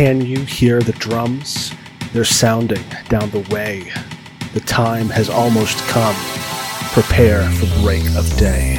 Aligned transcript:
Can 0.00 0.24
you 0.24 0.46
hear 0.46 0.80
the 0.80 0.92
drums? 0.92 1.74
They're 2.14 2.24
sounding 2.24 2.82
down 3.10 3.28
the 3.28 3.46
way. 3.54 3.92
The 4.54 4.60
time 4.60 5.10
has 5.10 5.28
almost 5.28 5.76
come. 5.88 6.16
Prepare 6.94 7.46
for 7.50 7.66
break 7.82 8.06
of 8.16 8.34
day. 8.38 8.78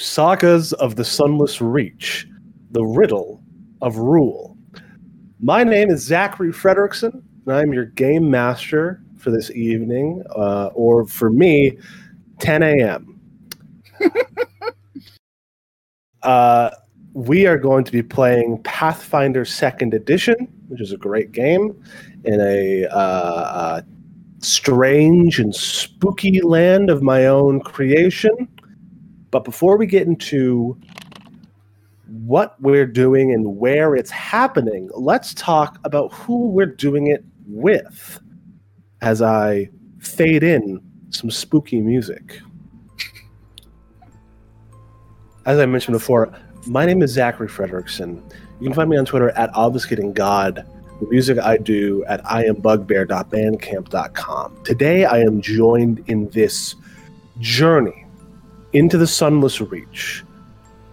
Sagas 0.00 0.72
of 0.74 0.96
the 0.96 1.04
Sunless 1.04 1.60
Reach, 1.60 2.26
the 2.70 2.82
riddle 2.82 3.42
of 3.82 3.98
rule. 3.98 4.56
My 5.40 5.62
name 5.62 5.90
is 5.90 6.02
Zachary 6.02 6.52
Frederickson, 6.52 7.22
and 7.44 7.54
I'm 7.54 7.74
your 7.74 7.84
game 7.84 8.30
master 8.30 9.02
for 9.18 9.30
this 9.30 9.50
evening, 9.50 10.22
uh, 10.34 10.70
or 10.72 11.06
for 11.06 11.28
me, 11.28 11.76
10 12.38 12.62
a.m. 12.62 13.20
uh, 16.22 16.70
we 17.12 17.46
are 17.46 17.58
going 17.58 17.84
to 17.84 17.92
be 17.92 18.02
playing 18.02 18.62
Pathfinder 18.62 19.44
Second 19.44 19.92
Edition, 19.92 20.48
which 20.68 20.80
is 20.80 20.92
a 20.92 20.96
great 20.96 21.32
game 21.32 21.78
in 22.24 22.40
a 22.40 22.86
uh, 22.86 22.96
uh, 22.96 23.82
strange 24.38 25.40
and 25.40 25.54
spooky 25.54 26.40
land 26.40 26.88
of 26.88 27.02
my 27.02 27.26
own 27.26 27.60
creation. 27.60 28.48
But 29.30 29.44
before 29.44 29.76
we 29.76 29.86
get 29.86 30.06
into 30.06 30.78
what 32.06 32.60
we're 32.60 32.86
doing 32.86 33.32
and 33.32 33.56
where 33.56 33.94
it's 33.94 34.10
happening, 34.10 34.90
let's 34.94 35.32
talk 35.34 35.78
about 35.84 36.12
who 36.12 36.48
we're 36.48 36.66
doing 36.66 37.06
it 37.06 37.24
with 37.46 38.20
as 39.00 39.22
I 39.22 39.70
fade 40.00 40.42
in 40.42 40.80
some 41.10 41.30
spooky 41.30 41.80
music. 41.80 42.40
As 45.46 45.58
I 45.58 45.64
mentioned 45.66 45.94
before, 45.94 46.34
my 46.66 46.84
name 46.84 47.02
is 47.02 47.12
Zachary 47.12 47.48
Frederickson. 47.48 48.20
You 48.60 48.66
can 48.66 48.74
find 48.74 48.90
me 48.90 48.96
on 48.96 49.06
Twitter 49.06 49.30
at 49.30 49.52
obfuscatinggod 49.52 50.66
the 51.00 51.06
music 51.06 51.38
I 51.38 51.56
do 51.56 52.04
at 52.06 52.22
iambugbear.bandcamp.com. 52.24 54.64
Today 54.64 55.06
I 55.06 55.20
am 55.20 55.40
joined 55.40 56.04
in 56.08 56.28
this 56.28 56.74
journey 57.38 57.99
into 58.72 58.98
the 58.98 59.06
sunless 59.06 59.60
reach 59.60 60.24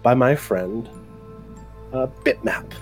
by 0.02 0.14
my 0.14 0.34
friend 0.34 0.88
uh, 1.92 2.06
Bitmap. 2.24 2.72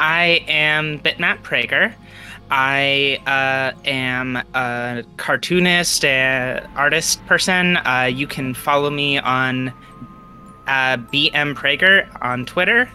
I 0.00 0.44
am 0.48 0.98
Bitmap 1.00 1.42
Prager. 1.42 1.94
I 2.50 3.18
uh, 3.26 3.78
am 3.86 4.36
a 4.36 5.04
cartoonist, 5.16 6.04
a 6.04 6.68
artist 6.76 7.24
person. 7.26 7.76
Uh, 7.78 8.10
you 8.12 8.26
can 8.26 8.52
follow 8.52 8.90
me 8.90 9.18
on 9.18 9.68
uh, 10.66 10.96
BM 10.96 11.54
Prager 11.54 12.06
on 12.22 12.44
Twitter. 12.44 12.90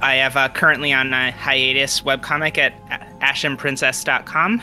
I 0.00 0.14
have 0.14 0.36
uh, 0.36 0.48
currently 0.48 0.92
on 0.92 1.12
a 1.12 1.30
hiatus 1.30 2.00
webcomic 2.00 2.58
at 2.58 2.74
ashenprincess.com. 3.20 4.62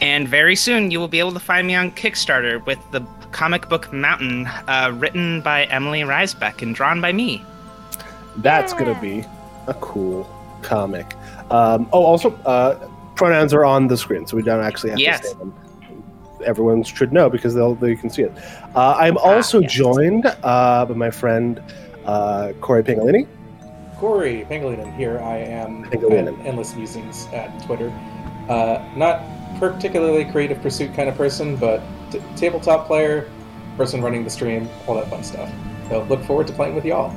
And 0.00 0.26
very 0.26 0.56
soon 0.56 0.90
you 0.90 0.98
will 0.98 1.08
be 1.08 1.18
able 1.18 1.32
to 1.32 1.40
find 1.40 1.66
me 1.66 1.74
on 1.74 1.90
Kickstarter 1.92 2.64
with 2.64 2.78
the 2.90 3.00
comic 3.32 3.68
book 3.68 3.92
Mountain, 3.92 4.46
uh, 4.68 4.92
written 4.96 5.40
by 5.40 5.64
Emily 5.64 6.00
Reisbeck 6.00 6.62
and 6.62 6.74
drawn 6.74 7.00
by 7.00 7.12
me. 7.12 7.44
That's 8.38 8.72
going 8.72 8.92
to 8.94 9.00
be 9.00 9.24
a 9.66 9.74
cool 9.74 10.28
comic. 10.62 11.14
Um, 11.50 11.88
oh, 11.92 12.04
also, 12.04 12.32
uh, 12.44 12.88
pronouns 13.16 13.52
are 13.52 13.64
on 13.64 13.88
the 13.88 13.96
screen, 13.96 14.26
so 14.26 14.36
we 14.36 14.42
don't 14.42 14.62
actually 14.64 14.90
have 14.90 14.98
Yes. 14.98 15.20
to 15.20 15.26
say 15.28 15.34
them. 15.34 15.54
Everyone 16.44 16.82
should 16.82 17.12
know 17.12 17.28
because 17.28 17.54
they'll 17.54 17.74
they 17.74 17.94
can 17.94 18.08
see 18.08 18.22
it. 18.22 18.32
Uh, 18.74 18.96
I'm 18.98 19.18
also 19.18 19.58
Ah, 19.58 19.62
yes. 19.62 19.72
joined 19.72 20.26
uh, 20.42 20.86
by 20.86 20.94
my 20.94 21.10
friend 21.10 21.60
uh, 22.06 22.52
Corey 22.62 22.82
Pingolini. 22.82 23.26
Corey 23.98 24.46
Pangolin 24.48 24.96
here. 24.96 25.18
I 25.20 25.36
am 25.36 25.84
Pangolin. 25.84 26.38
at 26.40 26.46
Endless 26.46 26.74
Musings 26.76 27.26
at 27.34 27.62
Twitter. 27.66 27.92
Uh, 28.48 28.82
not 28.96 29.20
particularly 29.58 30.24
creative 30.26 30.60
pursuit 30.62 30.94
kind 30.94 31.08
of 31.08 31.16
person, 31.16 31.56
but 31.56 31.82
t- 32.10 32.22
tabletop 32.36 32.86
player, 32.86 33.28
person 33.76 34.02
running 34.02 34.24
the 34.24 34.30
stream, 34.30 34.68
all 34.86 34.94
that 34.94 35.08
fun 35.08 35.22
stuff. 35.22 35.50
So 35.88 36.02
look 36.04 36.22
forward 36.24 36.46
to 36.46 36.52
playing 36.52 36.74
with 36.74 36.84
y'all. 36.84 37.14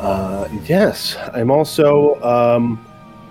Uh, 0.00 0.48
yes, 0.64 1.16
I'm 1.34 1.50
also 1.50 2.20
um, 2.22 2.84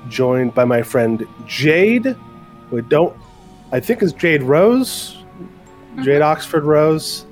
joined 0.09 0.53
by 0.53 0.65
my 0.65 0.81
friend 0.81 1.25
Jade, 1.45 2.15
who 2.69 2.77
I 2.77 2.81
don't, 2.81 3.15
I 3.71 3.79
think 3.79 4.03
is 4.03 4.13
Jade 4.13 4.43
Rose, 4.43 5.23
Jade 6.03 6.21
Oxford 6.21 6.63
Rose. 6.63 7.25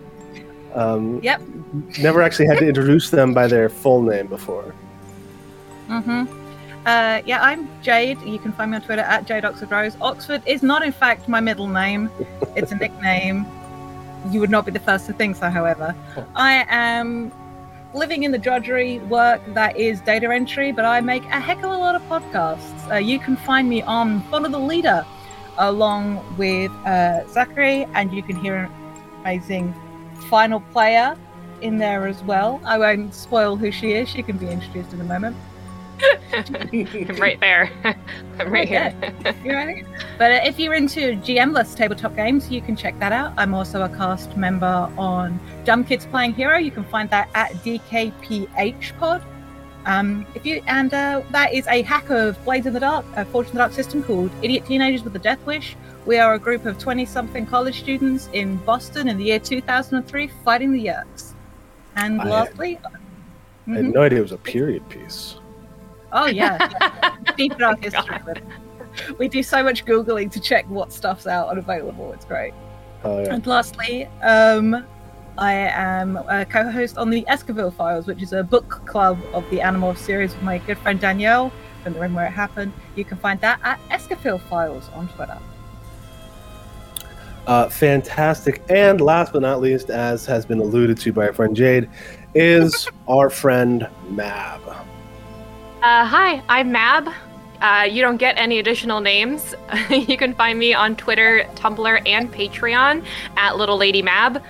Um, 0.73 1.21
Yep. 1.21 1.41
Never 1.99 2.21
actually 2.21 2.47
had 2.47 2.59
to 2.59 2.67
introduce 2.67 3.09
them 3.09 3.33
by 3.33 3.47
their 3.47 3.69
full 3.69 4.01
name 4.01 4.27
before. 4.27 4.73
Mm-hmm. 5.89 6.44
Uh, 6.85 7.19
yeah, 7.25 7.41
I'm 7.41 7.67
Jade. 7.81 8.21
You 8.21 8.37
can 8.37 8.51
find 8.51 8.69
me 8.69 8.77
on 8.77 8.83
Twitter 8.83 9.01
at 9.01 9.25
Jade 9.25 9.43
Oxford 9.43 9.71
Rose. 9.71 9.97
Oxford 10.01 10.43
is 10.45 10.61
not, 10.61 10.83
in 10.83 10.91
fact, 10.91 11.27
my 11.27 11.39
middle 11.39 11.67
name. 11.67 12.11
It's 12.55 12.71
a 12.71 12.75
nickname. 12.75 13.45
You 14.31 14.39
would 14.39 14.51
not 14.51 14.65
be 14.65 14.71
the 14.71 14.79
first 14.79 15.07
to 15.07 15.13
think 15.13 15.35
so, 15.35 15.49
however. 15.49 15.93
I 16.35 16.65
am 16.69 17.33
living 17.93 18.23
in 18.23 18.31
the 18.31 18.37
drudgery 18.37 18.99
work 18.99 19.41
that 19.55 19.75
is 19.77 19.99
data 20.01 20.31
entry, 20.31 20.71
but 20.71 20.85
I 20.85 21.01
make 21.01 21.25
a 21.25 21.39
heck 21.39 21.57
of 21.57 21.71
a 21.71 21.77
lot 21.77 21.95
of 21.95 22.01
podcasts. 22.03 22.91
Uh, 22.91 22.95
you 22.95 23.19
can 23.19 23.35
find 23.35 23.67
me 23.67 23.81
on 23.81 24.21
Follow 24.29 24.47
the 24.47 24.59
Leader 24.59 25.05
along 25.57 26.23
with 26.37 26.71
uh, 26.85 27.27
Zachary, 27.27 27.87
and 27.93 28.13
you 28.13 28.21
can 28.21 28.35
hear 28.35 28.55
an 28.55 28.71
amazing 29.21 29.73
final 30.29 30.59
player 30.59 31.17
in 31.61 31.77
there 31.77 32.07
as 32.07 32.23
well. 32.23 32.61
I 32.63 32.77
won't 32.77 33.13
spoil 33.13 33.55
who 33.55 33.71
she 33.71 33.93
is. 33.93 34.07
She 34.07 34.21
can 34.21 34.37
be 34.37 34.47
introduced 34.47 34.93
in 34.93 35.01
a 35.01 35.05
moment. 35.05 35.35
I'm 36.33 37.15
right 37.17 37.39
there. 37.39 37.71
I'm 38.39 38.51
right 38.51 38.67
here. 38.67 38.93
You 39.43 39.51
ready? 39.51 39.83
But 40.17 40.31
uh, 40.31 40.39
if 40.43 40.59
you're 40.59 40.73
into 40.73 41.15
GM-less 41.17 41.73
tabletop 41.75 42.15
games, 42.15 42.51
you 42.51 42.61
can 42.61 42.75
check 42.75 42.97
that 42.99 43.11
out. 43.11 43.33
I'm 43.37 43.53
also 43.53 43.83
a 43.83 43.89
cast 43.89 44.35
member 44.37 44.91
on 44.97 45.39
Dumb 45.63 45.83
Kids 45.83 46.05
Playing 46.05 46.33
Hero. 46.33 46.57
You 46.57 46.71
can 46.71 46.83
find 46.83 47.09
that 47.11 47.29
at 47.33 47.51
DKPH 47.63 48.97
Pod. 48.97 49.23
Um, 49.85 50.25
if 50.33 50.45
you 50.45 50.63
and 50.67 50.91
uh, 50.93 51.21
that 51.31 51.53
is 51.53 51.67
a 51.67 51.83
hack 51.83 52.09
of 52.09 52.43
Blades 52.43 52.65
in 52.65 52.73
the 52.73 52.79
Dark, 52.79 53.05
a 53.15 53.23
Forge 53.23 53.47
in 53.47 53.53
the 53.53 53.59
Dark 53.59 53.71
system 53.71 54.03
called 54.03 54.31
Idiot 54.41 54.65
Teenagers 54.65 55.03
with 55.03 55.15
a 55.15 55.19
Death 55.19 55.45
Wish. 55.45 55.75
We 56.07 56.17
are 56.17 56.33
a 56.33 56.39
group 56.39 56.65
of 56.65 56.77
20-something 56.77 57.45
college 57.47 57.79
students 57.79 58.27
in 58.33 58.57
Boston 58.57 59.07
in 59.07 59.17
the 59.17 59.25
year 59.25 59.39
2003 59.39 60.27
fighting 60.43 60.71
the 60.73 60.85
Yerks. 60.85 61.33
And 61.95 62.19
I- 62.21 62.29
lastly, 62.29 62.79
I 62.83 63.69
Mhm. 63.69 63.75
had 63.75 63.85
no 63.93 64.01
idea 64.03 64.19
it 64.19 64.21
was 64.23 64.31
a 64.31 64.37
period 64.37 64.87
piece. 64.89 65.35
Oh 66.15 66.27
yeah, 66.27 66.69
deep 67.35 67.57
dark 67.57 67.83
history. 67.83 68.17
We 69.19 69.27
do 69.27 69.43
so 69.43 69.61
much 69.61 69.85
googling 69.85 70.31
to 70.31 70.39
check 70.39 70.67
what 70.69 70.93
stuff's 70.93 71.27
out 71.27 71.49
and 71.49 71.59
available. 71.59 72.13
It's 72.13 72.23
great. 72.23 72.53
Oh, 73.03 73.19
yeah. 73.19 73.35
And 73.35 73.45
lastly, 73.45 74.05
um, 74.23 74.85
I 75.37 75.51
am 75.53 76.15
a 76.15 76.45
co-host 76.45 76.97
on 76.97 77.09
the 77.09 77.23
Escafil 77.29 77.73
Files, 77.73 78.07
which 78.07 78.23
is 78.23 78.31
a 78.31 78.41
book 78.41 78.81
club 78.85 79.19
of 79.33 79.47
the 79.49 79.59
Animorphs 79.59 79.97
series 79.97 80.33
with 80.33 80.43
my 80.43 80.59
good 80.59 80.77
friend 80.77 80.99
Danielle 80.99 81.51
from 81.83 81.93
the 81.93 81.99
room 81.99 82.13
where 82.13 82.25
it 82.25 82.31
happened. 82.31 82.71
You 82.95 83.03
can 83.03 83.17
find 83.17 83.39
that 83.41 83.59
at 83.63 83.79
Escafil 83.89 84.41
Files 84.49 84.89
on 84.93 85.09
Twitter. 85.09 85.37
Uh, 87.45 87.69
fantastic. 87.69 88.63
And 88.69 89.01
last 89.01 89.33
but 89.33 89.41
not 89.41 89.59
least, 89.59 89.89
as 89.89 90.25
has 90.25 90.45
been 90.45 90.59
alluded 90.59 90.97
to 90.99 91.11
by 91.11 91.27
our 91.27 91.33
friend 91.33 91.55
Jade, 91.55 91.89
is 92.33 92.87
our 93.09 93.29
friend 93.29 93.87
Mab. 94.09 94.61
Uh, 95.85 96.03
hi, 96.03 96.41
I'm 96.49 96.71
Mab. 96.71 97.09
Uh, 97.61 97.87
you 97.87 98.01
don't 98.01 98.17
get 98.17 98.39
any 98.39 98.57
additional 98.57 99.01
names. 99.01 99.53
you 99.91 100.17
can 100.17 100.33
find 100.33 100.57
me 100.57 100.73
on 100.73 100.95
Twitter, 100.95 101.47
Tumblr, 101.53 102.01
and 102.07 102.33
Patreon 102.33 103.05
at 103.37 103.57
Little 103.57 103.77
Lady 103.77 104.01
Mab. 104.01 104.41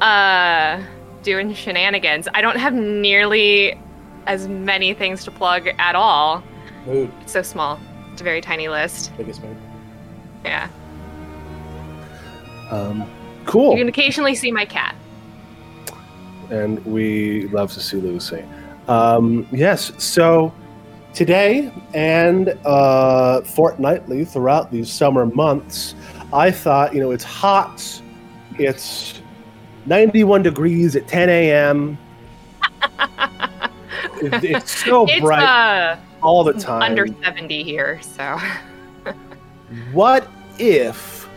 Uh, 0.00 0.82
doing 1.22 1.54
shenanigans. 1.54 2.26
I 2.34 2.40
don't 2.40 2.56
have 2.56 2.74
nearly 2.74 3.78
as 4.26 4.48
many 4.48 4.92
things 4.92 5.22
to 5.22 5.30
plug 5.30 5.68
at 5.78 5.94
all. 5.94 6.42
Mood. 6.84 7.12
It's 7.20 7.30
so 7.30 7.42
small. 7.42 7.78
It's 8.10 8.20
a 8.20 8.24
very 8.24 8.40
tiny 8.40 8.66
list. 8.66 9.16
Biggest 9.16 9.40
mood. 9.40 9.56
Yeah. 10.44 10.68
Um, 12.72 13.08
cool. 13.46 13.70
You 13.74 13.82
can 13.82 13.88
occasionally 13.88 14.34
see 14.34 14.50
my 14.50 14.64
cat. 14.64 14.96
and 16.50 16.84
we 16.84 17.46
love 17.50 17.70
to 17.74 17.80
see 17.80 17.98
Lucy. 17.98 18.44
Um, 18.88 19.46
yes, 19.52 19.92
so 20.02 20.52
today 21.14 21.72
and 21.94 22.48
uh, 22.64 23.40
fortnightly 23.42 24.24
throughout 24.24 24.70
these 24.70 24.90
summer 24.90 25.26
months, 25.26 25.94
I 26.32 26.50
thought, 26.50 26.94
you 26.94 27.00
know, 27.00 27.10
it's 27.10 27.24
hot, 27.24 28.02
it's 28.58 29.20
91 29.86 30.42
degrees 30.42 30.96
at 30.96 31.06
10 31.08 31.28
a.m. 31.28 31.98
It- 34.22 34.44
it's 34.44 34.84
so 34.84 35.04
it's 35.08 35.20
bright 35.20 35.42
uh, 35.42 35.96
all 36.22 36.44
the 36.44 36.52
time. 36.52 36.82
under 36.82 37.06
70 37.22 37.62
here, 37.64 38.00
so. 38.02 38.38
What 39.92 40.28
if 40.58 41.28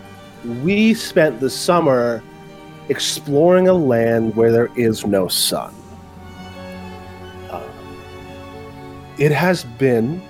we 0.61 0.93
spent 0.93 1.39
the 1.39 1.49
summer 1.49 2.21
exploring 2.89 3.67
a 3.69 3.73
land 3.73 4.35
where 4.35 4.51
there 4.51 4.69
is 4.75 5.05
no 5.05 5.27
sun? 5.27 5.73
It 9.17 9.31
has 9.31 9.63
been 9.63 10.21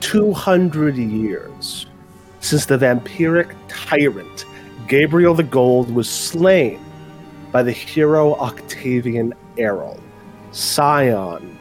200 0.00 0.96
years 0.96 1.86
since 2.40 2.66
the 2.66 2.76
vampiric 2.76 3.54
tyrant 3.68 4.46
Gabriel 4.88 5.34
the 5.34 5.42
Gold 5.42 5.90
was 5.90 6.08
slain 6.08 6.80
by 7.52 7.62
the 7.62 7.72
hero 7.72 8.34
Octavian 8.36 9.34
Errol, 9.56 10.00
scion 10.52 11.58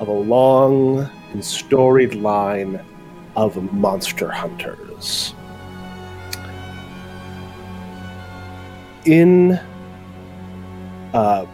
of 0.00 0.08
a 0.08 0.12
long 0.12 1.08
and 1.32 1.44
storied 1.44 2.14
line 2.14 2.80
of 3.34 3.72
monster 3.72 4.30
hunters. 4.30 5.34
In 9.04 9.60
uh, 11.12 11.46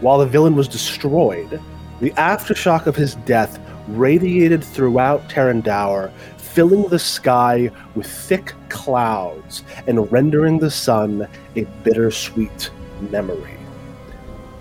while 0.00 0.18
the 0.18 0.26
villain 0.26 0.56
was 0.56 0.66
destroyed, 0.66 1.60
the 2.02 2.10
aftershock 2.14 2.86
of 2.86 2.96
his 2.96 3.14
death 3.14 3.60
radiated 3.86 4.62
throughout 4.62 5.28
Terrandower, 5.28 6.10
filling 6.36 6.88
the 6.88 6.98
sky 6.98 7.70
with 7.94 8.08
thick 8.08 8.54
clouds 8.68 9.62
and 9.86 10.10
rendering 10.10 10.58
the 10.58 10.70
sun 10.70 11.28
a 11.54 11.62
bittersweet 11.84 12.70
memory. 13.12 13.56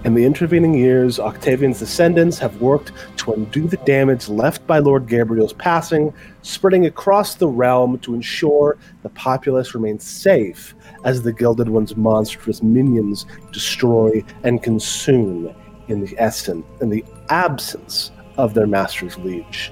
In 0.06 0.14
the 0.14 0.24
intervening 0.24 0.76
years, 0.76 1.20
Octavian's 1.20 1.80
descendants 1.80 2.38
have 2.38 2.62
worked 2.62 2.92
to 3.18 3.34
undo 3.34 3.68
the 3.68 3.78
damage 3.78 4.30
left 4.30 4.66
by 4.68 4.78
Lord 4.78 5.08
Gabriel's 5.08 5.54
passing, 5.54 6.14
spreading 6.44 6.86
across 6.86 7.34
the 7.34 7.48
realm 7.48 7.98
to 8.00 8.14
ensure 8.14 8.78
the 9.02 9.10
populace 9.10 9.74
remains 9.74 10.04
safe 10.04 10.76
as 11.06 11.24
the 11.24 11.34
Gilded 11.34 11.70
One's 11.70 11.96
monstrous 11.96 12.62
minions 12.62 13.26
destroy 13.52 14.24
and 14.44 14.62
consume 14.62 15.56
in 15.92 16.02
the 16.02 16.64
in 16.82 16.90
the 16.90 17.06
absence 17.30 18.12
of 18.38 18.54
their 18.54 18.68
master's 18.68 19.18
liege. 19.20 19.72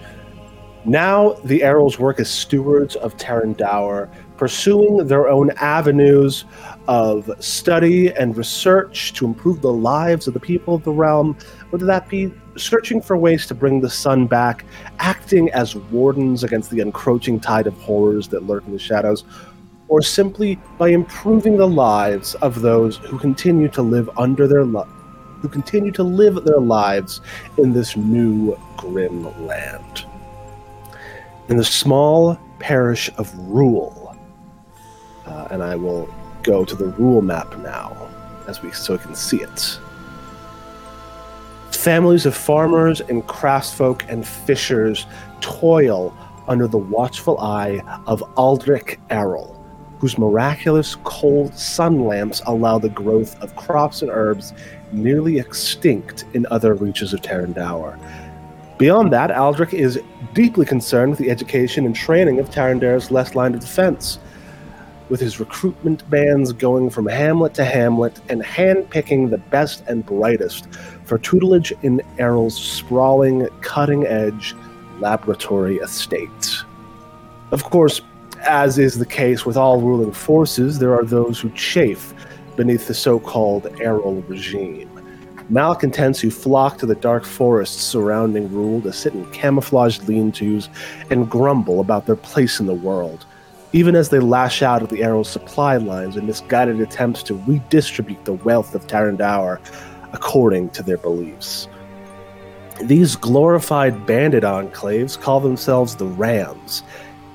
Now, 0.85 1.33
the 1.43 1.61
Errol's 1.61 1.99
work 1.99 2.19
as 2.19 2.29
stewards 2.29 2.95
of 2.95 3.17
Terrandower, 3.17 4.09
pursuing 4.37 5.05
their 5.07 5.27
own 5.27 5.51
avenues 5.57 6.45
of 6.87 7.29
study 7.39 8.13
and 8.13 8.35
research 8.37 9.11
to 9.13 9.25
improve 9.25 9.61
the 9.61 9.73
lives 9.73 10.27
of 10.27 10.33
the 10.33 10.39
people 10.39 10.75
of 10.75 10.83
the 10.85 10.91
realm, 10.91 11.37
whether 11.69 11.85
that 11.85 12.07
be 12.07 12.33
searching 12.55 13.01
for 13.01 13.17
ways 13.17 13.45
to 13.47 13.53
bring 13.53 13.81
the 13.81 13.89
sun 13.89 14.25
back, 14.25 14.65
acting 14.99 15.51
as 15.51 15.75
wardens 15.75 16.43
against 16.45 16.71
the 16.71 16.79
encroaching 16.79 17.39
tide 17.39 17.67
of 17.67 17.73
horrors 17.81 18.29
that 18.29 18.43
lurk 18.43 18.65
in 18.65 18.71
the 18.71 18.79
shadows, 18.79 19.25
or 19.89 20.01
simply 20.01 20.57
by 20.77 20.87
improving 20.87 21.57
the 21.57 21.67
lives 21.67 22.35
of 22.35 22.61
those 22.61 22.97
who 22.97 23.19
continue 23.19 23.67
to 23.67 23.81
live 23.81 24.09
under 24.17 24.47
their 24.47 24.63
lo- 24.63 24.87
who 25.41 25.49
continue 25.49 25.91
to 25.91 26.03
live 26.03 26.43
their 26.43 26.59
lives 26.59 27.21
in 27.57 27.73
this 27.73 27.95
new 27.95 28.57
grim 28.77 29.23
land. 29.45 30.05
In 31.47 31.57
the 31.57 31.63
small 31.63 32.39
parish 32.59 33.09
of 33.17 33.33
Rule, 33.37 34.15
uh, 35.25 35.47
and 35.51 35.63
I 35.63 35.75
will 35.75 36.09
go 36.43 36.65
to 36.65 36.75
the 36.75 36.85
rule 36.85 37.21
map 37.21 37.57
now, 37.59 38.09
as 38.47 38.61
we 38.61 38.71
so 38.71 38.93
we 38.93 38.99
can 38.99 39.15
see 39.15 39.41
it. 39.41 39.79
Families 41.71 42.25
of 42.25 42.35
farmers 42.35 42.99
and 43.01 43.25
craftsfolk 43.27 44.03
and 44.09 44.27
fishers 44.27 45.05
toil 45.39 46.15
under 46.47 46.67
the 46.67 46.77
watchful 46.77 47.39
eye 47.39 47.81
of 48.07 48.23
Aldrich 48.35 48.99
Errol, 49.09 49.55
whose 49.99 50.17
miraculous 50.17 50.95
cold 51.03 51.53
sun 51.55 52.05
lamps 52.05 52.41
allow 52.47 52.79
the 52.79 52.89
growth 52.89 53.39
of 53.41 53.55
crops 53.55 54.01
and 54.01 54.11
herbs 54.11 54.53
nearly 54.91 55.39
extinct 55.39 56.25
in 56.33 56.45
other 56.51 56.73
reaches 56.73 57.13
of 57.13 57.21
Terrandower. 57.21 57.97
Beyond 58.77 59.11
that, 59.11 59.31
Aldrich 59.31 59.73
is 59.73 59.99
deeply 60.33 60.65
concerned 60.65 61.11
with 61.11 61.19
the 61.19 61.29
education 61.29 61.85
and 61.85 61.95
training 61.95 62.39
of 62.39 62.49
Tarandare's 62.49 63.11
less 63.11 63.35
line 63.35 63.53
of 63.53 63.59
defense, 63.59 64.19
with 65.09 65.19
his 65.19 65.39
recruitment 65.39 66.09
bands 66.09 66.53
going 66.53 66.89
from 66.89 67.07
hamlet 67.07 67.53
to 67.55 67.65
hamlet 67.65 68.21
and 68.29 68.41
handpicking 68.43 69.29
the 69.29 69.37
best 69.37 69.83
and 69.87 70.05
brightest 70.05 70.73
for 71.03 71.17
tutelage 71.17 71.73
in 71.81 72.01
Errol's 72.19 72.55
sprawling, 72.55 73.47
cutting 73.61 74.05
edge 74.05 74.55
laboratory 74.99 75.77
estate. 75.77 76.63
Of 77.51 77.63
course, 77.63 78.01
as 78.47 78.77
is 78.77 78.97
the 78.99 79.05
case 79.05 79.45
with 79.45 79.57
all 79.57 79.81
ruling 79.81 80.11
forces, 80.11 80.79
there 80.79 80.93
are 80.93 81.03
those 81.03 81.39
who 81.39 81.49
chafe 81.51 82.13
beneath 82.59 82.87
the 82.87 82.93
so 82.93 83.21
called 83.21 83.73
Errol 83.79 84.21
regime. 84.23 84.89
Malcontents 85.47 86.19
who 86.19 86.29
flock 86.29 86.77
to 86.77 86.85
the 86.85 86.93
dark 86.93 87.23
forests 87.23 87.81
surrounding 87.81 88.51
Rule 88.51 88.81
to 88.81 88.91
sit 88.91 89.13
in 89.13 89.25
camouflaged 89.31 90.09
lean 90.09 90.33
tos 90.33 90.67
and 91.09 91.29
grumble 91.29 91.79
about 91.79 92.05
their 92.05 92.17
place 92.17 92.59
in 92.59 92.65
the 92.65 92.73
world, 92.73 93.25
even 93.71 93.95
as 93.95 94.09
they 94.09 94.19
lash 94.19 94.61
out 94.61 94.83
at 94.83 94.89
the 94.89 95.01
Errol 95.01 95.23
supply 95.23 95.77
lines 95.77 96.17
in 96.17 96.27
misguided 96.27 96.81
attempts 96.81 97.23
to 97.23 97.41
redistribute 97.47 98.25
the 98.25 98.33
wealth 98.33 98.75
of 98.75 98.85
Tarandower 98.87 99.57
according 100.11 100.69
to 100.71 100.83
their 100.83 100.97
beliefs. 100.97 101.69
These 102.81 103.15
glorified 103.15 104.05
bandit 104.05 104.43
enclaves 104.43 105.17
call 105.17 105.39
themselves 105.39 105.95
the 105.95 106.07
Rams, 106.07 106.83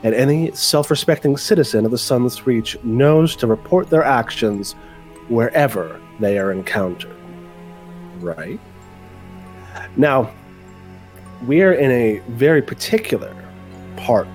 and 0.02 0.14
any 0.14 0.52
self 0.52 0.90
respecting 0.90 1.38
citizen 1.38 1.86
of 1.86 1.92
the 1.92 1.96
Sunless 1.96 2.46
Reach 2.46 2.76
knows 2.84 3.34
to 3.36 3.46
report 3.46 3.88
their 3.88 4.04
actions 4.04 4.74
wherever 5.28 6.00
they 6.20 6.38
are 6.38 6.52
encountered. 6.52 7.14
Right? 8.20 8.60
Now, 9.96 10.32
we 11.46 11.62
are 11.62 11.72
in 11.72 11.90
a 11.90 12.18
very 12.30 12.62
particular 12.62 13.34
part 13.96 14.28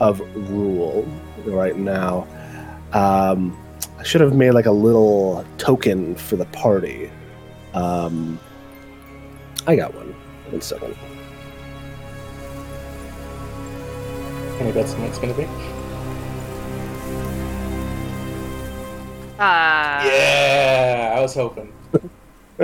of 0.00 0.20
Rule 0.50 1.06
right 1.44 1.76
now. 1.76 2.26
Um, 2.92 3.56
I 3.98 4.02
should 4.02 4.20
have 4.20 4.34
made 4.34 4.52
like 4.52 4.66
a 4.66 4.72
little 4.72 5.44
token 5.58 6.14
for 6.14 6.36
the 6.36 6.44
party. 6.46 7.10
Um, 7.74 8.38
I 9.66 9.76
got 9.76 9.94
one. 9.94 10.12
One 10.50 10.60
second. 10.60 10.96
Any 14.60 14.72
bets 14.72 14.94
on 14.94 15.00
what 15.00 15.10
it's 15.10 15.18
going 15.18 15.34
to 15.34 15.40
be? 15.40 15.75
Uh, 19.38 20.02
Yeah, 20.04 21.14
I 21.16 21.20
was 21.20 21.34
hoping. 21.34 21.72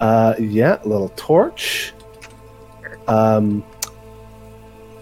uh, 0.00 0.34
yeah, 0.38 0.78
little 0.84 1.12
torch. 1.16 1.92
Um, 3.08 3.64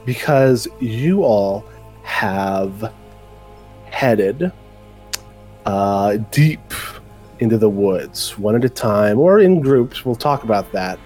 because 0.07 0.67
you 0.81 1.23
all 1.23 1.65
have 2.03 2.93
headed 3.91 4.51
uh, 5.67 6.17
deep 6.31 6.61
into 7.41 7.59
the 7.59 7.69
woods, 7.69 8.39
one 8.39 8.55
at 8.55 8.65
a 8.65 8.69
time 8.69 9.19
or 9.19 9.41
in 9.41 9.61
groups. 9.61 10.05
We'll 10.05 10.15
talk 10.15 10.45
about 10.45 10.73
that. 10.73 10.99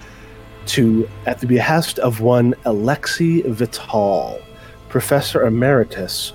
To 0.67 1.07
at 1.27 1.39
the 1.39 1.45
behest 1.47 1.99
of 1.99 2.21
one 2.21 2.53
Alexi 2.65 3.45
Vital, 3.47 4.41
professor 4.89 5.45
emeritus 5.45 6.33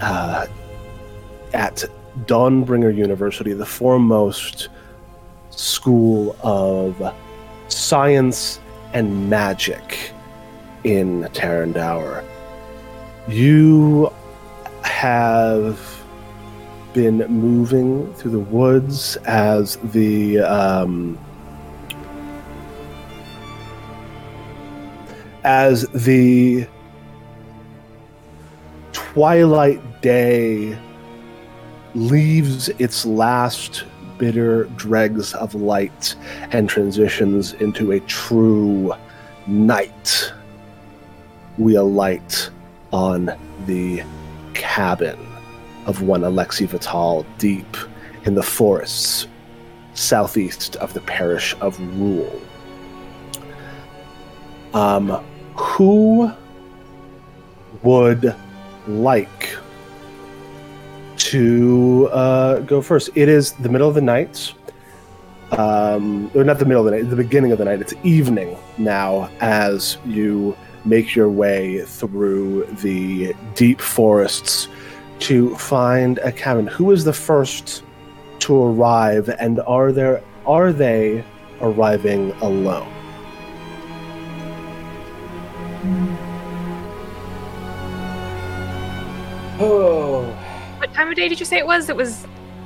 uh, 0.00 0.46
at 1.56 1.84
Dawnbringer 2.26 2.94
University, 2.94 3.54
the 3.54 3.64
foremost 3.64 4.68
school 5.50 6.36
of 6.42 7.14
science 7.68 8.60
and 8.92 9.30
magic 9.30 10.12
in 10.84 11.22
Tarandower. 11.32 12.22
You 13.26 14.12
have 14.82 15.80
been 16.92 17.18
moving 17.28 18.12
through 18.14 18.32
the 18.32 18.38
woods 18.38 19.16
as 19.24 19.76
the 19.76 20.40
um, 20.40 21.18
as 25.44 25.86
the 25.88 26.66
twilight 28.92 30.02
day 30.02 30.78
leaves 31.96 32.68
its 32.78 33.06
last 33.06 33.84
bitter 34.18 34.64
dregs 34.76 35.34
of 35.34 35.54
light 35.54 36.14
and 36.52 36.68
transitions 36.68 37.54
into 37.54 37.92
a 37.92 38.00
true 38.00 38.92
night. 39.46 40.32
We 41.58 41.74
alight 41.74 42.50
on 42.92 43.30
the 43.66 44.02
cabin 44.54 45.18
of 45.86 46.02
one 46.02 46.20
Alexi 46.22 46.66
Vital 46.66 47.26
deep 47.38 47.76
in 48.24 48.34
the 48.34 48.42
forests 48.42 49.26
southeast 49.94 50.76
of 50.76 50.92
the 50.92 51.00
parish 51.00 51.54
of 51.60 51.78
Rule. 51.98 52.40
Um, 54.74 55.24
who 55.54 56.30
would 57.82 58.34
like 58.86 59.56
to 61.26 62.08
uh, 62.12 62.60
go 62.60 62.80
first? 62.80 63.10
It 63.16 63.28
is 63.28 63.52
the 63.52 63.68
middle 63.68 63.88
of 63.88 63.94
the 63.94 64.00
night. 64.00 64.54
Um, 65.52 66.30
or 66.34 66.44
not 66.44 66.58
the 66.58 66.64
middle 66.64 66.86
of 66.86 66.92
the 66.92 66.98
night, 66.98 67.10
the 67.10 67.16
beginning 67.16 67.52
of 67.52 67.58
the 67.58 67.64
night. 67.64 67.80
It's 67.80 67.94
evening 68.02 68.56
now 68.78 69.30
as 69.40 69.96
you 70.04 70.56
make 70.84 71.14
your 71.14 71.30
way 71.30 71.82
through 71.82 72.64
the 72.82 73.34
deep 73.54 73.80
forests 73.80 74.68
to 75.20 75.56
find 75.56 76.18
a 76.18 76.32
cabin. 76.32 76.66
Who 76.66 76.90
is 76.90 77.04
the 77.04 77.12
first 77.12 77.82
to 78.40 78.62
arrive, 78.62 79.28
and 79.40 79.60
are 79.66 79.92
there 79.92 80.22
are 80.46 80.72
they 80.72 81.24
arriving 81.60 82.32
alone? 82.42 82.92
Oh, 89.58 89.85
day 91.16 91.28
did 91.28 91.40
you 91.40 91.46
say 91.46 91.58
it 91.58 91.66
was? 91.66 91.88
It 91.88 91.96
was. 91.96 92.24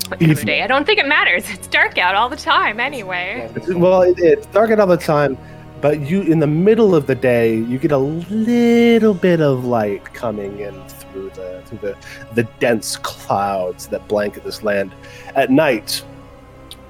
What 0.09 0.19
time 0.19 0.31
of 0.31 0.45
day? 0.45 0.63
I 0.63 0.67
don't 0.67 0.85
think 0.85 0.99
it 0.99 1.07
matters. 1.07 1.49
It's 1.49 1.69
dark 1.69 1.97
out 1.97 2.17
all 2.17 2.29
the 2.29 2.37
time 2.37 2.81
anyway. 2.81 3.49
Well, 3.69 4.03
it, 4.03 4.19
it's 4.19 4.47
dark 4.47 4.73
out 4.73 4.81
all 4.81 4.89
the 4.89 4.97
time, 4.97 5.39
but 5.81 6.01
you 6.01 6.23
in 6.23 6.41
the 6.41 6.49
middle 6.49 6.95
of 6.97 7.07
the 7.07 7.15
day 7.15 7.55
you 7.55 7.79
get 7.79 7.93
a 7.93 7.99
little 7.99 9.15
bit 9.15 9.41
of 9.41 9.65
light 9.65 10.13
coming 10.13 10.59
in 10.59 10.75
through 10.89 11.31
the 11.31 11.63
through 11.67 11.79
the 11.79 11.97
the 12.35 12.43
dense 12.59 12.97
clouds 12.97 13.87
that 13.89 14.07
blanket 14.09 14.43
this 14.43 14.65
land. 14.65 14.93
At 15.37 15.51
night, 15.51 16.05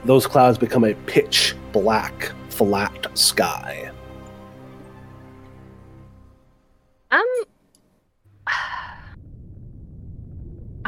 those 0.06 0.26
clouds 0.26 0.56
become 0.56 0.84
a 0.84 0.94
pitch 1.06 1.54
black, 1.72 2.32
flat 2.48 3.06
sky. 3.18 3.90
Um. 7.10 7.49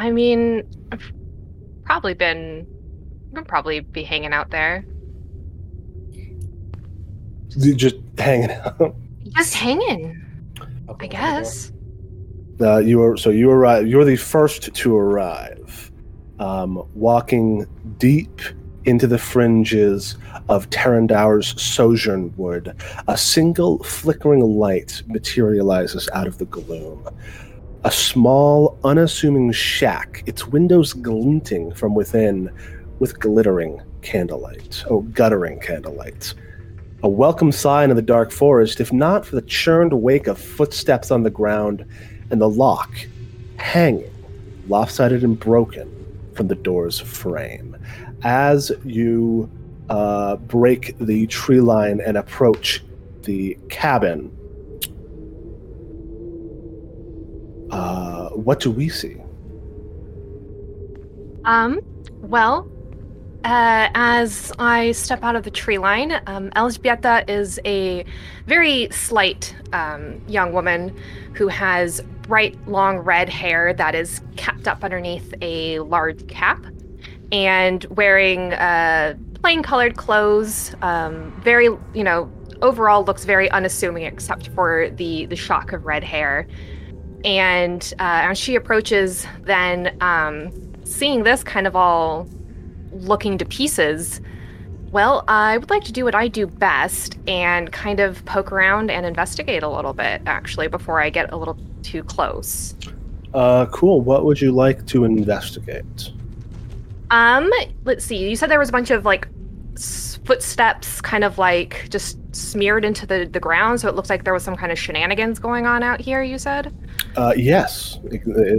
I 0.03 0.11
mean, 0.11 0.65
I've 0.91 1.13
probably 1.85 2.13
been. 2.13 2.67
I'll 3.37 3.45
probably 3.45 3.79
be 3.79 4.03
hanging 4.03 4.33
out 4.33 4.51
there. 4.51 4.85
Just 7.51 7.99
hanging 8.19 8.51
out. 8.51 8.97
Just 9.29 9.55
hanging, 9.55 10.21
I 10.99 11.07
guess. 11.07 11.71
Uh, 12.61 12.79
you 12.79 13.01
are 13.01 13.17
so 13.17 13.31
you 13.31 13.49
arrive. 13.49 13.87
You're 13.87 14.05
the 14.05 14.17
first 14.17 14.75
to 14.75 14.97
arrive, 14.97 15.93
um, 16.41 16.85
walking 16.95 17.65
deep 17.99 18.41
into 18.85 19.07
the 19.07 19.19
fringes 19.19 20.17
of 20.49 20.69
Tarandour's 20.71 21.63
sojourn 21.63 22.35
wood. 22.37 22.75
A 23.07 23.17
single 23.17 23.81
flickering 23.85 24.41
light 24.41 25.01
materializes 25.07 26.09
out 26.13 26.27
of 26.27 26.39
the 26.39 26.47
gloom. 26.47 27.09
A 27.85 27.91
small, 27.91 28.79
unassuming 28.85 29.51
shack, 29.51 30.23
its 30.27 30.47
windows 30.47 30.93
glinting 30.93 31.73
from 31.75 31.97
within 31.97 32.49
with 33.01 33.19
glittering 33.19 33.83
candlelight. 34.03 34.85
Oh, 34.89 35.01
guttering 35.01 35.59
candlelight. 35.59 36.33
A 37.03 37.09
welcome 37.09 37.51
sign 37.51 37.91
in 37.91 37.97
the 37.97 38.03
dark 38.03 38.31
forest, 38.31 38.81
if 38.81 38.93
not 38.93 39.27
for 39.27 39.35
the 39.35 39.43
churned 39.43 39.93
wake 39.93 40.29
of 40.29 40.39
footsteps 40.39 41.11
on 41.11 41.25
the 41.25 41.31
ground 41.31 41.85
and 42.31 42.41
the 42.41 42.49
lock 42.49 42.95
hanging, 43.57 44.09
lopsided 44.69 45.25
and 45.25 45.37
broken 45.37 45.91
from 46.35 46.47
the 46.47 46.55
door's 46.55 47.01
frame. 47.01 47.77
As 48.23 48.71
you 48.85 49.51
uh, 49.91 50.37
break 50.37 50.97
the 50.99 51.27
tree 51.27 51.61
line 51.61 52.01
and 52.01 52.17
approach 52.17 52.85
the 53.25 53.59
cabin, 53.69 54.31
uh, 57.73 58.29
what 58.31 58.61
do 58.61 58.71
we 58.71 58.89
see? 58.89 59.17
Um, 61.45 61.81
well, 62.21 62.71
uh, 63.45 63.89
as 63.95 64.53
I 64.59 64.93
step 64.93 65.25
out 65.25 65.35
of 65.35 65.43
the 65.43 65.51
tree 65.51 65.79
line, 65.79 66.21
um, 66.27 66.51
Elżbieta 66.51 67.29
is 67.29 67.59
a 67.65 68.05
very 68.47 68.89
slight 68.93 69.57
um, 69.73 70.21
young 70.29 70.53
woman 70.53 70.97
who 71.35 71.49
has 71.49 72.01
bright, 72.23 72.57
long 72.69 72.99
red 72.99 73.29
hair 73.29 73.75
that 73.75 73.97
is 73.97 74.21
capped 74.37 74.69
up 74.69 74.85
underneath 74.85 75.35
a 75.41 75.81
large 75.81 76.25
cap 76.29 76.65
and 77.33 77.85
wearing 77.87 78.53
uh, 78.53 79.15
plain 79.35 79.63
colored 79.63 79.97
clothes. 79.97 80.75
Um, 80.83 81.33
very, 81.43 81.65
you 81.65 82.05
know, 82.05 82.31
overall 82.61 83.05
looks 83.05 83.25
very 83.25 83.51
unassuming 83.51 84.05
except 84.05 84.49
for 84.51 84.91
the, 84.91 85.27
the 85.27 85.37
shock 85.37 85.73
of 85.73 85.85
red 85.85 86.05
hair. 86.05 86.47
And 87.25 87.83
uh, 87.99 88.31
as 88.31 88.39
she 88.39 88.55
approaches, 88.57 89.27
then 89.43 89.97
um, 90.01 90.51
seeing 90.85 91.23
this 91.23 91.45
kind 91.45 91.67
of 91.67 91.77
all 91.77 92.29
looking 92.93 93.39
to 93.39 93.45
pieces, 93.45 94.21
well, 94.91 95.25
I 95.29 95.57
would 95.57 95.71
like 95.71 95.85
to 95.85 95.93
do 95.93 96.05
what 96.05 96.15
I 96.15 96.29
do 96.29 96.47
best 96.47 97.17
and 97.27 97.73
kind 97.73 98.01
of 98.01 98.25
poke 98.25 98.53
around 98.53 98.91
and 98.91 99.07
investigate 99.07 99.63
a 99.63 99.69
little 99.69 99.95
bit, 99.95 100.21
actually, 100.27 100.69
before 100.69 101.01
I 101.01 101.09
get 101.11 101.33
a 101.33 101.37
little 101.37 101.59
too 101.83 102.05
close. 102.05 102.75
Uh, 103.33 103.67
cool. 103.67 104.03
What 104.03 104.25
would 104.25 104.41
you 104.41 104.53
like 104.53 104.87
to 104.89 105.05
investigate? 105.05 106.13
Um, 107.11 107.51
let's 107.85 108.05
see. 108.05 108.29
You 108.29 108.37
said 108.37 108.51
there 108.51 108.59
was 108.59 108.69
a 108.69 108.73
bunch 108.73 108.91
of 108.91 109.05
like 109.05 109.29
footsteps, 109.79 111.01
kind 111.01 111.25
of 111.25 111.39
like 111.39 111.89
just 111.89 112.19
smeared 112.33 112.85
into 112.85 113.07
the 113.07 113.29
the 113.31 113.41
ground, 113.41 113.81
so 113.81 113.89
it 113.89 113.95
looks 113.95 114.11
like 114.11 114.25
there 114.25 114.33
was 114.33 114.43
some 114.43 114.57
kind 114.57 114.73
of 114.73 114.79
shenanigans 114.79 115.39
going 115.39 115.67
on 115.67 115.83
out 115.83 116.01
here. 116.01 116.23
You 116.23 116.39
said. 116.39 116.75
Uh, 117.17 117.35
yes, 117.37 117.99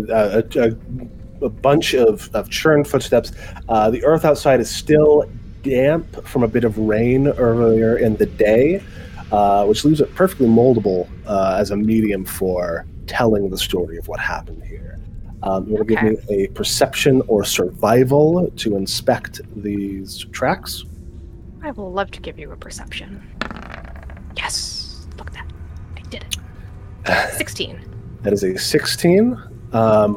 uh, 0.09 0.41
a, 0.55 0.59
a, 0.59 1.45
a 1.45 1.49
bunch 1.49 1.93
of, 1.93 2.33
of 2.33 2.49
churned 2.49 2.87
footsteps. 2.87 3.31
Uh, 3.69 3.89
the 3.89 4.03
earth 4.03 4.25
outside 4.25 4.59
is 4.59 4.69
still 4.69 5.29
damp 5.63 6.25
from 6.25 6.43
a 6.43 6.47
bit 6.47 6.63
of 6.63 6.77
rain 6.77 7.27
earlier 7.27 7.97
in 7.97 8.15
the 8.17 8.25
day, 8.25 8.83
uh, 9.31 9.65
which 9.65 9.83
leaves 9.85 10.01
it 10.01 10.13
perfectly 10.15 10.47
moldable 10.47 11.07
uh, 11.25 11.57
as 11.59 11.71
a 11.71 11.77
medium 11.77 12.25
for 12.25 12.85
telling 13.07 13.49
the 13.49 13.57
story 13.57 13.97
of 13.97 14.07
what 14.07 14.19
happened 14.19 14.63
here. 14.63 14.99
Um, 15.41 15.67
you 15.67 15.73
want 15.73 15.87
to 15.87 15.95
give 15.95 16.03
me 16.03 16.17
a 16.29 16.47
perception 16.49 17.21
or 17.27 17.43
survival 17.43 18.49
to 18.55 18.77
inspect 18.77 19.41
these 19.61 20.25
tracks? 20.31 20.85
I 21.61 21.71
will 21.71 21.91
love 21.91 22.11
to 22.11 22.21
give 22.21 22.39
you 22.39 22.51
a 22.51 22.55
perception. 22.55 23.21
Yes, 24.43 25.07
look 25.17 25.27
at 25.27 25.33
that. 25.33 25.45
I 25.95 26.01
did 26.09 26.25
it. 26.25 27.33
Sixteen. 27.37 27.79
That 28.23 28.33
is 28.33 28.43
a 28.43 28.57
16, 28.57 29.37
um, 29.73 30.15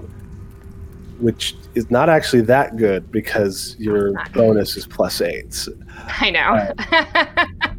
which 1.18 1.54
is 1.74 1.90
not 1.90 2.08
actually 2.08 2.42
that 2.42 2.76
good 2.76 3.10
because 3.10 3.76
your 3.78 4.12
good. 4.12 4.32
bonus 4.32 4.76
is 4.76 4.86
plus 4.86 5.20
eight. 5.20 5.68
I 6.20 6.30
know. 6.30 6.72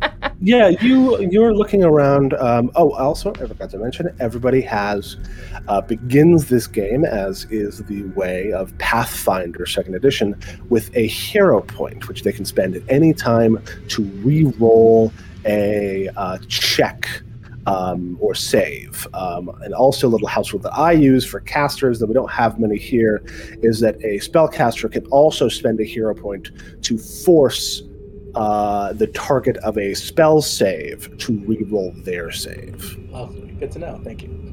Yeah, 0.40 0.68
you 0.68 1.20
you're 1.32 1.54
looking 1.56 1.84
around. 1.84 2.36
Um, 2.36 2.72
oh, 2.76 2.92
also, 2.94 3.34
I 3.34 3.48
forgot 3.48 3.72
to 3.72 3.80
mention, 3.80 4.16
everybody 4.20 4.62
has 4.62 5.18
uh, 5.68 5.82
begins 5.82 6.48
this 6.48 6.68
game 6.68 7.04
as 7.06 7.46
is 7.46 7.80
the 7.80 8.04
way 8.16 8.52
of 8.54 8.78
Pathfinder 8.78 9.66
Second 9.66 9.96
Edition 9.96 10.40
with 10.70 10.96
a 10.96 11.08
hero 11.08 11.62
point, 11.62 12.08
which 12.08 12.22
they 12.22 12.32
can 12.32 12.46
spend 12.46 12.76
at 12.76 12.84
any 12.88 13.14
time 13.14 13.60
to 13.88 14.04
re-roll 14.04 15.12
a 15.48 16.10
uh, 16.16 16.38
check 16.48 17.08
um, 17.68 18.18
or 18.20 18.34
save. 18.34 19.08
Um, 19.14 19.50
and 19.62 19.74
also, 19.74 20.08
a 20.08 20.10
little 20.10 20.28
house 20.28 20.54
rule 20.54 20.62
that 20.62 20.74
I 20.74 20.94
use 20.94 21.26
for 21.26 21.42
casters, 21.42 22.00
that 22.00 22.08
we 22.08 22.14
don't 22.14 22.32
have 22.32 22.60
many 22.60 22.78
here, 22.78 23.24
is 23.62 23.80
that 23.82 23.96
a 23.98 24.20
spellcaster 24.20 24.92
can 24.92 25.06
also 25.08 25.50
spend 25.50 25.80
a 25.80 25.84
hero 25.84 26.16
point 26.16 26.50
to 26.84 26.98
force 26.98 27.84
uh, 28.36 28.94
the 28.94 29.08
target 29.08 29.58
of 29.58 29.78
a 29.78 29.94
spell 29.94 30.42
save 30.42 31.18
to 31.18 31.34
re-roll 31.40 31.92
their 32.04 32.32
save. 32.32 32.98
Lovely. 33.10 33.52
Good 33.60 33.72
to 33.72 33.80
know. 33.80 34.00
Thank 34.04 34.24
you. 34.24 34.47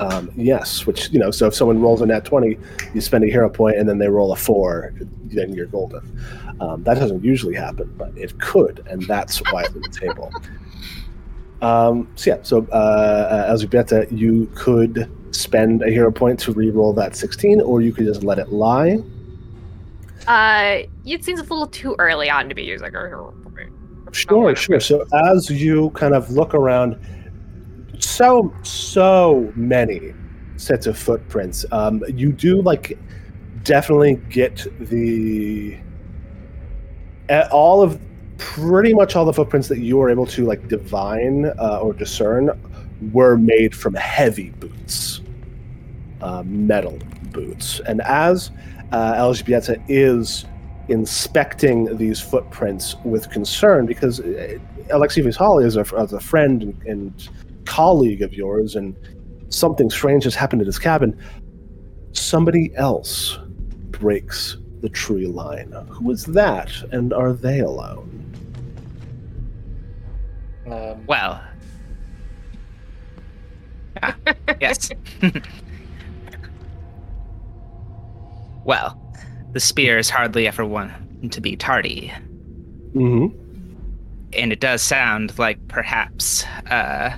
Um, 0.00 0.30
yes, 0.36 0.86
which 0.86 1.10
you 1.10 1.18
know, 1.18 1.30
so 1.30 1.46
if 1.48 1.54
someone 1.54 1.80
rolls 1.80 2.00
a 2.02 2.06
nat 2.06 2.24
twenty, 2.24 2.56
you 2.94 3.00
spend 3.00 3.24
a 3.24 3.26
hero 3.26 3.50
point, 3.50 3.78
and 3.78 3.88
then 3.88 3.98
they 3.98 4.08
roll 4.08 4.32
a 4.32 4.36
four, 4.36 4.94
then 5.24 5.52
you're 5.52 5.66
golden. 5.66 6.00
Um, 6.60 6.84
that 6.84 6.94
doesn't 6.94 7.24
usually 7.24 7.54
happen, 7.54 7.92
but 7.96 8.16
it 8.16 8.38
could, 8.40 8.86
and 8.88 9.02
that's 9.02 9.38
why 9.50 9.62
it's 9.62 9.74
on 9.74 9.82
the 9.82 9.88
table. 9.88 10.32
Um, 11.62 12.08
so 12.14 12.30
yeah, 12.30 12.42
so 12.42 12.66
uh, 12.66 13.46
as 13.48 13.64
Elzbieta, 13.64 14.16
you 14.16 14.48
could 14.54 15.10
spend 15.32 15.82
a 15.82 15.90
hero 15.90 16.12
point 16.12 16.38
to 16.40 16.52
re-roll 16.52 16.92
that 16.92 17.16
sixteen, 17.16 17.60
or 17.60 17.80
you 17.80 17.92
could 17.92 18.06
just 18.06 18.22
let 18.22 18.38
it 18.38 18.52
lie. 18.52 18.98
Uh, 20.28 20.82
it 21.04 21.24
seems 21.24 21.40
a 21.40 21.42
little 21.42 21.66
too 21.66 21.96
early 21.98 22.30
on 22.30 22.48
to 22.48 22.54
be 22.54 22.62
using 22.62 22.86
a 22.86 22.90
hero 22.90 23.34
point. 23.54 23.70
Sure, 24.12 24.54
sure. 24.54 24.80
So 24.80 25.06
as 25.32 25.50
you 25.50 25.90
kind 25.90 26.14
of 26.14 26.30
look 26.30 26.54
around, 26.54 26.96
so 28.08 28.52
so 28.62 29.52
many 29.54 30.14
sets 30.56 30.86
of 30.86 30.98
footprints. 30.98 31.64
Um, 31.70 32.02
you 32.08 32.32
do 32.32 32.62
like 32.62 32.98
definitely 33.64 34.16
get 34.30 34.66
the 34.80 35.78
all 37.50 37.82
of 37.82 38.00
pretty 38.38 38.94
much 38.94 39.16
all 39.16 39.24
the 39.24 39.32
footprints 39.32 39.68
that 39.68 39.78
you 39.78 39.96
were 39.96 40.10
able 40.10 40.26
to 40.26 40.44
like 40.44 40.68
divine 40.68 41.46
uh, 41.58 41.80
or 41.82 41.92
discern 41.92 42.50
were 43.12 43.36
made 43.36 43.74
from 43.74 43.94
heavy 43.94 44.50
boots, 44.50 45.20
uh, 46.20 46.42
metal 46.46 46.98
boots, 47.30 47.80
and 47.80 48.00
as 48.02 48.50
uh, 48.92 49.32
is 49.88 50.46
inspecting 50.88 51.96
these 51.98 52.18
footprints 52.18 52.96
with 53.04 53.30
concern 53.30 53.84
because 53.84 54.20
uh, 54.20 54.58
Alexei 54.90 55.20
Vital 55.20 55.58
is 55.58 55.76
a, 55.76 55.82
a 55.82 56.20
friend 56.20 56.62
and, 56.62 56.82
and 56.84 57.28
colleague 57.68 58.22
of 58.22 58.32
yours, 58.32 58.74
and 58.76 58.96
something 59.50 59.90
strange 59.90 60.24
has 60.24 60.34
happened 60.34 60.62
at 60.62 60.66
his 60.66 60.78
cabin. 60.78 61.16
Somebody 62.12 62.74
else 62.76 63.38
breaks 63.90 64.56
the 64.80 64.88
tree 64.88 65.26
line. 65.26 65.72
Who 65.90 66.10
is 66.10 66.24
that, 66.24 66.70
and 66.92 67.12
are 67.12 67.32
they 67.32 67.60
alone? 67.60 68.08
Um, 70.66 71.06
Well. 71.06 71.40
Ah, 74.02 74.16
yes. 74.60 74.90
well, 78.64 79.00
the 79.52 79.60
spear 79.60 79.98
is 79.98 80.08
hardly 80.10 80.46
ever 80.46 80.64
one 80.64 81.28
to 81.30 81.40
be 81.40 81.56
tardy, 81.56 82.12
hmm 82.92 83.26
and 84.34 84.52
it 84.52 84.60
does 84.60 84.82
sound 84.82 85.38
like 85.38 85.56
perhaps 85.68 86.44
uh, 86.70 87.16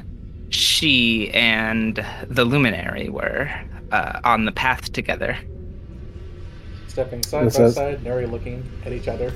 she 0.51 1.31
and 1.31 2.05
the 2.29 2.45
luminary 2.45 3.09
were 3.09 3.51
uh, 3.93 4.21
on 4.25 4.45
the 4.45 4.53
path 4.53 4.93
together. 4.93 5.37
stepping 6.89 7.23
side 7.23 7.47
This 7.47 7.57
by 7.57 7.65
is- 7.65 7.75
side, 7.75 8.03
Neri 8.05 8.27
looking 8.27 8.69
at 8.85 8.93
each 8.93 9.09
other. 9.09 9.33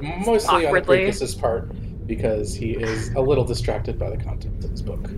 Mostly 0.00 0.48
on 0.48 0.64
Awkwardly. 0.66 0.98
Apricus's 0.98 1.34
part, 1.34 1.70
because 2.06 2.54
he 2.54 2.72
is 2.72 3.10
a 3.14 3.20
little 3.20 3.44
distracted 3.44 3.98
by 3.98 4.10
the 4.10 4.16
content 4.16 4.64
of 4.64 4.70
his 4.70 4.82
book. 4.82 5.10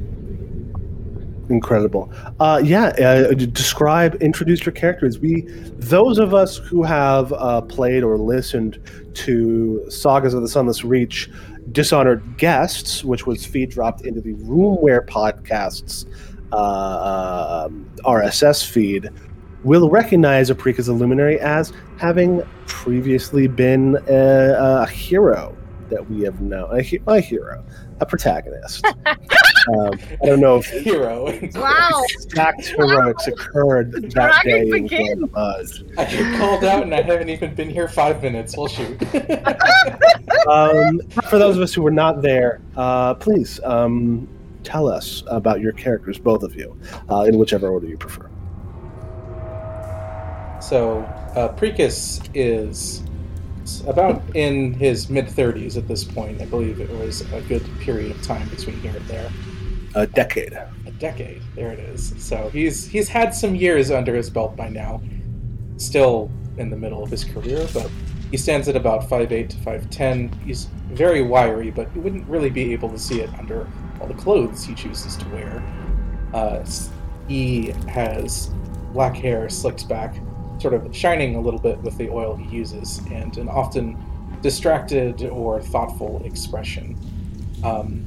Incredible. 1.50 2.10
Uh, 2.40 2.60
yeah, 2.64 2.86
uh, 2.86 3.34
describe, 3.34 4.14
introduce 4.22 4.64
your 4.64 4.72
characters. 4.72 5.18
We, 5.18 5.42
those 5.76 6.18
of 6.18 6.32
us 6.32 6.56
who 6.56 6.82
have 6.82 7.32
uh, 7.34 7.60
played 7.62 8.02
or 8.02 8.16
listened 8.16 8.80
to 9.14 9.84
Sagas 9.90 10.32
of 10.32 10.40
the 10.40 10.48
Sunless 10.48 10.84
Reach, 10.84 11.30
Dishonored 11.72 12.36
Guests, 12.36 13.04
which 13.04 13.26
was 13.26 13.44
feed 13.44 13.70
dropped 13.70 14.02
into 14.02 14.20
the 14.20 14.34
Roomware 14.34 15.06
Podcasts 15.06 16.06
uh, 16.52 17.66
um, 17.66 17.90
RSS 18.04 18.66
feed, 18.66 19.10
will 19.64 19.88
recognize 19.88 20.50
Apricus 20.50 20.86
the 20.86 20.92
Luminary 20.92 21.40
as 21.40 21.72
having 21.96 22.42
previously 22.66 23.46
been 23.46 23.96
a, 24.08 24.82
a 24.82 24.86
hero 24.86 25.56
that 25.90 26.08
we 26.10 26.22
have 26.22 26.40
known, 26.40 26.68
a, 26.72 27.00
a 27.06 27.20
hero, 27.20 27.64
a 28.00 28.06
protagonist. 28.06 28.84
um, 29.06 29.98
I 30.22 30.26
don't 30.26 30.40
know 30.40 30.56
if 30.56 30.66
Hero. 30.84 31.24
Wow. 31.54 32.02
exact 32.10 32.66
heroics 32.66 33.26
occurred 33.26 33.92
The 33.92 34.00
that 34.08 34.44
day 34.44 34.60
in 34.62 34.70
begins. 34.70 34.90
Grand 35.30 35.32
Mud. 35.32 35.66
I 35.98 36.04
get 36.04 36.38
called 36.40 36.64
out 36.64 36.82
and 36.82 36.94
I 36.94 37.02
haven't 37.02 37.28
even 37.30 37.54
been 37.54 37.70
here 37.70 37.88
five 37.88 38.22
minutes. 38.22 38.56
Well, 38.56 38.68
shoot. 38.68 39.02
Um, 40.48 41.00
for 41.28 41.38
those 41.38 41.56
of 41.56 41.62
us 41.62 41.72
who 41.72 41.80
were 41.80 41.90
not 41.90 42.20
there, 42.20 42.60
uh, 42.76 43.14
please 43.14 43.60
um, 43.64 44.28
tell 44.62 44.88
us 44.88 45.22
about 45.26 45.60
your 45.60 45.72
characters, 45.72 46.18
both 46.18 46.42
of 46.42 46.54
you, 46.54 46.78
uh, 47.10 47.22
in 47.22 47.38
whichever 47.38 47.68
order 47.68 47.86
you 47.86 47.96
prefer. 47.96 48.28
So, 50.60 51.00
uh, 51.34 51.48
Precus 51.56 52.28
is 52.34 53.03
about 53.86 54.22
in 54.34 54.74
his 54.74 55.08
mid 55.08 55.26
30s 55.26 55.76
at 55.76 55.88
this 55.88 56.04
point. 56.04 56.40
I 56.40 56.46
believe 56.46 56.80
it 56.80 56.90
was 56.90 57.20
a 57.32 57.40
good 57.42 57.64
period 57.80 58.10
of 58.10 58.22
time 58.22 58.48
between 58.48 58.78
here 58.80 58.94
and 58.94 59.06
there. 59.06 59.30
A 59.94 60.06
decade. 60.06 60.52
A 60.52 60.90
decade. 60.98 61.40
There 61.54 61.70
it 61.70 61.78
is. 61.78 62.14
So 62.18 62.50
he's 62.50 62.86
he's 62.86 63.08
had 63.08 63.34
some 63.34 63.54
years 63.54 63.90
under 63.90 64.14
his 64.14 64.28
belt 64.28 64.56
by 64.56 64.68
now. 64.68 65.00
Still 65.76 66.30
in 66.56 66.70
the 66.70 66.76
middle 66.76 67.02
of 67.02 67.10
his 67.10 67.24
career, 67.24 67.66
but 67.72 67.90
he 68.30 68.36
stands 68.36 68.68
at 68.68 68.76
about 68.76 69.08
5'8 69.08 69.48
to 69.48 69.56
5'10. 69.58 70.42
He's 70.42 70.64
very 70.90 71.22
wiry, 71.22 71.70
but 71.70 71.94
you 71.94 72.00
wouldn't 72.00 72.28
really 72.28 72.50
be 72.50 72.72
able 72.72 72.88
to 72.90 72.98
see 72.98 73.20
it 73.20 73.32
under 73.38 73.68
all 74.00 74.06
the 74.06 74.14
clothes 74.14 74.64
he 74.64 74.74
chooses 74.74 75.16
to 75.16 75.28
wear. 75.28 75.62
Uh, 76.32 76.64
he 77.28 77.68
has 77.88 78.50
black 78.92 79.14
hair 79.14 79.48
slicked 79.48 79.88
back, 79.88 80.16
sort 80.64 80.72
of 80.72 80.96
shining 80.96 81.36
a 81.36 81.40
little 81.42 81.60
bit 81.60 81.76
with 81.82 81.94
the 81.98 82.08
oil 82.08 82.34
he 82.34 82.48
uses, 82.56 83.02
and 83.10 83.36
an 83.36 83.50
often 83.50 84.02
distracted 84.40 85.22
or 85.24 85.60
thoughtful 85.60 86.22
expression. 86.24 86.96
Um, 87.62 88.02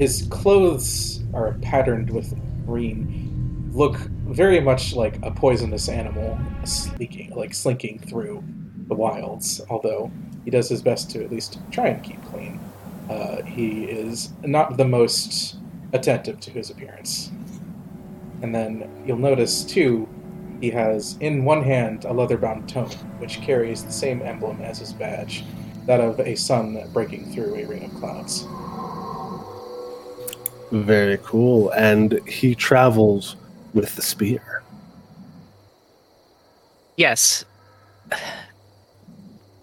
his 0.00 0.26
clothes 0.28 1.22
are 1.32 1.52
patterned 1.62 2.10
with 2.10 2.34
green, 2.66 3.70
look 3.72 3.96
very 4.26 4.58
much 4.58 4.92
like 4.96 5.20
a 5.22 5.30
poisonous 5.30 5.88
animal 5.88 6.36
slinking, 6.64 7.30
like 7.36 7.54
slinking 7.54 8.00
through 8.00 8.42
the 8.88 8.94
wilds. 8.96 9.60
Although 9.70 10.10
he 10.44 10.50
does 10.50 10.68
his 10.68 10.82
best 10.82 11.12
to 11.12 11.22
at 11.22 11.30
least 11.30 11.60
try 11.70 11.86
and 11.90 12.02
keep 12.02 12.20
clean. 12.24 12.58
Uh, 13.08 13.42
he 13.42 13.84
is 13.84 14.30
not 14.42 14.76
the 14.76 14.84
most 14.84 15.58
attentive 15.92 16.40
to 16.40 16.50
his 16.50 16.70
appearance. 16.70 17.30
And 18.42 18.52
then 18.52 19.04
you'll 19.06 19.18
notice 19.18 19.62
too, 19.62 20.08
he 20.60 20.70
has 20.70 21.16
in 21.20 21.44
one 21.44 21.62
hand 21.62 22.04
a 22.04 22.12
leather-bound 22.12 22.68
tome, 22.68 22.90
which 23.18 23.40
carries 23.40 23.84
the 23.84 23.92
same 23.92 24.22
emblem 24.22 24.60
as 24.60 24.78
his 24.78 24.92
badge, 24.92 25.44
that 25.86 26.00
of 26.00 26.20
a 26.20 26.34
sun 26.34 26.78
breaking 26.92 27.32
through 27.32 27.54
a 27.54 27.64
ring 27.64 27.84
of 27.84 27.94
clouds. 27.94 28.46
Very 30.70 31.18
cool. 31.22 31.70
And 31.70 32.20
he 32.28 32.54
travels 32.54 33.36
with 33.74 33.96
the 33.96 34.02
spear. 34.02 34.62
Yes. 36.96 37.44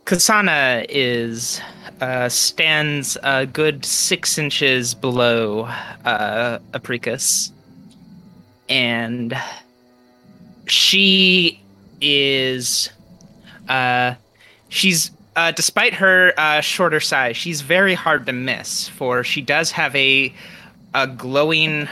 Kasana 0.05 0.85
is 0.89 1.61
uh, 2.01 2.29
stands 2.29 3.17
a 3.23 3.45
good 3.45 3.85
six 3.85 4.37
inches 4.37 4.93
below 4.93 5.63
uh, 6.05 6.59
Apricus, 6.73 7.51
and 8.69 9.37
she 10.69 11.61
is 12.01 12.89
uh, 13.67 14.15
she's 14.69 15.11
uh, 15.35 15.51
despite 15.51 15.93
her 15.93 16.33
uh, 16.37 16.61
shorter 16.61 16.99
size, 16.99 17.37
she's 17.37 17.61
very 17.61 17.93
hard 17.93 18.25
to 18.25 18.33
miss. 18.33 18.87
For 18.87 19.23
she 19.23 19.41
does 19.41 19.71
have 19.71 19.95
a 19.95 20.33
a 20.93 21.07
glowing 21.07 21.87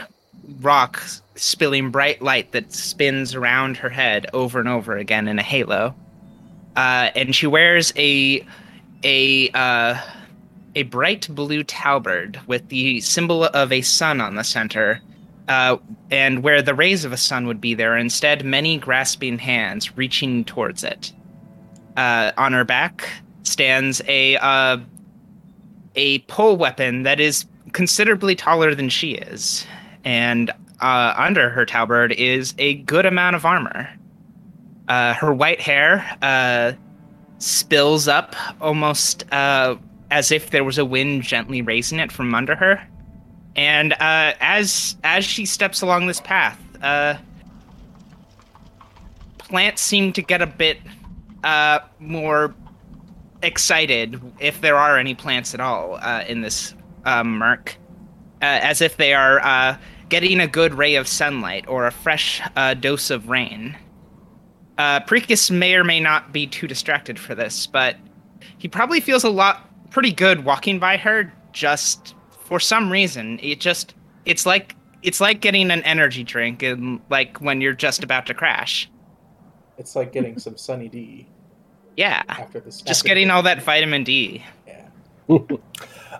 rock 0.60 1.02
spilling 1.36 1.90
bright 1.90 2.22
light 2.22 2.52
that 2.52 2.72
spins 2.72 3.34
around 3.34 3.76
her 3.76 3.88
head 3.88 4.26
over 4.32 4.58
and 4.58 4.68
over 4.68 4.96
again 4.96 5.28
in 5.28 5.38
a 5.38 5.42
halo. 5.42 5.94
Uh, 6.74 7.10
and 7.14 7.34
she 7.34 7.46
wears 7.46 7.92
a 7.96 8.44
a 9.04 9.50
uh, 9.50 10.00
a 10.74 10.82
bright 10.84 11.28
blue 11.30 11.62
tabard 11.62 12.40
with 12.46 12.68
the 12.68 13.00
symbol 13.00 13.44
of 13.44 13.72
a 13.72 13.80
sun 13.80 14.20
on 14.20 14.34
the 14.34 14.44
center. 14.44 15.00
Uh, 15.48 15.76
and 16.10 16.42
where 16.42 16.60
the 16.60 16.74
rays 16.74 17.04
of 17.04 17.12
a 17.12 17.16
sun 17.16 17.46
would 17.46 17.60
be, 17.60 17.74
there 17.74 17.94
are 17.94 17.98
instead 17.98 18.44
many 18.44 18.78
grasping 18.78 19.38
hands 19.38 19.96
reaching 19.96 20.44
towards 20.44 20.82
it. 20.82 21.12
Uh, 21.96 22.32
on 22.36 22.52
her 22.52 22.64
back 22.64 23.08
stands 23.44 24.02
a 24.06 24.36
uh, 24.36 24.76
a 25.94 26.18
pole 26.20 26.56
weapon 26.56 27.04
that 27.04 27.20
is 27.20 27.46
considerably 27.72 28.34
taller 28.34 28.74
than 28.74 28.88
she 28.88 29.12
is, 29.12 29.66
and 30.04 30.50
uh, 30.80 31.14
under 31.16 31.48
her 31.48 31.64
tabard 31.64 32.12
is 32.12 32.54
a 32.58 32.74
good 32.74 33.06
amount 33.06 33.36
of 33.36 33.44
armor. 33.44 33.88
Uh, 34.88 35.14
her 35.14 35.32
white 35.32 35.60
hair 35.60 36.04
uh, 36.22 36.72
spills 37.38 38.08
up 38.08 38.36
almost 38.60 39.24
as 39.32 40.30
if 40.30 40.50
there 40.50 40.64
was 40.64 40.78
a 40.78 40.84
wind 40.84 41.22
gently 41.22 41.62
raising 41.62 41.98
it 41.98 42.12
from 42.12 42.34
under 42.34 42.54
her. 42.54 42.86
And 43.56 43.94
uh, 43.94 44.34
as 44.40 44.96
as 45.02 45.24
she 45.24 45.46
steps 45.46 45.80
along 45.80 46.06
this 46.06 46.20
path, 46.20 46.60
uh, 46.82 47.16
plants 49.38 49.80
seem 49.82 50.12
to 50.12 50.22
get 50.22 50.42
a 50.42 50.46
bit 50.46 50.78
uh, 51.42 51.80
more 51.98 52.54
excited, 53.42 54.20
if 54.40 54.60
there 54.60 54.76
are 54.76 54.98
any 54.98 55.14
plants 55.14 55.54
at 55.54 55.60
all 55.60 55.96
uh, 55.96 56.24
in 56.28 56.42
this 56.42 56.74
uh, 57.04 57.24
murk, 57.24 57.76
uh, 58.42 58.44
as 58.44 58.80
if 58.80 58.98
they 58.98 59.14
are 59.14 59.78
getting 60.08 60.40
a 60.40 60.46
good 60.46 60.74
ray 60.74 60.94
of 60.94 61.08
sunlight 61.08 61.66
or 61.66 61.86
a 61.86 61.90
fresh 61.90 62.40
dose 62.80 63.10
of 63.10 63.28
rain. 63.28 63.76
Uh, 64.78 65.00
Precus 65.00 65.50
may 65.50 65.74
or 65.74 65.84
may 65.84 65.98
not 66.00 66.32
be 66.32 66.46
too 66.46 66.66
distracted 66.66 67.18
for 67.18 67.34
this, 67.34 67.66
but 67.66 67.96
he 68.58 68.68
probably 68.68 69.00
feels 69.00 69.24
a 69.24 69.30
lot 69.30 69.70
pretty 69.90 70.12
good 70.12 70.44
walking 70.44 70.78
by 70.78 70.98
her. 70.98 71.32
Just 71.52 72.14
for 72.46 72.60
some 72.60 72.90
reason, 72.90 73.38
it 73.42 73.60
just 73.60 73.94
it's 74.24 74.46
like 74.46 74.76
it's 75.02 75.20
like 75.20 75.40
getting 75.40 75.70
an 75.70 75.82
energy 75.82 76.24
drink 76.24 76.62
and 76.62 77.00
like 77.10 77.38
when 77.40 77.60
you're 77.60 77.74
just 77.74 78.02
about 78.04 78.26
to 78.26 78.34
crash. 78.34 78.90
It's 79.78 79.94
like 79.94 80.12
getting 80.12 80.38
some 80.38 80.56
Sunny 80.56 80.88
D 80.88 81.26
Yeah, 81.96 82.22
after 82.28 82.60
this. 82.60 82.82
just 82.82 83.04
getting 83.04 83.30
all 83.30 83.42
that 83.42 83.62
vitamin 83.62 84.04
D. 84.04 84.44
Yeah. 84.66 84.88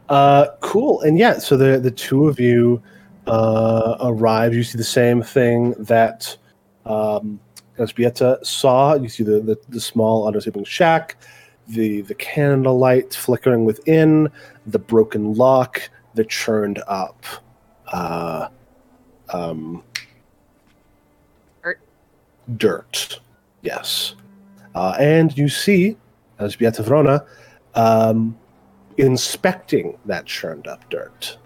Uh, 0.09 0.47
cool. 0.61 1.01
And 1.01 1.19
yeah, 1.19 1.39
so 1.39 1.57
the 1.57 1.81
the 1.81 1.91
two 1.91 2.29
of 2.29 2.39
you 2.39 2.81
uh, 3.27 3.97
arrive. 4.01 4.55
You 4.55 4.63
see 4.63 4.79
the 4.79 4.85
same 4.85 5.21
thing 5.21 5.73
that 5.81 6.37
um, 6.85 7.41
Elzbieta 7.77 8.45
saw. 8.47 8.95
You 8.95 9.09
see 9.09 9.25
the, 9.25 9.41
the, 9.41 9.59
the 9.69 9.81
small 9.81 10.31
undersleeping 10.31 10.65
shack, 10.65 11.17
the 11.67 12.03
the 12.03 12.15
candle 12.15 12.79
light 12.79 13.15
flickering 13.15 13.65
within, 13.65 14.31
the 14.65 14.79
broken 14.79 15.35
lock, 15.35 15.83
the 16.17 16.25
churned 16.25 16.83
up. 16.89 17.25
Uh, 17.93 18.49
um, 19.33 19.85
Dirt. 21.63 21.81
Dirt. 22.57 23.21
Yes. 23.63 24.17
Uh, 24.75 24.97
and 24.99 25.37
you 25.39 25.49
see 25.49 25.97
as 26.39 26.57
Vrona 26.57 27.25
um, 27.75 28.37
inspecting 28.97 29.99
that 30.07 30.27
churned 30.27 30.67
up 30.67 30.89
dirt. 30.91 31.39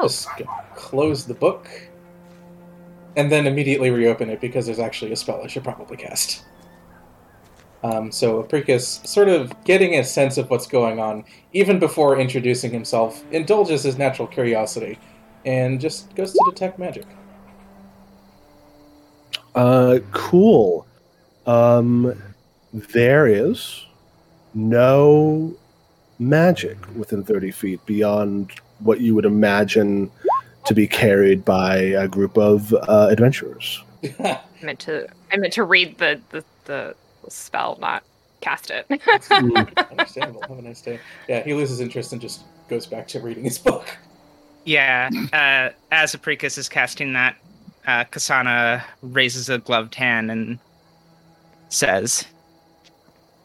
Just 0.00 0.28
gonna 0.36 0.64
close 0.74 1.24
the 1.24 1.34
book, 1.34 1.68
and 3.16 3.32
then 3.32 3.46
immediately 3.46 3.90
reopen 3.90 4.28
it 4.28 4.40
because 4.42 4.66
there's 4.66 4.78
actually 4.78 5.12
a 5.12 5.16
spell 5.16 5.40
I 5.42 5.46
should 5.46 5.64
probably 5.64 5.96
cast. 5.96 6.44
Um, 7.82 8.10
so 8.10 8.42
Apricus, 8.42 9.00
sort 9.04 9.28
of 9.28 9.52
getting 9.64 9.94
a 9.94 10.04
sense 10.04 10.38
of 10.38 10.50
what's 10.50 10.66
going 10.66 10.98
on, 10.98 11.24
even 11.52 11.78
before 11.78 12.18
introducing 12.18 12.72
himself, 12.72 13.22
indulges 13.32 13.82
his 13.82 13.98
natural 13.98 14.26
curiosity, 14.26 14.98
and 15.44 15.80
just 15.80 16.14
goes 16.14 16.32
to 16.32 16.50
detect 16.50 16.78
magic. 16.78 17.06
Uh, 19.54 20.00
cool. 20.12 20.86
Um, 21.46 22.20
there 22.72 23.26
is 23.26 23.86
no 24.54 25.54
magic 26.18 26.76
within 26.96 27.22
30 27.22 27.50
feet 27.50 27.86
beyond 27.86 28.52
what 28.80 29.00
you 29.00 29.14
would 29.14 29.24
imagine 29.24 30.10
to 30.66 30.74
be 30.74 30.86
carried 30.86 31.44
by 31.44 31.76
a 31.76 32.08
group 32.08 32.36
of 32.36 32.72
uh, 32.74 33.08
adventurers. 33.10 33.82
I 34.18 34.40
meant 34.62 34.80
to 34.80 35.08
I 35.32 35.36
meant 35.36 35.52
to 35.54 35.64
read 35.64 35.98
the 35.98 36.20
the, 36.30 36.44
the 36.64 36.96
spell, 37.28 37.76
not 37.80 38.02
cast 38.40 38.70
it. 38.70 38.86
Understandable. 39.30 40.42
Have 40.48 40.58
a 40.58 40.62
nice 40.62 40.80
day. 40.80 41.00
Yeah, 41.28 41.42
he 41.42 41.54
loses 41.54 41.80
interest 41.80 42.12
and 42.12 42.20
just 42.20 42.42
goes 42.68 42.86
back 42.86 43.08
to 43.08 43.20
reading 43.20 43.44
his 43.44 43.58
book. 43.58 43.96
Yeah, 44.64 45.10
uh, 45.32 45.74
as 45.92 46.14
Apricus 46.14 46.58
is 46.58 46.68
casting 46.68 47.12
that, 47.12 47.36
uh, 47.86 48.04
Kasana 48.04 48.82
raises 49.00 49.48
a 49.48 49.58
gloved 49.58 49.94
hand 49.94 50.30
and 50.30 50.58
says, 51.68 52.24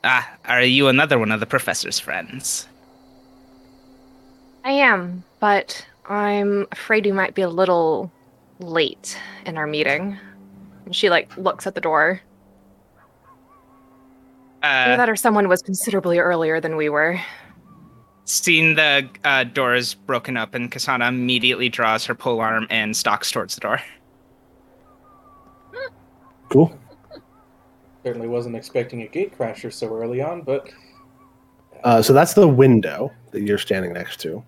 Ah, 0.04 0.28
are 0.46 0.64
you 0.64 0.88
another 0.88 1.20
one 1.20 1.32
of 1.32 1.40
the 1.40 1.46
professor's 1.46 2.00
friends? 2.00 2.68
I 4.64 4.72
am, 4.72 5.24
but 5.40 5.86
I'm 6.06 6.68
afraid 6.72 7.06
we 7.06 7.12
might 7.12 7.36
be 7.36 7.44
a 7.44 7.50
little 7.50 8.12
late 8.60 9.18
in 9.46 9.58
our 9.58 9.68
meeting. 9.68 10.18
And 10.86 10.96
she 10.96 11.10
like 11.10 11.36
looks 11.38 11.68
at 11.68 11.76
the 11.76 11.82
door. 11.82 12.22
Either 14.64 14.94
Uh, 14.94 14.98
that 14.98 15.10
or 15.10 15.16
someone 15.16 15.48
was 15.48 15.62
considerably 15.62 16.20
earlier 16.20 16.60
than 16.60 16.76
we 16.76 16.90
were. 16.90 17.20
seeing 18.26 18.76
the 18.76 19.10
uh, 19.26 19.44
doors 19.44 19.94
broken 19.94 20.38
up, 20.38 20.54
and 20.56 20.72
Kasana 20.72 21.08
immediately 21.10 21.68
draws 21.70 22.06
her 22.06 22.16
pole 22.16 22.40
arm 22.40 22.66
and 22.70 22.96
stalks 22.96 23.30
towards 23.32 23.56
the 23.56 23.62
door. 23.62 23.82
cool. 26.50 26.78
Certainly 28.04 28.28
wasn't 28.30 28.56
expecting 28.56 29.02
a 29.04 29.08
gate 29.08 29.38
crasher 29.38 29.72
so 29.72 29.88
early 29.94 30.22
on, 30.22 30.42
but 30.44 30.70
Uh, 31.84 32.02
so 32.02 32.14
that's 32.14 32.34
the 32.36 32.48
window 32.48 33.12
that 33.32 33.42
you're 33.42 33.58
standing 33.58 33.92
next 33.94 34.20
to. 34.22 34.44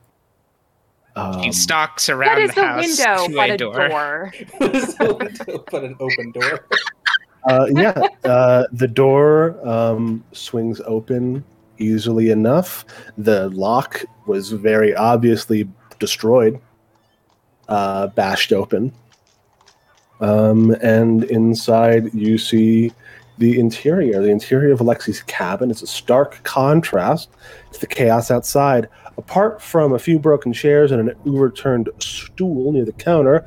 Um, 1.15 1.41
She 1.43 1.51
stalks 1.51 2.09
around 2.09 2.35
the 2.35 2.41
What 2.41 2.49
is 2.49 2.55
the 2.55 2.61
the 2.61 2.67
house 2.67 2.85
window 2.85 3.27
to 3.27 3.35
but 3.35 3.49
a 3.49 3.53
a 3.53 3.57
door. 3.57 3.87
door? 3.89 4.33
what 4.59 4.75
is 4.75 4.95
the 4.95 5.13
window 5.15 5.65
but 5.71 5.83
an 5.83 5.95
open 5.99 6.31
door? 6.31 6.67
uh, 7.49 7.67
yeah, 7.71 8.07
uh, 8.23 8.65
the 8.71 8.87
door 8.87 9.57
um, 9.67 10.23
swings 10.31 10.81
open 10.85 11.43
easily 11.77 12.29
enough. 12.29 12.85
The 13.17 13.49
lock 13.49 14.03
was 14.25 14.51
very 14.51 14.95
obviously 14.95 15.69
destroyed, 15.99 16.59
uh, 17.67 18.07
bashed 18.07 18.53
open. 18.53 18.93
Um, 20.21 20.71
and 20.81 21.25
inside, 21.25 22.13
you 22.13 22.37
see 22.37 22.91
the 23.39 23.59
interior. 23.59 24.21
The 24.21 24.29
interior 24.29 24.71
of 24.71 24.79
Alexi's 24.79 25.21
cabin 25.23 25.71
is 25.71 25.81
a 25.81 25.87
stark 25.87 26.41
contrast 26.43 27.29
to 27.71 27.79
the 27.79 27.87
chaos 27.87 28.31
outside. 28.31 28.87
Apart 29.17 29.61
from 29.61 29.93
a 29.93 29.99
few 29.99 30.19
broken 30.19 30.53
chairs 30.53 30.91
and 30.91 31.09
an 31.09 31.15
overturned 31.25 31.89
stool 31.99 32.71
near 32.71 32.85
the 32.85 32.93
counter, 32.93 33.45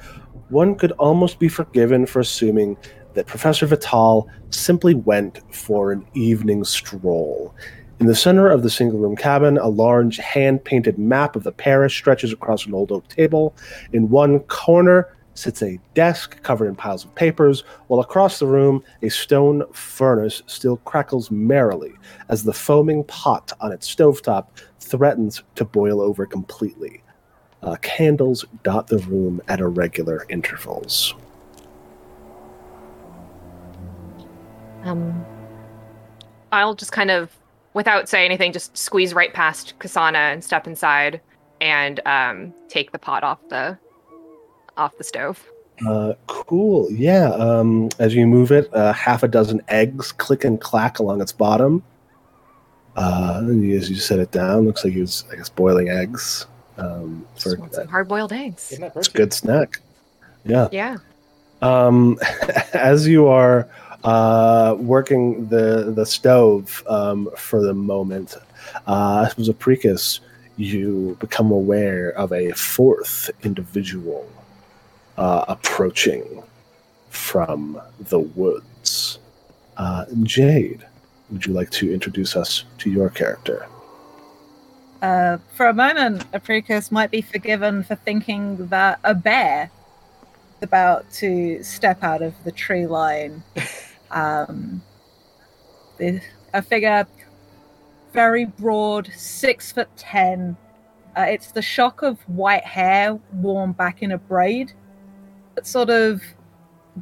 one 0.49 0.75
could 0.75 0.93
almost 0.93 1.39
be 1.39 1.49
forgiven 1.49 2.07
for 2.07 2.21
assuming 2.21 2.77
that 3.17 3.27
Professor 3.27 3.67
Vital 3.67 4.29
simply 4.51 4.95
went 4.95 5.41
for 5.53 5.91
an 5.91 6.07
evening 6.15 6.65
stroll. 6.65 7.55
In 7.99 8.07
the 8.07 8.15
center 8.15 8.47
of 8.49 8.63
the 8.63 8.69
single 8.69 8.99
room 8.99 9.17
cabin, 9.17 9.57
a 9.57 9.69
large 9.69 10.19
hand 10.19 10.63
painted 10.63 10.99
map 10.99 11.35
of 11.35 11.43
the 11.43 11.51
parish 11.51 11.97
stretches 11.97 12.31
across 12.31 12.67
an 12.67 12.75
old 12.75 12.93
oak 12.93 13.09
table. 13.09 13.57
In 13.95 14.11
one 14.11 14.41
corner 14.41 15.17
sits 15.33 15.63
a 15.63 15.81
desk 15.95 16.43
covered 16.43 16.69
in 16.69 16.77
piles 16.77 17.07
of 17.07 17.15
papers, 17.15 17.65
while 17.87 18.01
across 18.01 18.39
the 18.39 18.47
room, 18.47 18.85
a 19.01 19.09
stone 19.09 19.65
furnace 19.73 20.43
still 20.47 20.77
crackles 20.79 21.31
merrily 21.31 21.95
as 22.29 22.45
the 22.45 22.53
foaming 22.53 23.03
pot 23.05 23.51
on 23.61 23.73
its 23.73 23.93
stovetop 23.93 24.49
threatens 24.79 25.43
to 25.55 25.65
boil 25.65 26.03
over 26.03 26.27
completely. 26.27 27.03
Uh, 27.63 27.77
candles 27.77 28.45
dot 28.63 28.89
the 28.89 28.99
room 28.99 29.41
at 29.49 29.61
irregular 29.61 30.27
intervals. 30.29 31.15
Um, 34.87 35.25
I'll 36.53 36.75
just 36.75 36.93
kind 36.93 37.11
of, 37.11 37.37
without 37.75 38.09
saying 38.09 38.27
anything, 38.27 38.53
just 38.53 38.77
squeeze 38.77 39.13
right 39.15 39.33
past 39.33 39.79
Kasana 39.79 40.33
and 40.33 40.43
step 40.43 40.67
inside 40.67 41.21
and 41.61 42.01
um, 42.07 42.55
take 42.69 42.93
the 42.93 42.99
pot 42.99 43.25
off 43.25 43.39
the 43.49 43.79
off 44.77 44.97
the 44.99 45.05
stove. 45.05 45.45
Uh, 45.87 46.15
cool. 46.27 46.91
Yeah. 46.91 47.31
Um, 47.31 47.89
as 47.99 48.15
you 48.15 48.27
move 48.27 48.53
it, 48.53 48.73
uh, 48.75 48.93
half 48.93 49.23
a 49.23 49.29
dozen 49.29 49.61
eggs 49.69 50.13
click 50.13 50.45
and 50.45 50.61
clack 50.61 50.99
along 50.99 51.21
its 51.21 51.33
bottom. 51.33 51.83
Uh, 52.97 53.43
as 53.45 53.91
you 53.91 53.97
set 53.97 54.19
it 54.19 54.31
down, 54.31 54.65
looks 54.65 54.85
like 54.85 54.95
it's, 54.95 55.25
I 55.31 55.37
guess, 55.37 55.51
boiling 55.51 55.91
eggs. 55.91 56.47
Um, 56.79 57.27
for 57.35 57.43
Just 57.43 57.59
want 57.59 57.75
some 57.75 57.89
hard-boiled 57.89 58.33
eggs. 58.33 58.73
It's 58.73 59.09
a 59.09 59.13
good 59.13 59.33
snack. 59.33 59.81
Yeah. 60.45 60.69
Yeah. 60.73 60.99
Um, 61.61 62.19
as 62.73 63.07
you 63.07 63.27
are 63.27 63.69
uh, 64.05 64.77
working 64.79 65.49
the 65.49 65.93
the 65.95 66.07
stove 66.07 66.83
um, 66.87 67.29
for 67.37 67.61
the 67.63 67.75
moment. 67.75 68.37
Uh, 68.87 69.31
as 69.37 69.49
Apricus, 69.49 70.21
you 70.57 71.17
become 71.21 71.51
aware 71.51 72.11
of 72.11 72.33
a 72.33 72.53
fourth 72.53 73.31
individual 73.43 74.29
uh, 75.17 75.45
approaching 75.49 76.43
from 77.11 77.81
the 77.99 78.21
woods. 78.21 79.19
Uh, 79.77 80.05
Jade, 80.23 80.87
would 81.31 81.47
you 81.47 81.53
like 81.53 81.71
to 81.71 81.93
introduce 81.93 82.37
us 82.37 82.65
to 82.79 82.91
your 82.91 83.11
character? 83.11 83.67
Uh, 85.03 85.39
for 85.55 85.67
a 85.67 85.75
moment, 85.75 86.25
Apricus 86.33 86.91
might 86.91 87.11
be 87.11 87.21
forgiven 87.21 87.83
for 87.83 87.95
thinking 87.97 88.69
that 88.69 88.99
a 89.05 89.15
bear 89.15 89.71
is 90.57 90.63
about 90.63 91.11
to 91.13 91.63
step 91.63 92.03
out 92.03 92.23
of 92.23 92.33
the 92.45 92.53
tree 92.53 92.87
line. 92.87 93.43
Um, 94.17 94.83
a 96.01 96.63
figure 96.63 97.07
very 98.15 98.47
broad, 98.47 99.11
six 99.15 99.73
foot 99.73 99.91
ten. 99.97 100.57
Uh, 101.15 101.27
it's 101.29 101.53
the 101.53 101.61
shock 101.61 102.03
of 102.03 102.19
white 102.27 102.65
hair 102.65 103.19
worn 103.35 103.73
back 103.73 104.03
in 104.03 104.13
a 104.13 104.19
braid 104.19 104.73
that 105.55 105.67
sort 105.67 105.91
of 105.91 106.23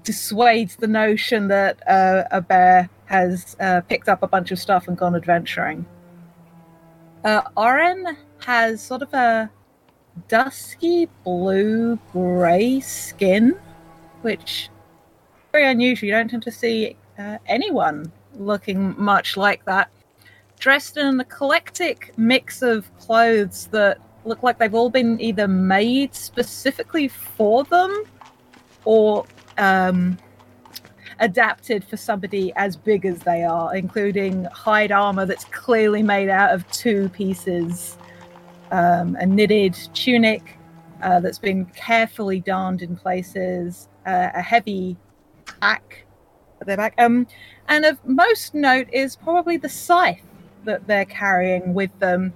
dissuades 0.03 0.77
the 0.77 0.89
notion 0.89 1.47
that 1.49 1.89
uh, 1.89 2.25
a 2.33 2.41
bear 2.41 2.91
has 3.07 3.57
uh, 3.61 3.81
picked 3.83 4.09
up 4.09 4.25
a 4.25 4.27
bunch 4.27 4.51
of 4.51 4.59
stuff 4.59 4.89
and 4.89 4.99
gone 4.99 5.15
adventuring. 5.15 5.87
Uh, 7.23 7.43
Oren 7.57 8.17
has 8.41 8.83
sort 8.83 9.03
of 9.03 9.15
a 9.15 9.49
dusky 10.27 11.09
blue 11.23 11.97
gray 12.13 12.81
skin, 12.81 13.57
which 14.23 14.69
very 15.53 15.71
unusual. 15.71 16.09
You 16.09 16.15
don't 16.15 16.29
tend 16.29 16.43
to 16.43 16.51
see 16.51 16.97
uh, 17.19 17.39
anyone 17.47 18.11
looking 18.35 18.95
much 18.99 19.37
like 19.37 19.65
that. 19.65 19.91
Dressed 20.59 20.97
in 20.97 21.07
an 21.07 21.21
eclectic 21.21 22.13
mix 22.17 22.63
of 22.63 22.97
clothes 22.99 23.69
that 23.73 23.99
look 24.25 24.43
like 24.43 24.59
they've 24.59 24.75
all 24.75 24.91
been 24.91 25.21
either 25.21 25.47
made 25.47 26.15
specifically 26.15 27.09
for 27.09 27.65
them 27.65 28.05
or 28.85 29.27
um, 29.59 30.17
adapted 31.21 31.85
for 31.85 31.97
somebody 31.97 32.53
as 32.57 32.77
big 32.77 33.05
as 33.05 33.21
they 33.21 33.45
are, 33.45 33.75
including 33.75 34.45
hide 34.47 34.93
armor 34.93 35.27
that's 35.27 35.45
clearly 35.47 36.03
made 36.03 36.29
out 36.29 36.53
of 36.53 36.69
two 36.71 37.09
pieces, 37.11 37.99
um, 38.71 39.17
a 39.21 39.27
knitted 39.27 39.75
tunic 39.93 40.59
uh, 41.03 41.21
that's 41.21 41.39
been 41.39 41.67
carefully 41.67 42.41
darned 42.41 42.83
in 42.83 42.97
places, 42.97 43.89
uh, 44.07 44.31
a 44.35 44.41
heavy 44.41 44.97
pack 45.61 46.04
their 46.67 46.77
back. 46.77 46.95
Um, 46.99 47.27
and 47.69 47.85
of 47.85 47.99
most 48.07 48.55
note 48.55 48.89
is 48.93 49.17
probably 49.17 49.57
the 49.57 49.69
scythe 49.69 50.23
that 50.65 50.87
they're 50.87 51.05
carrying 51.05 51.75
with 51.75 51.97
them. 51.99 52.33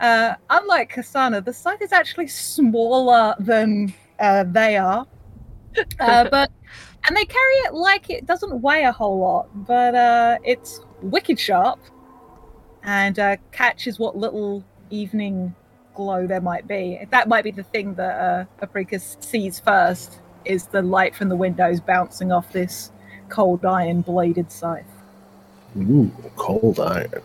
Uh, 0.00 0.34
unlike 0.50 0.92
Kasana, 0.92 1.44
the 1.44 1.52
scythe 1.52 1.82
is 1.82 1.92
actually 1.92 2.28
smaller 2.28 3.34
than 3.38 3.92
uh, 4.18 4.44
they 4.44 4.76
are. 4.76 5.06
Uh, 5.98 6.28
but 6.30 6.50
and 7.08 7.16
they 7.16 7.24
carry 7.24 7.54
it 7.64 7.74
like 7.74 8.10
it 8.10 8.26
doesn't 8.26 8.60
weigh 8.60 8.84
a 8.84 8.92
whole 8.92 9.18
lot, 9.18 9.48
but 9.66 9.94
uh, 9.94 10.38
it's 10.44 10.80
wicked 11.02 11.38
sharp 11.38 11.80
and 12.82 13.18
uh, 13.18 13.36
catches 13.52 13.98
what 13.98 14.16
little 14.16 14.64
evening 14.90 15.54
glow 15.94 16.26
there 16.26 16.40
might 16.40 16.66
be. 16.66 17.00
That 17.10 17.28
might 17.28 17.44
be 17.44 17.50
the 17.50 17.62
thing 17.62 17.94
that 17.94 18.48
uh, 18.62 18.98
sees 19.20 19.60
first 19.60 20.20
is 20.44 20.66
the 20.66 20.82
light 20.82 21.14
from 21.14 21.28
the 21.28 21.36
windows 21.36 21.80
bouncing 21.80 22.32
off 22.32 22.52
this 22.52 22.92
cold 23.30 23.64
iron 23.64 24.02
bladed 24.02 24.50
scythe. 24.52 24.84
Ooh, 25.78 26.10
cold 26.36 26.80
iron. 26.80 27.22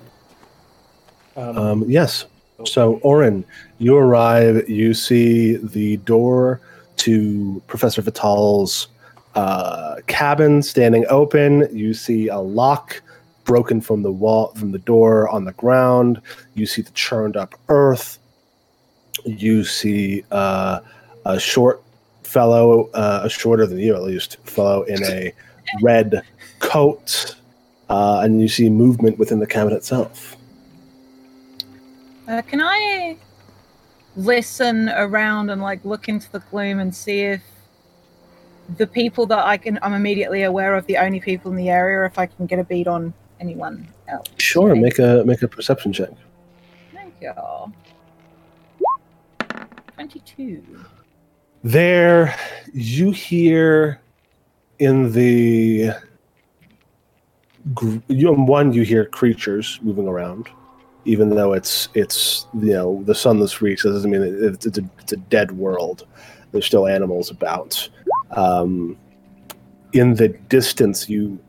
Um, 1.35 1.57
Um, 1.57 1.83
yes. 1.87 2.25
So, 2.65 2.99
Oren, 3.03 3.43
you 3.79 3.97
arrive. 3.97 4.69
You 4.69 4.93
see 4.93 5.57
the 5.57 5.97
door 5.97 6.61
to 6.97 7.61
Professor 7.67 8.01
Vital's 8.01 8.87
uh, 9.35 9.97
cabin 10.07 10.63
standing 10.63 11.05
open. 11.09 11.67
You 11.75 11.93
see 11.93 12.29
a 12.29 12.39
lock 12.39 13.01
broken 13.43 13.81
from 13.81 14.01
the 14.03 14.11
wall, 14.11 14.53
from 14.55 14.71
the 14.71 14.79
door 14.79 15.27
on 15.29 15.43
the 15.43 15.51
ground. 15.53 16.21
You 16.53 16.65
see 16.65 16.81
the 16.81 16.91
churned 16.91 17.35
up 17.35 17.55
earth. 17.67 18.19
You 19.25 19.65
see 19.65 20.23
uh, 20.31 20.79
a 21.25 21.39
short 21.39 21.83
fellow, 22.23 22.89
uh, 22.93 23.21
a 23.23 23.29
shorter 23.29 23.65
than 23.65 23.79
you 23.79 23.95
at 23.95 24.03
least, 24.03 24.37
fellow 24.45 24.83
in 24.83 25.03
a 25.03 25.33
red 25.81 26.21
coat, 26.59 27.35
uh, 27.89 28.21
and 28.23 28.41
you 28.41 28.47
see 28.47 28.69
movement 28.69 29.17
within 29.17 29.39
the 29.39 29.47
cabin 29.47 29.73
itself. 29.73 30.35
Uh, 32.27 32.41
can 32.41 32.61
I 32.61 33.17
listen 34.15 34.89
around 34.89 35.49
and 35.49 35.61
like 35.61 35.83
look 35.85 36.07
into 36.09 36.31
the 36.31 36.39
gloom 36.39 36.79
and 36.79 36.95
see 36.95 37.21
if 37.21 37.43
the 38.77 38.87
people 38.87 39.25
that 39.27 39.45
I 39.45 39.57
can 39.57 39.77
I'm 39.83 39.93
immediately 39.93 40.43
aware 40.43 40.73
of 40.73 40.85
the 40.87 40.97
only 40.97 41.19
people 41.19 41.51
in 41.51 41.57
the 41.57 41.69
area, 41.69 41.99
or 41.99 42.05
if 42.05 42.17
I 42.17 42.25
can 42.25 42.45
get 42.47 42.57
a 42.57 42.63
beat 42.63 42.87
on 42.87 43.13
anyone 43.39 43.87
else? 44.07 44.27
Sure, 44.39 44.71
Okay. 44.71 44.79
make 44.79 44.99
a 44.99 45.23
make 45.25 45.43
a 45.43 45.47
perception 45.47 45.93
check. 45.93 46.09
Thank 46.93 47.13
you. 47.21 47.33
Twenty-two. 49.93 50.63
There, 51.63 52.35
you 52.73 53.11
hear 53.11 53.99
in 54.79 55.11
the 55.11 55.91
you 58.07 58.31
one 58.31 58.73
you 58.73 58.83
hear 58.83 59.05
creatures 59.05 59.79
moving 59.81 60.07
around, 60.07 60.49
even 61.05 61.29
though 61.29 61.53
it's 61.53 61.89
it's 61.93 62.47
you 62.53 62.73
know 62.73 63.03
the 63.05 63.15
sunless 63.15 63.61
reach. 63.61 63.83
That 63.83 63.91
doesn't 63.91 64.11
mean 64.11 64.21
it, 64.21 64.33
it's, 64.35 64.65
it's 64.65 64.77
a 64.77 64.89
it's 64.99 65.13
a 65.13 65.17
dead 65.17 65.51
world. 65.51 66.07
There's 66.51 66.65
still 66.65 66.87
animals 66.87 67.29
about. 67.29 67.89
Um, 68.31 68.97
in 69.93 70.15
the 70.15 70.29
distance, 70.29 71.09
you 71.09 71.39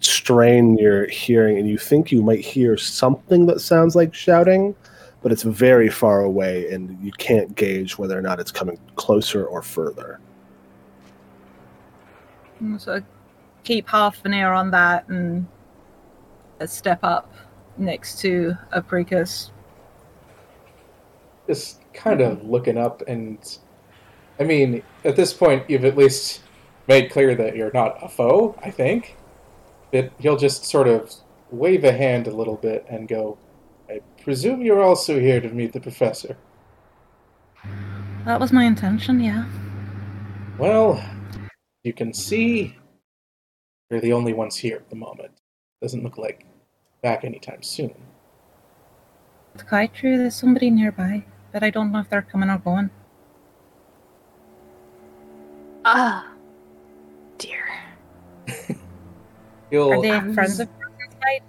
strain 0.00 0.78
your 0.78 1.06
hearing, 1.08 1.58
and 1.58 1.68
you 1.68 1.78
think 1.78 2.10
you 2.10 2.22
might 2.22 2.40
hear 2.40 2.76
something 2.76 3.46
that 3.46 3.60
sounds 3.60 3.94
like 3.94 4.14
shouting, 4.14 4.74
but 5.22 5.32
it's 5.32 5.42
very 5.42 5.88
far 5.88 6.22
away 6.22 6.70
and 6.72 6.98
you 7.04 7.12
can't 7.12 7.54
gauge 7.54 7.98
whether 7.98 8.18
or 8.18 8.22
not 8.22 8.40
it's 8.40 8.50
coming 8.50 8.78
closer 8.96 9.44
or 9.46 9.62
further. 9.62 10.20
So 12.78 13.00
keep 13.64 13.88
half 13.88 14.24
an 14.24 14.34
ear 14.34 14.52
on 14.52 14.70
that 14.72 15.08
and 15.08 15.46
uh, 16.60 16.66
step 16.66 17.00
up 17.02 17.32
next 17.76 18.20
to 18.20 18.54
Apricus. 18.74 19.50
just 21.46 21.80
kind 21.92 22.20
of 22.20 22.42
looking 22.44 22.78
up 22.78 23.02
and 23.08 23.58
i 24.40 24.44
mean 24.44 24.82
at 25.04 25.16
this 25.16 25.34
point 25.34 25.68
you've 25.68 25.84
at 25.84 25.96
least 25.96 26.40
made 26.88 27.10
clear 27.10 27.34
that 27.34 27.54
you're 27.56 27.70
not 27.74 27.98
a 28.02 28.08
foe 28.08 28.58
i 28.62 28.70
think 28.70 29.16
but 29.92 30.10
he'll 30.18 30.36
just 30.36 30.64
sort 30.64 30.88
of 30.88 31.12
wave 31.50 31.84
a 31.84 31.92
hand 31.92 32.26
a 32.26 32.30
little 32.30 32.56
bit 32.56 32.86
and 32.88 33.08
go 33.08 33.36
i 33.90 34.00
presume 34.22 34.62
you're 34.62 34.82
also 34.82 35.18
here 35.20 35.40
to 35.40 35.48
meet 35.50 35.72
the 35.72 35.80
professor 35.80 36.36
That 38.24 38.38
was 38.40 38.52
my 38.52 38.64
intention, 38.64 39.18
yeah. 39.20 39.44
well 40.58 41.04
you 41.84 41.92
can 41.92 42.12
see 42.12 42.76
you're 43.90 44.00
the 44.00 44.12
only 44.12 44.32
ones 44.32 44.56
here 44.56 44.76
at 44.76 44.88
the 44.90 44.96
moment 44.96 45.32
doesn't 45.80 46.02
look 46.02 46.16
like 46.18 46.46
back 47.02 47.24
anytime 47.24 47.62
soon 47.62 47.94
It's 49.54 49.64
quite 49.64 49.92
true. 49.92 50.16
There's 50.16 50.34
somebody 50.34 50.70
nearby, 50.70 51.24
but 51.52 51.62
I 51.62 51.68
don't 51.68 51.92
know 51.92 51.98
if 52.00 52.08
they're 52.08 52.22
coming 52.32 52.48
or 52.48 52.56
going. 52.58 52.88
Ah, 55.84 56.32
dear. 57.36 57.64
he'll 59.70 59.92
Are 59.92 60.00
they 60.00 60.10
Um, 60.12 60.32
friends 60.32 60.58
of 60.60 60.68
inside? 61.04 61.42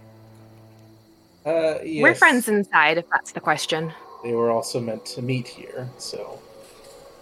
uh, 1.45 1.79
yes. 1.83 2.03
We're 2.03 2.15
friends 2.15 2.49
inside, 2.49 2.97
if 2.97 3.05
that's 3.09 3.31
the 3.31 3.39
question. 3.39 3.93
They 4.23 4.33
were 4.33 4.51
also 4.51 4.81
meant 4.81 5.05
to 5.15 5.21
meet 5.21 5.47
here, 5.47 5.87
so 5.97 6.39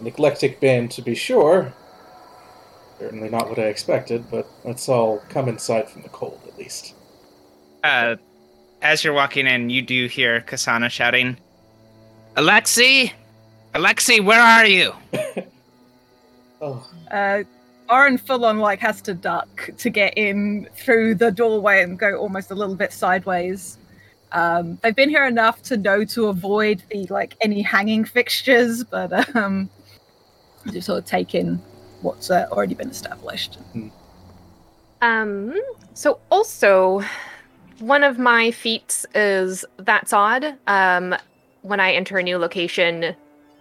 an 0.00 0.06
eclectic 0.08 0.58
band 0.58 0.90
to 0.92 1.02
be 1.02 1.14
sure. 1.14 1.72
Certainly 3.02 3.30
not 3.30 3.48
what 3.48 3.58
I 3.58 3.62
expected, 3.62 4.30
but 4.30 4.46
let's 4.62 4.88
all 4.88 5.24
come 5.28 5.48
inside 5.48 5.90
from 5.90 6.02
the 6.02 6.08
cold 6.10 6.40
at 6.46 6.56
least. 6.56 6.94
Uh, 7.82 8.14
as 8.80 9.02
you're 9.02 9.12
walking 9.12 9.44
in, 9.44 9.70
you 9.70 9.82
do 9.82 10.06
hear 10.06 10.40
Kasana 10.40 10.88
shouting, 10.88 11.36
Alexi! 12.36 13.10
Alexi, 13.74 14.24
where 14.24 14.40
are 14.40 14.66
you? 14.66 14.92
Oh, 16.60 16.88
Uh, 17.10 17.42
Oren 17.90 18.16
full 18.18 18.44
on 18.44 18.60
like 18.60 18.78
has 18.78 19.02
to 19.02 19.14
duck 19.14 19.70
to 19.78 19.90
get 19.90 20.16
in 20.16 20.68
through 20.76 21.16
the 21.16 21.32
doorway 21.32 21.82
and 21.82 21.98
go 21.98 22.14
almost 22.14 22.52
a 22.52 22.54
little 22.54 22.76
bit 22.76 22.92
sideways. 22.92 23.78
Um, 24.30 24.78
they've 24.80 24.94
been 24.94 25.10
here 25.10 25.26
enough 25.26 25.60
to 25.64 25.76
know 25.76 26.04
to 26.04 26.28
avoid 26.28 26.84
the 26.88 27.04
like 27.10 27.34
any 27.40 27.62
hanging 27.62 28.04
fixtures, 28.04 28.84
but 28.84 29.34
um, 29.34 29.68
just 30.70 30.86
sort 30.86 31.00
of 31.00 31.04
take 31.04 31.34
in 31.34 31.60
what's 32.02 32.30
uh, 32.30 32.46
already 32.50 32.74
been 32.74 32.90
established. 32.90 33.58
Um, 35.00 35.54
so 35.94 36.20
also, 36.30 37.02
one 37.78 38.04
of 38.04 38.18
my 38.18 38.50
feats 38.50 39.06
is 39.14 39.64
that's 39.78 40.12
odd. 40.12 40.56
Um, 40.66 41.14
when 41.62 41.80
I 41.80 41.92
enter 41.92 42.18
a 42.18 42.22
new 42.22 42.38
location, 42.38 43.14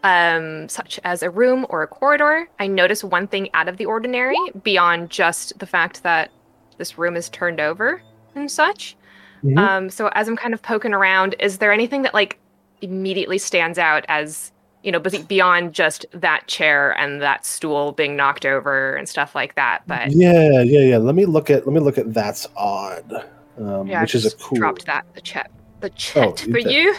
um, 0.04 0.68
such 0.70 1.00
as 1.04 1.24
a 1.24 1.30
room 1.30 1.66
or 1.70 1.84
a 1.84 1.88
corridor, 1.88 2.50
I 2.60 2.68
notice 2.68 3.04
one 3.04 3.28
thing 3.28 3.50
out 3.54 3.68
of 3.68 3.78
the 3.78 3.86
ordinary 3.86 4.38
beyond 4.64 5.10
just 5.10 5.58
the 5.60 5.66
fact 5.66 6.04
that 6.04 6.32
this 6.78 6.98
room 6.98 7.16
is 7.16 7.30
turned 7.30 7.60
over 7.60 8.02
and 8.36 8.50
such. 8.50 8.96
Mhm. 9.44 9.58
Um, 9.58 9.90
so 9.90 10.10
as 10.14 10.28
I'm 10.28 10.38
kind 10.38 10.54
of 10.54 10.62
poking 10.62 10.94
around, 10.94 11.36
is 11.40 11.58
there 11.58 11.72
anything 11.72 12.02
that 12.04 12.14
like 12.14 12.40
immediately 12.82 13.38
stands 13.38 13.78
out 13.78 14.06
as 14.08 14.52
you 14.84 14.92
know, 14.92 15.00
beyond 15.00 15.74
just 15.74 16.06
that 16.12 16.48
chair 16.48 16.92
and 16.98 17.22
that 17.22 17.46
stool 17.46 17.92
being 17.92 18.16
knocked 18.16 18.46
over 18.46 18.96
and 18.96 19.08
stuff 19.08 19.36
like 19.36 19.56
that? 19.56 19.84
But 19.88 20.12
Yeah, 20.12 20.62
yeah, 20.62 20.80
yeah. 20.82 20.98
Let 20.98 21.16
me 21.16 21.26
look 21.26 21.50
at 21.50 21.66
let 21.68 21.74
me 21.74 21.80
look 21.80 21.98
at 21.98 22.14
that's 22.14 22.48
odd, 22.56 23.26
um, 23.58 23.88
yeah, 23.88 24.00
I 24.00 24.02
which 24.02 24.16
is 24.16 24.26
a 24.26 24.30
just 24.30 24.42
cool. 24.42 24.58
dropped 24.58 24.86
that 24.86 25.06
the 25.14 25.22
chat 25.22 25.52
the 25.82 25.90
chat 25.92 26.46
you 26.46 26.54
for 26.54 26.60
did. 26.62 26.72
you. 26.72 26.96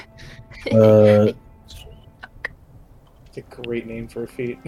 Uh, 0.79 1.33
It's 3.35 3.39
a 3.39 3.63
great 3.63 3.87
name 3.87 4.07
for 4.09 4.25
a 4.25 4.29
feat. 4.29 4.59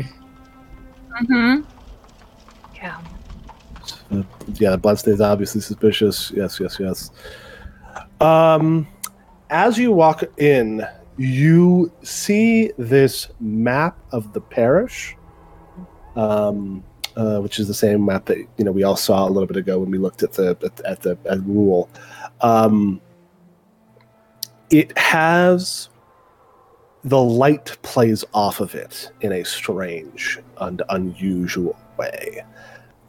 Mm-hmm. 1.22 1.60
Yeah. 2.74 3.00
yeah, 4.54 4.76
bloodstains 4.76 5.20
obviously 5.20 5.60
suspicious. 5.60 6.32
Yes, 6.34 6.58
yes, 6.58 6.78
yes. 6.80 7.10
Um, 8.20 8.86
as 9.50 9.78
you 9.78 9.92
walk 9.92 10.24
in, 10.38 10.86
you 11.16 11.92
see 12.02 12.72
this 12.76 13.28
map 13.40 13.98
of 14.12 14.32
the 14.32 14.40
parish, 14.40 15.16
um, 16.16 16.82
uh, 17.16 17.38
which 17.38 17.58
is 17.58 17.68
the 17.68 17.74
same 17.74 18.04
map 18.04 18.26
that 18.26 18.38
you 18.56 18.64
know 18.64 18.72
we 18.72 18.82
all 18.82 18.96
saw 18.96 19.26
a 19.26 19.30
little 19.30 19.46
bit 19.46 19.56
ago 19.56 19.78
when 19.78 19.90
we 19.90 19.98
looked 19.98 20.22
at 20.22 20.32
the 20.32 20.56
at, 20.62 20.80
at 20.80 21.02
the 21.02 21.18
at 21.26 21.40
rule. 21.44 21.88
Um, 22.40 23.00
it 24.70 24.96
has 24.98 25.88
the 27.04 27.20
light 27.20 27.76
plays 27.82 28.24
off 28.32 28.60
of 28.60 28.74
it 28.74 29.10
in 29.20 29.30
a 29.32 29.44
strange 29.44 30.38
and 30.58 30.82
unusual 30.88 31.78
way. 31.98 32.42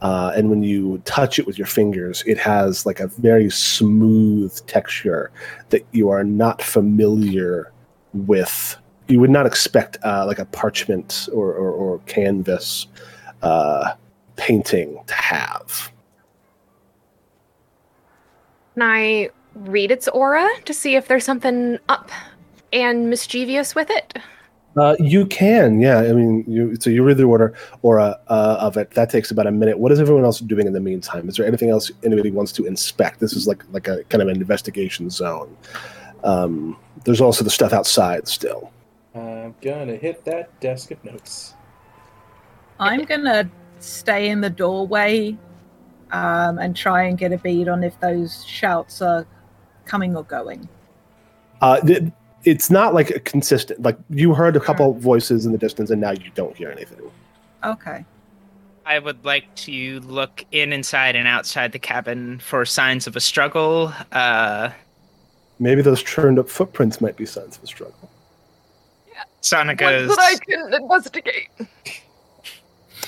Uh, 0.02 0.30
and 0.36 0.50
when 0.50 0.62
you 0.62 1.00
touch 1.06 1.38
it 1.38 1.46
with 1.46 1.56
your 1.56 1.66
fingers, 1.66 2.22
it 2.26 2.36
has 2.36 2.84
like 2.84 3.00
a 3.00 3.06
very 3.06 3.48
smooth 3.48 4.54
texture 4.66 5.32
that 5.70 5.84
you 5.92 6.10
are 6.10 6.22
not 6.22 6.60
familiar 6.60 7.72
with. 8.16 8.76
You 9.08 9.20
would 9.20 9.30
not 9.30 9.46
expect 9.46 9.98
uh, 10.04 10.24
like 10.26 10.38
a 10.38 10.44
parchment 10.46 11.28
or, 11.32 11.52
or, 11.52 11.70
or 11.70 11.98
canvas 12.06 12.86
uh, 13.42 13.92
painting 14.36 14.98
to 15.06 15.14
have. 15.14 15.92
Can 18.74 18.82
I 18.82 19.30
read 19.54 19.90
its 19.90 20.08
aura 20.08 20.48
to 20.64 20.74
see 20.74 20.96
if 20.96 21.08
there's 21.08 21.24
something 21.24 21.78
up 21.88 22.10
and 22.72 23.08
mischievous 23.08 23.74
with 23.74 23.90
it? 23.90 24.18
Uh, 24.76 24.94
you 24.98 25.24
can, 25.24 25.80
yeah. 25.80 26.00
I 26.00 26.12
mean, 26.12 26.44
you 26.46 26.76
so 26.76 26.90
you 26.90 27.02
read 27.02 27.16
the 27.16 27.24
order 27.24 27.54
aura 27.80 28.18
uh, 28.28 28.58
of 28.60 28.76
it. 28.76 28.90
That 28.90 29.08
takes 29.08 29.30
about 29.30 29.46
a 29.46 29.50
minute. 29.50 29.78
What 29.78 29.90
is 29.90 29.98
everyone 29.98 30.24
else 30.24 30.40
doing 30.40 30.66
in 30.66 30.74
the 30.74 30.80
meantime? 30.80 31.30
Is 31.30 31.36
there 31.36 31.46
anything 31.46 31.70
else 31.70 31.90
anybody 32.04 32.30
wants 32.30 32.52
to 32.52 32.66
inspect? 32.66 33.20
This 33.20 33.32
is 33.32 33.46
like 33.46 33.64
like 33.72 33.88
a 33.88 34.04
kind 34.04 34.20
of 34.20 34.28
an 34.28 34.36
investigation 34.36 35.08
zone. 35.08 35.56
Um, 36.26 36.76
there's 37.04 37.20
also 37.20 37.44
the 37.44 37.50
stuff 37.50 37.72
outside 37.72 38.26
still. 38.26 38.72
I'm 39.14 39.54
gonna 39.62 39.96
hit 39.96 40.24
that 40.24 40.58
desk 40.60 40.90
of 40.90 41.02
notes. 41.04 41.54
I'm 42.78 43.04
gonna 43.04 43.48
stay 43.78 44.28
in 44.28 44.40
the 44.40 44.50
doorway 44.50 45.36
um, 46.10 46.58
and 46.58 46.76
try 46.76 47.04
and 47.04 47.16
get 47.16 47.32
a 47.32 47.38
bead 47.38 47.68
on 47.68 47.84
if 47.84 47.98
those 48.00 48.44
shouts 48.44 49.00
are 49.00 49.26
coming 49.84 50.16
or 50.16 50.24
going. 50.24 50.68
Uh, 51.60 51.80
th- 51.80 52.12
it's 52.44 52.70
not 52.70 52.92
like 52.92 53.10
a 53.10 53.20
consistent. 53.20 53.80
Like 53.82 53.96
you 54.10 54.34
heard 54.34 54.56
a 54.56 54.60
couple 54.60 54.92
voices 54.94 55.46
in 55.46 55.52
the 55.52 55.58
distance, 55.58 55.90
and 55.90 56.00
now 56.00 56.10
you 56.10 56.30
don't 56.34 56.56
hear 56.56 56.70
anything. 56.70 57.00
Okay. 57.64 58.04
I 58.84 58.98
would 59.00 59.24
like 59.24 59.52
to 59.56 60.00
look 60.00 60.44
in, 60.52 60.72
inside, 60.72 61.16
and 61.16 61.26
outside 61.26 61.72
the 61.72 61.78
cabin 61.78 62.38
for 62.38 62.64
signs 62.64 63.06
of 63.06 63.16
a 63.16 63.20
struggle. 63.20 63.92
Uh, 64.12 64.70
Maybe 65.58 65.82
those 65.82 66.02
churned 66.02 66.38
up 66.38 66.48
footprints 66.48 67.00
might 67.00 67.16
be 67.16 67.24
signs 67.26 67.56
of 67.56 67.64
a 67.64 67.66
struggle. 67.66 68.10
Sana 69.40 69.74
goes. 69.74 70.08
Ones 70.08 70.16
that 70.16 70.22
I 70.22 70.44
can 70.44 70.74
investigate. 70.82 71.48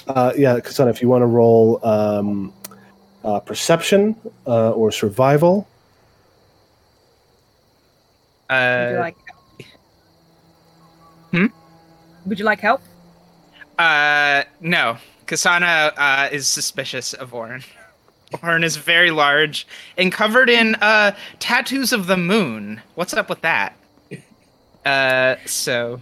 Uh, 0.06 0.32
yeah, 0.36 0.58
Kasana, 0.60 0.88
if 0.90 1.02
you 1.02 1.08
want 1.08 1.22
to 1.22 1.26
roll 1.26 1.84
um, 1.84 2.52
uh, 3.24 3.40
perception 3.40 4.14
uh, 4.46 4.70
or 4.70 4.90
survival, 4.90 5.68
Would 8.48 8.56
you 8.56 8.96
Uh, 8.96 9.00
like? 9.00 9.16
Hmm? 11.32 11.46
Would 12.26 12.38
you 12.38 12.44
like 12.44 12.60
help? 12.60 12.80
uh, 13.78 14.44
no. 14.60 14.96
Kasana 15.26 15.92
uh, 15.98 16.28
is 16.32 16.46
suspicious 16.46 17.12
of 17.12 17.34
Orin. 17.34 17.62
Orin 18.42 18.64
is 18.64 18.76
very 18.76 19.10
large 19.10 19.66
and 19.96 20.12
covered 20.12 20.50
in 20.50 20.74
uh, 20.76 21.12
tattoos 21.38 21.92
of 21.92 22.06
the 22.06 22.16
moon. 22.16 22.80
What's 22.94 23.14
up 23.14 23.28
with 23.28 23.40
that? 23.42 23.74
Uh, 24.84 25.36
so 25.46 26.00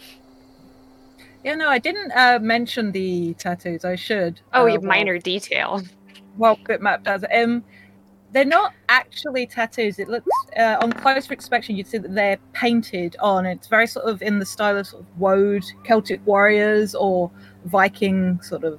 Yeah, 1.44 1.54
no, 1.54 1.68
I 1.68 1.78
didn't 1.78 2.12
uh, 2.12 2.38
mention 2.40 2.92
the 2.92 3.34
tattoos. 3.34 3.84
I 3.84 3.96
should. 3.96 4.40
Oh, 4.52 4.62
uh, 4.62 4.66
you 4.66 4.80
while- 4.80 4.88
minor 4.88 5.18
detail. 5.18 5.82
Well, 6.36 6.56
Bitmap 6.56 7.04
does. 7.04 7.24
Um, 7.32 7.64
they're 8.32 8.44
not 8.44 8.74
actually 8.90 9.46
tattoos. 9.46 9.98
It 9.98 10.08
looks 10.08 10.28
uh, 10.58 10.76
on 10.82 10.92
closer 10.92 11.32
inspection, 11.32 11.76
you'd 11.76 11.86
see 11.86 11.98
that 11.98 12.14
they're 12.14 12.36
painted 12.52 13.16
on. 13.20 13.46
It's 13.46 13.68
very 13.68 13.86
sort 13.86 14.04
of 14.06 14.20
in 14.20 14.38
the 14.40 14.44
style 14.44 14.76
of, 14.76 14.86
sort 14.86 15.02
of 15.02 15.18
woad 15.18 15.64
Celtic 15.84 16.24
warriors 16.26 16.94
or 16.94 17.30
Viking 17.64 18.40
sort 18.42 18.64
of 18.64 18.78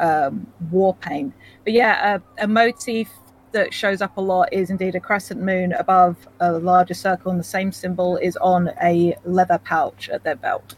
um, 0.00 0.46
war 0.70 0.94
paint. 0.94 1.32
But 1.64 1.72
yeah, 1.72 2.16
a, 2.38 2.44
a 2.44 2.48
motif 2.48 3.08
that 3.52 3.74
shows 3.74 4.00
up 4.00 4.16
a 4.16 4.20
lot 4.20 4.52
is 4.52 4.70
indeed 4.70 4.94
a 4.94 5.00
crescent 5.00 5.40
moon 5.42 5.72
above 5.72 6.16
a 6.40 6.52
larger 6.52 6.94
circle, 6.94 7.30
and 7.30 7.38
the 7.40 7.44
same 7.44 7.72
symbol 7.72 8.16
is 8.16 8.36
on 8.38 8.70
a 8.82 9.14
leather 9.24 9.58
pouch 9.58 10.08
at 10.08 10.24
their 10.24 10.36
belt. 10.36 10.76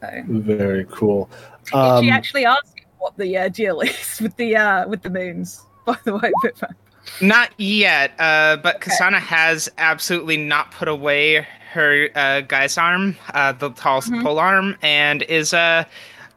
So, 0.00 0.22
very 0.28 0.86
cool. 0.90 1.28
did 1.64 1.74
Um, 1.74 2.04
she 2.04 2.10
actually 2.10 2.44
ask 2.46 2.76
what 2.98 3.16
the 3.16 3.36
uh, 3.36 3.48
deal 3.48 3.80
is 3.82 4.20
with 4.20 4.36
the 4.36 4.56
uh, 4.56 4.88
with 4.88 5.02
the 5.02 5.10
moons? 5.10 5.64
By 5.84 5.96
the 6.04 6.14
way, 6.16 6.30
Bitmap. 6.44 6.74
Not 7.22 7.50
yet, 7.58 8.12
uh, 8.18 8.58
but 8.62 8.80
Kasana 8.82 9.18
has 9.18 9.70
absolutely 9.78 10.36
not 10.36 10.70
put 10.72 10.88
away 10.88 11.46
her 11.72 12.08
uh, 12.14 12.42
guisarme, 12.42 13.16
uh, 13.34 13.52
the 13.52 13.70
tall 13.70 14.02
Mhm. 14.02 14.22
pole 14.22 14.38
arm, 14.38 14.76
and 14.82 15.22
is 15.22 15.54
uh, 15.54 15.84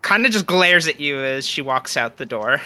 kind 0.01 0.25
of 0.25 0.31
just 0.31 0.45
glares 0.45 0.87
at 0.87 0.99
you 0.99 1.19
as 1.19 1.45
she 1.45 1.61
walks 1.61 1.97
out 1.97 2.17
the 2.17 2.25
door. 2.25 2.61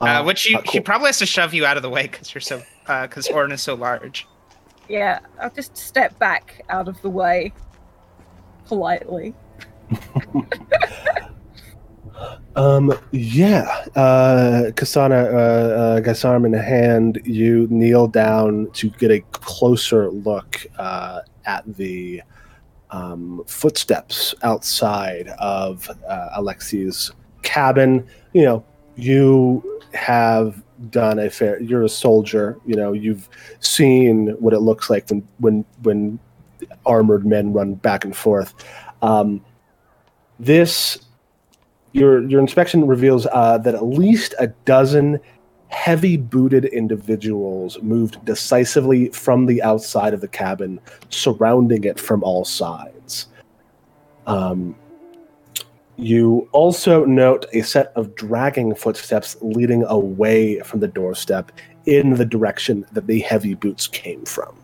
Uh, 0.00 0.22
which 0.22 0.38
she, 0.38 0.54
uh, 0.54 0.62
she 0.70 0.80
probably 0.80 1.08
has 1.08 1.18
to 1.18 1.26
shove 1.26 1.52
you 1.52 1.66
out 1.66 1.76
of 1.76 1.82
the 1.82 1.90
way 1.90 2.04
because 2.04 2.32
you're 2.34 2.40
so 2.40 2.62
because 3.02 3.28
Orin 3.28 3.52
is 3.52 3.60
so 3.60 3.74
large. 3.74 4.26
Yeah, 4.88 5.20
I'll 5.38 5.50
just 5.50 5.76
step 5.76 6.18
back 6.18 6.64
out 6.70 6.88
of 6.88 7.00
the 7.02 7.10
way 7.10 7.52
politely. 8.64 9.34
Um, 12.56 12.92
yeah, 13.12 13.86
uh, 13.94 14.70
Kasana, 14.72 15.32
uh, 15.32 15.36
uh, 15.36 16.00
guisarme 16.00 16.46
in 16.46 16.52
hand, 16.52 17.20
you 17.24 17.68
kneel 17.70 18.08
down 18.08 18.68
to 18.72 18.90
get 18.90 19.10
a 19.10 19.20
closer 19.30 20.10
look 20.10 20.66
uh, 20.78 21.20
at 21.46 21.62
the 21.76 22.22
um, 22.90 23.42
footsteps 23.46 24.34
outside 24.42 25.28
of 25.38 25.88
uh, 26.08 26.28
Alexi's 26.36 27.10
cabin. 27.42 28.06
You 28.32 28.44
know, 28.44 28.64
you 28.96 29.80
have 29.94 30.62
done 30.90 31.18
a 31.18 31.30
fair. 31.30 31.60
You're 31.60 31.84
a 31.84 31.88
soldier. 31.88 32.58
You 32.66 32.76
know, 32.76 32.92
you've 32.92 33.28
seen 33.60 34.28
what 34.38 34.54
it 34.54 34.60
looks 34.60 34.90
like 34.90 35.08
when 35.08 35.26
when 35.38 35.64
when 35.82 36.18
armored 36.86 37.26
men 37.26 37.52
run 37.52 37.74
back 37.74 38.04
and 38.04 38.16
forth. 38.16 38.54
Um, 39.02 39.44
this 40.38 40.98
your 41.92 42.26
your 42.28 42.40
inspection 42.40 42.86
reveals 42.86 43.26
uh, 43.32 43.58
that 43.58 43.74
at 43.74 43.84
least 43.84 44.34
a 44.38 44.48
dozen 44.64 45.20
heavy 45.70 46.16
booted 46.16 46.66
individuals 46.66 47.80
moved 47.80 48.24
decisively 48.24 49.08
from 49.10 49.46
the 49.46 49.62
outside 49.62 50.12
of 50.12 50.20
the 50.20 50.28
cabin, 50.28 50.80
surrounding 51.08 51.84
it 51.84 51.98
from 51.98 52.22
all 52.22 52.44
sides. 52.44 53.28
Um, 54.26 54.76
you 55.96 56.48
also 56.52 57.04
note 57.04 57.46
a 57.52 57.62
set 57.62 57.92
of 57.94 58.14
dragging 58.14 58.74
footsteps 58.74 59.36
leading 59.40 59.84
away 59.84 60.60
from 60.60 60.80
the 60.80 60.88
doorstep 60.88 61.52
in 61.86 62.14
the 62.14 62.24
direction 62.24 62.86
that 62.92 63.06
the 63.06 63.20
heavy 63.20 63.54
boots 63.54 63.86
came 63.86 64.24
from. 64.24 64.56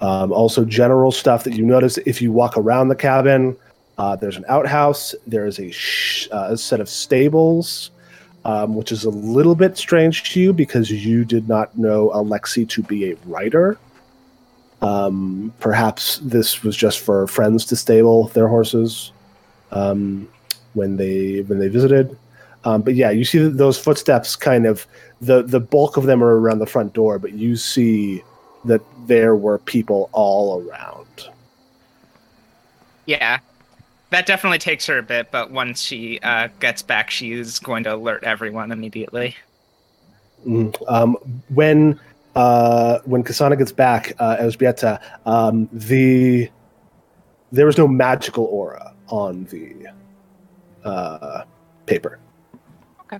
Um, 0.00 0.32
also, 0.32 0.64
general 0.64 1.10
stuff 1.10 1.44
that 1.44 1.54
you 1.54 1.64
notice 1.64 1.98
if 1.98 2.22
you 2.22 2.30
walk 2.32 2.56
around 2.56 2.88
the 2.88 2.96
cabin. 2.96 3.56
Uh, 3.98 4.14
there's 4.16 4.36
an 4.36 4.44
outhouse. 4.48 5.14
There 5.26 5.46
is 5.46 5.58
a, 5.58 5.70
sh- 5.70 6.28
uh, 6.30 6.48
a 6.50 6.56
set 6.56 6.80
of 6.80 6.88
stables, 6.88 7.90
um, 8.44 8.76
which 8.76 8.92
is 8.92 9.04
a 9.04 9.10
little 9.10 9.56
bit 9.56 9.76
strange 9.76 10.32
to 10.32 10.40
you 10.40 10.52
because 10.52 10.90
you 10.90 11.24
did 11.24 11.48
not 11.48 11.76
know 11.76 12.10
Alexi 12.14 12.68
to 12.68 12.82
be 12.82 13.10
a 13.10 13.16
writer. 13.26 13.76
Um, 14.80 15.52
perhaps 15.58 16.18
this 16.18 16.62
was 16.62 16.76
just 16.76 17.00
for 17.00 17.26
friends 17.26 17.64
to 17.66 17.76
stable 17.76 18.28
their 18.28 18.46
horses 18.46 19.12
um, 19.72 20.28
when 20.74 20.96
they 20.96 21.40
when 21.42 21.58
they 21.58 21.68
visited. 21.68 22.16
Um, 22.64 22.82
but 22.82 22.94
yeah, 22.94 23.10
you 23.10 23.24
see 23.24 23.38
those 23.38 23.78
footsteps. 23.78 24.36
Kind 24.36 24.66
of 24.66 24.86
the 25.20 25.42
the 25.42 25.58
bulk 25.58 25.96
of 25.96 26.04
them 26.04 26.22
are 26.22 26.38
around 26.38 26.60
the 26.60 26.66
front 26.66 26.92
door, 26.92 27.18
but 27.18 27.32
you 27.32 27.56
see 27.56 28.22
that 28.64 28.80
there 29.06 29.34
were 29.34 29.58
people 29.58 30.10
all 30.12 30.62
around. 30.62 31.28
Yeah. 33.06 33.38
That 34.10 34.26
definitely 34.26 34.58
takes 34.58 34.86
her 34.86 34.98
a 34.98 35.02
bit, 35.02 35.30
but 35.30 35.50
once 35.50 35.82
she 35.82 36.18
uh, 36.20 36.48
gets 36.60 36.80
back, 36.80 37.10
she 37.10 37.32
is 37.32 37.58
going 37.58 37.84
to 37.84 37.94
alert 37.94 38.24
everyone 38.24 38.72
immediately. 38.72 39.36
Mm. 40.46 40.74
Um, 40.88 41.16
when 41.48 42.00
uh, 42.34 43.00
when 43.04 43.22
Kasana 43.22 43.58
gets 43.58 43.72
back, 43.72 44.14
uh, 44.18 44.36
Elżbieta, 44.38 45.00
um, 45.26 45.68
the 45.72 46.48
there 47.52 47.66
was 47.66 47.76
no 47.76 47.88
magical 47.88 48.44
aura 48.44 48.94
on 49.08 49.44
the 49.46 49.88
uh, 50.84 51.44
paper. 51.86 52.18
Okay. 53.00 53.18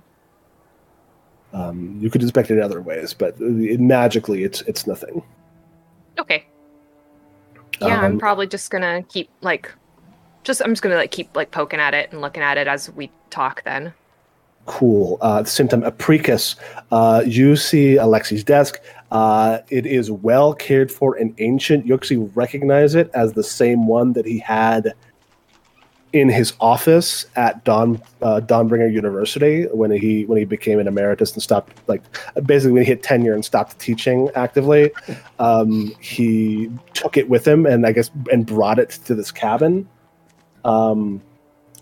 Um, 1.53 1.97
you 1.99 2.09
could 2.09 2.21
inspect 2.21 2.49
it 2.49 2.55
in 2.55 2.61
other 2.63 2.81
ways, 2.81 3.13
but 3.13 3.35
it, 3.39 3.79
magically, 3.79 4.43
it's 4.43 4.61
it's 4.61 4.87
nothing. 4.87 5.21
Okay. 6.17 6.45
Yeah, 7.81 7.99
I'm 7.99 8.13
Um, 8.13 8.19
probably 8.19 8.47
just 8.47 8.71
gonna 8.71 9.03
keep 9.03 9.29
like, 9.41 9.71
just 10.49 10.61
I'm 10.63 10.71
just 10.71 10.81
gonna 10.81 10.95
like 10.95 11.11
keep 11.11 11.35
like 11.35 11.51
poking 11.51 11.79
at 11.79 11.93
it 11.93 12.11
and 12.11 12.21
looking 12.21 12.41
at 12.41 12.57
it 12.57 12.67
as 12.67 12.91
we 12.91 13.11
talk. 13.29 13.63
Then. 13.63 13.93
Cool. 14.65 15.17
Uh, 15.21 15.43
time, 15.43 15.83
Apricus, 15.83 16.55
uh, 16.91 17.23
you 17.25 17.55
see 17.55 17.95
Alexi's 17.95 18.43
desk. 18.43 18.79
Uh, 19.11 19.59
it 19.69 19.85
is 19.85 20.11
well 20.11 20.53
cared 20.53 20.91
for 20.91 21.15
and 21.15 21.33
ancient. 21.39 21.85
You 21.85 21.95
actually 21.95 22.29
recognize 22.35 22.93
it 22.93 23.09
as 23.13 23.33
the 23.33 23.43
same 23.43 23.87
one 23.87 24.13
that 24.13 24.25
he 24.25 24.37
had 24.37 24.93
in 26.13 26.29
his 26.29 26.53
office 26.59 27.25
at 27.35 27.63
Don 27.63 28.01
uh, 28.21 28.41
Dawnbringer 28.43 28.91
University 28.91 29.65
when 29.65 29.91
he 29.91 30.25
when 30.25 30.37
he 30.39 30.45
became 30.45 30.79
an 30.79 30.87
emeritus 30.87 31.33
and 31.33 31.41
stopped 31.41 31.73
like 31.87 32.01
basically 32.45 32.73
when 32.73 32.83
he 32.83 32.87
hit 32.87 33.03
tenure 33.03 33.33
and 33.33 33.45
stopped 33.45 33.77
teaching 33.79 34.29
actively. 34.35 34.91
Um, 35.37 35.93
he 35.99 36.69
took 36.93 37.17
it 37.17 37.29
with 37.29 37.47
him 37.47 37.65
and 37.67 37.85
I 37.85 37.91
guess 37.91 38.09
and 38.31 38.45
brought 38.45 38.79
it 38.79 38.91
to 39.05 39.15
this 39.15 39.31
cabin. 39.31 39.87
Um, 40.65 41.21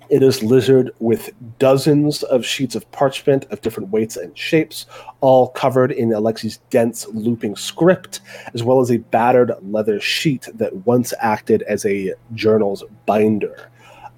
it 0.09 0.23
is 0.23 0.41
lizard 0.41 0.91
with 0.99 1.31
dozens 1.59 2.23
of 2.23 2.45
sheets 2.45 2.75
of 2.75 2.89
parchment 2.91 3.45
of 3.51 3.61
different 3.61 3.89
weights 3.89 4.15
and 4.15 4.37
shapes, 4.37 4.85
all 5.19 5.49
covered 5.49 5.91
in 5.91 6.09
Alexi's 6.09 6.59
dense 6.69 7.07
looping 7.09 7.55
script, 7.55 8.21
as 8.53 8.63
well 8.63 8.79
as 8.79 8.89
a 8.89 8.97
battered 8.97 9.51
leather 9.63 9.99
sheet 9.99 10.47
that 10.53 10.73
once 10.85 11.13
acted 11.19 11.61
as 11.63 11.85
a 11.85 12.13
journal's 12.33 12.83
binder. 13.05 13.69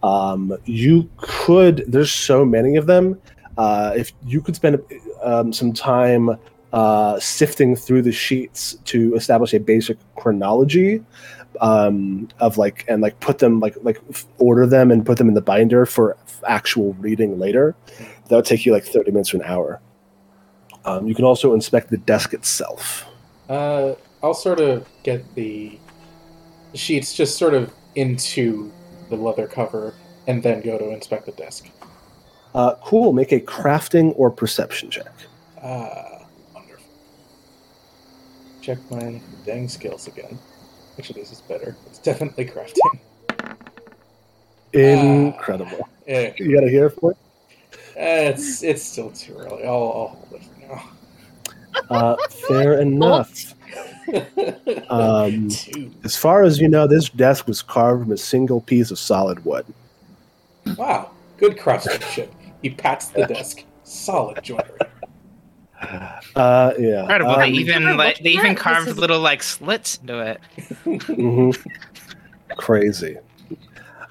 Um, 0.03 0.55
you 0.66 1.10
could, 1.18 1.84
there's 1.88 2.12
so 2.12 2.45
many 2.45 2.76
of 2.76 2.86
them. 2.86 3.20
Uh, 3.57 3.93
if 3.97 4.14
you 4.26 4.41
could 4.41 4.55
spend 4.55 4.80
um, 5.24 5.51
some 5.51 5.74
time 5.74 6.38
uh, 6.72 7.20
sifting 7.20 7.76
through 7.76 8.03
the 8.03 8.12
sheets 8.12 8.78
to 8.86 9.16
establish 9.16 9.53
a 9.53 9.60
basic 9.60 9.97
chronology, 10.16 11.03
um, 11.62 12.30
of 12.39 12.58
like 12.58 12.86
and 12.88 13.02
like 13.02 13.20
put 13.20 13.39
them 13.39 13.60
like 13.60 13.76
like 13.82 14.02
order 14.38 14.66
them 14.66 14.91
and 14.91 15.06
put 15.06 15.18
them 15.18 15.28
in 15.28 15.34
the 15.34 15.41
binder 15.41 15.86
for 15.86 16.18
actual 16.47 16.93
reading 16.93 17.39
later. 17.39 17.76
That 18.28 18.36
would 18.36 18.45
take 18.45 18.66
you 18.66 18.72
like 18.72 18.86
thirty 18.86 19.12
minutes 19.12 19.32
to 19.32 19.38
an 19.38 19.43
hour. 19.43 19.82
Um, 20.86 21.08
you 21.08 21.16
can 21.16 21.26
also 21.26 21.54
inspect 21.54 21.89
the 21.89 21.97
desk 21.97 22.34
itself. 22.34 23.06
Uh, 23.50 23.95
I'll 24.24 24.34
sort 24.34 24.60
of 24.60 24.88
get 25.04 25.36
the 25.36 25.78
sheets 26.74 27.14
just 27.14 27.38
sort 27.38 27.54
of 27.54 27.74
into 27.95 28.72
the 29.10 29.16
leather 29.16 29.47
cover 29.47 29.93
and 30.28 30.41
then 30.43 30.62
go 30.62 30.78
to 30.78 30.91
inspect 30.91 31.26
the 31.26 31.32
desk. 31.34 31.68
Uh, 32.54 32.76
cool. 32.84 33.14
Make 33.14 33.32
a 33.32 33.39
crafting 33.39 34.14
or 34.16 34.32
perception 34.32 34.89
check. 34.89 35.12
Ah, 35.62 36.26
wonderful. 36.54 36.86
Check 38.62 38.78
my 38.89 39.22
dang 39.45 39.68
skills 39.68 40.08
again. 40.08 40.38
Actually, 41.00 41.22
this 41.22 41.32
is 41.32 41.39
better. 41.41 41.78
It's 41.88 42.00
definitely 42.00 42.43
crafting. 42.43 42.76
Incredible. 44.74 45.88
Eh, 46.08 46.34
You 46.38 46.54
got 46.54 46.62
to 46.62 46.70
hear 46.70 46.89
for 46.89 47.12
it. 47.12 47.18
it's 47.95 48.62
it's 48.64 48.84
still 48.84 49.10
too 49.12 49.34
early. 49.38 49.64
I'll, 49.64 49.72
I'll 49.74 50.08
hold 50.10 50.34
it 50.34 50.43
for 50.43 50.60
now. 50.68 50.89
Uh, 51.89 52.18
fair 52.50 52.80
enough. 52.82 53.56
Um, 54.89 55.50
as 56.04 56.16
far 56.16 56.41
as 56.41 56.58
you 56.60 56.68
know, 56.68 56.88
this 56.88 57.10
desk 57.10 57.45
was 57.47 57.62
carved 57.62 58.02
from 58.04 58.12
a 58.12 58.18
single 58.18 58.60
piece 58.60 58.89
of 58.89 58.97
solid 58.97 59.45
wood. 59.45 59.68
Wow, 60.76 61.12
good 61.38 61.60
craftsmanship. 61.60 62.34
He 62.64 62.72
pats 62.72 63.10
the 63.10 63.28
desk. 63.28 63.64
Solid 63.84 64.41
joinery. 64.43 64.80
Uh, 66.36 66.73
yeah. 66.77 67.01
Incredible. 67.01 67.32
Um, 67.32 67.39
they 67.39 67.49
even 67.49 67.97
like 67.97 68.19
they 68.19 68.32
even 68.32 68.55
carved 68.55 68.88
is- 68.88 68.97
little 68.97 69.19
like 69.19 69.41
slits 69.43 69.97
into 69.97 70.19
it. 70.19 70.41
Mhm. 70.86 71.57
Crazy. 72.57 73.17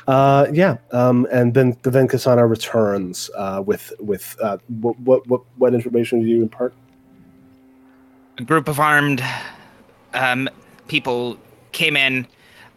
Uh, 0.07 0.47
yeah, 0.53 0.79
um, 0.93 1.27
and 1.31 1.53
then 1.53 1.77
then 1.83 2.09
Kasana 2.09 2.49
returns 2.49 3.29
uh, 3.37 3.63
with 3.65 3.93
with 4.01 4.37
uh, 4.41 4.57
what, 4.81 4.99
what 5.01 5.27
what 5.27 5.43
what 5.59 5.75
information 5.75 6.23
do 6.23 6.27
you 6.27 6.41
impart? 6.43 6.73
A 8.39 8.43
group 8.43 8.69
of 8.69 8.81
armed 8.81 9.23
um, 10.15 10.49
people 10.87 11.37
came 11.73 11.95
in, 11.95 12.27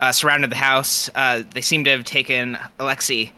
uh, 0.02 0.12
surrounded 0.12 0.50
the 0.52 0.58
house. 0.58 1.10
Uh, 1.16 1.44
they 1.54 1.62
seem 1.62 1.86
to 1.86 1.92
have 1.92 2.04
taken 2.04 2.58
Alexi. 2.80 3.32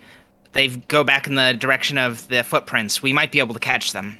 They 0.53 0.69
go 0.69 1.03
back 1.03 1.27
in 1.27 1.35
the 1.35 1.53
direction 1.53 1.99
of 1.99 2.27
the 2.29 2.43
footprints. 2.43 3.03
We 3.03 3.13
might 3.13 3.31
be 3.31 3.37
able 3.39 3.53
to 3.53 3.59
catch 3.59 3.91
them. 3.91 4.17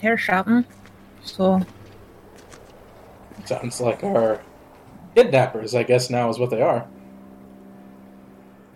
Hair 0.00 0.16
shouting. 0.18 0.64
So 1.22 1.60
Sounds 3.44 3.80
like 3.80 4.04
our 4.04 4.40
kidnappers, 5.14 5.74
I 5.74 5.82
guess 5.82 6.10
now 6.10 6.28
is 6.28 6.38
what 6.38 6.50
they 6.50 6.62
are. 6.62 6.86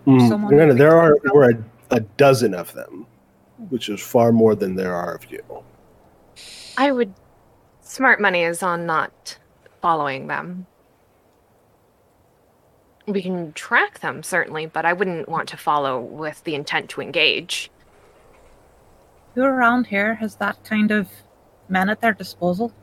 Mm, 0.05 0.27
Someone- 0.27 0.53
granted, 0.53 0.77
there 0.77 0.97
are 0.97 1.17
were 1.33 1.49
a, 1.51 1.63
a 1.95 1.99
dozen 2.01 2.53
of 2.53 2.73
them, 2.73 3.05
which 3.69 3.89
is 3.89 4.01
far 4.01 4.31
more 4.31 4.55
than 4.55 4.75
there 4.75 4.93
are 4.93 5.13
of 5.15 5.31
you. 5.31 5.41
I 6.77 6.91
would. 6.91 7.13
Smart 7.81 8.19
money 8.19 8.43
is 8.43 8.61
on 8.63 8.85
not 8.85 9.37
following 9.81 10.27
them. 10.27 10.65
We 13.07 13.21
can 13.21 13.53
track 13.53 13.99
them, 13.99 14.23
certainly, 14.23 14.65
but 14.65 14.83
I 14.85 14.93
wouldn't 14.93 15.29
want 15.29 15.47
to 15.49 15.57
follow 15.57 15.99
with 16.01 16.43
the 16.43 16.55
intent 16.55 16.89
to 16.91 17.01
engage. 17.01 17.69
Who 19.35 19.43
around 19.43 19.87
here 19.87 20.15
has 20.15 20.35
that 20.37 20.63
kind 20.63 20.91
of 20.91 21.09
men 21.69 21.89
at 21.89 22.01
their 22.01 22.13
disposal? 22.13 22.73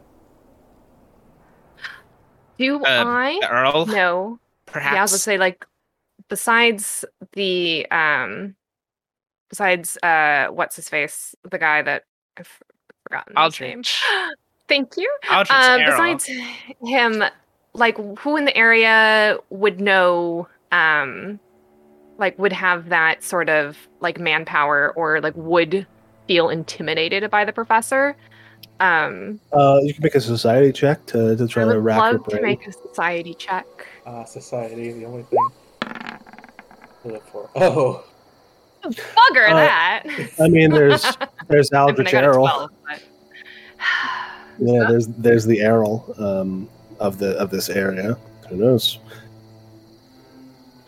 Do 2.59 2.85
Uh, 2.85 3.05
I 3.07 3.39
The 3.41 3.49
Earl, 3.51 3.87
know? 3.87 4.39
perhaps. 4.67 4.95
Yeah, 4.95 5.01
I 5.01 5.03
was 5.03 5.11
gonna 5.13 5.19
say, 5.19 5.39
like, 5.39 5.67
besides 6.29 7.05
the, 7.33 7.87
um, 7.91 8.55
besides, 9.49 9.97
uh, 10.03 10.47
what's 10.49 10.77
his 10.77 10.89
face? 10.89 11.35
The 11.51 11.59
guy 11.59 11.83
that 11.83 12.05
I've 12.37 12.61
forgotten 13.09 13.35
his 13.37 13.61
name. 13.61 13.79
Aldrich. 13.79 14.03
Thank 14.69 14.97
you. 14.97 15.11
Aldrich 15.31 15.51
Um, 15.51 15.81
Errol. 15.81 15.91
besides 15.91 16.27
him, 16.85 17.25
like 17.75 17.97
who 18.21 18.37
in 18.37 18.45
the 18.45 18.57
area 18.57 19.39
would 19.51 19.81
know, 19.81 20.47
um, 20.71 21.41
like 22.19 22.39
would 22.39 22.53
have 22.53 22.91
that 22.91 23.23
sort 23.25 23.49
of 23.49 23.77
like 24.01 24.21
manpower 24.21 24.93
or 24.95 25.21
like 25.21 25.35
would 25.37 25.87
feel 26.27 26.49
intimidated 26.51 27.31
by 27.31 27.45
the 27.45 27.53
professor? 27.53 28.17
Um, 28.81 29.41
Uh, 29.53 29.79
you 29.83 29.95
can 29.95 30.03
make 30.03 30.15
a 30.15 30.21
society 30.21 30.73
check 30.73 31.05
to, 31.07 31.37
to 31.37 31.47
try 31.47 31.63
I 31.63 31.67
to 31.67 31.75
would 31.75 31.85
rack 31.85 31.99
your 32.01 32.13
love 32.15 32.27
to 32.29 32.41
make 32.43 32.67
a 32.67 32.73
society 32.73 33.35
check. 33.35 33.67
Ah, 34.07 34.25
society, 34.25 34.93
the 34.93 35.05
only 35.05 35.23
thing 35.25 35.39
to 37.03 37.09
look 37.09 37.27
for. 37.29 37.49
Oh, 38.85 38.91
Bugger 38.91 39.49
Uh, 39.49 39.55
that. 39.55 40.03
I 40.41 40.49
mean, 40.49 40.71
there's 40.71 41.03
there's 41.49 41.73
I 41.73 41.77
mean, 41.79 41.89
Aldrich 41.91 42.15
I 42.15 42.19
Errol. 42.23 42.49
12, 42.49 42.71
but- 42.89 43.03
Yeah, 44.59 44.87
there's 44.89 45.07
there's 45.07 45.45
the 45.47 45.61
Errol 45.61 46.13
um, 46.19 46.69
of 46.99 47.19
the 47.19 47.37
of 47.39 47.51
this 47.51 47.69
area. 47.69 48.17
Who 48.49 48.57
knows? 48.57 48.99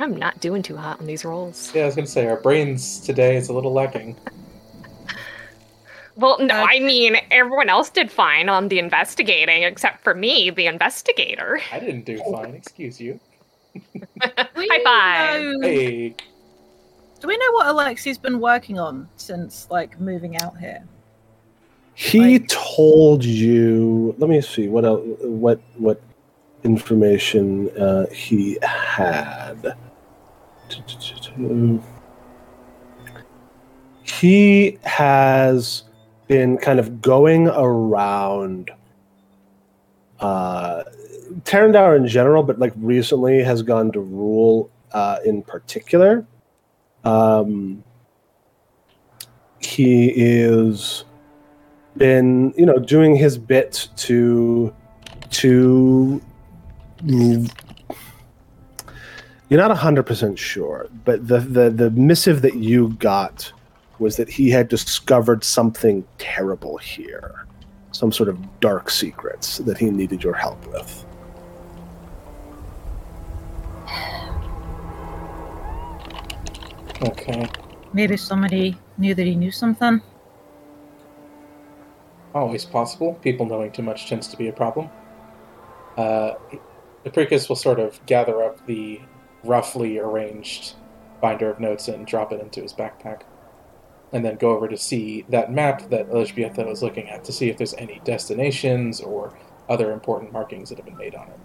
I'm 0.00 0.16
not 0.16 0.40
doing 0.40 0.60
too 0.62 0.76
hot 0.76 0.98
on 1.00 1.06
these 1.06 1.24
rolls. 1.24 1.70
yeah, 1.72 1.82
I 1.82 1.86
was 1.86 1.94
gonna 1.94 2.06
say 2.08 2.26
our 2.26 2.36
brains 2.40 2.98
today 3.00 3.36
is 3.36 3.48
a 3.48 3.52
little 3.52 3.72
lacking. 3.72 4.16
Well, 6.16 6.38
no, 6.38 6.54
Uh, 6.54 6.66
I 6.68 6.78
mean 6.78 7.16
everyone 7.30 7.68
else 7.68 7.90
did 7.90 8.10
fine 8.10 8.48
on 8.48 8.68
the 8.68 8.78
investigating, 8.78 9.64
except 9.64 10.04
for 10.04 10.14
me, 10.14 10.50
the 10.50 10.66
investigator. 10.66 11.60
I 11.72 11.80
didn't 11.80 12.04
do 12.04 12.18
fine, 12.30 12.54
excuse 12.54 13.00
you. 13.00 13.18
We 14.56 14.68
High 14.68 14.82
five. 14.84 15.54
Hey, 15.62 16.14
Do 17.20 17.26
we 17.28 17.36
know 17.38 17.52
what 17.52 17.66
Alexi's 17.66 18.18
been 18.18 18.38
working 18.38 18.78
on 18.78 19.08
since 19.16 19.66
like 19.70 19.98
moving 19.98 20.36
out 20.36 20.56
here? 20.58 20.84
He 21.94 22.38
Like- 22.38 22.48
told 22.48 23.24
you. 23.24 24.14
Let 24.18 24.28
me 24.30 24.40
see 24.40 24.68
what 24.68 24.84
else, 24.84 25.02
what 25.22 25.60
what 25.78 26.00
information 26.62 27.70
uh, 27.76 28.06
he 28.10 28.58
had. 28.62 29.74
He 34.02 34.78
has 34.84 35.84
been 36.26 36.56
kind 36.58 36.78
of 36.78 37.00
going 37.00 37.48
around 37.48 38.70
uh, 40.20 40.84
Terrandower 41.42 41.96
in 41.96 42.06
general, 42.06 42.42
but 42.42 42.58
like 42.58 42.72
recently 42.76 43.42
has 43.42 43.62
gone 43.62 43.92
to 43.92 44.00
Rule 44.00 44.70
uh, 44.92 45.18
in 45.24 45.42
particular. 45.42 46.26
Um, 47.04 47.84
he 49.58 50.12
is 50.14 51.04
been 51.96 52.52
you 52.56 52.66
know 52.66 52.78
doing 52.78 53.14
his 53.14 53.38
bit 53.38 53.88
to 53.96 54.74
to 55.30 56.20
you're 57.06 57.48
not 59.60 59.76
100% 59.76 60.38
sure 60.38 60.88
but 61.04 61.26
the, 61.26 61.38
the 61.38 61.70
the 61.70 61.90
missive 61.90 62.42
that 62.42 62.56
you 62.56 62.90
got 62.94 63.52
was 63.98 64.16
that 64.16 64.28
he 64.28 64.50
had 64.50 64.68
discovered 64.68 65.44
something 65.44 66.04
terrible 66.18 66.76
here 66.78 67.46
some 67.92 68.10
sort 68.10 68.28
of 68.28 68.38
dark 68.60 68.90
secrets 68.90 69.58
that 69.58 69.78
he 69.78 69.88
needed 69.90 70.22
your 70.24 70.34
help 70.34 70.66
with 70.72 71.04
okay. 77.08 77.48
Maybe 77.92 78.16
somebody 78.16 78.76
knew 78.98 79.14
that 79.14 79.26
he 79.26 79.34
knew 79.34 79.50
something. 79.50 80.00
Always 82.34 82.64
possible. 82.64 83.14
People 83.22 83.46
knowing 83.46 83.70
too 83.70 83.82
much 83.82 84.08
tends 84.08 84.26
to 84.28 84.36
be 84.36 84.48
a 84.48 84.52
problem. 84.52 84.88
Uh, 85.96 86.34
Apricus 87.04 87.48
will 87.48 87.56
sort 87.56 87.78
of 87.78 88.04
gather 88.06 88.42
up 88.42 88.66
the 88.66 89.00
roughly 89.44 89.98
arranged 89.98 90.74
binder 91.20 91.50
of 91.50 91.60
notes 91.60 91.88
and 91.88 92.06
drop 92.06 92.32
it 92.32 92.40
into 92.40 92.60
his 92.60 92.72
backpack. 92.72 93.22
And 94.14 94.24
then 94.24 94.36
go 94.36 94.56
over 94.56 94.68
to 94.68 94.76
see 94.76 95.26
that 95.28 95.52
map 95.52 95.90
that 95.90 96.08
Elizabetha 96.08 96.66
was 96.66 96.82
looking 96.82 97.10
at 97.10 97.24
to 97.24 97.32
see 97.32 97.50
if 97.50 97.58
there's 97.58 97.74
any 97.74 98.00
destinations 98.04 99.00
or 99.00 99.36
other 99.68 99.92
important 99.92 100.32
markings 100.32 100.68
that 100.68 100.78
have 100.78 100.86
been 100.86 100.96
made 100.96 101.14
on 101.14 101.28
it. 101.28 101.40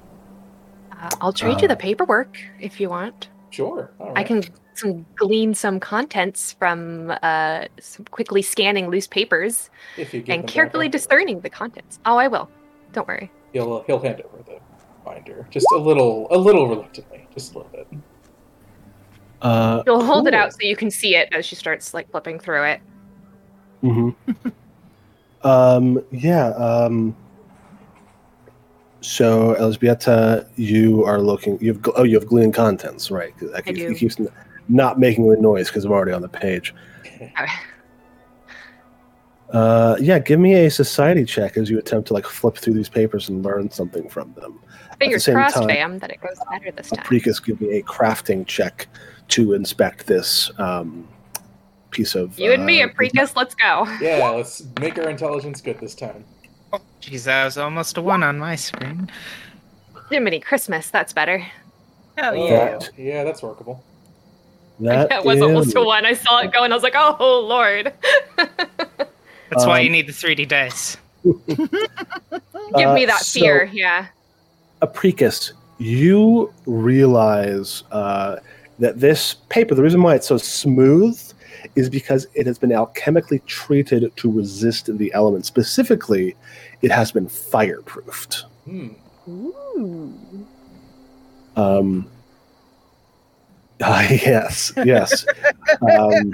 Uh, 0.91 1.09
I'll 1.19 1.33
trade 1.33 1.61
you 1.61 1.65
Uh, 1.65 1.69
the 1.69 1.75
paperwork 1.75 2.37
if 2.59 2.79
you 2.79 2.89
want. 2.89 3.29
Sure. 3.49 3.91
all 3.99 4.13
I 4.15 4.23
can 4.23 4.43
some 4.75 5.05
glean 5.15 5.53
some 5.53 5.79
contents 5.79 6.53
from 6.53 7.11
uh, 7.23 7.65
some 7.79 8.05
quickly 8.05 8.41
scanning 8.41 8.89
loose 8.89 9.07
papers 9.07 9.69
If 9.97 10.13
you 10.13 10.19
and 10.19 10.27
them 10.27 10.41
back 10.41 10.47
carefully 10.47 10.87
discerning 10.89 11.41
the 11.41 11.49
contents. 11.49 11.99
Oh, 12.05 12.17
I 12.17 12.27
will. 12.27 12.49
Don't 12.93 13.07
worry. 13.07 13.31
he'll 13.51 13.81
he'll 13.83 13.99
hand 13.99 14.21
over 14.21 14.43
the 14.43 14.59
binder 15.03 15.47
just 15.49 15.65
a 15.73 15.77
little 15.77 16.27
a 16.31 16.37
little 16.37 16.67
reluctantly, 16.67 17.27
just 17.33 17.55
a 17.55 17.57
little 17.57 17.71
bit. 17.71 17.87
Uh, 19.41 19.83
You'll 19.85 20.03
hold 20.03 20.27
it 20.27 20.33
out 20.33 20.51
so 20.53 20.59
you 20.61 20.75
can 20.75 20.91
see 20.91 21.15
it 21.15 21.29
as 21.31 21.45
she 21.45 21.55
starts 21.55 21.93
like 21.93 22.09
flipping 22.11 22.39
through 22.39 22.63
it. 22.63 22.81
hmm 23.81 24.09
um, 25.43 26.03
yeah. 26.11 26.47
Um, 26.49 27.15
so, 29.01 29.55
Elzbieta, 29.59 30.45
you 30.57 31.05
are 31.05 31.21
looking. 31.21 31.57
You 31.61 31.73
have 31.73 31.81
oh, 31.95 32.03
you 32.03 32.19
have 32.19 32.27
glean 32.27 32.51
contents, 32.51 33.09
right? 33.09 33.37
'Cause 33.37 33.49
I, 33.53 33.61
keep, 33.61 33.75
do. 33.77 33.89
He 33.89 33.95
keeps 33.95 34.19
n- 34.19 34.27
not 34.67 34.99
making 34.99 35.29
the 35.29 35.37
noise 35.37 35.67
because 35.69 35.85
I'm 35.85 35.91
already 35.91 36.11
on 36.11 36.21
the 36.21 36.27
page. 36.27 36.75
Okay. 37.21 37.31
Uh, 39.51 39.95
yeah, 39.99 40.19
give 40.19 40.39
me 40.39 40.53
a 40.53 40.69
society 40.69 41.25
check 41.25 41.57
as 41.57 41.69
you 41.69 41.79
attempt 41.79 42.07
to 42.09 42.13
like 42.13 42.25
flip 42.25 42.55
through 42.57 42.73
these 42.73 42.89
papers 42.89 43.29
and 43.29 43.43
learn 43.43 43.71
something 43.71 44.07
from 44.09 44.31
them. 44.33 44.59
Fingers 44.99 45.23
same 45.23 45.35
crossed, 45.35 45.55
time- 45.55 45.67
fam, 45.67 45.99
that 45.99 46.11
it 46.11 46.21
goes 46.21 46.37
better 46.51 46.69
this 46.71 46.89
time. 46.89 46.99
Apricus, 47.05 47.39
give 47.39 47.59
me 47.61 47.77
a 47.77 47.81
crafting 47.83 48.45
check 48.45 48.87
to 49.29 49.53
inspect 49.53 50.07
this 50.07 50.51
um, 50.59 51.07
piece 51.91 52.15
of. 52.15 52.37
You 52.39 52.51
and 52.51 52.65
me, 52.65 52.81
uh, 52.81 52.87
Apricus, 52.87 53.35
let's 53.35 53.55
go. 53.55 53.85
Yeah, 54.01 54.29
let's 54.35 54.63
make 54.79 54.97
our 54.97 55.09
intelligence 55.09 55.61
good 55.61 55.79
this 55.79 55.95
time. 55.95 56.23
Jeez, 57.01 57.23
that 57.25 57.45
was 57.45 57.57
almost 57.57 57.97
a 57.97 58.01
one 58.01 58.23
on 58.23 58.37
my 58.37 58.55
screen. 58.55 59.09
Jiminy 60.09 60.39
Christmas, 60.39 60.89
that's 60.89 61.13
better. 61.13 61.39
Hell 62.17 62.33
Oh, 62.35 62.47
yeah. 62.47 62.77
That- 62.77 62.89
yeah, 62.97 63.23
that's 63.23 63.41
workable. 63.41 63.83
That 64.81 65.11
it 65.19 65.23
was 65.25 65.41
almost 65.41 65.75
a 65.75 65.81
one. 65.81 66.05
I 66.05 66.13
saw 66.13 66.39
it 66.39 66.51
go 66.51 66.63
and 66.63 66.73
I 66.73 66.75
was 66.75 66.83
like, 66.83 66.93
oh, 66.95 67.45
Lord. 67.47 67.93
That's 68.37 69.65
why 69.65 69.79
you 69.79 69.87
Um, 69.87 69.93
need 69.93 70.07
the 70.07 70.13
3D 70.13 70.47
dice. 70.47 70.95
Give 71.23 72.87
Uh, 72.87 72.93
me 72.93 73.05
that 73.05 73.21
so- 73.21 73.39
fear. 73.39 73.63
Yeah. 73.73 74.07
Apricus, 74.83 75.53
you 75.79 76.53
realize 76.65 77.83
uh, 77.91 78.37
that 78.79 78.99
this 78.99 79.35
paper, 79.49 79.75
the 79.75 79.83
reason 79.83 80.01
why 80.01 80.15
it's 80.15 80.27
so 80.27 80.37
smooth 80.37 81.19
is 81.75 81.89
because 81.89 82.27
it 82.33 82.45
has 82.47 82.57
been 82.57 82.69
alchemically 82.71 83.43
treated 83.45 84.11
to 84.15 84.31
resist 84.31 84.97
the 84.97 85.11
elements. 85.13 85.47
Specifically, 85.47 86.35
it 86.81 86.91
has 86.91 87.11
been 87.11 87.27
fireproofed. 87.27 88.43
Hmm. 88.65 88.89
Ooh. 89.27 90.47
Um, 91.55 92.09
ah, 93.81 94.01
yes, 94.09 94.71
yes. 94.77 95.25
um, 95.97 96.33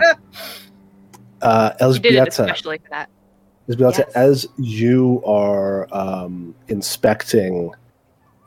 uh, 1.42 1.72
You 1.80 2.00
did 2.00 2.14
it 2.16 2.18
Elzbieta, 2.28 2.28
especially 2.28 2.78
for 2.80 2.90
that. 2.90 3.10
Isabella, 3.68 3.94
Yes. 3.98 4.12
as 4.16 4.48
you 4.58 5.24
are 5.26 5.88
um, 5.92 6.54
inspecting, 6.68 7.72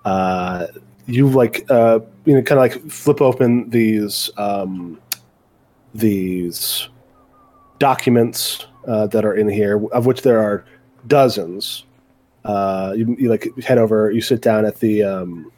uh, 0.04 0.68
you 1.08 1.26
like 1.26 1.68
uh, 1.70 1.98
you 2.26 2.34
know 2.34 2.42
kind 2.42 2.58
of 2.58 2.82
like 2.82 2.90
flip 2.90 3.20
open 3.20 3.68
these 3.70 4.30
um, 4.36 5.00
these 5.94 6.88
documents 7.78 8.66
uh, 8.86 9.06
that 9.08 9.24
are 9.24 9.34
in 9.34 9.48
here, 9.48 9.84
of 9.88 10.06
which 10.06 10.22
there 10.22 10.38
are 10.38 10.64
dozens. 11.06 11.84
Uh, 12.44 12.94
you, 12.96 13.16
you 13.18 13.28
like 13.28 13.48
head 13.64 13.78
over, 13.78 14.10
you 14.10 14.20
sit 14.20 14.42
down 14.42 14.64
at 14.64 14.80
the 14.80 15.02
um, 15.02 15.50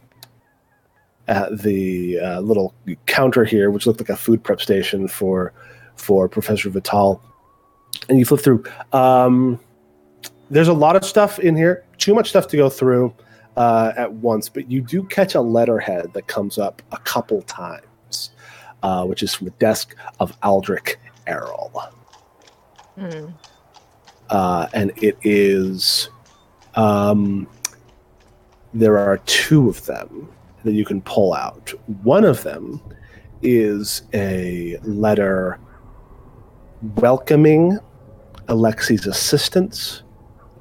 at 1.29 1.59
the 1.59 2.19
uh, 2.21 2.41
little 2.41 2.73
counter 3.07 3.45
here, 3.45 3.71
which 3.71 3.87
looked 3.87 4.01
like 4.01 4.09
a 4.09 4.17
food 4.17 4.43
prep 4.43 4.61
station 4.61 5.09
for 5.09 5.53
for 5.97 6.29
Professor 6.29 6.71
Vital, 6.71 7.21
and 8.09 8.19
you 8.21 8.25
flip 8.25 8.41
through. 8.41 8.65
Um, 8.93 9.59
there's 10.49 10.69
a 10.69 10.73
lot 10.73 10.97
of 10.97 11.05
stuff 11.05 11.39
in 11.41 11.57
here, 11.57 11.85
too 11.99 12.15
much 12.15 12.29
stuff 12.31 12.49
to 12.49 12.57
go 12.57 12.69
through 12.69 13.15
uh, 13.57 13.93
at 13.97 14.13
once, 14.13 14.49
but 14.49 14.71
you 14.71 14.81
do 14.81 15.03
catch 15.05 15.35
a 15.35 15.41
letterhead 15.41 16.13
that 16.15 16.27
comes 16.27 16.59
up 16.59 16.83
a 16.93 16.99
couple 16.99 17.43
times, 17.43 18.31
uh, 18.83 19.05
which 19.05 19.23
is 19.23 19.35
from 19.35 19.47
the 19.47 19.53
desk 19.53 19.97
of 20.19 20.37
Aldrich 20.43 20.97
Errol. 21.27 21.73
Hmm. 22.97 23.27
Uh, 24.29 24.69
and 24.73 24.93
it 24.97 25.19
is. 25.23 26.09
Um, 26.75 27.49
there 28.73 28.99
are 28.99 29.19
two 29.19 29.69
of 29.69 29.85
them 29.87 30.29
that 30.65 30.73
you 30.73 30.85
can 30.85 31.01
pull 31.03 31.35
out. 31.35 31.73
One 32.03 32.25
of 32.25 32.45
them 32.45 32.81
is 33.43 34.03
a 34.15 34.79
letter 34.83 35.59
welcoming 36.97 37.79
Alexi's 38.49 39.07
assistance 39.07 40.03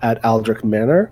at 0.02 0.24
Aldrich 0.26 0.64
Manor 0.64 1.12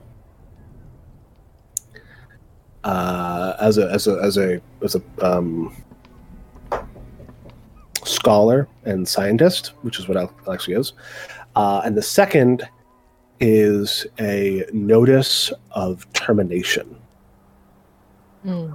uh, 2.87 3.53
as 3.59 3.77
a 3.77 3.91
as 3.91 4.07
a 4.07 4.17
as 4.23 4.37
a 4.37 4.61
as 4.81 4.95
a 4.95 5.01
um, 5.21 5.75
scholar 8.05 8.67
and 8.85 9.05
scientist, 9.07 9.73
which 9.81 9.99
is 9.99 10.07
what 10.07 10.17
Alexi 10.45 10.77
is. 10.77 10.93
Uh, 11.57 11.81
and 11.83 11.97
the 11.97 12.01
second 12.01 12.67
is 13.41 14.07
a 14.19 14.65
notice 14.71 15.51
of 15.71 16.11
termination. 16.13 16.95
Hmm. 18.43 18.71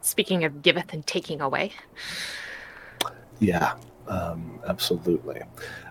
Speaking 0.00 0.42
of 0.44 0.62
giveth 0.62 0.92
and 0.92 1.06
taking 1.06 1.40
away, 1.40 1.72
Yeah, 3.38 3.74
um, 4.08 4.58
absolutely. 4.66 5.40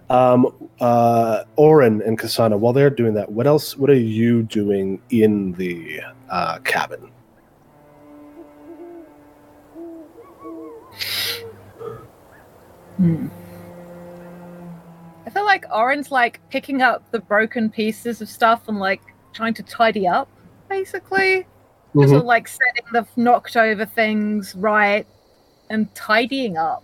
Um, 0.09 0.69
uh, 0.79 1.43
Orin 1.57 2.01
and 2.01 2.17
Kasana, 2.17 2.57
while 2.57 2.71
they're 2.71 2.89
doing 2.89 3.13
that, 3.15 3.31
what 3.31 3.45
else? 3.45 3.75
What 3.75 3.89
are 3.89 3.93
you 3.93 4.43
doing 4.43 5.01
in 5.09 5.51
the 5.53 6.01
uh, 6.29 6.59
cabin? 6.59 7.11
Hmm. 12.97 13.27
I 15.25 15.29
feel 15.29 15.45
like 15.45 15.65
Orin's 15.73 16.09
like 16.11 16.39
picking 16.49 16.81
up 16.81 17.11
the 17.11 17.19
broken 17.19 17.69
pieces 17.69 18.21
of 18.21 18.29
stuff 18.29 18.67
and 18.67 18.79
like 18.79 19.01
trying 19.33 19.53
to 19.55 19.63
tidy 19.63 20.07
up, 20.07 20.29
basically. 20.69 21.45
Just 21.95 22.07
Mhm. 22.07 22.09
sort 22.09 22.21
of 22.21 22.25
like 22.25 22.47
setting 22.47 22.83
the 22.91 23.05
knocked 23.15 23.55
over 23.57 23.85
things 23.85 24.55
right 24.55 25.05
and 25.69 25.93
tidying 25.95 26.57
up. 26.57 26.83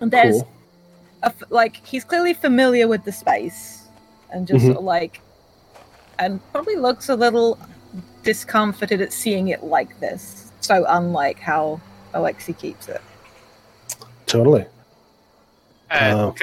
And 0.00 0.10
there's 0.10 0.42
Cool. 0.42 0.52
A 1.22 1.26
f 1.26 1.42
like 1.50 1.84
he's 1.86 2.04
clearly 2.04 2.34
familiar 2.34 2.86
with 2.88 3.04
the 3.04 3.12
space 3.12 3.84
and 4.30 4.46
just 4.46 4.62
Mhm. 4.64 4.68
sort 4.68 4.78
of 4.78 4.84
like 4.84 5.20
and 6.18 6.40
probably 6.52 6.76
looks 6.76 7.08
a 7.08 7.14
little 7.16 7.58
discomforted 8.22 9.00
at 9.00 9.12
seeing 9.12 9.48
it 9.48 9.62
like 9.64 9.98
this 10.00 10.50
so 10.60 10.84
unlike 10.88 11.38
how 11.38 11.80
alexi 12.14 12.56
keeps 12.56 12.88
it 12.88 13.00
Totally. 14.26 14.66
Uh, 15.90 16.12
Oh. 16.14 16.34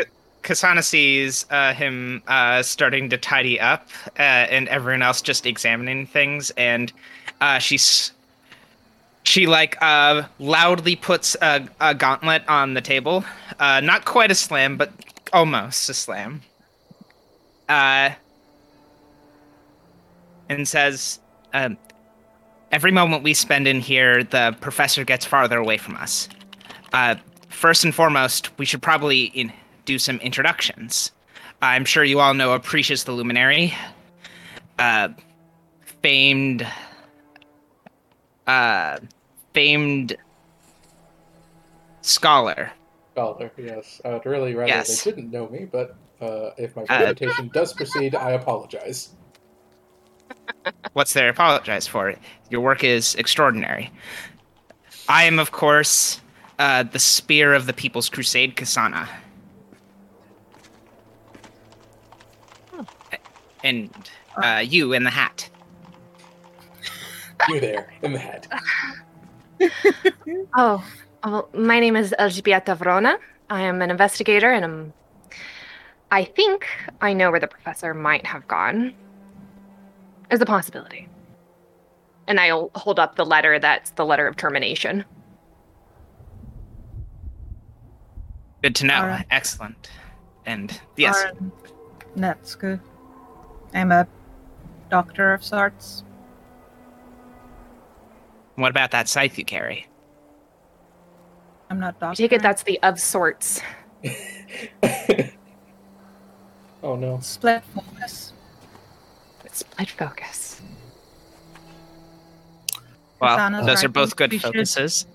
Kasana 0.42 0.84
sees 0.84 1.46
uh, 1.52 1.72
him 1.74 2.24
uh, 2.28 2.64
starting 2.64 3.10
to 3.12 3.18
tidy 3.18 3.60
up, 3.60 3.90
uh, 4.18 4.22
and 4.50 4.68
everyone 4.70 5.02
else 5.04 5.22
just 5.22 5.46
examining 5.46 6.08
things, 6.08 6.50
and 6.58 6.92
uh, 7.42 7.60
she's 7.60 8.12
she 9.26 9.48
like 9.48 9.78
uh, 9.82 10.24
loudly 10.40 10.96
puts 10.96 11.36
a, 11.42 11.68
a 11.82 11.94
gauntlet 11.94 12.48
on 12.48 12.74
the 12.74 12.82
table. 12.82 13.26
Uh, 13.60 13.82
not 13.82 14.06
quite 14.06 14.32
a 14.32 14.36
slam, 14.36 14.78
but 14.78 14.92
almost 15.34 15.90
a 15.90 15.94
slam. 15.94 16.42
Uh, 17.68 18.12
and 20.48 20.68
says, 20.68 21.20
um, 21.54 21.78
"Every 22.72 22.92
moment 22.92 23.24
we 23.24 23.34
spend 23.34 23.68
in 23.68 23.80
here, 23.82 24.24
the 24.24 24.56
professor 24.62 25.04
gets 25.04 25.26
farther 25.26 25.58
away 25.58 25.78
from 25.78 25.96
us. 25.96 26.30
Uh, 26.94 27.16
first 27.50 27.84
and 27.84 27.94
foremost, 27.94 28.58
we 28.60 28.66
should 28.66 28.82
probably 28.82 29.24
in- 29.26 29.52
do 29.86 29.98
some 29.98 30.18
introductions. 30.18 31.12
I'm 31.62 31.86
sure 31.86 32.04
you 32.04 32.20
all 32.20 32.34
know 32.34 32.54
Apricus 32.54 33.04
the 33.04 33.12
Luminary, 33.12 33.74
uh, 34.78 35.10
famed, 36.04 36.68
uh, 38.46 39.00
famed 39.56 40.18
scholar. 42.02 42.72
Scholar, 43.14 43.50
yes. 43.58 44.02
I 44.04 44.10
would 44.10 44.26
really 44.26 44.54
rather 44.54 44.68
Yes. 44.68 45.04
they 45.04 45.12
didn't 45.12 45.32
know 45.32 45.48
me, 45.48 45.66
but 45.66 45.96
uh, 46.20 46.50
if 46.58 46.76
my 46.76 46.84
Uh, 46.84 47.06
reputation 47.06 47.50
does 47.54 47.72
proceed, 47.74 48.14
I 48.16 48.32
apologize. 48.32 49.16
What's 50.92 51.14
there 51.14 51.26
to 51.26 51.30
apologize 51.30 51.88
for? 51.88 52.14
Your 52.50 52.60
work 52.60 52.84
is 52.84 53.16
extraordinary. 53.16 53.92
I 55.08 55.24
am, 55.24 55.40
of 55.40 55.52
course, 55.52 56.20
uh, 56.60 56.84
the 56.84 57.00
Spear 57.00 57.54
of 57.54 57.66
the 57.66 57.74
People's 57.74 58.10
Crusade, 58.10 58.56
Kasana. 58.58 59.08
And 63.64 63.90
uh, 64.36 64.64
you 64.66 64.92
in 64.94 65.06
the 65.06 65.10
hat. 65.10 65.50
You 67.48 67.60
there, 67.62 67.94
in 68.02 68.12
the 68.14 68.20
head. 68.20 68.48
Oh, 70.58 70.86
well, 71.24 71.50
my 71.54 71.80
name 71.80 71.96
is 71.96 72.14
Elżbieta 72.20 72.78
Vrona. 72.78 73.18
I 73.50 73.62
am 73.62 73.82
an 73.82 73.92
investigator, 73.92 74.52
and 74.52 74.64
I'm. 74.66 74.94
I 76.12 76.24
think 76.24 76.68
I 77.02 77.14
know 77.14 77.32
where 77.32 77.40
the 77.40 77.48
professor 77.48 77.94
might 77.94 78.26
have 78.26 78.48
gone. 78.48 78.94
Is 80.32 80.42
a 80.42 80.46
possibility. 80.46 81.08
And 82.28 82.40
I'll 82.40 82.72
hold 82.76 83.00
up 83.00 83.16
the 83.16 83.26
letter 83.26 83.60
that's 83.60 83.92
the 83.92 84.06
letter 84.06 84.28
of 84.28 84.36
termination. 84.36 85.04
Good 88.64 88.76
to 88.76 88.86
know. 88.86 88.96
All 88.96 89.08
right. 89.08 89.26
Excellent. 89.30 89.90
And 90.46 90.80
yes, 90.96 91.24
that's 92.16 92.56
good. 92.56 92.80
i'm 93.74 93.92
a 93.92 94.08
doctor 94.90 95.34
of 95.34 95.44
sorts 95.44 96.05
what 98.56 98.70
about 98.72 98.92
that 98.92 99.08
scythe 99.08 99.38
you 99.38 99.46
carry? 99.46 99.88
i'm 101.70 101.80
not 101.80 101.96
I 102.02 102.14
take 102.14 102.32
it 102.32 102.42
that's 102.42 102.64
the 102.64 102.80
of 102.84 103.00
sorts. 103.00 103.60
oh 106.84 106.96
no. 106.96 107.20
split 107.22 107.64
focus 107.74 108.32
Split 109.52 109.90
focus. 109.92 110.62
Well, 113.22 113.38
Kasana's 113.38 113.66
those 113.66 113.84
are 113.86 113.90
both 113.90 114.16
good 114.18 114.32
We 114.32 114.38
should- 114.38 114.48
focuses. 114.54 115.08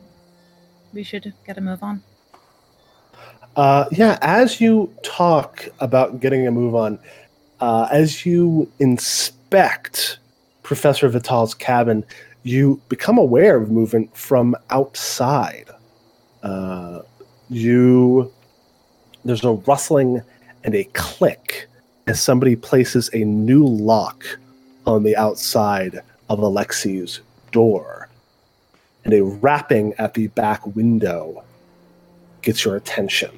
we 0.95 1.03
should 1.03 1.35
get 1.47 1.59
a 1.59 1.61
move 1.61 1.83
on 1.83 2.03
Uh, 3.57 3.85
yeah, 3.93 4.17
as 4.23 4.61
you 4.61 4.93
talk 5.03 5.69
about 5.81 6.21
getting 6.21 6.47
a 6.47 6.51
move 6.51 6.75
on, 6.75 6.99
uh, 7.61 7.87
as 7.93 8.25
you 8.25 8.71
inspect 8.79 10.19
Professor 10.63 11.09
Vital's 11.09 11.53
cabin, 11.53 12.05
you 12.43 12.81
become 12.89 13.19
aware 13.19 13.57
of 13.57 13.71
movement 13.71 14.17
from 14.17 14.57
outside. 14.71 15.71
Uh, 16.43 17.03
you 17.49 18.33
there's 19.25 19.45
a 19.45 19.53
rustling 19.53 20.23
and 20.65 20.75
a 20.75 20.85
click 20.85 21.69
as 22.07 22.21
somebody 22.21 22.57
places 22.57 23.11
a 23.13 23.25
new 23.25 23.67
lock 23.67 24.25
on 24.87 25.03
the 25.03 25.17
outside 25.17 26.01
of 26.29 26.39
Alexi's 26.39 27.21
door, 27.53 28.09
and 29.05 29.13
a 29.13 29.23
rapping 29.23 29.93
at 29.99 30.15
the 30.15 30.29
back 30.29 30.65
window 30.75 31.45
gets 32.43 32.65
your 32.65 32.77
attention. 32.77 33.31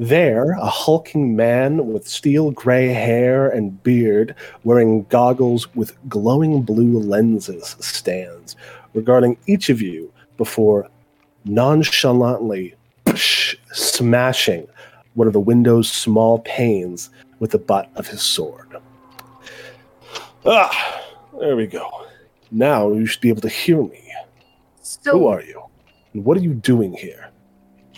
There, 0.00 0.52
a 0.52 0.64
hulking 0.64 1.36
man 1.36 1.92
with 1.92 2.08
steel 2.08 2.52
gray 2.52 2.88
hair 2.88 3.50
and 3.50 3.82
beard, 3.82 4.34
wearing 4.64 5.02
goggles 5.10 5.74
with 5.74 5.94
glowing 6.08 6.62
blue 6.62 6.98
lenses, 6.98 7.76
stands, 7.80 8.56
regarding 8.94 9.36
each 9.46 9.68
of 9.68 9.82
you 9.82 10.10
before 10.38 10.88
nonchalantly 11.44 12.74
smashing 13.14 14.66
one 15.12 15.26
of 15.26 15.34
the 15.34 15.40
window's 15.40 15.92
small 15.92 16.38
panes 16.38 17.10
with 17.38 17.50
the 17.50 17.58
butt 17.58 17.90
of 17.96 18.06
his 18.06 18.22
sword. 18.22 18.74
Ah, 20.46 21.02
there 21.38 21.56
we 21.56 21.66
go. 21.66 22.06
Now 22.50 22.90
you 22.90 23.04
should 23.04 23.20
be 23.20 23.28
able 23.28 23.42
to 23.42 23.50
hear 23.50 23.82
me. 23.82 24.10
So 24.80 25.18
Who 25.18 25.26
are 25.26 25.42
you? 25.42 25.62
And 26.14 26.24
what 26.24 26.38
are 26.38 26.40
you 26.40 26.54
doing 26.54 26.94
here? 26.94 27.29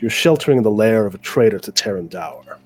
You're 0.03 0.11
sheltering 0.11 0.57
in 0.59 0.64
the 0.64 0.70
lair 0.70 1.07
of 1.07 1.14
a 1.14 1.18
traitor 1.18 1.61
to 1.61 1.70
Terran 1.70 2.09
Dower. 2.09 2.59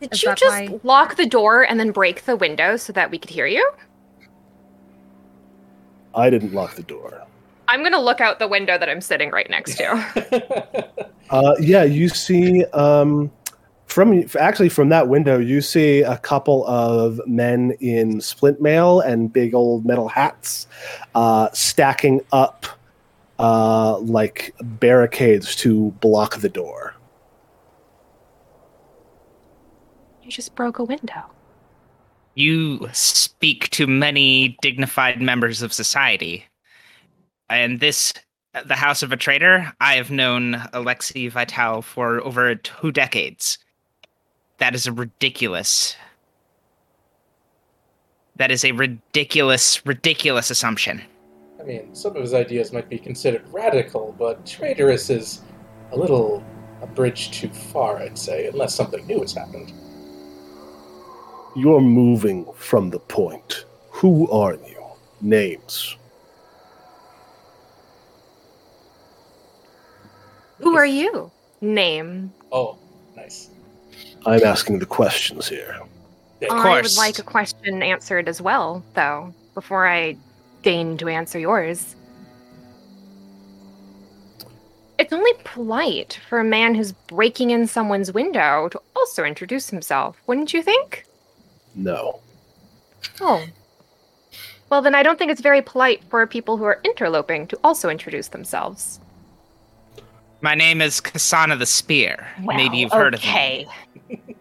did 0.00 0.12
Is 0.12 0.24
you 0.24 0.34
just 0.34 0.68
why- 0.68 0.80
lock 0.82 1.14
the 1.14 1.26
door 1.26 1.62
and 1.62 1.78
then 1.78 1.92
break 1.92 2.24
the 2.24 2.34
window 2.34 2.76
so 2.76 2.92
that 2.92 3.12
we 3.12 3.18
could 3.18 3.30
hear 3.30 3.46
you? 3.46 3.70
I 6.12 6.28
didn't 6.28 6.52
lock 6.52 6.74
the 6.74 6.82
door. 6.82 7.22
I'm 7.68 7.84
gonna 7.84 8.00
look 8.00 8.20
out 8.20 8.40
the 8.40 8.48
window 8.48 8.76
that 8.76 8.88
I'm 8.88 9.00
sitting 9.00 9.30
right 9.30 9.48
next 9.48 9.76
to. 9.78 10.98
Uh, 11.30 11.54
yeah, 11.60 11.82
you 11.82 12.10
see 12.10 12.62
um, 12.74 13.30
from 13.86 14.22
actually 14.38 14.68
from 14.68 14.90
that 14.90 15.08
window, 15.08 15.38
you 15.38 15.62
see 15.62 16.02
a 16.02 16.18
couple 16.18 16.66
of 16.66 17.18
men 17.26 17.70
in 17.80 18.20
splint 18.20 18.60
mail 18.60 19.00
and 19.00 19.32
big 19.32 19.54
old 19.54 19.86
metal 19.86 20.08
hats 20.08 20.66
uh, 21.14 21.48
stacking 21.54 22.20
up 22.32 22.66
uh, 23.42 23.98
like 23.98 24.54
barricades 24.62 25.54
to 25.56 25.90
block 26.00 26.38
the 26.38 26.48
door. 26.48 26.94
you 30.22 30.30
just 30.30 30.54
broke 30.54 30.78
a 30.78 30.84
window. 30.84 31.24
You 32.34 32.88
speak 32.92 33.68
to 33.70 33.86
many 33.86 34.56
dignified 34.62 35.20
members 35.20 35.60
of 35.60 35.72
society. 35.72 36.46
And 37.50 37.80
this, 37.80 38.14
the 38.64 38.76
House 38.76 39.02
of 39.02 39.12
a 39.12 39.16
Traitor, 39.16 39.72
I 39.80 39.94
have 39.96 40.10
known 40.10 40.54
Alexi 40.72 41.30
Vital 41.30 41.82
for 41.82 42.22
over 42.22 42.54
two 42.54 42.92
decades. 42.92 43.58
That 44.58 44.74
is 44.74 44.86
a 44.86 44.92
ridiculous. 44.92 45.96
That 48.36 48.50
is 48.50 48.64
a 48.64 48.72
ridiculous, 48.72 49.84
ridiculous 49.84 50.50
assumption. 50.50 51.02
I 51.62 51.64
mean, 51.64 51.94
some 51.94 52.16
of 52.16 52.22
his 52.22 52.34
ideas 52.34 52.72
might 52.72 52.88
be 52.88 52.98
considered 52.98 53.44
radical, 53.52 54.14
but 54.18 54.44
traitorous 54.44 55.10
is 55.10 55.42
a 55.92 55.96
little 55.96 56.42
a 56.82 56.86
bridge 56.86 57.30
too 57.30 57.48
far, 57.48 57.98
I'd 57.98 58.18
say, 58.18 58.48
unless 58.48 58.74
something 58.74 59.06
new 59.06 59.20
has 59.20 59.32
happened. 59.32 59.72
You're 61.54 61.80
moving 61.80 62.52
from 62.54 62.90
the 62.90 62.98
point. 62.98 63.64
Who 63.90 64.28
are 64.30 64.54
you? 64.54 64.84
Names. 65.20 65.96
Who 70.58 70.76
are 70.76 70.86
you? 70.86 71.30
Name. 71.60 72.32
Oh, 72.50 72.78
nice. 73.14 73.50
I'm 74.26 74.42
asking 74.42 74.80
the 74.80 74.86
questions 74.86 75.48
here. 75.48 75.80
Of 76.42 76.50
I 76.50 76.80
would 76.80 76.96
like 76.96 77.20
a 77.20 77.22
question 77.22 77.84
answered 77.84 78.28
as 78.28 78.42
well, 78.42 78.82
though, 78.94 79.32
before 79.54 79.86
I 79.86 80.16
deign 80.62 80.96
to 80.98 81.08
answer 81.08 81.38
yours. 81.38 81.96
It's 84.98 85.12
only 85.12 85.32
polite 85.44 86.20
for 86.28 86.38
a 86.38 86.44
man 86.44 86.74
who's 86.74 86.92
breaking 86.92 87.50
in 87.50 87.66
someone's 87.66 88.12
window 88.12 88.68
to 88.68 88.80
also 88.94 89.24
introduce 89.24 89.70
himself, 89.70 90.16
wouldn't 90.26 90.54
you 90.54 90.62
think? 90.62 91.04
No. 91.74 92.20
Oh. 93.20 93.44
Well, 94.70 94.80
then 94.80 94.94
I 94.94 95.02
don't 95.02 95.18
think 95.18 95.30
it's 95.30 95.40
very 95.40 95.60
polite 95.60 96.02
for 96.08 96.26
people 96.26 96.56
who 96.56 96.64
are 96.64 96.80
interloping 96.84 97.46
to 97.48 97.58
also 97.64 97.88
introduce 97.90 98.28
themselves. 98.28 99.00
My 100.40 100.54
name 100.54 100.80
is 100.80 101.00
Kasana 101.00 101.58
the 101.58 101.66
Spear. 101.66 102.26
Maybe 102.40 102.78
you've 102.78 102.92
heard 102.92 103.14
okay. 103.14 103.66
of 103.96 104.08
me. 104.08 104.36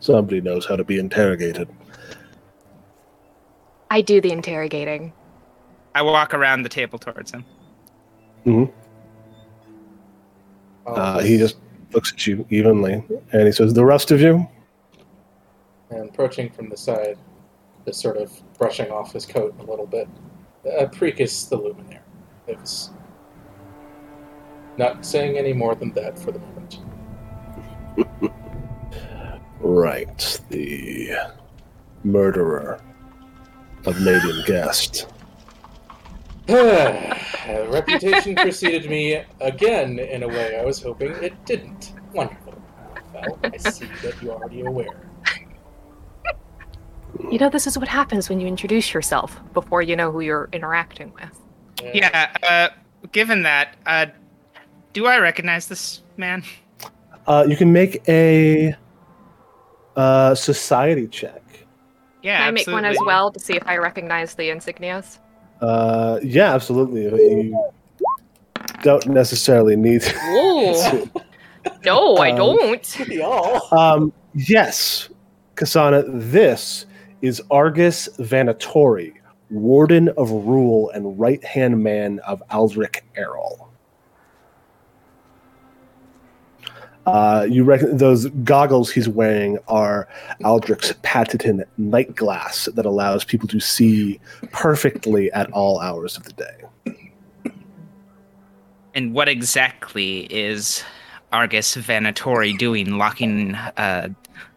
Somebody 0.00 0.40
knows 0.40 0.66
how 0.66 0.76
to 0.76 0.84
be 0.84 0.98
interrogated. 0.98 1.68
I 3.92 4.00
do 4.00 4.22
the 4.22 4.32
interrogating. 4.32 5.12
I 5.94 6.00
walk 6.00 6.32
around 6.32 6.62
the 6.62 6.70
table 6.70 6.98
towards 6.98 7.30
him. 7.30 7.44
hmm 8.44 8.64
Uh, 10.86 11.20
he 11.20 11.36
just 11.36 11.58
looks 11.92 12.10
at 12.10 12.26
you 12.26 12.46
evenly, 12.48 13.04
and 13.32 13.46
he 13.46 13.52
says, 13.52 13.74
"The 13.74 13.84
rest 13.84 14.10
of 14.10 14.20
you." 14.20 14.48
and 15.90 16.08
approaching 16.08 16.48
from 16.48 16.70
the 16.70 16.76
side, 16.76 17.18
just 17.84 18.00
sort 18.00 18.16
of 18.16 18.32
brushing 18.56 18.90
off 18.90 19.12
his 19.12 19.26
coat 19.26 19.54
a 19.60 19.62
little 19.62 19.86
bit. 19.86 20.08
Uh, 20.64 20.86
Precus 20.86 21.50
the 21.50 21.56
Luminary 21.56 22.00
is 22.48 22.88
not 24.78 25.04
saying 25.04 25.36
any 25.36 25.52
more 25.52 25.74
than 25.74 25.92
that 25.92 26.18
for 26.18 26.32
the 26.32 26.38
moment. 26.38 26.78
Right, 29.60 30.40
the 30.48 31.10
murderer 32.02 32.80
of 33.86 34.00
Lady 34.00 34.42
Guest. 34.44 35.06
Reputation 36.48 38.34
preceded 38.34 38.88
me 38.90 39.22
again 39.40 39.98
in 39.98 40.22
a 40.22 40.28
way 40.28 40.58
I 40.58 40.64
was 40.64 40.82
hoping 40.82 41.12
it 41.12 41.44
didn't. 41.44 41.92
Wonderful. 42.12 42.54
Well, 43.14 43.38
I 43.44 43.56
see 43.56 43.86
that 44.02 44.20
you're 44.22 44.34
already 44.34 44.62
aware. 44.62 45.08
You 47.30 47.38
know, 47.38 47.48
this 47.48 47.66
is 47.66 47.78
what 47.78 47.88
happens 47.88 48.28
when 48.28 48.40
you 48.40 48.46
introduce 48.46 48.92
yourself 48.92 49.40
before 49.52 49.82
you 49.82 49.96
know 49.96 50.10
who 50.10 50.20
you're 50.20 50.48
interacting 50.52 51.12
with. 51.14 51.94
Yeah, 51.94 52.32
uh, 52.42 52.68
given 53.12 53.42
that, 53.42 53.76
uh, 53.86 54.06
do 54.92 55.06
I 55.06 55.18
recognize 55.18 55.68
this 55.68 56.02
man? 56.16 56.44
Uh, 57.26 57.44
you 57.48 57.56
can 57.56 57.72
make 57.72 58.02
a 58.08 58.74
uh, 59.96 60.34
society 60.34 61.06
check. 61.06 61.41
Yeah, 62.22 62.38
Can 62.38 62.48
I 62.48 62.50
make 62.52 62.66
one 62.68 62.84
as 62.84 62.96
well 63.04 63.30
to 63.32 63.40
see 63.40 63.54
if 63.54 63.66
I 63.66 63.76
recognize 63.78 64.34
the 64.34 64.44
insignias? 64.44 65.18
Uh, 65.60 66.18
yeah, 66.22 66.54
absolutely. 66.54 67.02
You 67.02 67.70
don't 68.82 69.06
necessarily 69.06 69.76
need. 69.76 70.04
Ooh. 70.28 71.10
No, 71.84 72.16
I 72.16 72.30
Um, 72.30 72.36
don't. 72.36 72.98
Y'all. 73.08 73.78
um, 73.78 74.12
yes, 74.34 75.08
Kasana, 75.56 76.04
this 76.08 76.86
is 77.22 77.42
Argus 77.50 78.08
Vanatori, 78.18 79.12
Warden 79.50 80.08
of 80.10 80.30
Rule 80.30 80.90
and 80.90 81.18
right 81.18 81.42
hand 81.44 81.82
man 81.82 82.18
of 82.20 82.42
Aldrich 82.50 83.02
Errol. 83.16 83.68
Uh, 87.06 87.46
you 87.50 87.64
reckon 87.64 87.96
those 87.96 88.26
goggles 88.44 88.90
he's 88.90 89.08
wearing 89.08 89.58
are 89.66 90.08
Aldrich's 90.44 90.92
patented 91.02 91.66
night 91.76 92.14
glass 92.14 92.66
that 92.74 92.86
allows 92.86 93.24
people 93.24 93.48
to 93.48 93.58
see 93.58 94.20
perfectly 94.52 95.30
at 95.32 95.50
all 95.52 95.80
hours 95.80 96.16
of 96.16 96.24
the 96.24 96.32
day. 96.32 97.52
And 98.94 99.14
what 99.14 99.28
exactly 99.28 100.26
is 100.30 100.84
Argus 101.32 101.76
Vanatori 101.76 102.56
doing, 102.56 102.98
locking 102.98 103.54
uh, 103.54 104.08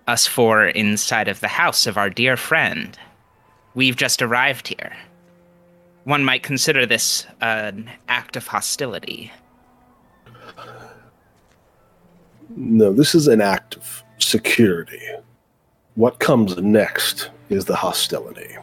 us 0.08 0.28
four 0.28 0.68
inside 0.68 1.28
of 1.28 1.40
the 1.40 1.48
house 1.48 1.88
of 1.88 1.98
our 1.98 2.10
dear 2.10 2.38
friend? 2.38 2.98
We've 3.74 3.96
just 3.96 4.22
arrived 4.22 4.68
here. 4.68 4.96
One 6.04 6.24
might 6.24 6.44
consider 6.44 6.86
this 6.86 7.26
an 7.42 7.90
act 8.08 8.36
of 8.36 8.46
hostility. 8.46 9.32
No, 12.50 12.94
this 12.94 13.16
is 13.16 13.28
an 13.28 13.42
act 13.42 13.76
of 13.76 14.04
security. 14.18 15.02
What 15.96 16.20
comes 16.20 16.58
next 16.58 17.30
is 17.50 17.66
the 17.66 17.76
hostility. 17.76 18.58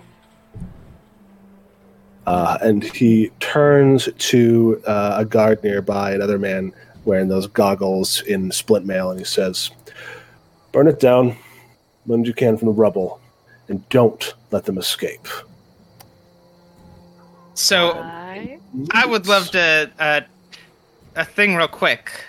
Uh, 2.26 2.58
and 2.62 2.84
he 2.84 3.30
turns 3.40 4.08
to 4.16 4.80
uh, 4.86 5.16
a 5.18 5.24
guard 5.24 5.62
nearby, 5.64 6.12
another 6.12 6.38
man 6.38 6.72
wearing 7.04 7.28
those 7.28 7.46
goggles 7.48 8.22
in 8.22 8.50
splint 8.52 8.86
mail, 8.86 9.10
and 9.10 9.18
he 9.18 9.24
says, 9.24 9.70
Burn 10.70 10.86
it 10.86 11.00
down, 11.00 11.36
lend 12.06 12.26
you 12.26 12.32
can 12.32 12.56
from 12.56 12.66
the 12.66 12.72
rubble, 12.72 13.20
and 13.68 13.86
don't 13.88 14.34
let 14.50 14.64
them 14.64 14.78
escape. 14.78 15.26
So 17.54 17.92
I... 17.92 18.58
I 18.92 19.04
would 19.04 19.26
love 19.26 19.50
to 19.50 19.90
uh, 19.98 20.20
a 21.16 21.24
thing 21.24 21.54
real 21.54 21.68
quick. 21.68 22.24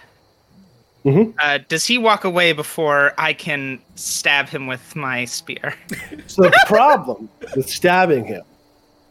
Mhm. 1.05 1.33
Uh, 1.37 1.59
does 1.67 1.85
he 1.85 1.97
walk 1.97 2.23
away 2.23 2.53
before 2.53 3.13
I 3.17 3.33
can 3.33 3.79
stab 3.95 4.47
him 4.49 4.67
with 4.67 4.95
my 4.95 5.25
spear? 5.25 5.73
So 6.27 6.43
the 6.43 6.63
problem 6.67 7.29
with 7.55 7.69
stabbing 7.69 8.25
him 8.25 8.43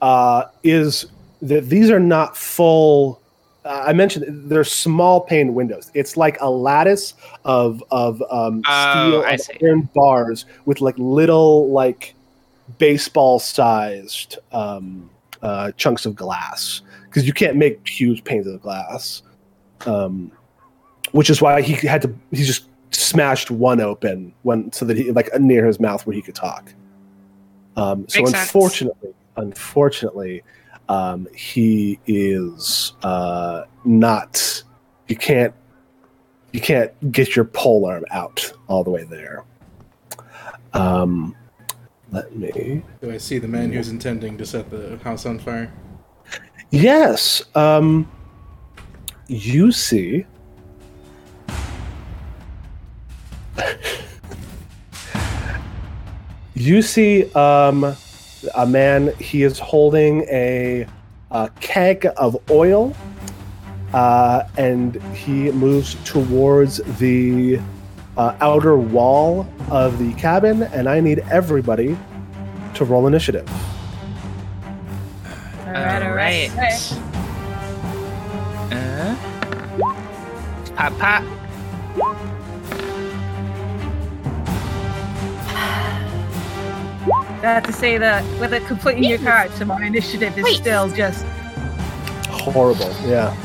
uh, 0.01 0.45
is 0.64 1.07
that 1.43 1.68
these 1.68 1.90
are 1.90 2.01
not 2.01 2.36
full. 2.36 3.20
Uh, 3.64 3.84
I 3.86 3.93
mentioned 3.93 4.51
they're 4.51 4.64
small 4.64 5.20
pane 5.20 5.55
windows. 5.55 5.90
It's 5.95 6.16
like 6.16 6.40
a 6.40 6.51
lattice 6.51 7.14
of 7.45 7.82
of 7.90 8.22
um, 8.30 8.62
Oh, 8.66 9.22
steel 9.22 9.22
and 9.24 9.40
iron 9.62 9.88
bars 9.95 10.47
with 10.64 10.80
like 10.80 10.95
little 10.99 11.70
like 11.70 12.14
baseball 12.78 13.38
sized 13.38 14.38
um, 14.53 15.11
uh, 15.43 15.72
chunks 15.72 16.07
of 16.07 16.16
glass 16.16 16.80
because 17.05 17.26
you 17.26 17.32
can't 17.32 17.57
make 17.57 17.86
huge 17.86 18.24
panes 18.24 18.47
of 18.47 18.61
glass. 18.62 19.22
Um, 19.86 20.32
which 21.13 21.31
is 21.31 21.41
why 21.41 21.63
he 21.63 21.75
had 21.87 22.03
to. 22.03 22.15
He 22.31 22.45
just 22.45 22.67
smashed 22.91 23.51
one 23.51 23.81
open 23.81 24.35
when 24.43 24.73
so 24.73 24.85
that 24.85 24.97
he 24.97 25.13
like 25.13 25.31
near 25.41 25.67
his 25.67 25.81
mouth 25.81 26.07
where 26.07 26.15
he 26.15 26.23
could 26.23 26.35
talk. 26.35 26.73
Um, 27.77 28.07
so 28.09 28.21
Makes 28.21 28.33
sense. 28.33 28.43
unfortunately, 28.43 29.15
unfortunately, 29.37 30.43
um, 30.89 31.29
he 31.35 31.99
is 32.07 32.93
uh, 33.03 33.65
not. 33.85 34.63
You 35.09 35.17
can't. 35.17 35.55
You 36.53 36.61
can't 36.61 37.13
get 37.13 37.35
your 37.35 37.47
pole 37.47 37.87
arm 37.87 38.05
out 38.11 38.53
all 38.69 38.85
the 38.85 38.91
way 38.91 39.05
there. 39.05 39.45
Um, 40.75 41.35
let 42.11 42.37
me. 42.37 42.83
Do 43.01 43.11
I 43.11 43.17
see 43.17 43.39
the 43.39 43.49
man 43.49 43.73
who's 43.73 43.89
intending 43.89 44.37
to 44.37 44.45
set 44.45 44.69
the 44.71 44.99
house 44.99 45.25
on 45.25 45.39
fire? 45.39 45.73
Yes. 46.71 47.43
Um, 47.55 48.11
you 49.29 49.73
see. 49.73 50.27
You 56.55 56.83
see 56.83 57.33
um, 57.33 57.97
a 58.55 58.67
man. 58.67 59.15
He 59.19 59.43
is 59.43 59.59
holding 59.59 60.23
a, 60.23 60.87
a 61.31 61.51
keg 61.61 62.07
of 62.17 62.37
oil, 62.51 62.95
uh, 63.93 64.45
and 64.57 65.03
he 65.15 65.51
moves 65.53 65.97
towards 66.05 66.79
the 66.99 67.61
uh, 68.17 68.37
outer 68.41 68.77
wall 68.77 69.47
of 69.71 69.99
the 69.99 70.13
cabin. 70.15 70.65
And 70.65 70.89
I 70.89 71.01
need 71.01 71.21
everybody 71.31 71.97
to 72.75 72.85
roll 72.85 73.07
initiative. 73.07 73.49
All 75.67 75.73
right, 75.73 76.03
all 76.03 76.13
right. 76.13 76.51
all 76.51 76.57
right. 76.57 76.99
Uh, 78.73 79.17
pop, 80.75 80.99
pop. 80.99 81.41
I 87.43 87.47
have 87.47 87.64
to 87.64 87.72
say 87.72 87.99
that 87.99 88.24
with 88.38 88.53
a 88.53 88.61
completely 88.61 89.01
new 89.01 89.18
character, 89.18 89.66
my 89.66 89.84
initiative 89.84 90.38
is 90.38 90.45
Wait. 90.45 90.57
still 90.57 90.88
just. 90.88 91.24
Horrible. 92.28 92.93
Yeah. 93.05 93.36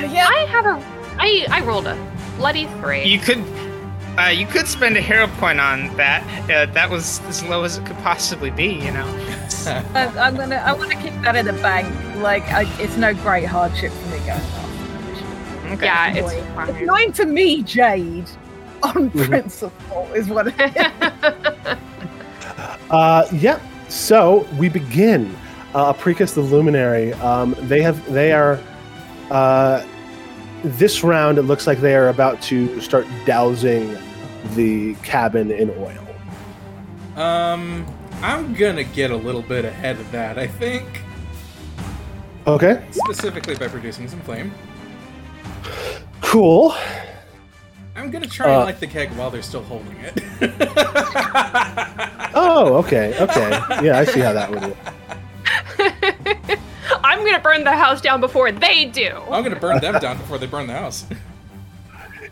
Yeah. 0.00 0.26
I 0.30 0.46
have 0.46 0.64
a. 0.64 0.94
I 1.18 1.46
I 1.50 1.60
rolled 1.60 1.86
a 1.86 2.12
bloody 2.38 2.66
three. 2.80 3.04
You 3.04 3.18
could, 3.18 3.44
uh, 4.18 4.28
you 4.28 4.46
could 4.46 4.66
spend 4.66 4.96
a 4.96 5.00
hero 5.02 5.26
point 5.26 5.60
on 5.60 5.94
that. 5.98 6.24
Uh, 6.50 6.72
that 6.72 6.88
was 6.88 7.20
as 7.26 7.44
low 7.44 7.64
as 7.64 7.76
it 7.76 7.84
could 7.84 7.98
possibly 7.98 8.50
be. 8.50 8.66
You 8.66 8.92
know. 8.92 9.06
I, 9.66 10.10
I'm 10.18 10.36
gonna. 10.36 10.56
I 10.56 10.72
want 10.72 10.90
to 10.92 10.96
keep 10.96 11.12
that 11.22 11.36
in 11.36 11.44
the 11.44 11.52
bank. 11.52 11.86
Like, 12.22 12.44
I, 12.44 12.62
it's 12.80 12.96
no 12.96 13.12
great 13.12 13.44
hardship 13.44 13.92
for 13.92 14.08
me 14.08 14.18
going 14.20 14.30
off. 14.30 14.74
Okay. 15.72 15.86
yeah, 15.86 16.14
it's 16.14 16.32
Annoying. 16.32 16.68
It's 16.68 16.80
annoying 16.80 17.12
for 17.12 17.26
me, 17.26 17.62
Jade. 17.62 18.30
On 18.82 19.10
principle 19.26 20.08
is 20.14 20.28
what 20.28 20.46
it 20.48 20.54
is. 20.58 21.78
Uh, 22.90 23.26
yep. 23.32 23.60
So 23.88 24.46
we 24.58 24.68
begin. 24.68 25.34
Uh, 25.74 25.92
Precus 25.92 26.34
the 26.34 26.40
Luminary. 26.40 27.12
Um, 27.14 27.54
they 27.60 27.82
have. 27.82 28.04
They 28.12 28.32
are. 28.32 28.60
Uh, 29.30 29.84
this 30.62 31.02
round, 31.04 31.36
it 31.38 31.42
looks 31.42 31.66
like 31.66 31.78
they 31.80 31.94
are 31.94 32.08
about 32.08 32.40
to 32.42 32.80
start 32.80 33.06
dousing 33.26 33.96
the 34.54 34.94
cabin 35.02 35.50
in 35.50 35.70
oil. 35.70 36.06
Um, 37.22 37.84
I'm 38.22 38.54
gonna 38.54 38.84
get 38.84 39.10
a 39.10 39.16
little 39.16 39.42
bit 39.42 39.64
ahead 39.66 40.00
of 40.00 40.10
that. 40.12 40.38
I 40.38 40.46
think 40.46 40.86
Okay, 42.46 42.82
specifically 42.92 43.54
by 43.56 43.68
producing 43.68 44.08
some 44.08 44.20
flame. 44.20 44.52
cool. 46.20 46.74
I'm 47.96 48.10
gonna 48.10 48.26
try 48.26 48.46
and 48.48 48.62
Uh, 48.62 48.64
light 48.64 48.80
the 48.80 48.86
keg 48.86 49.10
while 49.12 49.30
they're 49.30 49.42
still 49.42 49.62
holding 49.62 49.96
it. 50.00 50.20
Oh, 52.36 52.74
okay, 52.78 53.14
okay. 53.20 53.50
Yeah, 53.84 53.98
I 54.00 54.04
see 54.04 54.18
how 54.18 54.32
that 54.32 54.50
would 54.50 54.60
work. 54.62 54.76
I'm 57.04 57.24
gonna 57.24 57.38
burn 57.38 57.62
the 57.62 57.70
house 57.76 58.00
down 58.00 58.20
before 58.20 58.50
they 58.50 58.86
do. 58.86 59.10
I'm 59.30 59.44
gonna 59.44 59.54
burn 59.60 59.78
them 59.80 60.00
down 60.00 60.18
before 60.18 60.38
they 60.38 60.46
burn 60.46 60.66
the 60.66 60.72
house. 60.74 61.06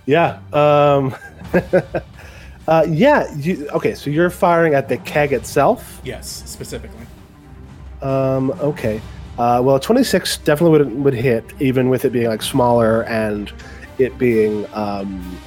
Yeah. 0.05 0.41
Um, 0.53 1.15
uh, 2.67 2.85
yeah. 2.89 3.33
You, 3.37 3.69
okay, 3.69 3.95
so 3.95 4.11
you're 4.11 4.31
firing 4.31 4.75
at 4.75 4.89
the 4.89 4.97
keg 4.97 5.33
itself. 5.33 6.01
yes, 6.03 6.43
specifically. 6.45 7.07
Um, 8.01 8.51
okay. 8.61 9.01
Uh, 9.39 9.61
well, 9.63 9.79
26 9.79 10.39
definitely 10.39 10.77
would 10.79 11.05
would 11.05 11.15
hit, 11.15 11.45
even 11.61 11.89
with 11.89 12.05
it 12.05 12.11
being 12.13 12.27
like 12.27 12.43
smaller 12.43 13.05
and 13.05 13.53
it 13.99 14.19
being 14.19 14.67
um, 14.75 15.39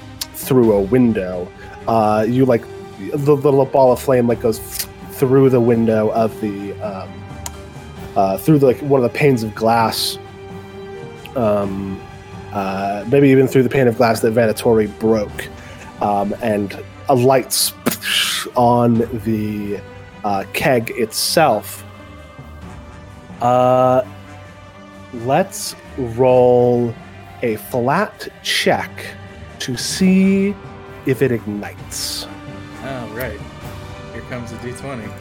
through 0.46 0.72
a 0.74 0.82
window. 0.82 1.52
Uh, 1.88 2.26
you 2.28 2.46
like 2.46 2.64
the 3.14 3.36
little 3.36 3.66
ball 3.66 3.91
of 3.91 4.02
flame 4.02 4.28
like 4.28 4.41
goes 4.41 4.60
through 5.12 5.50
the 5.50 5.60
window 5.60 6.10
of 6.12 6.39
the 6.41 6.74
um, 6.82 7.12
uh, 8.16 8.38
through 8.38 8.60
the, 8.60 8.68
like 8.68 8.80
one 8.80 9.04
of 9.04 9.12
the 9.12 9.18
panes 9.18 9.43
of 9.43 9.54
glass. 9.54 10.18
Um, 11.36 12.02
uh, 12.54 13.04
maybe 13.10 13.28
even 13.30 13.48
through 13.48 13.64
the 13.64 13.70
pane 13.70 13.88
of 13.88 13.98
glass 13.98 14.22
that 14.22 14.34
Vanatori 14.34 14.88
broke, 15.00 15.50
um, 16.02 16.34
and 16.41 16.82
a 17.10 17.16
lights 17.16 17.74
on 18.56 19.00
the 19.26 19.80
uh, 20.24 20.46
keg 20.54 20.91
itself. 20.91 21.84
Uh, 23.41 24.04
let's 25.14 25.76
roll 25.98 26.93
a 27.41 27.58
flat 27.58 28.28
check 28.41 28.89
to 29.66 29.76
see 29.76 30.55
if 31.07 31.24
it 31.24 31.32
ignites. 31.32 32.28
Oh 32.84 33.11
right. 33.16 33.39
Here 34.13 34.22
comes 34.30 34.51
a 34.51 34.55
D20. 34.57 35.11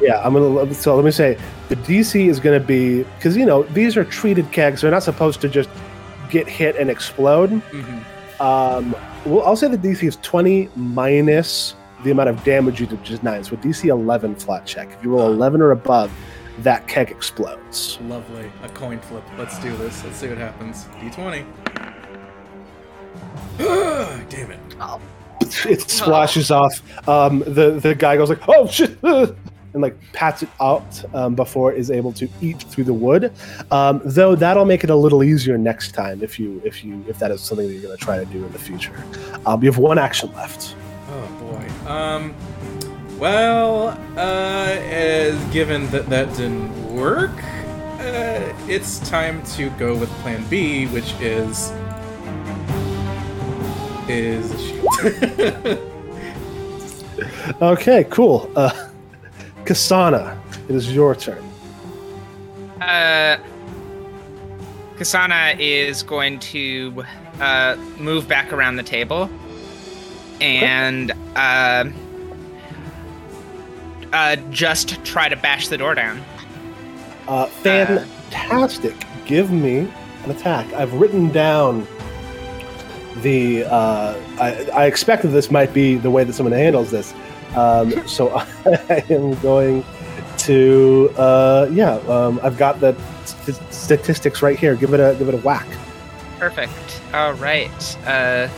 Yeah, 0.00 0.22
I'm 0.24 0.32
gonna. 0.32 0.72
So 0.72 0.96
let 0.96 1.04
me 1.04 1.10
say, 1.10 1.38
the 1.68 1.76
DC 1.76 2.26
is 2.26 2.40
gonna 2.40 2.58
be 2.58 3.02
because 3.02 3.36
you 3.36 3.44
know 3.44 3.64
these 3.64 3.98
are 3.98 4.04
treated 4.04 4.50
kegs; 4.50 4.80
they're 4.80 4.90
not 4.90 5.02
supposed 5.02 5.42
to 5.42 5.48
just 5.48 5.68
get 6.30 6.48
hit 6.48 6.76
and 6.76 6.88
explode. 6.88 7.50
Mm-hmm. 7.50 8.42
Um, 8.42 8.96
well, 9.26 9.46
I'll 9.46 9.56
say 9.56 9.68
the 9.68 9.76
DC 9.76 10.04
is 10.04 10.16
20 10.22 10.70
minus 10.74 11.74
the 12.02 12.10
amount 12.10 12.30
of 12.30 12.42
damage 12.42 12.80
you 12.80 12.86
did, 12.86 12.98
which 13.00 13.10
is 13.10 13.22
nine. 13.22 13.44
So 13.44 13.56
DC 13.56 13.84
11 13.84 14.36
flat 14.36 14.64
check. 14.66 14.90
If 14.90 15.04
you 15.04 15.10
roll 15.10 15.26
11 15.26 15.60
or 15.60 15.72
above, 15.72 16.10
that 16.60 16.88
keg 16.88 17.10
explodes. 17.10 17.98
Lovely. 18.02 18.50
A 18.62 18.68
coin 18.70 19.00
flip. 19.00 19.24
Let's 19.38 19.58
do 19.60 19.76
this. 19.76 20.02
Let's 20.02 20.16
see 20.16 20.28
what 20.28 20.38
happens. 20.38 20.84
D20. 21.00 21.94
Damn 24.28 24.50
it. 24.50 24.60
It 25.66 25.82
splashes 25.82 26.50
off. 26.50 26.82
Um, 27.08 27.40
the 27.40 27.78
the 27.80 27.94
guy 27.94 28.16
goes 28.16 28.28
like, 28.28 28.48
"Oh 28.48 28.66
shit!" 28.66 28.98
uh," 29.04 29.32
and 29.72 29.82
like 29.82 29.96
pats 30.12 30.42
it 30.42 30.48
out 30.60 31.04
um, 31.14 31.34
before 31.34 31.72
it 31.72 31.78
is 31.78 31.90
able 31.90 32.12
to 32.14 32.28
eat 32.40 32.62
through 32.62 32.84
the 32.84 32.94
wood. 32.94 33.32
Um, 33.70 34.00
though 34.04 34.34
that'll 34.34 34.64
make 34.64 34.84
it 34.84 34.90
a 34.90 34.96
little 34.96 35.22
easier 35.22 35.58
next 35.58 35.92
time 35.92 36.22
if 36.22 36.38
you 36.38 36.60
if 36.64 36.82
you 36.82 37.04
if 37.08 37.18
that 37.18 37.30
is 37.30 37.42
something 37.42 37.66
that 37.66 37.72
you're 37.72 37.82
going 37.82 37.96
to 37.96 38.02
try 38.02 38.18
to 38.18 38.24
do 38.26 38.44
in 38.44 38.52
the 38.52 38.58
future. 38.58 39.04
Um, 39.44 39.62
you 39.62 39.70
have 39.70 39.78
one 39.78 39.98
action 39.98 40.32
left. 40.32 40.74
Oh 41.10 41.28
boy. 41.40 41.90
Um. 41.90 42.34
Well, 43.18 43.88
uh, 44.18 44.76
as 44.90 45.42
given 45.52 45.88
that 45.90 46.06
that 46.10 46.28
didn't 46.36 46.94
work, 46.94 47.32
uh, 48.00 48.52
it's 48.68 48.98
time 49.08 49.42
to 49.54 49.70
go 49.70 49.96
with 49.96 50.10
Plan 50.20 50.44
B, 50.48 50.86
which 50.86 51.14
is 51.20 51.72
is 54.08 54.50
a 54.52 54.58
shield. 54.58 55.92
Okay, 57.62 58.04
cool. 58.04 58.50
Uh, 58.54 58.90
Kasana, 59.64 60.38
it 60.68 60.74
is 60.74 60.92
your 60.92 61.14
turn. 61.14 61.42
Uh, 62.80 63.38
Kasana 64.96 65.58
is 65.58 66.02
going 66.02 66.38
to 66.40 67.04
uh, 67.40 67.76
move 67.98 68.28
back 68.28 68.52
around 68.52 68.76
the 68.76 68.82
table 68.82 69.30
and 70.40 71.12
uh, 71.34 71.84
uh, 74.12 74.36
just 74.50 75.02
try 75.04 75.28
to 75.28 75.36
bash 75.36 75.68
the 75.68 75.78
door 75.78 75.94
down. 75.94 76.22
Uh, 77.26 77.46
fantastic. 77.46 78.94
Give 79.24 79.50
me 79.50 79.90
an 80.24 80.30
attack. 80.30 80.70
I've 80.74 80.92
written 80.94 81.30
down 81.30 81.86
the. 83.22 83.64
Uh, 83.64 84.20
I, 84.40 84.68
I 84.74 84.86
expected 84.86 85.28
this 85.28 85.50
might 85.50 85.72
be 85.72 85.96
the 85.96 86.10
way 86.10 86.24
that 86.24 86.32
someone 86.32 86.52
handles 86.52 86.90
this. 86.90 87.14
Um, 87.54 88.06
so 88.06 88.30
I 88.66 89.04
am 89.10 89.34
going 89.40 89.84
to. 90.38 91.12
Uh, 91.16 91.68
yeah, 91.72 91.94
um, 92.08 92.40
I've 92.42 92.58
got 92.58 92.80
the 92.80 92.94
st- 93.24 93.72
statistics 93.72 94.42
right 94.42 94.58
here. 94.58 94.74
Give 94.76 94.92
it 94.94 95.00
a 95.00 95.16
give 95.18 95.28
it 95.28 95.34
a 95.34 95.38
whack. 95.38 95.66
Perfect. 96.38 97.00
All 97.14 97.32
right. 97.34 97.98
Uh, 98.06 98.48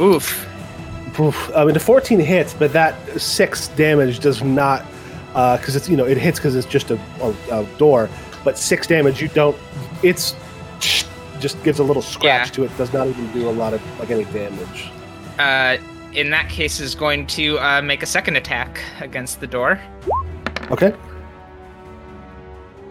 oof. 0.00 0.46
Oof. 1.20 1.50
I 1.54 1.64
mean, 1.64 1.74
the 1.74 1.80
14 1.80 2.20
hits, 2.20 2.54
but 2.54 2.72
that 2.72 3.20
six 3.20 3.68
damage 3.68 4.20
does 4.20 4.42
not, 4.42 4.86
because 5.32 5.74
it's 5.74 5.88
you 5.88 5.96
know 5.96 6.06
it 6.06 6.16
hits 6.16 6.38
because 6.38 6.54
it's 6.54 6.66
just 6.66 6.90
a, 6.90 7.00
a, 7.20 7.60
a 7.60 7.66
door, 7.76 8.08
but 8.44 8.56
six 8.56 8.86
damage 8.86 9.20
you 9.20 9.28
don't. 9.28 9.56
It's 10.02 10.36
just 11.40 11.62
gives 11.62 11.78
a 11.78 11.84
little 11.84 12.02
scratch 12.02 12.48
Yeah. 12.48 12.52
to 12.52 12.64
it. 12.64 12.76
Does 12.78 12.92
not 12.92 13.06
even 13.06 13.30
do 13.32 13.48
a 13.48 13.52
lot 13.52 13.74
of 13.74 13.80
like 14.00 14.10
any 14.10 14.24
damage. 14.24 14.90
Uh, 15.38 15.76
in 16.14 16.30
that 16.30 16.48
case, 16.48 16.80
is 16.80 16.94
going 16.94 17.26
to 17.28 17.58
uh, 17.58 17.80
make 17.82 18.02
a 18.02 18.06
second 18.06 18.36
attack 18.36 18.80
against 19.00 19.40
the 19.40 19.46
door. 19.46 19.80
Okay. 20.70 20.92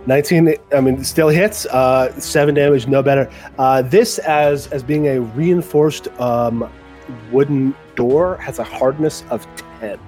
19 0.06 0.56
i 0.74 0.80
mean 0.80 1.04
still 1.04 1.28
hits 1.28 1.66
uh 1.66 2.10
7 2.18 2.56
damage 2.56 2.88
no 2.88 3.04
better 3.04 3.30
uh 3.60 3.82
this 3.82 4.20
as 4.20 4.68
as 4.68 4.82
being 4.82 5.08
a 5.08 5.20
reinforced 5.20 6.08
um 6.22 6.70
wooden 7.30 7.76
door 7.96 8.38
has 8.38 8.58
a 8.60 8.64
hardness 8.64 9.26
of 9.30 9.46
10 9.82 10.00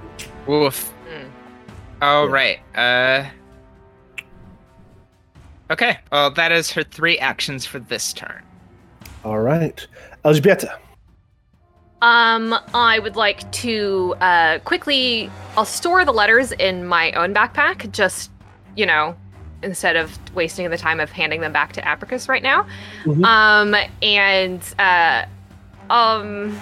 Oof. 0.50 0.94
Mm. 1.14 1.30
All 2.02 2.28
Yeah. 2.28 2.32
right. 2.34 2.60
Uh. 2.76 3.30
Okay. 5.72 5.98
Well, 6.12 6.32
that 6.32 6.52
is 6.52 6.72
her 6.72 6.84
three 6.84 7.18
actions 7.20 7.66
for 7.66 7.80
this 7.80 8.14
turn. 8.14 8.42
all 9.24 9.40
right 9.40 9.86
elžbieta 10.26 10.72
Um, 12.02 12.56
I 12.74 13.00
would 13.00 13.16
like 13.18 13.50
to 13.64 14.16
uh, 14.22 14.60
quickly. 14.60 15.30
I'll 15.58 15.66
store 15.66 16.06
the 16.06 16.14
letters 16.14 16.54
in 16.54 16.86
my 16.86 17.12
own 17.12 17.34
backpack, 17.34 17.92
just 17.92 18.32
you 18.78 18.86
know, 18.86 19.16
instead 19.64 19.98
of 19.98 20.18
wasting 20.34 20.70
the 20.70 20.78
time 20.78 21.02
of 21.02 21.12
handing 21.12 21.42
them 21.42 21.52
back 21.52 21.74
to 21.74 21.82
Apricus 21.92 22.30
right 22.30 22.42
now. 22.44 22.66
Mhm. 23.04 23.26
Um, 23.26 23.76
and 24.02 24.62
uh, 24.80 25.26
um, 25.94 26.58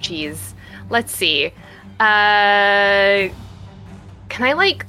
geez, 0.00 0.54
let's 0.88 1.12
see. 1.12 1.52
Uh, 2.00 3.28
can 4.30 4.42
I 4.44 4.54
like 4.54 4.86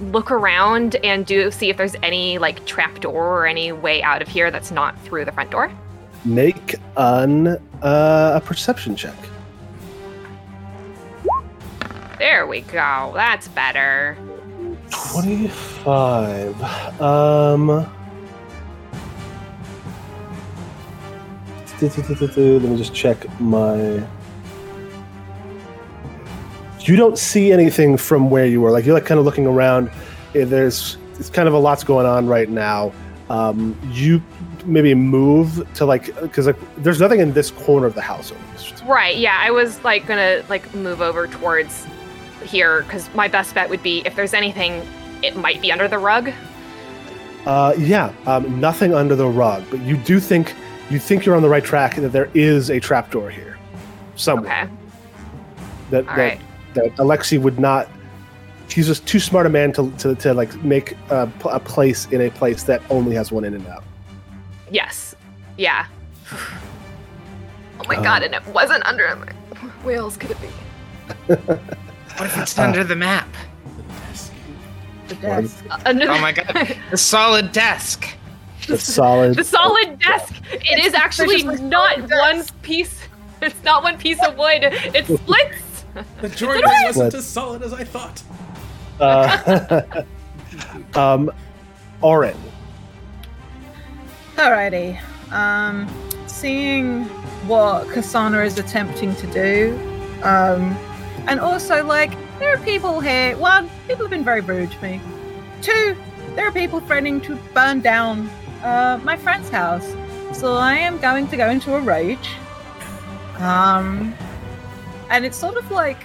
look 0.00 0.30
around 0.30 0.96
and 0.96 1.24
do 1.24 1.50
see 1.50 1.70
if 1.70 1.76
there's 1.76 1.96
any 2.02 2.38
like 2.38 2.64
trap 2.66 3.00
door 3.00 3.42
or 3.42 3.46
any 3.46 3.72
way 3.72 4.02
out 4.02 4.22
of 4.22 4.28
here 4.28 4.50
that's 4.50 4.70
not 4.70 4.98
through 5.02 5.24
the 5.24 5.32
front 5.32 5.50
door? 5.50 5.70
make 6.24 6.76
an 6.96 7.48
uh, 7.82 8.32
a 8.34 8.40
perception 8.40 8.96
check 8.96 9.14
There 12.18 12.46
we 12.46 12.62
go. 12.62 13.12
That's 13.14 13.48
better. 13.48 14.16
25 14.90 17.00
um 17.00 17.86
let 21.80 22.62
me 22.62 22.76
just 22.76 22.94
check 22.94 23.40
my 23.40 24.06
you 26.84 26.96
don't 26.96 27.18
see 27.18 27.52
anything 27.52 27.96
from 27.96 28.30
where 28.30 28.46
you 28.46 28.60
were 28.60 28.70
like 28.70 28.84
you're 28.84 28.94
like 28.94 29.06
kind 29.06 29.18
of 29.18 29.24
looking 29.24 29.46
around 29.46 29.90
Eh, 30.34 30.44
there's 30.44 30.96
it's 31.18 31.30
kind 31.30 31.46
of 31.48 31.54
a 31.54 31.58
lot's 31.58 31.84
going 31.84 32.06
on 32.06 32.26
right 32.26 32.48
now 32.48 32.92
um 33.30 33.76
you 33.90 34.20
maybe 34.64 34.94
move 34.94 35.66
to 35.74 35.84
like 35.84 36.06
because 36.20 36.46
like 36.46 36.56
there's 36.78 37.00
nothing 37.00 37.20
in 37.20 37.32
this 37.32 37.50
corner 37.50 37.86
of 37.86 37.94
the 37.94 38.00
house 38.02 38.32
Right. 38.86 39.16
Yeah, 39.16 39.38
I 39.40 39.50
was 39.50 39.82
like 39.82 40.06
gonna 40.06 40.42
like 40.48 40.74
move 40.74 41.00
over 41.00 41.26
towards 41.26 41.86
here 42.42 42.82
because 42.82 43.12
my 43.14 43.28
best 43.28 43.54
bet 43.54 43.70
would 43.70 43.82
be 43.82 44.02
if 44.04 44.14
there's 44.14 44.34
anything, 44.34 44.86
it 45.22 45.36
might 45.36 45.62
be 45.62 45.72
under 45.72 45.88
the 45.88 45.98
rug. 45.98 46.30
Uh, 47.46 47.74
yeah, 47.78 48.12
um, 48.26 48.60
nothing 48.60 48.94
under 48.94 49.16
the 49.16 49.26
rug, 49.26 49.64
but 49.70 49.80
you 49.80 49.96
do 49.96 50.20
think 50.20 50.54
you 50.90 50.98
think 50.98 51.24
you're 51.24 51.34
on 51.34 51.42
the 51.42 51.48
right 51.48 51.64
track 51.64 51.96
that 51.96 52.10
there 52.10 52.30
is 52.34 52.70
a 52.70 52.78
trapdoor 52.78 53.30
here. 53.30 53.58
somewhere 54.16 54.64
Okay. 54.64 54.72
that 55.90 56.06
that, 56.06 56.16
right. 56.16 56.40
That 56.74 56.94
Alexi 56.96 57.38
would 57.40 57.58
not. 57.58 57.88
He's 58.68 58.86
just 58.86 59.06
too 59.06 59.20
smart 59.20 59.46
a 59.46 59.50
man 59.50 59.72
to 59.74 59.90
to, 59.98 60.14
to 60.16 60.34
like 60.34 60.54
make 60.64 60.96
a, 61.10 61.30
a 61.44 61.60
place 61.60 62.06
in 62.10 62.20
a 62.22 62.30
place 62.30 62.62
that 62.64 62.82
only 62.90 63.14
has 63.14 63.30
one 63.32 63.44
in 63.44 63.54
and 63.54 63.66
out. 63.68 63.84
Yes. 64.70 65.14
Yeah. 65.56 65.86
oh 66.32 67.84
my 67.88 67.96
Uh, 67.96 68.02
god, 68.02 68.22
and 68.22 68.34
it 68.34 68.44
wasn't 68.48 68.84
under 68.86 69.14
my 69.16 69.26
where 69.82 69.96
else 69.96 70.16
could 70.16 70.30
it 70.30 70.38
be? 70.40 71.34
What 72.16 72.26
if 72.26 72.38
it's 72.38 72.56
under 72.60 72.84
the 72.84 72.94
map? 72.94 73.26
The 75.08 75.14
desk. 75.16 75.64
Uh, 75.68 75.78
under 75.84 76.08
Oh 76.08 76.20
my 76.20 76.30
god, 76.32 76.76
the 76.90 76.96
solid 76.96 77.50
desk. 77.52 78.06
That's 78.68 78.84
solid. 78.84 79.34
the 79.34 79.42
solid 79.44 79.98
desk. 79.98 80.34
It 80.52 80.78
is 80.84 80.94
actually 80.94 81.42
like 81.42 81.60
not 81.60 81.98
one 82.00 82.08
desk. 82.38 82.62
piece. 82.62 83.00
It's 83.42 83.62
not 83.64 83.82
one 83.82 83.98
piece 83.98 84.22
of 84.24 84.36
wood. 84.38 84.60
It 84.62 85.04
splits. 85.20 85.73
The 86.20 86.28
joint 86.28 86.58
Split. 86.58 86.86
wasn't 86.86 87.14
as 87.14 87.26
solid 87.26 87.62
as 87.62 87.72
I 87.72 87.84
thought. 87.84 88.22
Uh, 89.00 90.04
um, 90.94 91.30
Orin. 92.02 92.36
Alrighty. 94.36 95.00
Um, 95.32 95.88
seeing 96.26 97.04
what 97.46 97.86
Kasana 97.88 98.44
is 98.44 98.58
attempting 98.58 99.14
to 99.16 99.26
do, 99.28 99.78
um, 100.22 100.76
and 101.26 101.40
also 101.40 101.84
like 101.84 102.16
there 102.38 102.52
are 102.52 102.58
people 102.58 103.00
here. 103.00 103.36
One, 103.36 103.70
people 103.86 104.04
have 104.04 104.10
been 104.10 104.24
very 104.24 104.40
rude 104.40 104.70
to 104.70 104.82
me. 104.82 105.00
Two, 105.62 105.96
there 106.34 106.46
are 106.46 106.52
people 106.52 106.80
threatening 106.80 107.20
to 107.22 107.36
burn 107.54 107.80
down 107.80 108.28
uh, 108.62 109.00
my 109.02 109.16
friend's 109.16 109.48
house. 109.48 109.94
So 110.32 110.54
I 110.54 110.74
am 110.74 110.98
going 110.98 111.28
to 111.28 111.36
go 111.36 111.48
into 111.48 111.74
a 111.74 111.80
rage. 111.80 112.30
Um, 113.38 114.14
and 115.10 115.24
it's 115.24 115.36
sort 115.36 115.56
of 115.56 115.70
like 115.70 115.98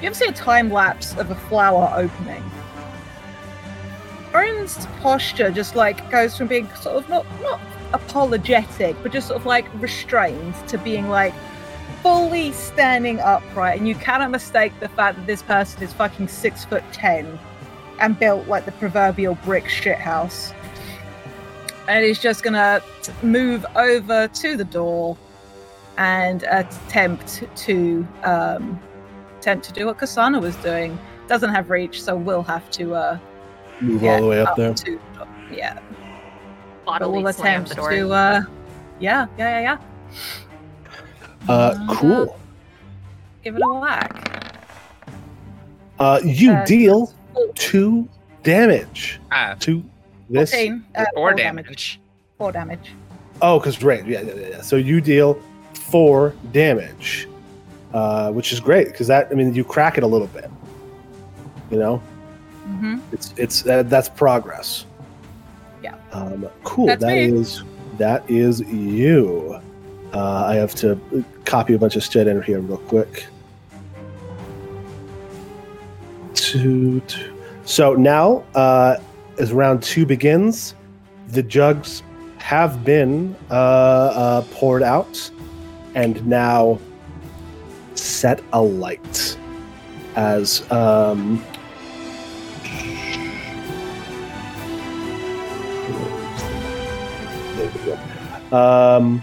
you 0.00 0.06
ever 0.06 0.14
see 0.14 0.26
a 0.26 0.32
time 0.32 0.70
lapse 0.70 1.16
of 1.16 1.30
a 1.30 1.34
flower 1.34 1.92
opening? 1.96 2.44
Orin's 4.32 4.86
posture 5.00 5.50
just 5.50 5.74
like 5.74 6.08
goes 6.10 6.36
from 6.36 6.46
being 6.46 6.68
sort 6.76 6.96
of 6.96 7.08
not 7.08 7.26
not 7.40 7.60
apologetic, 7.92 8.94
but 9.02 9.12
just 9.12 9.28
sort 9.28 9.40
of 9.40 9.46
like 9.46 9.66
restrained 9.80 10.54
to 10.68 10.78
being 10.78 11.08
like 11.08 11.34
fully 12.02 12.52
standing 12.52 13.18
upright, 13.20 13.78
and 13.78 13.88
you 13.88 13.94
cannot 13.94 14.30
mistake 14.30 14.72
the 14.78 14.88
fact 14.90 15.16
that 15.16 15.26
this 15.26 15.42
person 15.42 15.82
is 15.82 15.92
fucking 15.92 16.28
six 16.28 16.64
foot 16.64 16.84
ten 16.92 17.38
and 18.00 18.18
built 18.18 18.46
like 18.46 18.64
the 18.64 18.72
proverbial 18.72 19.34
brick 19.44 19.64
shithouse. 19.64 20.54
And 21.88 22.04
he's 22.04 22.20
just 22.20 22.44
gonna 22.44 22.82
move 23.22 23.66
over 23.74 24.28
to 24.28 24.56
the 24.56 24.64
door 24.64 25.16
and 25.98 26.44
attempt 26.44 27.42
to 27.56 28.06
um, 28.22 28.80
attempt 29.38 29.64
to 29.66 29.72
do 29.72 29.86
what 29.86 29.98
Kasana 29.98 30.40
was 30.40 30.56
doing. 30.56 30.98
Doesn't 31.26 31.50
have 31.50 31.68
reach, 31.68 32.00
so 32.02 32.16
we'll 32.16 32.42
have 32.44 32.70
to 32.70 32.94
uh, 32.94 33.18
Move 33.80 34.02
all 34.04 34.20
the 34.22 34.26
way 34.26 34.40
up 34.40 34.56
there. 34.56 34.72
to 34.74 34.98
yeah. 35.52 35.78
But 36.86 37.00
Bodily 37.00 37.18
we'll 37.18 37.26
attempt 37.28 37.68
the 37.70 37.74
door. 37.74 37.90
to 37.90 38.12
uh, 38.12 38.42
yeah, 39.00 39.26
yeah, 39.36 39.60
yeah, 39.60 39.78
yeah. 41.46 41.52
Uh, 41.52 41.94
cool. 41.94 42.38
Give 43.44 43.56
it 43.56 43.62
a 43.62 43.68
whack. 43.74 44.54
Uh, 45.98 46.20
you 46.24 46.52
Uh, 46.52 46.64
deal 46.64 47.12
two 47.54 48.08
damage 48.42 49.20
Ah, 49.32 49.54
to 49.60 49.82
this. 50.30 50.50
14, 50.52 50.84
uh, 50.94 51.04
four 51.14 51.30
four 51.30 51.34
damage. 51.34 52.00
Four 52.38 52.52
damage. 52.52 52.92
Oh, 53.42 53.58
because 53.58 53.82
right, 53.82 54.06
yeah, 54.06 54.22
yeah, 54.22 54.34
yeah. 54.34 54.60
So 54.62 54.76
you 54.76 55.00
deal 55.00 55.40
four 55.90 56.34
damage, 56.52 57.28
uh, 57.94 58.30
which 58.32 58.52
is 58.52 58.60
great 58.60 58.88
because 58.88 59.06
that 59.06 59.28
I 59.30 59.34
mean 59.34 59.54
you 59.54 59.64
crack 59.64 59.96
it 59.98 60.04
a 60.04 60.06
little 60.06 60.28
bit. 60.28 60.50
You 61.70 61.78
know, 61.78 62.02
Mm-hmm. 62.68 62.98
it's 63.12 63.32
it's 63.38 63.66
uh, 63.66 63.82
that's 63.84 64.10
progress. 64.10 64.84
Yeah. 65.82 65.94
Um, 66.12 66.46
cool. 66.64 66.86
That's 66.86 67.02
That 67.02 67.16
is 67.16 67.62
that 67.96 68.28
is 68.30 68.60
you. 68.60 69.58
Uh, 70.12 70.44
I 70.46 70.54
have 70.56 70.74
to 70.76 70.98
copy 71.46 71.74
a 71.74 71.78
bunch 71.78 71.96
of 71.96 72.02
shit 72.02 72.26
in 72.26 72.42
here 72.42 72.60
real 72.60 72.76
quick. 72.78 73.26
Two, 76.34 77.00
two. 77.00 77.34
So 77.64 77.94
now, 77.94 78.44
uh, 78.54 78.96
as 79.38 79.52
round 79.52 79.82
two 79.82 80.06
begins, 80.06 80.74
the 81.28 81.42
jugs 81.42 82.02
have 82.38 82.84
been 82.84 83.36
uh, 83.50 83.54
uh, 83.54 84.42
poured 84.52 84.82
out 84.82 85.30
and 85.94 86.24
now 86.26 86.78
set 87.94 88.42
alight 88.52 89.36
as 90.16 90.70
um. 90.70 91.44
Um, 98.52 99.22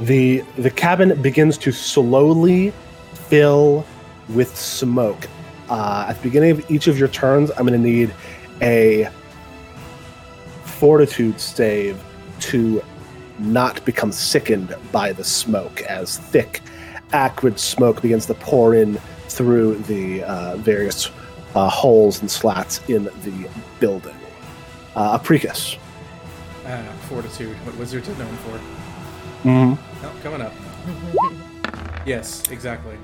the 0.00 0.40
the 0.58 0.70
cabin 0.70 1.20
begins 1.22 1.56
to 1.58 1.70
slowly 1.72 2.72
fill 3.14 3.86
with 4.28 4.56
smoke. 4.56 5.28
Uh, 5.68 6.06
at 6.08 6.16
the 6.16 6.22
beginning 6.22 6.50
of 6.50 6.70
each 6.70 6.88
of 6.88 6.98
your 6.98 7.08
turns, 7.08 7.50
I'm 7.52 7.66
going 7.66 7.80
to 7.80 7.88
need 7.88 8.12
a 8.60 9.08
fortitude 10.64 11.40
save 11.40 12.02
to 12.40 12.82
not 13.42 13.84
become 13.84 14.12
sickened 14.12 14.74
by 14.90 15.12
the 15.12 15.24
smoke 15.24 15.82
as 15.82 16.18
thick, 16.18 16.60
acrid 17.12 17.58
smoke 17.58 18.00
begins 18.02 18.26
to 18.26 18.34
pour 18.34 18.74
in 18.74 18.94
through 19.28 19.76
the 19.82 20.22
uh, 20.24 20.56
various 20.56 21.10
uh, 21.54 21.68
holes 21.68 22.20
and 22.20 22.30
slats 22.30 22.80
in 22.88 23.04
the 23.04 23.48
building. 23.80 24.16
Uh, 24.94 25.18
Apricus. 25.20 25.76
Ah, 26.66 26.82
fortitude. 27.08 27.56
What 27.66 27.76
wizards 27.76 28.08
are 28.08 28.14
known 28.16 28.34
for. 28.36 28.58
Mm-hmm. 29.48 30.04
Oh, 30.06 30.12
coming 30.22 30.40
up. 30.40 30.52
Yes, 32.04 32.50
exactly. 32.50 32.96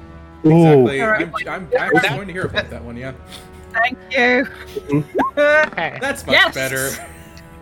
Ooh. 0.45 0.89
Exactly. 0.89 1.03
Alright. 1.03 1.49
I'm, 1.49 1.69
I'm 1.79 1.97
actually 1.97 2.09
going 2.09 2.27
to 2.27 2.33
hear 2.33 2.47
about 2.47 2.69
that 2.69 2.83
one. 2.83 2.97
Yeah, 2.97 3.13
Thank 3.73 3.99
you. 4.11 4.47
Okay. 5.37 5.99
that's 6.01 6.27
much 6.27 6.35
Yes! 6.35 6.55
better. 6.55 6.91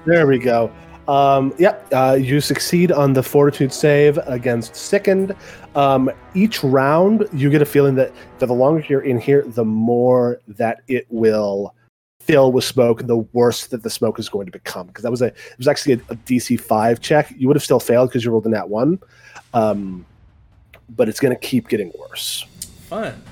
There 0.06 0.26
we 0.26 0.38
go. 0.38 0.72
Um, 1.08 1.54
yep, 1.58 1.86
uh, 1.92 2.18
you 2.20 2.40
succeed 2.40 2.90
on 2.90 3.12
the 3.12 3.22
fortitude 3.22 3.72
save 3.72 4.18
against 4.26 4.74
sickened. 4.74 5.34
Um, 5.74 6.10
each 6.34 6.64
round, 6.64 7.28
you 7.32 7.50
get 7.50 7.62
a 7.62 7.66
feeling 7.66 7.94
that, 7.96 8.12
that 8.38 8.46
the 8.46 8.54
longer 8.54 8.84
you're 8.88 9.02
in 9.02 9.20
here, 9.20 9.42
the 9.42 9.64
more 9.64 10.40
that 10.48 10.80
it 10.88 11.06
will 11.10 11.74
fill 12.18 12.50
with 12.50 12.64
smoke, 12.64 13.06
the 13.06 13.18
worse 13.18 13.66
that 13.68 13.84
the 13.84 13.90
smoke 13.90 14.18
is 14.18 14.28
going 14.28 14.46
to 14.46 14.52
become. 14.52 14.88
Because 14.88 15.04
that 15.04 15.10
was 15.10 15.22
a 15.22 15.26
it 15.26 15.58
was 15.58 15.68
actually 15.68 15.94
a, 15.94 15.98
a 16.10 16.16
DC 16.16 16.60
five 16.60 17.00
check. 17.00 17.32
You 17.36 17.46
would 17.46 17.56
have 17.56 17.64
still 17.64 17.80
failed 17.80 18.08
because 18.08 18.24
you 18.24 18.32
rolled 18.32 18.46
in 18.46 18.52
that 18.52 18.68
one, 18.68 18.98
um, 19.54 20.04
but 20.90 21.08
it's 21.08 21.20
going 21.20 21.34
to 21.34 21.40
keep 21.40 21.68
getting 21.68 21.92
worse. 21.98 22.44
Fun. 22.88 23.22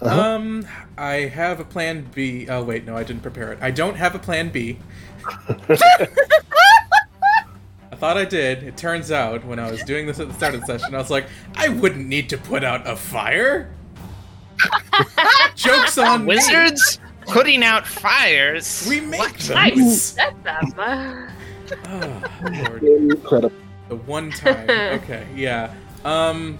Uh-huh. 0.00 0.20
Um, 0.20 0.66
I 0.96 1.14
have 1.26 1.60
a 1.60 1.64
plan 1.64 2.06
B. 2.14 2.48
Oh 2.48 2.62
wait, 2.62 2.86
no, 2.86 2.96
I 2.96 3.02
didn't 3.02 3.22
prepare 3.22 3.52
it. 3.52 3.58
I 3.60 3.70
don't 3.70 3.96
have 3.96 4.14
a 4.14 4.18
plan 4.18 4.50
B. 4.50 4.78
I 8.00 8.08
thought 8.08 8.16
I 8.16 8.24
did. 8.24 8.62
It 8.62 8.78
turns 8.78 9.12
out 9.12 9.44
when 9.44 9.58
I 9.58 9.70
was 9.70 9.82
doing 9.82 10.06
this 10.06 10.18
at 10.20 10.28
the 10.28 10.32
start 10.32 10.54
of 10.54 10.62
the 10.62 10.66
session, 10.66 10.94
I 10.94 10.96
was 10.96 11.10
like, 11.10 11.26
I 11.54 11.68
wouldn't 11.68 12.08
need 12.08 12.30
to 12.30 12.38
put 12.38 12.64
out 12.64 12.88
a 12.88 12.96
fire. 12.96 13.74
Jokes 15.54 15.98
on 15.98 16.22
me. 16.22 16.28
Wizards 16.28 16.98
putting 17.26 17.62
out 17.62 17.86
fires. 17.86 18.86
We 18.88 19.00
make 19.02 19.20
What? 19.20 19.34
them. 19.40 19.54
Nice. 19.54 20.00
Set 20.02 20.34
them. 20.42 20.72
Oh, 20.78 22.22
Lord. 22.50 22.82
Incredible. 22.84 23.52
The 23.90 23.96
one 23.96 24.30
time. 24.30 24.70
Okay, 24.70 25.26
yeah. 25.36 25.74
Um, 26.02 26.58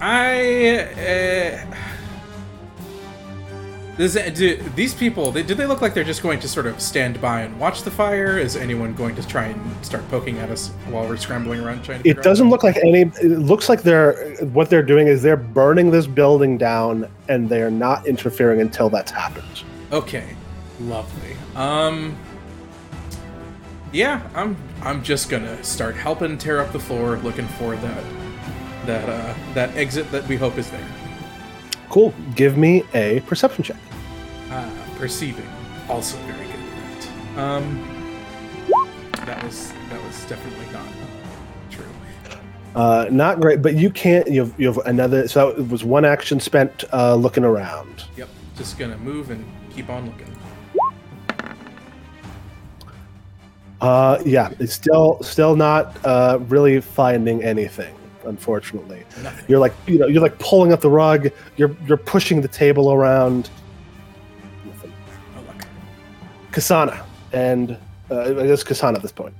I. 0.00 0.78
Uh, 0.78 1.76
does 3.98 4.14
do 4.14 4.56
these 4.74 4.94
people? 4.94 5.30
They, 5.30 5.42
do 5.42 5.54
they 5.54 5.66
look 5.66 5.82
like 5.82 5.92
they're 5.92 6.02
just 6.02 6.22
going 6.22 6.40
to 6.40 6.48
sort 6.48 6.66
of 6.66 6.80
stand 6.80 7.20
by 7.20 7.42
and 7.42 7.58
watch 7.60 7.82
the 7.82 7.90
fire? 7.90 8.38
Is 8.38 8.56
anyone 8.56 8.94
going 8.94 9.14
to 9.16 9.26
try 9.26 9.44
and 9.46 9.84
start 9.86 10.08
poking 10.08 10.38
at 10.38 10.48
us 10.50 10.68
while 10.88 11.06
we're 11.06 11.18
scrambling 11.18 11.60
around 11.60 11.84
trying 11.84 12.02
to? 12.02 12.08
It 12.08 12.22
doesn't 12.22 12.48
look 12.48 12.62
like 12.62 12.76
any. 12.78 13.02
It 13.02 13.38
looks 13.38 13.68
like 13.68 13.82
they're 13.82 14.34
what 14.46 14.70
they're 14.70 14.82
doing 14.82 15.08
is 15.08 15.20
they're 15.20 15.36
burning 15.36 15.90
this 15.90 16.06
building 16.06 16.56
down, 16.56 17.06
and 17.28 17.48
they 17.48 17.60
are 17.60 17.70
not 17.70 18.06
interfering 18.06 18.62
until 18.62 18.88
that's 18.88 19.10
happened. 19.10 19.62
Okay, 19.92 20.36
lovely. 20.80 21.36
Um, 21.54 22.16
yeah, 23.92 24.26
I'm 24.34 24.56
I'm 24.80 25.02
just 25.02 25.28
gonna 25.28 25.62
start 25.62 25.96
helping 25.96 26.38
tear 26.38 26.60
up 26.60 26.72
the 26.72 26.80
floor, 26.80 27.18
looking 27.18 27.46
for 27.46 27.76
that 27.76 28.04
that 28.86 29.08
uh 29.08 29.34
that 29.52 29.76
exit 29.76 30.10
that 30.12 30.26
we 30.28 30.36
hope 30.36 30.56
is 30.56 30.70
there. 30.70 30.88
Cool. 31.92 32.14
Give 32.34 32.56
me 32.56 32.84
a 32.94 33.20
perception 33.26 33.62
check. 33.64 33.76
Uh, 34.50 34.66
perceiving, 34.96 35.46
also 35.90 36.16
very 36.20 36.46
good 36.46 36.54
at 36.56 37.02
that. 37.34 37.38
Um, 37.38 38.18
that 39.26 39.44
was 39.44 39.74
that 39.90 40.02
was 40.02 40.24
definitely 40.24 40.72
not 40.72 40.86
true. 41.70 41.84
Uh, 42.74 43.08
not 43.10 43.40
great, 43.40 43.60
but 43.60 43.74
you 43.74 43.90
can't. 43.90 44.26
You 44.26 44.40
have, 44.40 44.58
you 44.58 44.68
have 44.68 44.78
another. 44.86 45.28
So 45.28 45.50
it 45.50 45.68
was 45.68 45.84
one 45.84 46.06
action 46.06 46.40
spent 46.40 46.84
uh, 46.94 47.14
looking 47.14 47.44
around. 47.44 48.04
Yep. 48.16 48.30
Just 48.56 48.78
gonna 48.78 48.96
move 48.96 49.30
and 49.30 49.44
keep 49.74 49.90
on 49.90 50.06
looking. 50.06 50.34
Uh, 53.82 54.18
yeah, 54.24 54.50
it's 54.58 54.72
still 54.72 55.18
still 55.22 55.54
not 55.56 55.94
uh, 56.06 56.38
really 56.48 56.80
finding 56.80 57.42
anything. 57.42 57.94
Unfortunately, 58.24 59.04
Nothing. 59.22 59.44
you're 59.48 59.58
like 59.58 59.74
you 59.86 59.98
know 59.98 60.06
you're 60.06 60.22
like 60.22 60.38
pulling 60.38 60.72
up 60.72 60.80
the 60.80 60.90
rug. 60.90 61.28
You're 61.56 61.74
you're 61.86 61.96
pushing 61.96 62.40
the 62.40 62.48
table 62.48 62.92
around. 62.92 63.50
Nothing. 64.64 64.92
Oh, 65.36 65.40
look. 65.46 65.66
Kasana 66.52 67.04
and 67.32 67.76
uh, 68.10 68.20
I 68.40 68.46
guess 68.46 68.62
Kasana 68.62 68.96
at 68.96 69.02
this 69.02 69.12
point. 69.12 69.34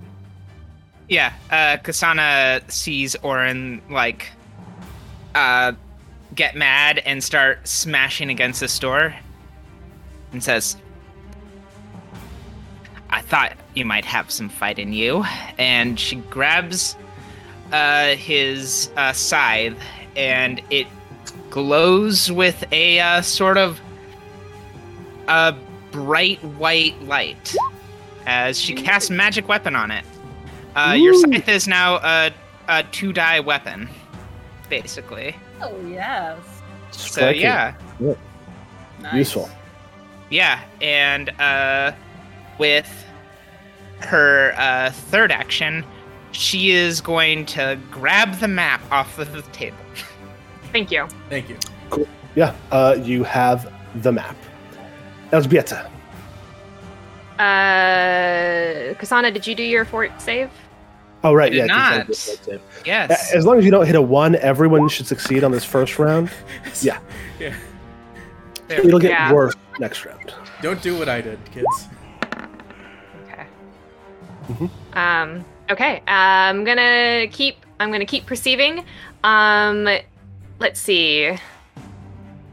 Yeah, 1.09 1.33
uh, 1.51 1.77
Kasana 1.83 2.69
sees 2.71 3.15
Orin 3.17 3.83
like 3.91 4.31
uh, 5.35 5.73
get 6.35 6.57
mad 6.57 6.99
and 7.05 7.23
start 7.23 7.67
smashing 7.69 8.31
against 8.31 8.61
this 8.61 8.79
door, 8.79 9.15
and 10.33 10.43
says, 10.43 10.77
"I 13.11 13.21
thought 13.21 13.53
you 13.75 13.85
might 13.85 14.05
have 14.07 14.31
some 14.31 14.49
fight 14.49 14.79
in 14.79 14.93
you." 14.93 15.25
And 15.59 16.01
she 16.01 16.17
grabs 16.17 16.97
uh, 17.73 18.15
his 18.17 18.91
uh, 18.97 19.13
scythe, 19.13 19.77
and 20.17 20.61
it 20.71 20.87
glows 21.51 22.31
with 22.31 22.65
a 22.73 23.01
uh, 23.01 23.21
sort 23.23 23.57
of 23.59 23.81
a 25.29 25.55
bright 25.91 26.43
white 26.45 27.01
light 27.03 27.55
as 28.27 28.59
she 28.61 28.75
casts 28.75 29.11
magic 29.11 29.49
weapon 29.49 29.75
on 29.77 29.91
it. 29.91 30.05
Uh, 30.77 30.95
your 30.99 31.15
scythe 31.15 31.49
is 31.49 31.69
now 31.69 31.97
a, 31.97 32.31
a 32.69 32.83
two 32.85 33.13
die 33.13 33.41
weapon, 33.41 33.89
basically. 34.69 35.35
Oh 35.61 35.77
yes. 35.87 36.39
So 36.93 36.99
Striking. 37.13 37.41
yeah, 37.43 37.75
Nice. 39.01 39.15
useful. 39.15 39.49
yeah, 40.31 40.61
and 40.81 41.29
uh, 41.41 41.93
with 42.59 42.89
her 44.01 44.53
uh, 44.57 44.91
third 44.91 45.31
action, 45.33 45.85
she 46.33 46.71
is 46.73 47.01
going 47.01 47.47
to 47.47 47.79
grab 47.91 48.35
the 48.41 48.49
map 48.49 48.81
off 48.91 49.19
of 49.19 49.33
the 49.33 49.43
table. 49.53 49.77
Thank 50.73 50.91
you. 50.91 51.07
Thank 51.29 51.49
you. 51.49 51.57
Cool. 51.91 52.09
Yeah, 52.35 52.55
uh, 52.71 52.97
you 53.03 53.25
have 53.25 53.71
the 54.03 54.11
map. 54.13 54.37
Elżbieta. 55.31 55.87
Uh, 57.39 58.95
Kasana, 58.95 59.33
did 59.33 59.47
you 59.47 59.55
do 59.55 59.63
your 59.63 59.85
fort 59.85 60.11
save? 60.21 60.51
Oh 61.25 61.35
right, 61.35 61.53
I 61.53 61.57
yeah. 61.57 61.63
did 61.63 61.71
Kasana 61.71 61.99
not. 61.99 62.07
did 62.07 62.17
save. 62.17 62.61
Yes. 62.85 63.33
As 63.35 63.45
long 63.47 63.59
as 63.59 63.65
you 63.65 63.71
don't 63.71 63.87
hit 63.87 63.95
a 63.95 64.03
one, 64.03 64.37
everyone 64.37 64.89
should 64.89 65.07
succeed 65.07 65.45
on 65.45 65.51
this 65.53 65.65
first 65.65 65.99
round. 65.99 66.31
Yeah. 66.81 66.99
Yeah. 67.39 67.55
There. 68.69 68.87
It'll 68.87 68.99
get 68.99 69.11
Yeah. 69.11 69.33
worse 69.33 69.55
next 69.79 70.05
round. 70.05 70.33
Don't 70.63 70.81
do 70.83 70.99
what 70.99 71.09
I 71.09 71.21
did, 71.21 71.39
kids. 71.53 71.89
Okay. 73.25 73.47
Mhm. 74.49 74.71
Um. 74.97 75.45
Okay. 75.73 76.03
I'm 76.07 76.65
gonna 76.65 77.29
keep. 77.31 77.57
I'm 77.81 77.91
gonna 77.91 78.05
keep 78.05 78.27
perceiving. 78.27 78.85
Um. 79.25 79.89
Let's 80.59 80.79
see. 80.79 81.35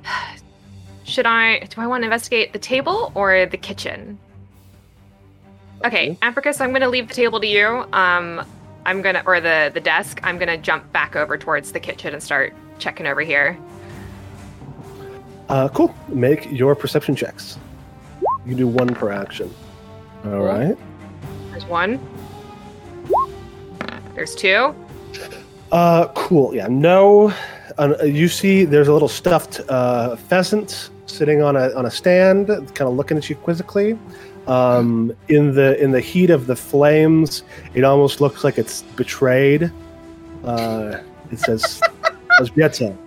Should 1.04 1.26
I? 1.26 1.60
Do 1.60 1.82
I 1.82 1.88
want 1.88 2.02
to 2.04 2.06
investigate 2.06 2.54
the 2.54 2.60
table 2.60 3.12
or 3.16 3.46
the 3.46 3.58
kitchen? 3.58 4.18
Okay, 5.84 6.18
Apricus. 6.24 6.58
So 6.58 6.64
I'm 6.64 6.72
gonna 6.72 6.88
leave 6.88 7.10
the 7.10 7.14
table 7.14 7.42
to 7.42 7.48
you. 7.48 7.86
Um. 7.92 8.46
I'm 8.86 9.02
gonna 9.02 9.22
or 9.26 9.42
the 9.42 9.70
the 9.74 9.82
desk. 9.82 10.22
I'm 10.24 10.40
gonna 10.40 10.58
jump 10.58 10.90
back 10.94 11.18
over 11.18 11.38
towards 11.38 11.74
the 11.74 11.80
kitchen 11.82 12.14
and 12.14 12.24
start 12.24 12.54
checking 12.78 13.06
over 13.06 13.20
here. 13.20 13.58
Uh, 15.50 15.68
cool. 15.68 15.94
Make 16.08 16.50
your 16.52 16.74
perception 16.74 17.18
checks. 17.18 17.58
You 18.22 18.28
can 18.46 18.58
do 18.58 18.68
one 18.68 18.96
per 18.96 19.12
action. 19.12 19.54
All 20.24 20.40
right. 20.40 20.78
There's 21.52 21.66
one. 21.66 22.00
There's 24.20 24.36
two. 24.36 24.76
Uh, 25.72 26.10
cool. 26.10 26.54
Yeah. 26.54 26.68
No. 26.70 27.34
Uh, 27.78 28.04
you 28.04 28.28
see, 28.28 28.66
there's 28.66 28.90
a 28.90 28.92
little 28.92 29.08
stuffed 29.08 29.62
uh, 29.70 30.18
pheasant 30.18 30.90
sitting 31.06 31.42
on 31.42 31.56
a 31.56 31.74
on 31.74 31.86
a 31.86 31.90
stand, 31.90 32.48
kind 32.48 32.82
of 32.82 32.96
looking 32.96 33.16
at 33.16 33.30
you 33.30 33.38
quizzically. 33.38 33.98
Um, 34.46 35.16
in 35.30 35.56
the 35.56 35.82
in 35.82 35.92
the 35.92 36.02
heat 36.02 36.32
of 36.32 36.48
the 36.48 36.56
flames, 36.58 37.44
it 37.74 37.86
almost 37.86 38.20
looks 38.20 38.44
like 38.44 38.58
it's 38.58 38.82
betrayed. 38.98 39.72
Uh, 40.44 40.98
it 41.32 41.40
says, 41.40 41.80
"Elżbieta, 42.42 42.98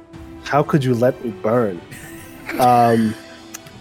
how 0.45 0.63
could 0.63 0.83
you 0.83 0.95
let 0.95 1.23
me 1.23 1.31
burn?" 1.43 1.79
Um, 2.59 3.15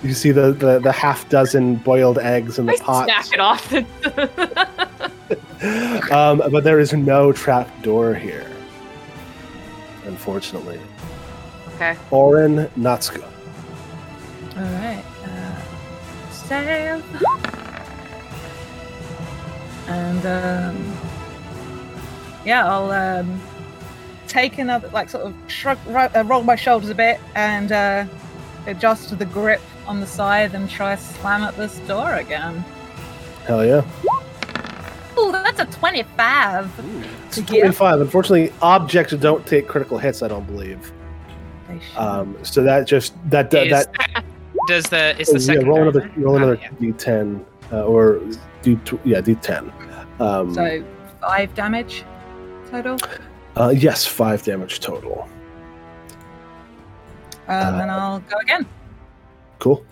you 0.03 0.13
see 0.13 0.32
the, 0.32 0.51
the, 0.51 0.79
the 0.79 0.91
half 0.91 1.29
dozen 1.29 1.75
boiled 1.75 2.17
eggs 2.17 2.59
in 2.59 2.65
the 2.65 2.73
pot. 2.73 3.05
snack 3.05 3.32
it 3.32 3.39
off. 3.39 4.77
The 5.62 6.07
um, 6.18 6.41
but 6.51 6.64
there 6.64 6.80
is 6.80 6.91
no 6.93 7.32
trap 7.32 7.70
door 7.84 8.14
here, 8.16 8.49
unfortunately. 10.05 10.80
okay. 11.76 11.95
Orin 12.09 12.68
Natsuko. 12.78 13.24
All 14.57 14.64
right. 14.64 15.03
Uh, 15.24 16.32
save. 16.32 17.03
And 19.88 20.26
um, 20.26 20.97
yeah, 22.45 22.68
I'll 22.68 22.91
um, 22.91 23.41
take 24.28 24.57
another, 24.57 24.88
like, 24.89 25.09
sort 25.09 25.26
of 25.26 25.36
shrug, 25.47 25.78
ro- 25.88 26.09
uh, 26.16 26.24
roll 26.26 26.43
my 26.43 26.55
shoulders 26.55 26.89
a 26.89 26.95
bit 26.95 27.20
and 27.36 27.72
uh, 27.72 28.05
adjust 28.68 29.18
the 29.18 29.26
grip 29.26 29.62
on 29.86 29.99
the 29.99 30.07
side 30.07 30.55
and 30.55 30.70
try 30.70 30.95
to 30.95 31.01
slam 31.01 31.43
at 31.43 31.55
this 31.57 31.78
door 31.80 32.16
again. 32.16 32.64
Hell 33.45 33.66
yeah. 33.66 33.84
Oh, 35.52 35.56
that's 35.58 35.76
a 35.76 35.80
twenty-five. 35.80 36.72
It's 37.28 37.36
To 37.36 37.41
give. 37.41 37.62
25. 37.62 38.02
Unfortunately, 38.02 38.54
objects 38.62 39.14
don't 39.14 39.45
take 39.45 39.68
critical 39.68 39.97
hits, 39.97 40.22
I 40.24 40.28
don't 40.28 40.45
believe. 40.45 40.91
Um, 41.95 42.38
so 42.43 42.62
that 42.64 42.86
just, 42.86 43.14
that, 43.30 43.49
that, 43.52 43.68
Is- 43.68 43.88
that 43.88 44.26
does 44.68 44.84
the 44.86 45.18
is 45.20 45.30
the 45.30 45.39
second 45.39 45.62
yeah, 45.64 45.68
roll 45.70 45.82
another, 45.84 46.02
die? 46.02 46.14
roll 46.18 46.36
another 46.36 46.56
yeah. 46.62 46.70
d10, 46.72 47.43
uh, 47.72 47.84
or 47.84 48.22
d, 48.62 48.76
tw- 48.86 48.99
yeah, 49.06 49.22
d10. 49.22 49.72
Um, 50.20 50.54
so 50.54 50.84
five 51.22 51.54
damage 51.56 52.04
total. 52.70 52.97
uh, 53.56 53.70
yes, 53.76 54.06
five 54.06 54.43
damage 54.43 54.82
total. 54.82 55.28
Um, 57.47 57.58
Uh, 57.76 57.80
and 57.82 57.91
I'll 57.91 58.20
go 58.20 58.38
again. 58.39 58.66
Cool. 59.60 59.84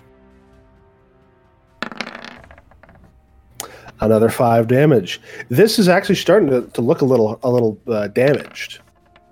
Another 4.01 4.30
five 4.30 4.67
damage. 4.67 5.20
This 5.50 5.78
is 5.78 5.89
actually 5.89 6.16
starting 6.16 6.50
to, 6.50 6.62
to 6.67 6.82
look 6.82 7.01
a 7.01 7.05
little 7.05 7.39
a 7.43 7.50
little 7.50 7.78
uh, 7.88 8.08
damaged. 8.08 8.80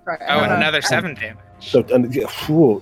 Right. 0.04 0.18
Oh, 0.28 0.40
and 0.40 0.52
Uh, 0.52 0.56
another 0.56 0.82
seven 0.82 1.14
damage. 1.14 1.38
So 1.60 1.84
and, 1.92 2.14
yeah, 2.14 2.78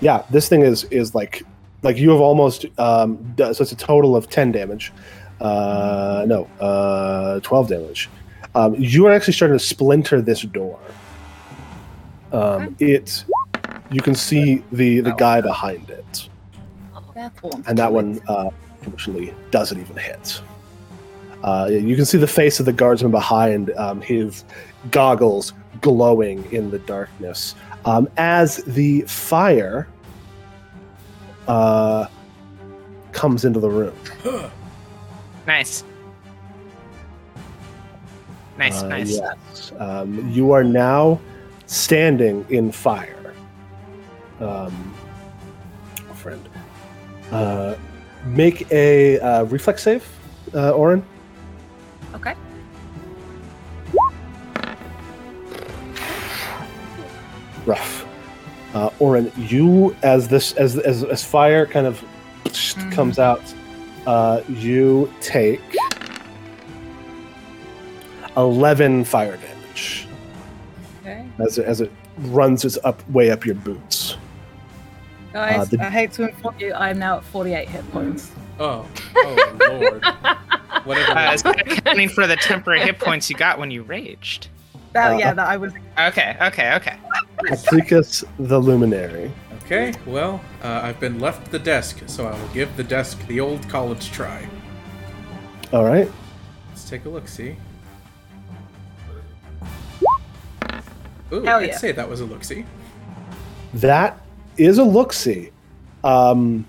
yeah, 0.00 0.24
this 0.30 0.48
thing 0.48 0.62
is 0.62 0.84
is 0.84 1.14
like 1.14 1.42
like 1.82 1.96
you 1.98 2.10
have 2.10 2.20
almost 2.20 2.66
um, 2.78 3.16
d- 3.36 3.52
so 3.52 3.62
it's 3.62 3.72
a 3.72 3.76
total 3.76 4.16
of 4.16 4.28
ten 4.30 4.50
damage. 4.52 4.92
Uh, 5.40 6.24
no, 6.26 6.48
uh, 6.60 7.40
twelve 7.40 7.68
damage. 7.68 8.08
Um, 8.54 8.74
you 8.76 9.06
are 9.06 9.12
actually 9.12 9.34
starting 9.34 9.58
to 9.58 9.64
splinter 9.64 10.22
this 10.22 10.40
door. 10.42 10.78
Um, 12.32 12.74
it 12.80 13.24
you 13.90 14.00
can 14.00 14.14
see 14.14 14.64
the 14.72 15.00
the 15.00 15.12
guy 15.12 15.40
behind 15.40 15.90
it. 15.90 16.28
And 17.66 17.78
that 17.78 17.92
one 17.92 18.20
uh, 18.28 18.50
unfortunately 18.82 19.34
doesn't 19.50 19.80
even 19.80 19.96
hit. 19.96 20.40
Uh, 21.46 21.68
you 21.70 21.94
can 21.94 22.04
see 22.04 22.18
the 22.18 22.26
face 22.26 22.58
of 22.58 22.66
the 22.66 22.72
guardsman 22.72 23.12
behind, 23.12 23.70
um, 23.76 24.00
his 24.00 24.44
goggles 24.90 25.52
glowing 25.80 26.44
in 26.52 26.70
the 26.72 26.80
darkness, 26.80 27.54
um, 27.84 28.08
as 28.16 28.56
the 28.64 29.02
fire 29.02 29.86
uh, 31.46 32.06
comes 33.12 33.44
into 33.44 33.60
the 33.60 33.70
room. 33.70 33.94
Nice. 35.46 35.84
Nice, 38.58 38.82
Uh, 38.82 38.88
nice. 38.88 39.10
Yes, 39.16 39.72
um, 39.78 40.28
you 40.32 40.50
are 40.50 40.64
now 40.64 41.20
standing 41.66 42.44
in 42.48 42.72
fire, 42.72 43.32
um, 44.40 44.92
friend. 46.14 46.48
Uh, 47.30 47.76
make 48.24 48.68
a 48.72 49.20
uh, 49.20 49.44
reflex 49.44 49.84
save, 49.84 50.04
uh, 50.52 50.70
Orin. 50.72 51.04
Okay. 52.16 52.34
rough. 57.64 58.06
Uh, 58.74 58.90
Orin, 58.98 59.32
you 59.36 59.96
as 60.02 60.28
this 60.28 60.52
as 60.52 60.76
as, 60.78 61.02
as 61.04 61.24
fire 61.24 61.66
kind 61.66 61.86
of 61.86 62.02
Mhm. 62.44 62.92
comes 62.92 63.18
out, 63.18 63.42
uh, 64.06 64.40
you 64.48 65.12
take 65.20 65.60
eleven 68.36 69.04
fire 69.04 69.36
damage. 69.36 70.06
Okay. 71.00 71.24
as 71.38 71.58
it, 71.58 71.64
as 71.66 71.80
it 71.80 71.92
runs 72.18 72.64
its 72.64 72.78
up 72.84 73.08
way 73.10 73.30
up 73.30 73.44
your 73.46 73.54
boots. 73.54 74.16
Guys, 75.36 75.58
Uh, 75.58 75.64
the- 75.66 75.84
I 75.84 75.90
hate 75.90 76.12
to 76.12 76.28
inform 76.30 76.54
you, 76.58 76.72
I 76.72 76.88
am 76.88 76.98
now 76.98 77.18
at 77.18 77.24
48 77.24 77.68
hit 77.68 77.92
points. 77.92 78.30
Oh, 78.58 78.86
oh 79.16 79.56
lord. 79.68 80.02
Whatever. 80.84 81.12
Uh, 81.12 81.34
is 81.34 81.42
that 81.42 81.60
accounting 81.70 82.08
for 82.08 82.26
the 82.26 82.36
temporary 82.36 82.80
hit 82.80 82.98
points 82.98 83.28
you 83.28 83.36
got 83.36 83.58
when 83.58 83.70
you 83.70 83.82
raged? 83.82 84.48
That, 84.94 85.12
Uh, 85.12 85.18
yeah, 85.18 85.34
that 85.34 85.46
I 85.46 85.58
was. 85.58 85.74
Okay, 85.98 86.38
okay, 86.40 86.74
okay. 86.76 86.96
Apricus 87.50 88.24
the 88.38 88.58
Luminary. 88.58 89.30
Okay, 89.62 89.92
well, 90.06 90.40
uh, 90.64 90.80
I've 90.82 90.98
been 91.00 91.20
left 91.20 91.50
the 91.50 91.58
desk, 91.58 92.04
so 92.06 92.26
I 92.26 92.30
will 92.32 92.48
give 92.54 92.74
the 92.78 92.84
desk 92.84 93.18
the 93.26 93.38
old 93.38 93.68
college 93.68 94.10
try. 94.12 94.48
All 95.70 95.84
right. 95.84 96.10
Let's 96.70 96.88
take 96.88 97.04
a 97.04 97.10
look. 97.10 97.28
See. 97.28 97.56
Ooh, 101.30 101.42
Hell 101.42 101.58
I'd 101.58 101.68
yeah. 101.68 101.76
say 101.76 101.92
that 101.92 102.08
was 102.08 102.22
a 102.22 102.24
look. 102.24 102.42
See. 102.42 102.64
That 103.74 104.18
is 104.58 104.78
a 104.78 104.84
look 104.84 105.12
see. 105.12 105.50
Um, 106.04 106.66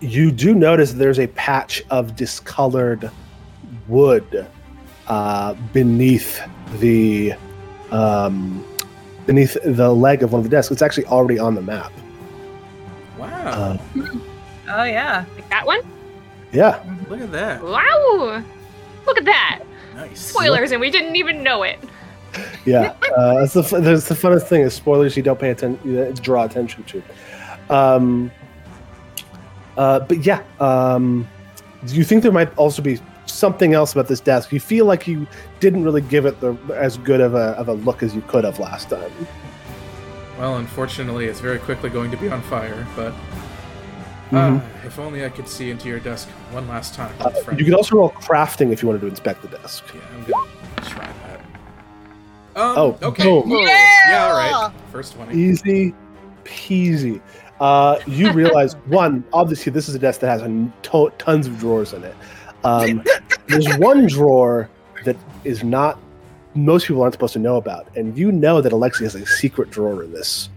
you 0.00 0.30
do 0.30 0.54
notice 0.54 0.92
there's 0.92 1.20
a 1.20 1.28
patch 1.28 1.82
of 1.90 2.16
discolored 2.16 3.10
wood 3.88 4.46
uh, 5.06 5.54
beneath 5.72 6.40
the 6.78 7.34
um, 7.90 8.64
beneath 9.26 9.56
the 9.64 9.92
leg 9.92 10.22
of 10.22 10.32
one 10.32 10.40
of 10.40 10.44
the 10.44 10.50
desks. 10.50 10.72
It's 10.72 10.82
actually 10.82 11.06
already 11.06 11.38
on 11.38 11.54
the 11.54 11.62
map. 11.62 11.92
Wow. 13.18 13.78
Uh, 13.96 14.16
Oh, 14.68 14.84
yeah. 14.84 15.24
Like 15.34 15.48
that 15.50 15.66
one? 15.66 15.80
yeah. 16.52 16.82
look 17.08 17.20
at 17.20 17.30
that. 17.32 17.62
Wow! 17.62 18.42
Look 19.06 19.18
at 19.18 19.24
that! 19.26 19.62
Nice. 19.94 20.20
Spoilers, 20.20 20.70
and 20.72 20.80
we 20.80 20.88
didn't 20.90 21.16
even 21.16 21.42
know 21.42 21.62
it. 21.62 21.78
Yeah, 22.64 22.94
uh, 23.16 23.40
that's 23.40 23.54
the 23.54 23.62
that's 23.80 24.08
the 24.08 24.14
funnest 24.14 24.44
thing 24.44 24.62
is 24.62 24.74
spoilers 24.74 25.16
you 25.16 25.22
don't 25.22 25.38
pay 25.38 25.50
attention, 25.50 26.14
draw 26.22 26.44
attention 26.44 26.84
to. 26.84 27.02
Um, 27.68 28.30
uh, 29.76 30.00
but 30.00 30.24
yeah, 30.24 30.42
um, 30.60 31.28
do 31.86 31.94
you 31.94 32.04
think 32.04 32.22
there 32.22 32.32
might 32.32 32.56
also 32.56 32.82
be 32.82 33.00
something 33.26 33.74
else 33.74 33.92
about 33.92 34.08
this 34.08 34.20
desk? 34.20 34.52
You 34.52 34.60
feel 34.60 34.86
like 34.86 35.06
you 35.06 35.26
didn't 35.60 35.84
really 35.84 36.02
give 36.02 36.26
it 36.26 36.40
the 36.40 36.54
as 36.74 36.98
good 36.98 37.20
of 37.20 37.34
a 37.34 37.52
of 37.58 37.68
a 37.68 37.74
look 37.74 38.02
as 38.02 38.14
you 38.14 38.22
could 38.22 38.44
have 38.44 38.58
last 38.58 38.90
time. 38.90 39.10
Well, 40.38 40.56
unfortunately, 40.56 41.26
it's 41.26 41.40
very 41.40 41.58
quickly 41.58 41.90
going 41.90 42.10
to 42.10 42.16
be 42.16 42.28
on 42.28 42.42
fire. 42.42 42.86
But 42.96 43.12
Mhm. 44.32 44.58
uh, 44.58 44.86
if 44.86 44.98
only 44.98 45.24
I 45.24 45.28
could 45.28 45.46
see 45.46 45.70
into 45.70 45.88
your 45.88 46.00
desk 46.00 46.28
one 46.52 46.66
last 46.66 46.94
time. 46.94 47.12
Uh, 47.20 47.30
you 47.56 47.64
could 47.64 47.74
also 47.74 47.96
roll 47.96 48.10
crafting 48.10 48.72
if 48.72 48.82
you 48.82 48.88
wanted 48.88 49.02
to 49.02 49.06
inspect 49.06 49.42
the 49.42 49.48
desk. 49.48 49.84
Yeah, 49.94 50.34
Um, 52.54 52.76
Oh, 52.76 52.98
okay. 53.02 53.22
boom. 53.24 53.50
Yeah, 53.50 54.26
all 54.28 54.36
right. 54.36 54.72
First 54.90 55.16
one. 55.16 55.30
Easy 55.32 55.94
peasy. 56.44 57.20
Uh, 57.60 57.98
you 58.06 58.32
realize 58.32 58.74
one, 58.86 59.24
obviously, 59.32 59.70
this 59.72 59.88
is 59.88 59.94
a 59.94 59.98
desk 59.98 60.20
that 60.20 60.28
has 60.28 60.42
a 60.42 60.72
to- 60.82 61.12
tons 61.18 61.46
of 61.46 61.58
drawers 61.58 61.92
in 61.92 62.04
it. 62.04 62.14
Um, 62.64 63.02
there's 63.48 63.76
one 63.78 64.06
drawer 64.06 64.68
that 65.04 65.16
is 65.44 65.64
not 65.64 65.98
most 66.54 66.86
people 66.86 67.02
aren't 67.02 67.14
supposed 67.14 67.32
to 67.32 67.38
know 67.38 67.56
about, 67.56 67.88
and 67.96 68.16
you 68.18 68.30
know 68.30 68.60
that 68.60 68.72
Alexi 68.72 69.00
has 69.04 69.14
a 69.14 69.24
secret 69.26 69.70
drawer 69.70 70.02
in 70.04 70.12
this 70.12 70.48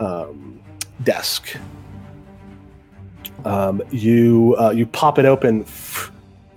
um, 0.00 0.60
desk. 1.02 1.56
Um, 3.44 3.82
you 3.90 4.56
uh, 4.58 4.70
you 4.70 4.86
pop 4.86 5.18
it 5.18 5.26
open, 5.26 5.66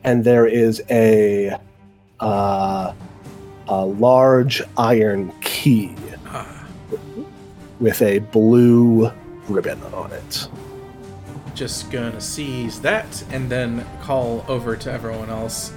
and 0.04 0.24
there 0.24 0.46
is 0.48 0.82
a 0.90 1.58
uh, 2.20 2.94
a 3.68 3.86
large 3.86 4.62
iron 4.78 5.32
key 5.42 5.96
with 7.80 8.02
a 8.02 8.20
blue 8.20 9.12
ribbon 9.48 9.82
on 9.94 10.12
it. 10.12 10.48
just 11.54 11.90
gonna 11.90 12.22
seize 12.22 12.80
that 12.82 13.24
and 13.32 13.50
then 13.50 13.86
call 14.02 14.46
over 14.48 14.76
to 14.76 14.92
everyone 14.92 15.30
else. 15.30 15.74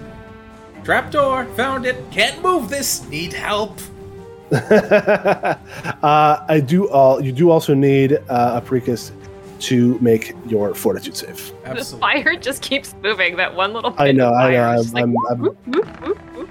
Trapdoor, 0.85 1.45
found 1.57 1.87
it. 1.87 2.11
Can't 2.11 2.43
move 2.43 2.69
this. 2.69 3.07
Need 3.09 3.33
help. 3.33 3.79
uh, 4.53 5.57
I 6.03 6.63
do. 6.67 6.89
All 6.91 7.23
you 7.23 7.33
do 7.33 7.51
also 7.51 7.75
need 7.75 8.19
uh, 8.29 8.61
Apricus 8.63 9.13
to 9.61 9.99
make 10.01 10.35
your 10.47 10.75
fortitude 10.75 11.17
save. 11.17 11.53
The 11.65 11.85
fire 11.85 12.35
just 12.37 12.63
keeps 12.63 12.95
moving. 13.03 13.37
That 13.37 13.55
one 13.55 13.73
little 13.73 13.91
bit 13.91 14.01
I 14.01 14.13
know. 14.13 14.29
of 14.31 14.35
I 14.35 14.53
know. 14.53 14.73
is 14.73 14.83
just 14.85 14.97
I'm, 14.97 15.15
like, 15.15 15.31
I'm, 15.31 15.49
I'm 15.77 16.51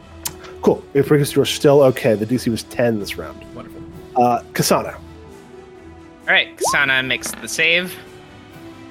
whoop, 0.62 0.78
whoop, 0.78 0.84
whoop, 0.84 0.84
whoop. 0.84 0.84
cool. 0.94 1.00
Apricus, 1.00 1.36
you're 1.36 1.46
still 1.46 1.82
okay. 1.84 2.16
The 2.16 2.26
DC 2.26 2.50
was 2.50 2.64
ten 2.64 3.00
this 3.00 3.18
round. 3.18 3.44
Wonderful. 3.56 3.82
Uh, 4.16 4.42
Kasana. 4.54 4.96
All 4.96 6.34
right, 6.36 6.56
Kasana 6.58 7.06
makes 7.06 7.32
the 7.32 7.48
save, 7.48 7.98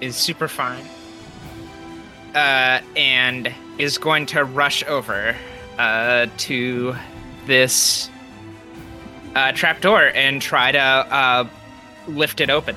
is 0.00 0.16
super 0.16 0.48
fine, 0.48 0.84
uh, 2.34 2.80
and 2.96 3.52
is 3.78 3.96
going 3.96 4.26
to 4.26 4.44
rush 4.44 4.82
over 4.84 5.36
uh, 5.78 6.26
to 6.38 6.96
this 7.46 8.10
uh, 9.36 9.52
trapdoor 9.52 10.10
and 10.14 10.42
try 10.42 10.72
to 10.72 10.78
uh, 10.80 11.48
lift 12.08 12.40
it 12.40 12.50
open. 12.50 12.74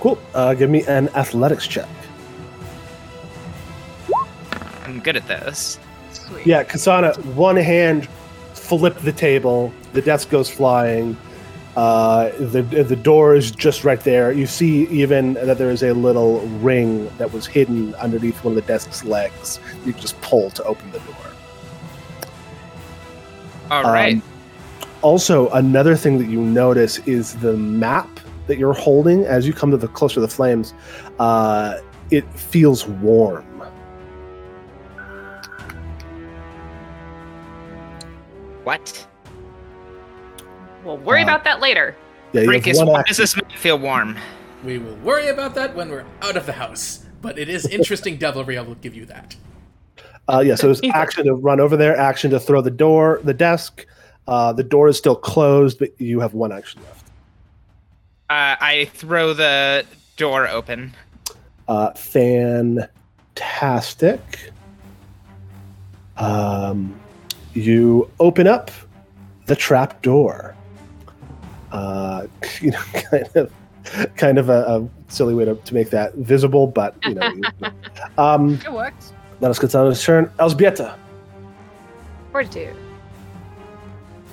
Cool. 0.00 0.18
Uh, 0.34 0.54
give 0.54 0.70
me 0.70 0.84
an 0.86 1.08
athletics 1.10 1.66
check. 1.66 1.88
I'm 4.84 5.00
good 5.00 5.16
at 5.16 5.28
those. 5.28 5.78
Yeah, 6.44 6.64
Kasana. 6.64 7.16
One 7.34 7.56
hand, 7.56 8.08
flip 8.54 8.96
the 8.98 9.12
table. 9.12 9.72
The 9.92 10.02
desk 10.02 10.30
goes 10.30 10.50
flying. 10.50 11.16
Uh, 11.76 12.30
the 12.38 12.62
the 12.62 12.96
door 12.96 13.34
is 13.34 13.50
just 13.50 13.82
right 13.82 14.00
there. 14.00 14.30
You 14.30 14.46
see 14.46 14.84
even 14.88 15.34
that 15.34 15.56
there 15.56 15.70
is 15.70 15.82
a 15.82 15.94
little 15.94 16.40
ring 16.60 17.10
that 17.16 17.32
was 17.32 17.46
hidden 17.46 17.94
underneath 17.94 18.44
one 18.44 18.56
of 18.56 18.56
the 18.56 18.72
desk's 18.72 19.04
legs. 19.04 19.58
You 19.86 19.94
just 19.94 20.20
pull 20.20 20.50
to 20.50 20.64
open 20.64 20.90
the 20.92 20.98
door. 20.98 21.16
All 23.70 23.84
right. 23.84 24.16
Um, 24.16 24.22
also, 25.00 25.48
another 25.50 25.96
thing 25.96 26.18
that 26.18 26.28
you 26.28 26.40
notice 26.40 26.98
is 27.00 27.36
the 27.36 27.56
map 27.56 28.20
that 28.46 28.58
you're 28.58 28.74
holding 28.74 29.24
as 29.24 29.46
you 29.46 29.54
come 29.54 29.70
to 29.70 29.76
the 29.78 29.88
closer 29.88 30.16
to 30.16 30.20
the 30.20 30.28
flames. 30.28 30.74
Uh, 31.18 31.78
it 32.10 32.30
feels 32.38 32.86
warm. 32.86 33.44
What? 38.64 39.06
We'll 40.84 40.98
worry 40.98 41.20
Uh, 41.20 41.24
about 41.24 41.44
that 41.44 41.60
later. 41.60 41.94
Yeah, 42.32 42.42
you 42.42 42.48
have 42.50 42.56
Apricus, 42.56 42.78
one 42.78 42.86
why 42.88 43.00
action. 43.00 43.10
does 43.10 43.16
this 43.18 43.36
make 43.36 43.50
you 43.52 43.58
feel 43.58 43.78
warm? 43.78 44.16
We 44.64 44.78
will 44.78 44.96
worry 44.96 45.28
about 45.28 45.54
that 45.56 45.74
when 45.74 45.90
we're 45.90 46.04
out 46.22 46.36
of 46.36 46.46
the 46.46 46.52
house. 46.52 47.04
But 47.20 47.38
it 47.38 47.48
is 47.48 47.66
interesting 47.66 48.16
devilry. 48.18 48.56
I 48.58 48.62
will 48.62 48.74
give 48.76 48.94
you 48.94 49.04
that. 49.06 49.34
Uh, 50.28 50.40
yeah, 50.44 50.54
so 50.54 50.70
it's 50.70 50.80
action 50.94 51.26
to 51.26 51.34
run 51.34 51.58
over 51.60 51.76
there, 51.76 51.96
action 51.96 52.30
to 52.30 52.38
throw 52.40 52.60
the 52.62 52.70
door, 52.70 53.20
the 53.24 53.34
desk. 53.34 53.84
Uh, 54.28 54.52
the 54.52 54.62
door 54.62 54.86
is 54.88 54.96
still 54.96 55.16
closed, 55.16 55.78
but 55.80 56.00
you 56.00 56.20
have 56.20 56.32
one 56.34 56.52
action 56.52 56.80
left. 56.82 57.06
Uh, 58.30 58.54
I 58.60 58.84
throw 58.94 59.32
the 59.34 59.84
door 60.16 60.46
open. 60.48 60.94
Uh, 61.68 61.90
fantastic. 61.92 64.20
Um, 66.16 66.98
you 67.54 68.10
open 68.20 68.46
up 68.46 68.70
the 69.46 69.56
trap 69.56 70.02
door. 70.02 70.54
Uh, 71.70 72.26
you 72.60 72.70
know, 72.70 72.80
kind 73.10 73.28
of, 73.36 73.52
kind 74.16 74.38
of 74.38 74.48
a, 74.48 74.60
a 74.66 74.88
silly 75.12 75.34
way 75.34 75.44
to, 75.44 75.54
to 75.54 75.74
make 75.74 75.90
that 75.90 76.14
visible, 76.14 76.66
but 76.66 76.94
you 77.04 77.14
know. 77.14 77.28
you- 77.32 77.68
um, 78.18 78.54
It 78.64 78.72
works. 78.72 79.12
let 79.40 79.50
us 79.50 79.58
get 79.58 79.74
on 79.74 79.88
his 79.88 80.02
turn. 80.02 80.26
Elzbieta. 80.38 80.96
Fortitude. 82.30 82.76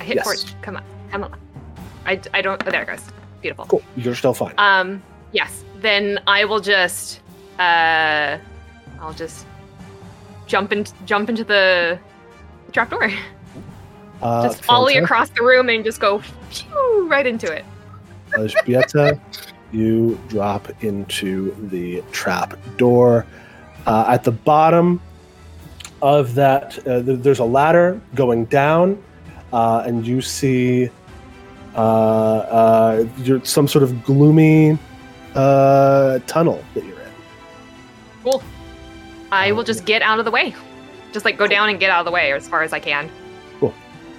I 0.00 0.04
hit 0.04 0.16
Yes. 0.16 0.24
fortitude. 0.24 0.62
Come 0.62 0.76
on. 0.76 0.84
Come 1.10 1.24
on. 1.24 1.34
I, 2.06 2.20
I 2.32 2.40
don't. 2.42 2.62
Oh, 2.66 2.70
there 2.70 2.82
it 2.82 2.86
goes. 2.86 3.02
Beautiful. 3.42 3.66
Cool. 3.66 3.82
You're 3.96 4.14
still 4.14 4.32
fine. 4.34 4.54
Um, 4.58 5.02
yes. 5.32 5.64
Then 5.80 6.20
I 6.26 6.44
will 6.44 6.60
just, 6.60 7.20
uh, 7.58 8.38
I'll 9.00 9.12
just 9.14 9.46
jump 10.46 10.72
in, 10.72 10.84
jump 11.06 11.28
into 11.28 11.44
the 11.44 11.98
trapdoor. 12.70 13.10
Uh, 14.22 14.48
just 14.48 14.64
volley 14.64 14.94
fantastic. 14.94 15.04
across 15.04 15.30
the 15.30 15.42
room 15.42 15.68
and 15.68 15.84
just 15.84 16.00
go 16.00 16.18
phew, 16.50 17.08
right 17.08 17.26
into 17.26 17.50
it. 17.50 17.64
Elzbieta, 18.32 19.18
you 19.72 20.18
drop 20.28 20.68
into 20.82 21.54
the 21.68 22.02
trap 22.12 22.58
door. 22.76 23.26
Uh, 23.86 24.04
at 24.08 24.24
the 24.24 24.32
bottom 24.32 25.00
of 26.02 26.34
that, 26.34 26.78
uh, 26.86 27.02
th- 27.02 27.20
there's 27.20 27.38
a 27.38 27.44
ladder 27.44 28.00
going 28.14 28.44
down, 28.46 29.02
uh, 29.52 29.82
and 29.86 30.06
you 30.06 30.20
see 30.20 30.90
uh, 31.74 31.78
uh, 31.78 33.06
you're 33.18 33.44
some 33.44 33.68
sort 33.68 33.82
of 33.82 34.04
gloomy 34.04 34.78
uh, 35.34 36.18
tunnel 36.26 36.62
that 36.74 36.84
you're 36.84 37.00
in. 37.00 37.12
Cool. 38.22 38.42
I 39.32 39.52
will 39.52 39.64
just 39.64 39.84
get 39.84 40.02
out 40.02 40.18
of 40.18 40.24
the 40.24 40.30
way. 40.30 40.54
Just 41.12 41.24
like 41.24 41.36
go 41.36 41.46
down 41.46 41.68
and 41.68 41.78
get 41.80 41.90
out 41.90 42.00
of 42.00 42.04
the 42.04 42.12
way 42.12 42.32
as 42.32 42.48
far 42.48 42.62
as 42.62 42.72
I 42.72 42.80
can. 42.80 43.10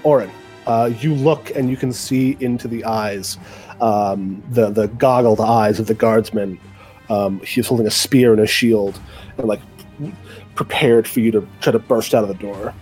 Orin, 0.03 0.31
Uh, 0.67 0.91
you 0.99 1.13
look 1.13 1.55
and 1.55 1.69
you 1.69 1.77
can 1.77 1.91
see 1.91 2.37
into 2.39 2.67
the 2.67 2.85
eyes, 2.85 3.37
um, 3.81 4.43
the 4.51 4.69
the 4.69 4.87
goggled 4.87 5.39
eyes 5.39 5.79
of 5.79 5.87
the 5.87 5.93
guardsman. 5.93 6.59
Um, 7.09 7.39
he's 7.41 7.67
holding 7.67 7.87
a 7.87 7.91
spear 7.91 8.31
and 8.31 8.41
a 8.41 8.47
shield, 8.47 8.99
and 9.37 9.47
like 9.47 9.59
prepared 10.55 11.07
for 11.07 11.19
you 11.19 11.31
to 11.31 11.47
try 11.61 11.71
to 11.71 11.79
burst 11.79 12.13
out 12.13 12.23
of 12.23 12.29
the 12.29 12.35
door. 12.35 12.73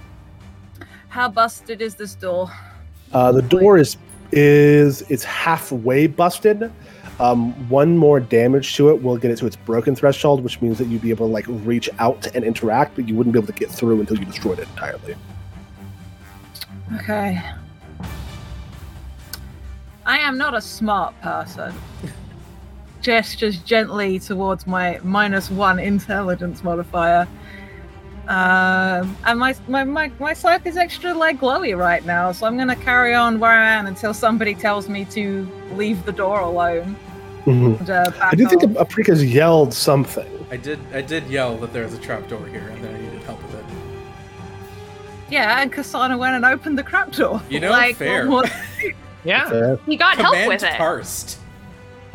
How 1.07 1.29
busted 1.29 1.81
is 1.81 1.95
this 1.95 2.15
door? 2.15 2.51
Uh, 3.13 3.31
the 3.31 3.41
door 3.41 3.77
is 3.77 3.97
is 4.31 5.01
it's 5.09 5.23
halfway 5.23 6.07
busted. 6.07 6.71
Um, 7.19 7.51
one 7.67 7.97
more 7.97 8.21
damage 8.21 8.75
to 8.77 8.89
it 8.89 9.03
will 9.03 9.17
get 9.17 9.29
it 9.29 9.37
to 9.39 9.45
its 9.45 9.57
broken 9.57 9.93
threshold, 9.93 10.41
which 10.41 10.61
means 10.61 10.77
that 10.77 10.87
you'd 10.87 11.01
be 11.01 11.09
able 11.09 11.27
to 11.27 11.33
like 11.33 11.45
reach 11.47 11.89
out 11.99 12.27
and 12.33 12.45
interact, 12.45 12.95
but 12.95 13.07
you 13.09 13.15
wouldn't 13.15 13.33
be 13.33 13.39
able 13.39 13.47
to 13.47 13.53
get 13.53 13.69
through 13.69 13.99
until 13.99 14.17
you 14.17 14.25
destroyed 14.25 14.59
it 14.59 14.69
entirely. 14.69 15.15
Okay. 16.95 17.41
I 20.05 20.17
am 20.19 20.37
not 20.37 20.55
a 20.55 20.61
smart 20.61 21.19
person. 21.21 21.73
Gestures 23.01 23.59
gently 23.59 24.19
towards 24.19 24.65
my 24.65 24.99
minus 25.03 25.51
one 25.51 25.77
intelligence 25.77 26.63
modifier. 26.63 27.27
Um, 28.29 29.17
and 29.25 29.39
my, 29.39 29.55
my, 29.67 29.83
my, 29.83 30.11
my 30.19 30.33
scythe 30.33 30.65
is 30.67 30.77
extra 30.77 31.13
like 31.13 31.39
glowy 31.39 31.77
right 31.77 32.05
now, 32.05 32.31
so 32.31 32.45
I'm 32.45 32.57
gonna 32.57 32.75
carry 32.75 33.13
on 33.13 33.39
where 33.39 33.51
I 33.51 33.71
am 33.71 33.87
until 33.87 34.13
somebody 34.13 34.53
tells 34.53 34.87
me 34.87 35.03
to 35.05 35.49
leave 35.73 36.05
the 36.05 36.11
door 36.11 36.39
alone. 36.39 36.95
Mhm. 37.45 37.89
Uh, 37.89 38.11
I 38.21 38.35
do 38.35 38.47
think 38.47 38.63
off. 38.63 38.89
Apricus 38.89 39.23
yelled 39.23 39.73
something. 39.73 40.27
I 40.51 40.57
did 40.57 40.79
I 40.93 41.01
did 41.01 41.27
yell 41.27 41.57
that 41.57 41.73
there 41.73 41.83
was 41.83 41.93
a 41.93 41.97
trapdoor 41.99 42.45
here 42.47 42.67
and 42.73 42.83
that 42.83 42.93
I 42.93 42.99
needed 42.99 43.21
help 43.23 43.41
with 43.43 43.55
it. 43.55 43.65
Yeah, 45.29 45.61
and 45.61 45.71
Kasana 45.71 46.17
went 46.17 46.35
and 46.35 46.43
opened 46.45 46.77
the 46.77 46.83
crap 46.83 47.11
door. 47.11 47.41
You 47.49 47.59
know, 47.59 47.69
like, 47.71 47.95
fair. 47.97 48.27
what- 48.27 48.51
Yeah. 49.25 49.43
Uh, 49.47 49.75
He 49.85 49.95
got 49.97 50.17
help 50.17 50.47
with 50.47 50.63
it. 50.63 50.73
Karst. 50.77 51.37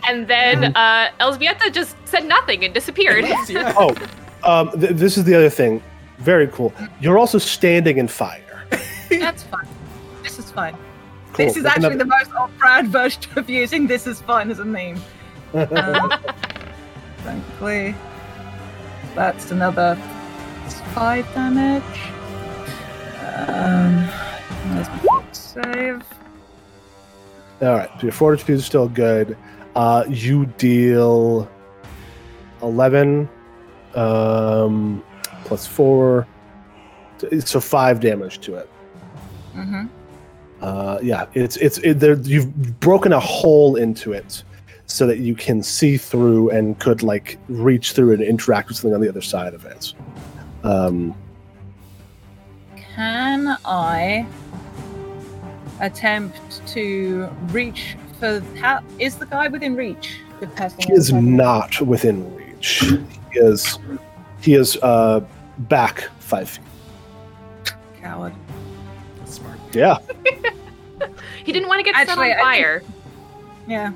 And 0.09 0.27
then 0.27 0.75
uh, 0.77 1.11
Elzbieta 1.21 1.71
just 1.73 1.97
said 2.07 2.25
nothing 2.27 2.65
and 2.65 2.73
disappeared. 2.75 3.25
yeah. 3.49 3.73
oh, 3.77 3.95
um, 4.43 4.71
th- 4.81 4.93
this 4.97 5.17
is 5.17 5.25
the 5.25 5.35
other 5.35 5.51
thing. 5.51 5.83
Very 6.19 6.49
cool. 6.49 6.73
You're 7.01 7.19
also 7.19 7.39
standing 7.39 7.99
in 7.99 8.09
fire. 8.09 8.65
That's 9.11 9.43
fine. 9.45 9.67
This 10.23 10.39
is 10.39 10.51
fine. 10.51 10.77
Cool. 11.35 11.47
This 11.47 11.57
is 11.57 11.63
That's 11.63 11.77
actually 11.77 11.95
another- 11.95 11.99
the 12.05 12.05
most 12.27 12.33
off-brand 12.35 12.89
version 12.89 13.23
of 13.37 13.49
using 13.51 13.87
"this 13.87 14.07
is 14.07 14.21
fine" 14.23 14.51
as 14.51 14.59
a 14.61 14.65
meme. 14.65 15.01
Um, 15.55 16.13
frankly, 17.19 17.95
that's 19.15 19.53
another 19.53 19.95
five 20.93 21.25
damage. 21.33 21.83
Um, 23.39 24.05
my 24.75 25.25
save. 25.31 26.03
All 27.63 27.69
right, 27.69 27.89
so 27.97 28.03
your 28.03 28.13
fortitude 28.13 28.57
is 28.57 28.67
still 28.67 28.89
good. 28.89 29.37
Uh, 29.77 30.05
you 30.09 30.47
deal 30.47 31.49
eleven 32.61 33.29
um, 33.95 35.05
plus 35.45 35.69
four, 35.69 36.27
so 37.39 37.61
five 37.61 38.01
damage 38.01 38.41
to 38.41 38.57
it. 38.57 38.69
Mm-hmm. 39.55 39.87
Uh, 40.61 40.99
yeah, 41.01 41.27
it's 41.35 41.57
it's 41.59 41.79
it, 41.79 42.01
there, 42.01 42.17
you've 42.19 42.81
broken 42.81 43.13
a 43.13 43.21
hole 43.21 43.77
into 43.77 44.13
it 44.13 44.43
so 44.95 45.09
that 45.09 45.19
you 45.19 45.35
can 45.35 45.61
see 45.61 45.97
through 45.97 46.51
and 46.51 46.79
could 46.79 47.03
like 47.03 47.37
reach 47.49 47.95
through 47.95 48.13
and 48.13 48.23
interact 48.23 48.69
with 48.69 48.77
something 48.77 48.95
on 48.95 49.01
the 49.01 49.09
other 49.09 49.21
side 49.21 49.53
of 49.53 49.65
it. 49.65 49.93
Um, 50.63 51.13
Can 52.77 53.57
I 53.65 54.25
attempt 55.81 56.65
to 56.69 57.29
reach 57.49 57.97
for? 58.21 58.41
How 58.61 58.85
is 59.01 59.17
the 59.17 59.27
guy 59.27 59.49
within 59.49 59.75
reach? 59.75 60.21
The 60.39 60.47
person 60.47 60.79
he 60.87 60.93
is 60.93 61.13
not 61.13 61.81
within 61.81 62.33
reach. 62.37 62.85
He 63.33 63.41
is 63.41 63.81
he 64.43 64.55
is 64.55 64.77
uh, 64.81 65.25
back 65.59 66.09
five 66.21 66.51
feet. 66.51 67.75
coward. 68.01 68.33
That's 69.19 69.35
smart. 69.35 69.59
Yeah. 69.73 69.99
he 71.45 71.51
didn't 71.51 71.67
want 71.69 71.81
to 71.81 71.83
get 71.83 71.97
Actually, 71.97 72.15
set 72.15 72.19
on 72.19 72.27
think- 72.27 72.41
fire. 72.41 72.83
Yeah. 73.67 73.93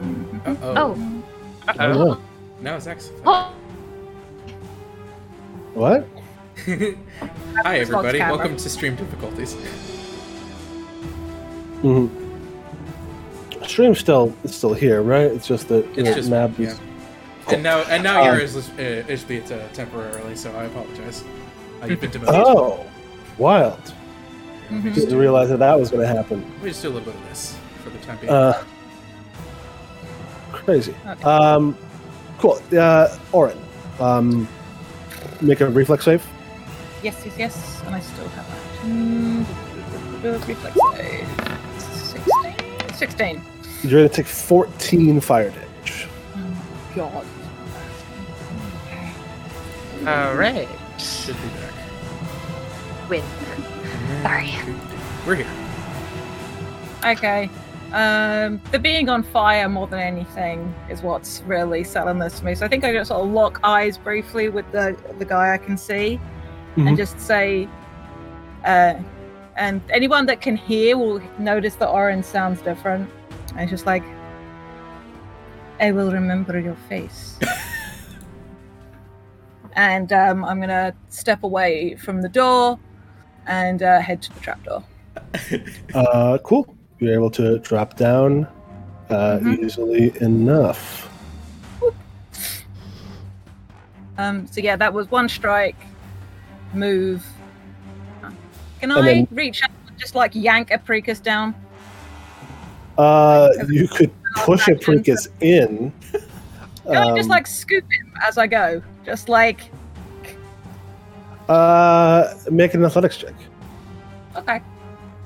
Uh-oh. 0.00 0.94
Oh. 1.68 1.74
Oh. 1.78 2.20
Now 2.60 2.78
Zach's. 2.78 3.10
Oh, 3.24 3.52
What? 5.74 6.06
Hi 7.64 7.78
everybody, 7.80 8.18
welcome 8.18 8.56
to 8.56 8.68
Stream 8.70 8.96
Difficulties. 8.96 9.54
hmm 11.82 12.06
Stream's 13.66 13.98
still 13.98 14.34
it's 14.44 14.54
still 14.56 14.74
here, 14.74 15.02
right? 15.02 15.30
It's 15.30 15.46
just 15.46 15.68
that 15.68 15.86
It's 15.98 16.14
just 16.14 16.30
map 16.30 16.50
yeah. 16.58 16.68
is 16.68 16.80
And 17.48 17.62
now 17.62 17.80
and 17.84 18.02
now 18.02 18.20
Um, 18.22 18.38
yours 18.38 18.54
is, 18.56 18.68
uh, 18.70 19.04
is 19.08 19.24
beat 19.24 19.50
uh, 19.50 19.66
temporarily, 19.72 20.36
so 20.36 20.50
I 20.56 20.64
apologize. 20.64 21.24
Uh, 21.82 21.86
you've 21.86 22.00
been 22.00 22.10
demoted. 22.10 22.34
Oh, 22.34 22.84
wild! 23.38 23.92
Mhm. 24.70 24.94
Didn't 24.94 25.18
realize 25.18 25.48
that 25.50 25.58
that 25.58 25.78
was 25.78 25.90
going 25.90 26.06
to 26.06 26.14
happen. 26.14 26.44
We 26.62 26.70
just 26.70 26.82
do 26.82 26.88
a 26.88 26.92
little 26.92 27.12
bit 27.12 27.20
of 27.20 27.28
this 27.28 27.56
for 27.82 27.90
the 27.90 27.98
time 27.98 28.18
being. 28.18 28.32
Uh, 28.32 28.62
crazy. 30.66 30.94
Okay. 31.06 31.22
Um, 31.22 31.78
cool. 32.38 32.60
Uh, 32.76 33.16
Orin, 33.32 33.58
um, 33.98 34.46
make 35.40 35.60
a 35.62 35.68
reflex 35.68 36.04
save. 36.04 36.26
Yes, 37.02 37.22
yes, 37.24 37.34
yes. 37.38 37.82
And 37.86 37.94
I 37.94 38.00
still 38.00 38.28
have 38.28 38.46
that. 38.48 38.62
Mm, 38.82 40.46
reflex 40.46 40.76
save. 40.92 41.28
16. 42.92 42.94
16. 42.94 43.42
You're 43.82 44.00
going 44.00 44.08
to 44.08 44.14
take 44.14 44.26
14 44.26 45.20
fire 45.20 45.50
damage. 45.50 46.08
Oh, 46.34 46.92
God. 46.94 47.26
All 50.06 50.34
right. 50.34 50.68
Should 50.98 51.36
be 51.36 51.48
back. 51.48 51.74
win. 53.08 53.22
Sorry. 54.22 54.52
We're 55.26 55.36
here. 55.36 55.46
Okay. 57.04 57.50
Um, 57.92 58.60
the 58.72 58.78
being 58.78 59.08
on 59.08 59.22
fire 59.22 59.68
more 59.68 59.86
than 59.86 60.00
anything 60.00 60.74
is 60.90 61.02
what's 61.02 61.42
really 61.46 61.84
selling 61.84 62.18
this 62.18 62.40
to 62.40 62.44
me. 62.44 62.54
So 62.54 62.66
I 62.66 62.68
think 62.68 62.84
I 62.84 62.92
just 62.92 63.08
sort 63.08 63.24
of 63.24 63.32
lock 63.32 63.60
eyes 63.62 63.96
briefly 63.96 64.48
with 64.48 64.70
the 64.72 64.96
the 65.18 65.24
guy 65.24 65.54
I 65.54 65.58
can 65.58 65.76
see, 65.78 66.20
Mhm. 66.76 66.88
and 66.88 66.96
just 66.96 67.18
say, 67.20 67.68
uh, 68.64 68.94
and 69.56 69.80
anyone 69.90 70.26
that 70.26 70.40
can 70.40 70.56
hear 70.56 70.98
will 70.98 71.22
notice 71.38 71.76
that 71.76 71.88
orange 71.88 72.24
sounds 72.24 72.60
different. 72.60 73.08
And 73.52 73.60
it's 73.60 73.70
just 73.70 73.86
like, 73.86 74.02
I 75.80 75.92
will 75.92 76.10
remember 76.12 76.58
your 76.58 76.76
face. 76.88 77.38
and 79.74 80.12
um, 80.12 80.44
I'm 80.44 80.60
gonna 80.60 80.92
step 81.08 81.44
away 81.44 81.94
from 81.96 82.20
the 82.20 82.28
door 82.28 82.78
and 83.46 83.82
uh, 83.82 84.00
head 84.00 84.20
to 84.22 84.34
the 84.34 84.40
trapdoor. 84.40 84.82
Uh, 85.94 86.36
cool. 86.44 86.75
You're 86.98 87.14
able 87.14 87.30
to 87.32 87.58
drop 87.58 87.96
down 87.96 88.46
uh, 89.10 89.38
Mhm. 89.40 89.64
easily 89.64 90.12
enough. 90.20 91.08
Um, 94.18 94.46
so 94.46 94.60
yeah, 94.60 94.76
that 94.76 94.92
was 94.92 95.10
one 95.10 95.28
strike, 95.28 95.76
move. 96.72 97.24
Can 98.80 98.90
I 98.90 99.00
then- 99.02 99.28
reach 99.30 99.62
out 99.62 99.70
and 99.88 99.98
just 99.98 100.14
like 100.14 100.34
yank 100.34 100.70
Apricus 100.70 101.20
down? 101.20 101.54
Uh, 102.98 103.50
you 103.68 103.86
could 103.88 104.10
push 104.36 104.68
Apricus 104.68 105.28
in. 105.40 105.92
Can 106.86 106.96
I 106.96 107.14
just 107.16 107.26
Um, 107.26 107.28
like 107.28 107.46
scoop 107.46 107.84
him 107.92 108.12
as 108.26 108.38
I 108.38 108.46
go? 108.46 108.80
Just 109.04 109.28
like 109.28 109.70
uh, 111.48 112.34
make 112.50 112.74
an 112.74 112.84
athletics 112.84 113.18
check. 113.18 113.34
okay, 114.34 114.60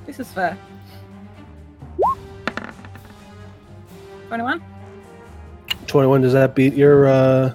this 0.05 0.19
is 0.21 0.31
fair. 0.33 0.57
Twenty-one. 4.31 4.62
21. 5.89 6.20
Does 6.20 6.32
that 6.35 6.55
beat 6.55 6.74
your 6.74 7.09
uh, 7.09 7.52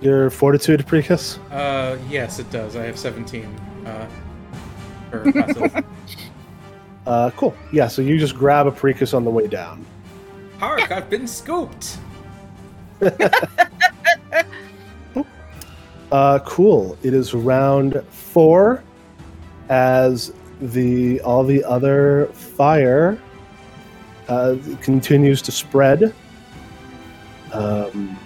your 0.00 0.30
fortitude 0.30 0.78
Apricus? 0.78 1.38
Uh, 1.50 1.98
yes, 2.08 2.38
it 2.38 2.48
does. 2.52 2.76
I 2.76 2.84
have 2.84 2.96
17. 2.96 3.44
Uh. 3.84 4.06
Uh, 7.04 7.32
cool. 7.32 7.52
Yeah. 7.72 7.88
So 7.88 8.00
you 8.00 8.16
just 8.16 8.36
grab 8.36 8.68
Apricus 8.68 9.12
on 9.12 9.24
the 9.24 9.30
way 9.30 9.48
down. 9.48 9.84
Hark! 10.60 10.92
I've 10.92 11.10
been 11.10 11.26
scooped. 11.26 11.98
Uh, 16.12 16.38
cool. 16.40 16.96
It 17.02 17.14
is 17.14 17.34
round 17.34 18.04
four, 18.10 18.84
as 19.70 20.32
the 20.60 21.20
all 21.22 21.42
the 21.42 21.64
other 21.64 22.26
fire 22.34 23.18
uh, 24.28 24.56
continues 24.80 25.42
to 25.42 25.52
spread. 25.52 26.14
Um, 27.52 28.18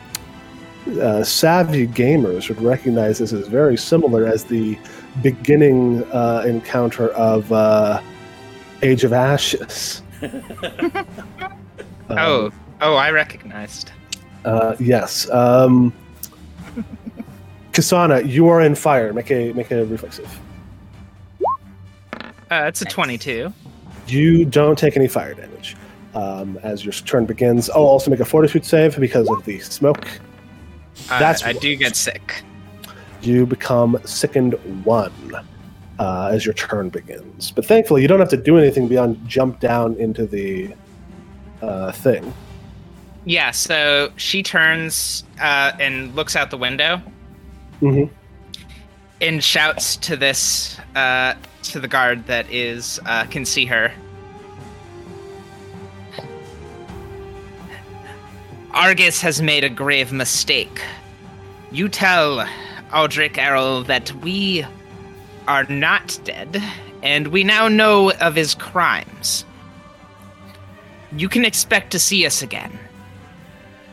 uh, 1.01 1.24
savvy 1.24 1.86
gamers 1.86 2.48
would 2.48 2.60
recognize 2.62 3.18
this 3.18 3.32
as 3.32 3.48
very 3.48 3.77
similar 3.77 4.27
as 4.27 4.44
the 4.44 4.78
beginning 5.23 6.05
uh, 6.12 6.44
encounter 6.47 7.09
of 7.10 7.51
uh, 7.52 8.01
Age 8.82 9.05
of 9.05 9.12
Ashes. 9.12 10.02
Um, 12.09 12.18
oh, 12.18 12.52
oh, 12.82 12.94
I 12.94 13.10
recognized. 13.10 13.90
Uh, 14.44 14.77
yes. 14.78 15.28
Um, 15.28 15.93
Kasana, 17.73 18.24
you 18.24 18.47
are 18.47 18.60
in 18.60 18.77
fire. 18.77 19.12
Make 19.12 19.32
a 19.32 19.52
make 19.55 19.73
a 19.73 19.85
reflexive. 19.86 20.39
Uh, 21.43 21.51
it's 22.68 22.81
a 22.81 22.85
22. 22.85 23.52
You 24.06 24.44
don't 24.44 24.78
take 24.78 24.97
any 24.97 25.09
fire 25.09 25.35
damage 25.35 25.74
um, 26.16 26.59
as 26.62 26.84
your 26.84 26.93
turn 26.93 27.26
begins. 27.26 27.68
Oh, 27.70 27.86
also 27.86 28.10
make 28.10 28.20
a 28.20 28.24
fortitude 28.24 28.64
save 28.64 28.98
because 28.98 29.30
of 29.30 29.44
the 29.44 29.60
smoke. 29.60 30.06
Uh, 31.10 31.18
That's 31.18 31.44
I 31.44 31.52
do 31.52 31.76
get 31.76 31.94
sick. 31.94 32.43
You 33.22 33.47
become 33.47 33.98
sickened 34.05 34.55
one 34.84 35.12
uh, 35.98 36.30
as 36.32 36.44
your 36.44 36.55
turn 36.55 36.88
begins. 36.88 37.51
But 37.51 37.66
thankfully, 37.66 38.02
you 38.02 38.09
don't 38.09 38.20
have 38.20 38.30
to 38.30 38.36
do 38.36 38.59
anything 38.59 38.88
beyond 38.88 39.26
jump 39.28 39.60
down 39.60 39.94
into 39.97 40.26
the 40.26 40.74
uh, 41.60 41.93
thing. 41.93 42.32
Yeah, 43.24 43.51
so 43.51 44.12
she 44.16 44.43
turns 44.43 45.24
uh, 45.40 45.72
and 45.78 46.14
looks 46.14 46.34
out 46.34 46.51
the 46.51 46.59
window 46.59 47.01
hmm 47.80 48.05
and 49.20 49.43
shouts 49.43 49.97
to 49.97 50.16
this 50.16 50.78
uh, 50.94 51.34
to 51.62 51.80
the 51.80 51.88
guard 51.88 52.26
that 52.26 52.51
is 52.51 53.01
uh, 53.06 53.24
can 53.24 53.44
see 53.44 53.64
her. 53.64 53.93
Argus 58.76 59.22
has 59.22 59.40
made 59.40 59.64
a 59.64 59.70
grave 59.70 60.12
mistake. 60.12 60.82
You 61.72 61.88
tell 61.88 62.46
Aldrich 62.92 63.38
Errol 63.38 63.82
that 63.84 64.12
we 64.16 64.66
are 65.48 65.64
not 65.64 66.18
dead, 66.24 66.62
and 67.02 67.28
we 67.28 67.42
now 67.42 67.68
know 67.68 68.12
of 68.20 68.34
his 68.34 68.54
crimes. 68.54 69.46
You 71.16 71.30
can 71.30 71.46
expect 71.46 71.90
to 71.92 71.98
see 71.98 72.26
us 72.26 72.42
again. 72.42 72.78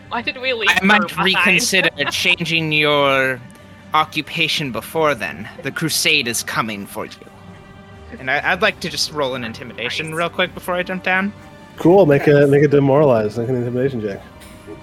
Why 0.10 0.22
did 0.22 0.42
we 0.42 0.52
leave? 0.52 0.70
I 0.70 0.84
might 0.84 1.08
behind? 1.08 1.26
reconsider 1.28 1.90
changing 2.12 2.74
your 2.74 3.40
occupation 3.94 4.74
before 4.74 5.16
then. 5.16 5.48
The 5.62 5.72
crusade 5.72 6.28
is 6.28 6.44
coming 6.44 6.86
for 6.86 7.06
you. 7.06 7.14
And 8.20 8.30
I, 8.30 8.52
I'd 8.52 8.62
like 8.62 8.82
to 8.82 8.90
just 8.90 9.14
roll 9.14 9.34
an 9.34 9.46
intimidation 9.46 10.08
Nice. 10.08 10.18
real 10.18 10.30
quick 10.30 10.54
before 10.54 10.76
I 10.76 10.84
jump 10.84 11.04
down. 11.04 11.32
Cool. 11.78 12.06
Make 12.06 12.28
a 12.28 12.46
make 12.48 12.64
a 12.64 12.68
demoralize. 12.68 13.38
Make 13.38 13.50
an 13.50 13.56
intimidation 13.56 14.02
check. 14.02 14.22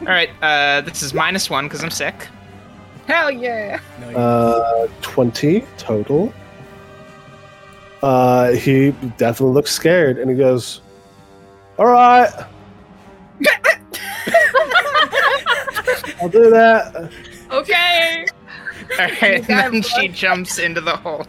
All 0.00 0.06
right, 0.06 0.30
uh, 0.42 0.80
this 0.80 1.02
is 1.02 1.12
minus 1.12 1.50
one 1.50 1.66
because 1.66 1.84
I'm 1.84 1.90
sick. 1.90 2.14
Hell 3.06 3.30
yeah! 3.30 3.80
Uh, 4.14 4.86
twenty 5.02 5.64
total. 5.76 6.32
Uh, 8.02 8.52
he 8.52 8.92
definitely 9.18 9.54
looks 9.54 9.72
scared, 9.72 10.18
and 10.18 10.30
he 10.30 10.36
goes, 10.36 10.80
"All 11.78 11.86
right, 11.86 12.30
I'll 16.20 16.28
do 16.28 16.50
that." 16.50 17.10
Okay. 17.50 18.26
All 18.92 18.96
right, 18.98 19.22
and 19.22 19.44
then 19.44 19.82
she 19.82 20.08
jumps 20.08 20.58
into 20.58 20.80
the 20.80 20.96
hole. 20.96 21.26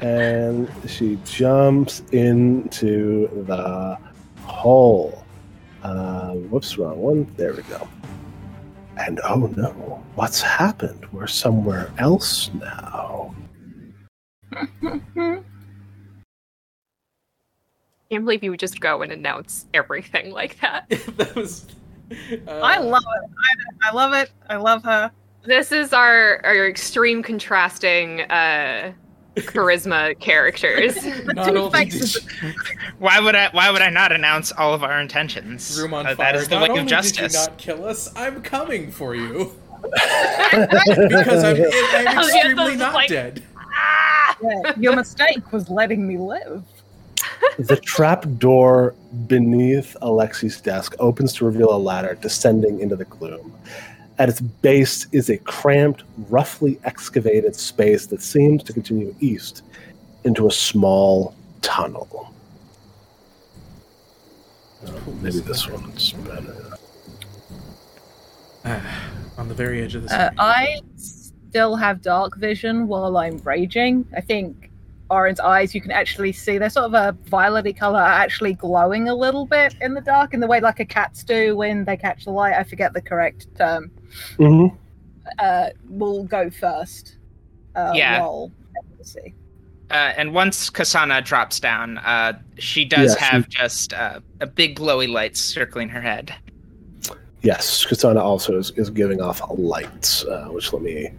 and 0.00 0.68
she 0.88 1.18
jumps 1.24 2.00
into 2.12 3.28
the 3.46 3.96
hole. 4.44 5.21
Uh, 5.82 6.34
whoops, 6.34 6.78
wrong 6.78 6.98
one. 6.98 7.32
There 7.36 7.54
we 7.54 7.62
go. 7.62 7.88
And 8.96 9.20
oh 9.24 9.52
no, 9.56 10.02
what's 10.14 10.40
happened? 10.40 11.06
We're 11.12 11.26
somewhere 11.26 11.92
else 11.98 12.50
now. 12.54 13.34
Can't 18.10 18.24
believe 18.26 18.44
you 18.44 18.50
would 18.50 18.60
just 18.60 18.80
go 18.80 19.00
and 19.02 19.10
announce 19.10 19.66
everything 19.72 20.30
like 20.32 20.60
that. 20.60 20.88
that 21.16 21.34
was. 21.34 21.66
Uh, 22.46 22.60
I 22.60 22.78
love 22.78 23.02
it. 23.02 23.30
I, 23.82 23.88
I 23.88 23.92
love 23.92 24.12
it. 24.12 24.30
I 24.50 24.56
love 24.56 24.84
her. 24.84 25.10
This 25.44 25.72
is 25.72 25.92
our 25.92 26.40
our 26.44 26.68
extreme 26.68 27.22
contrasting 27.22 28.20
uh 28.22 28.92
charisma 29.36 30.18
characters. 30.20 30.96
Not 31.26 31.56
only 31.56 31.84
did 31.86 32.14
you, 32.14 32.20
Why 32.98 33.20
would 33.20 33.34
I? 33.34 33.48
Why 33.52 33.70
would 33.70 33.82
I 33.82 33.90
not 33.90 34.12
announce 34.12 34.52
all 34.52 34.74
of 34.74 34.82
our 34.82 35.00
intentions? 35.00 35.80
room 35.80 35.94
on 35.94 36.06
Uh, 36.06 36.14
fire. 36.14 36.32
that 36.32 36.36
is 36.40 36.48
the 36.48 36.56
not 36.56 36.62
way 36.62 36.68
only 36.80 36.92
of 36.92 37.02
did 37.02 37.16
you 37.18 37.28
not 37.28 37.56
kill 37.58 37.84
us, 37.84 38.12
I'm 38.16 38.42
coming 38.42 38.90
for 38.90 39.14
you 39.14 39.52
because 39.82 41.44
I'm, 41.44 41.56
I'm 41.56 42.18
Oh, 42.18 42.26
yeah, 42.28 42.36
extremely 42.36 42.76
not 42.76 42.94
like- 42.94 43.08
dead. 43.08 43.42
ah! 43.58 44.36
Yeah, 44.42 44.72
your 44.78 44.96
mistake 44.96 45.52
was 45.52 45.68
letting 45.70 46.06
me 46.06 46.18
live. 46.18 46.62
the 47.58 47.76
trap 47.76 48.26
door 48.38 48.94
beneath 49.26 49.96
Alexi's 50.02 50.60
desk 50.60 50.94
opens 50.98 51.32
to 51.34 51.44
reveal 51.44 51.74
a 51.74 51.78
ladder 51.78 52.18
descending 52.20 52.80
into 52.80 52.96
the 52.96 53.04
gloom. 53.04 53.52
At 54.22 54.28
its 54.28 54.40
base 54.40 55.08
is 55.10 55.30
a 55.30 55.36
cramped, 55.38 56.04
roughly 56.28 56.78
excavated 56.84 57.56
space 57.56 58.06
that 58.06 58.22
seems 58.22 58.62
to 58.62 58.72
continue 58.72 59.12
east 59.18 59.64
into 60.22 60.46
a 60.46 60.50
small 60.52 61.34
tunnel. 61.60 62.32
Uh, 64.86 64.92
maybe 65.20 65.40
this 65.40 65.68
one's 65.68 66.12
better. 66.12 66.54
on 69.38 69.48
the 69.48 69.54
very 69.54 69.82
edge 69.82 69.96
of 69.96 70.04
the 70.04 70.14
Uh. 70.14 70.30
I 70.38 70.82
still 70.94 71.74
have 71.74 72.00
dark 72.00 72.36
vision 72.36 72.86
while 72.86 73.16
I'm 73.16 73.38
raging. 73.38 74.06
I 74.16 74.20
think 74.20 74.70
Orin's 75.12 75.40
eyes, 75.40 75.74
you 75.74 75.80
can 75.82 75.90
actually 75.90 76.32
see 76.32 76.56
they're 76.56 76.70
sort 76.70 76.86
of 76.86 76.94
a 76.94 77.12
violety 77.28 77.76
color, 77.76 78.00
actually 78.00 78.54
glowing 78.54 79.10
a 79.10 79.14
little 79.14 79.44
bit 79.46 79.74
in 79.82 79.92
the 79.92 80.00
dark 80.00 80.32
in 80.32 80.40
the 80.40 80.46
way 80.46 80.58
like 80.58 80.80
a 80.80 80.86
cats 80.86 81.22
do 81.22 81.54
when 81.54 81.84
they 81.84 81.98
catch 81.98 82.24
the 82.24 82.30
light. 82.30 82.54
I 82.54 82.64
forget 82.64 82.94
the 82.94 83.02
correct 83.02 83.46
term. 83.56 83.90
hmm 84.38 84.66
Uh, 85.38 85.68
will 85.88 86.24
go 86.24 86.48
first. 86.50 87.18
Uh, 87.76 87.92
Yeah. 87.94 88.20
Roll. 88.20 88.50
Let's 88.96 89.12
see. 89.12 89.34
Uh, 89.90 90.14
and 90.16 90.32
once 90.32 90.70
Kasana 90.70 91.22
drops 91.22 91.60
down, 91.60 91.98
uh, 91.98 92.32
she 92.58 92.86
does 92.86 93.10
Yes, 93.10 93.16
have 93.18 93.48
just 93.50 93.92
uh, 93.92 94.20
a 94.40 94.46
big 94.46 94.78
glowy 94.78 95.12
light 95.12 95.36
circling 95.36 95.90
her 95.90 96.00
head. 96.00 96.34
Yes, 97.42 97.84
Kasana 97.84 98.20
also 98.20 98.56
is, 98.58 98.70
is 98.76 98.88
giving 98.88 99.20
off 99.20 99.42
a 99.42 99.52
light, 99.52 100.24
uh, 100.30 100.46
which 100.46 100.72
let 100.72 100.80
me 100.80 101.10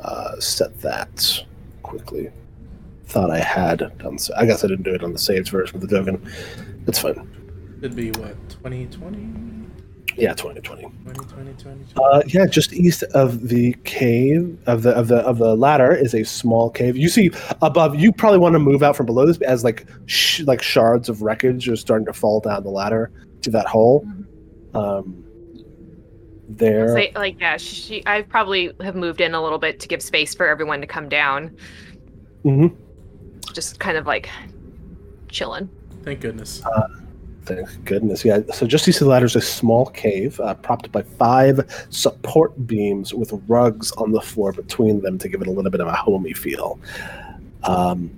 uh, 0.00 0.38
set 0.38 0.78
that 0.82 1.44
quickly. 1.82 2.30
Thought 3.10 3.30
I 3.32 3.40
had 3.40 3.92
done 3.98 4.18
so. 4.18 4.32
I 4.36 4.46
guess 4.46 4.62
I 4.64 4.68
didn't 4.68 4.84
do 4.84 4.94
it 4.94 5.02
on 5.02 5.12
the 5.12 5.18
saved 5.18 5.48
version 5.48 5.74
of 5.74 5.82
the 5.82 5.88
token. 5.88 6.24
It's 6.86 7.00
fine. 7.00 7.28
It'd 7.82 7.96
be 7.96 8.12
what 8.12 8.36
2020, 8.50 9.66
Yeah, 10.16 10.32
2020. 10.32 10.82
2020, 10.82 11.50
2020. 11.54 11.84
Uh, 11.96 12.22
yeah, 12.28 12.46
just 12.46 12.72
east 12.72 13.02
of 13.14 13.48
the 13.48 13.72
cave 13.82 14.56
of 14.66 14.82
the 14.82 14.90
of 14.90 15.08
the 15.08 15.16
of 15.22 15.38
the 15.38 15.56
ladder 15.56 15.92
is 15.92 16.14
a 16.14 16.22
small 16.22 16.70
cave. 16.70 16.96
You 16.96 17.08
see 17.08 17.32
above. 17.62 17.96
You 17.96 18.12
probably 18.12 18.38
want 18.38 18.52
to 18.52 18.60
move 18.60 18.84
out 18.84 18.96
from 18.96 19.06
below 19.06 19.26
this 19.26 19.40
as 19.42 19.64
like 19.64 19.86
sh- 20.06 20.42
like 20.42 20.62
shards 20.62 21.08
of 21.08 21.20
wreckage 21.22 21.68
are 21.68 21.74
starting 21.74 22.06
to 22.06 22.12
fall 22.12 22.38
down 22.38 22.62
the 22.62 22.70
ladder 22.70 23.10
to 23.42 23.50
that 23.50 23.66
hole. 23.66 24.06
Um, 24.72 25.24
there. 26.48 26.94
Say, 26.94 27.10
like 27.16 27.40
yeah, 27.40 27.56
she. 27.56 28.04
I 28.06 28.22
probably 28.22 28.72
have 28.82 28.94
moved 28.94 29.20
in 29.20 29.34
a 29.34 29.42
little 29.42 29.58
bit 29.58 29.80
to 29.80 29.88
give 29.88 30.00
space 30.00 30.32
for 30.32 30.46
everyone 30.46 30.80
to 30.80 30.86
come 30.86 31.08
down. 31.08 31.56
Mhm. 32.44 32.76
Just 33.52 33.80
kind 33.80 33.96
of 33.96 34.06
like 34.06 34.28
chilling. 35.28 35.68
Thank 36.02 36.20
goodness. 36.20 36.62
Thank 37.44 37.84
goodness. 37.84 38.24
Yeah. 38.24 38.40
So 38.52 38.66
just 38.66 38.86
east 38.86 39.00
of 39.00 39.06
the 39.06 39.10
ladder 39.10 39.26
is 39.26 39.34
a 39.34 39.40
small 39.40 39.86
cave 39.86 40.38
uh, 40.40 40.54
propped 40.54 40.92
by 40.92 41.02
five 41.02 41.60
support 41.90 42.66
beams 42.66 43.12
with 43.12 43.32
rugs 43.48 43.92
on 43.92 44.12
the 44.12 44.20
floor 44.20 44.52
between 44.52 45.00
them 45.00 45.18
to 45.18 45.28
give 45.28 45.40
it 45.40 45.48
a 45.48 45.50
little 45.50 45.70
bit 45.70 45.80
of 45.80 45.88
a 45.88 45.94
homey 45.94 46.32
feel. 46.32 46.78
Um, 47.64 48.10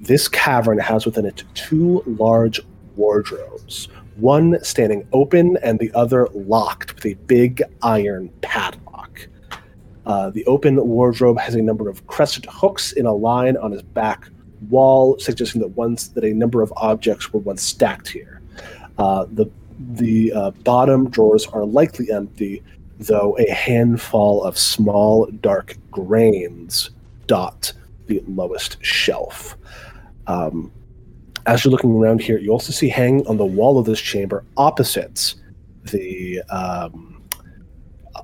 this 0.00 0.28
cavern 0.28 0.78
has 0.78 1.04
within 1.04 1.26
it 1.26 1.42
two 1.54 2.02
large 2.06 2.60
wardrobes, 2.96 3.88
one 4.16 4.62
standing 4.62 5.06
open 5.12 5.56
and 5.62 5.78
the 5.78 5.90
other 5.94 6.28
locked 6.32 6.94
with 6.94 7.06
a 7.06 7.14
big 7.14 7.62
iron 7.82 8.28
padlock. 8.40 9.26
Uh, 10.04 10.30
the 10.30 10.44
open 10.46 10.76
wardrobe 10.86 11.38
has 11.38 11.54
a 11.54 11.62
number 11.62 11.88
of 11.88 12.06
crescent 12.06 12.46
hooks 12.48 12.92
in 12.92 13.06
a 13.06 13.12
line 13.12 13.56
on 13.56 13.72
its 13.72 13.82
back 13.82 14.28
wall, 14.68 15.18
suggesting 15.18 15.60
that 15.60 15.68
once 15.68 16.08
that 16.08 16.24
a 16.24 16.32
number 16.32 16.62
of 16.62 16.72
objects 16.76 17.32
were 17.32 17.40
once 17.40 17.62
stacked 17.62 18.08
here. 18.08 18.40
Uh, 18.98 19.26
the 19.32 19.50
the 19.78 20.32
uh, 20.32 20.50
bottom 20.64 21.10
drawers 21.10 21.46
are 21.48 21.64
likely 21.64 22.10
empty, 22.10 22.62
though 22.98 23.36
a 23.38 23.50
handful 23.50 24.42
of 24.42 24.58
small 24.58 25.26
dark 25.42 25.76
grains 25.90 26.90
dot 27.26 27.72
the 28.06 28.22
lowest 28.26 28.82
shelf. 28.84 29.56
Um, 30.26 30.72
as 31.46 31.64
you're 31.64 31.70
looking 31.70 31.94
around 31.94 32.20
here, 32.20 32.38
you 32.38 32.50
also 32.50 32.72
see 32.72 32.88
hanging 32.88 33.26
on 33.26 33.36
the 33.36 33.44
wall 33.44 33.78
of 33.78 33.86
this 33.86 34.00
chamber, 34.00 34.44
opposite 34.56 35.34
the 35.84 36.42
um, 36.50 37.22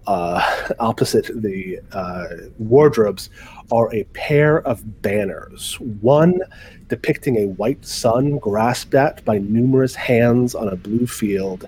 uh, 0.06 0.72
opposite 0.80 1.30
the 1.42 1.78
uh, 1.92 2.26
wardrobes 2.58 3.30
are 3.72 3.92
a 3.92 4.04
pair 4.12 4.60
of 4.66 5.02
banners. 5.02 5.80
One 5.80 6.40
depicting 6.88 7.38
a 7.38 7.46
white 7.46 7.84
sun 7.84 8.38
grasped 8.38 8.94
at 8.94 9.24
by 9.24 9.38
numerous 9.38 9.94
hands 9.94 10.54
on 10.54 10.68
a 10.68 10.76
blue 10.76 11.06
field, 11.06 11.66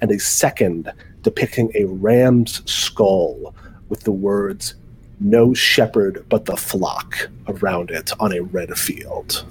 and 0.00 0.10
a 0.10 0.18
second 0.18 0.92
depicting 1.22 1.70
a 1.74 1.84
ram's 1.84 2.60
skull 2.70 3.54
with 3.88 4.00
the 4.00 4.12
words 4.12 4.74
no 5.20 5.54
shepherd 5.54 6.26
but 6.28 6.44
the 6.44 6.56
flock 6.56 7.28
around 7.46 7.90
it 7.90 8.12
on 8.18 8.32
a 8.32 8.42
red 8.42 8.76
field. 8.76 9.46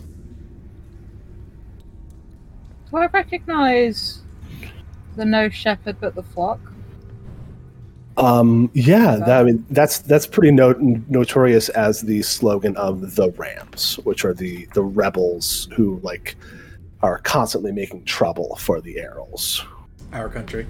Do 2.91 2.97
I 2.97 3.05
recognize 3.07 4.21
the 5.15 5.23
no 5.23 5.49
shepherd 5.49 5.97
but 6.01 6.15
the 6.15 6.23
flock? 6.23 6.59
Um, 8.17 8.69
yeah, 8.73 9.15
that, 9.15 9.41
I 9.41 9.43
mean 9.43 9.65
that's 9.71 9.99
that's 9.99 10.27
pretty 10.27 10.51
no- 10.51 10.75
notorious 11.09 11.69
as 11.69 12.01
the 12.01 12.21
slogan 12.21 12.75
of 12.77 13.15
the 13.15 13.31
Rams, 13.31 13.95
which 14.03 14.23
are 14.23 14.33
the 14.33 14.67
the 14.73 14.83
rebels 14.83 15.67
who 15.75 15.99
like 16.03 16.35
are 17.01 17.19
constantly 17.19 17.71
making 17.71 18.05
trouble 18.05 18.55
for 18.57 18.81
the 18.81 18.99
Arrows. 18.99 19.63
Our 20.11 20.29
country. 20.29 20.67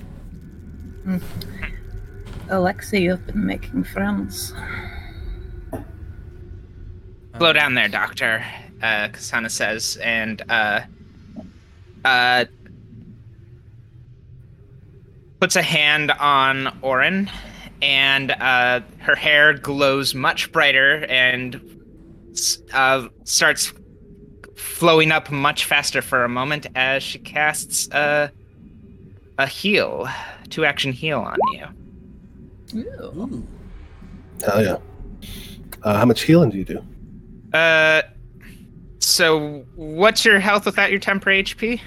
Alexi, 2.47 3.01
you've 3.01 3.25
been 3.27 3.45
making 3.45 3.83
friends. 3.83 4.53
Slow 7.37 7.51
down 7.51 7.73
there, 7.73 7.87
Doctor, 7.87 8.45
uh, 8.81 9.09
Kasana 9.09 9.49
says, 9.49 9.97
and 9.97 10.41
uh, 10.49 10.81
uh, 12.05 12.45
puts 15.43 15.57
a 15.57 15.61
hand 15.61 16.09
on 16.09 16.73
Orin, 16.81 17.29
and 17.81 18.31
uh, 18.31 18.79
her 18.99 19.13
hair 19.13 19.53
glows 19.53 20.15
much 20.15 20.49
brighter 20.53 21.05
and 21.09 21.59
uh, 22.71 23.09
starts 23.25 23.73
flowing 24.55 25.11
up 25.11 25.29
much 25.29 25.65
faster 25.65 26.01
for 26.01 26.23
a 26.23 26.29
moment 26.29 26.67
as 26.75 27.03
she 27.03 27.19
casts 27.19 27.89
a, 27.91 28.31
a 29.37 29.45
heal, 29.45 30.07
two 30.49 30.63
action 30.63 30.93
heal 30.93 31.19
on 31.19 31.37
you. 31.51 31.65
Ooh. 32.79 33.45
Hell 34.45 34.63
yeah! 34.63 34.77
Uh, 35.83 35.97
how 35.97 36.05
much 36.05 36.21
healing 36.21 36.51
do 36.51 36.57
you 36.57 36.63
do? 36.63 36.81
Uh, 37.51 38.01
so 38.99 39.65
what's 39.75 40.23
your 40.23 40.39
health 40.39 40.65
without 40.65 40.89
your 40.89 41.01
temporary 41.01 41.43
HP? 41.43 41.81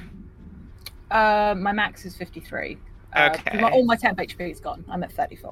Uh, 1.10 1.54
my 1.56 1.72
max 1.72 2.04
is 2.04 2.14
53. 2.14 2.76
Uh, 3.16 3.30
Okay. 3.34 3.60
my- 3.60 3.70
all 3.70 3.84
my 3.84 3.96
temp 3.96 4.18
HP 4.18 4.50
is 4.50 4.60
gone. 4.60 4.84
I'm 4.90 5.02
at 5.02 5.10
34. 5.12 5.50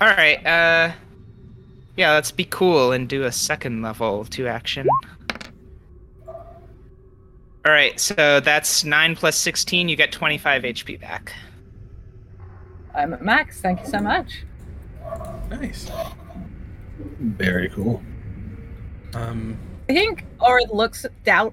All 0.00 0.08
right. 0.08 0.44
Uh, 0.46 0.92
yeah, 1.96 2.12
let's 2.14 2.30
be 2.30 2.44
cool 2.44 2.92
and 2.92 3.08
do 3.08 3.24
a 3.24 3.32
second 3.32 3.82
level 3.82 4.24
two 4.24 4.46
action. 4.46 4.86
All 6.26 7.72
right, 7.74 7.98
so 8.00 8.40
that's 8.40 8.84
nine 8.84 9.14
plus 9.16 9.36
sixteen. 9.36 9.88
You 9.88 9.96
get 9.96 10.12
twenty-five 10.12 10.62
HP 10.62 10.98
back. 11.00 11.32
I'm 12.94 13.12
at 13.12 13.20
max. 13.22 13.60
Thank 13.60 13.80
you 13.80 13.86
so 13.86 13.98
much. 13.98 14.44
Nice. 15.50 15.90
Very 17.18 17.68
cool. 17.70 18.00
Um, 19.14 19.58
I 19.88 19.92
think 19.92 20.24
Orin 20.40 20.68
looks 20.72 21.04
down, 21.24 21.52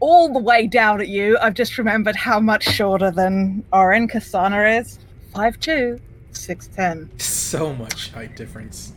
all 0.00 0.32
the 0.32 0.38
way 0.38 0.66
down 0.66 1.00
at 1.00 1.08
you. 1.08 1.38
I've 1.40 1.54
just 1.54 1.78
remembered 1.78 2.16
how 2.16 2.40
much 2.40 2.64
shorter 2.64 3.10
than 3.10 3.64
Orin 3.72 4.08
Kasana 4.08 4.80
is. 4.80 4.98
5'2", 5.34 6.00
6'10". 6.32 7.20
so 7.20 7.74
much 7.74 8.10
height 8.12 8.36
difference. 8.36 8.92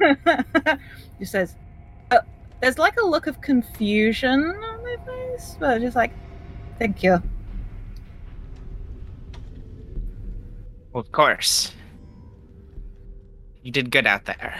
he 1.18 1.24
says, 1.24 1.56
uh, 2.10 2.18
there's 2.60 2.78
like 2.78 2.96
a 2.98 3.04
look 3.04 3.26
of 3.26 3.40
confusion 3.40 4.40
on 4.40 4.82
my 4.82 4.96
face, 5.04 5.56
but 5.58 5.80
just 5.80 5.96
like, 5.96 6.12
thank 6.78 7.02
you. 7.02 7.22
Of 10.94 11.10
course. 11.12 11.72
You 13.62 13.72
did 13.72 13.90
good 13.90 14.06
out 14.06 14.24
there. 14.24 14.58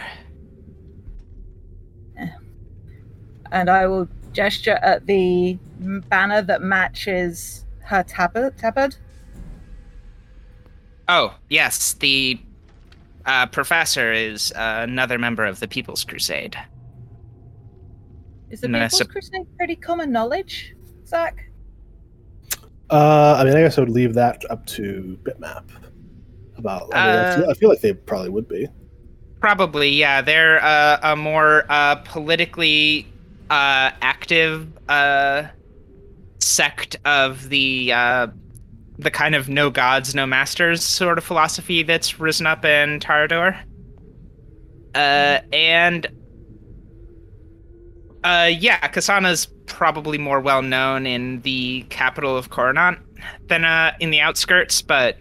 And 3.51 3.69
I 3.69 3.87
will 3.87 4.07
gesture 4.39 4.79
at 4.81 5.05
the 5.05 5.57
banner 6.07 6.41
that 6.41 6.61
matches 6.61 7.65
her 7.83 8.01
tabard. 8.03 8.57
tabard. 8.57 8.95
Oh, 11.09 11.35
yes, 11.49 11.93
the 11.95 12.39
uh, 13.25 13.47
professor 13.47 14.13
is 14.13 14.53
uh, 14.53 14.85
another 14.87 15.17
member 15.17 15.43
of 15.43 15.59
the 15.59 15.67
People's 15.67 16.05
Crusade. 16.05 16.55
Is 18.49 18.61
the 18.61 18.69
No, 18.69 18.79
People's 18.79 18.99
so- 18.99 19.05
Crusade 19.05 19.57
pretty 19.57 19.75
common 19.75 20.09
knowledge, 20.09 20.73
Zach? 21.05 21.45
Uh, 22.89 23.35
I 23.39 23.43
mean, 23.43 23.57
I 23.57 23.59
guess 23.61 23.77
I 23.77 23.81
would 23.81 23.89
leave 23.89 24.13
that 24.13 24.49
up 24.49 24.65
to 24.67 25.19
Bitmap. 25.23 25.65
About, 26.55 26.93
I, 26.93 27.05
mean, 27.07 27.15
I, 27.15 27.27
Uh, 27.27 27.35
feel, 27.35 27.49
I 27.49 27.53
feel 27.55 27.69
like 27.69 27.81
they 27.81 27.93
probably 27.93 28.29
would 28.29 28.47
be. 28.47 28.67
Probably, 29.41 29.89
yeah. 29.89 30.21
They're 30.21 30.63
uh, 30.63 30.99
a 31.03 31.15
more 31.17 31.65
uh, 31.69 31.95
politically 31.97 33.05
uh, 33.49 33.91
active 34.01 34.67
uh, 34.87 35.43
sect 36.39 36.97
of 37.05 37.49
the 37.49 37.91
uh, 37.93 38.27
the 38.97 39.11
kind 39.11 39.35
of 39.35 39.49
no 39.49 39.69
gods, 39.69 40.13
no 40.13 40.25
masters 40.25 40.83
sort 40.83 41.17
of 41.17 41.23
philosophy 41.23 41.83
that's 41.83 42.19
risen 42.19 42.45
up 42.45 42.65
in 42.65 42.99
Tarador. 42.99 43.57
Uh, 44.93 45.39
and 45.53 46.07
uh, 48.23 48.49
yeah, 48.51 48.79
Kasana's 48.89 49.47
probably 49.65 50.17
more 50.17 50.41
well 50.41 50.61
known 50.61 51.05
in 51.05 51.41
the 51.41 51.83
capital 51.89 52.35
of 52.35 52.49
Coronant 52.49 52.99
than 53.47 53.63
uh, 53.63 53.93
in 53.99 54.09
the 54.09 54.19
outskirts, 54.19 54.81
but 54.81 55.17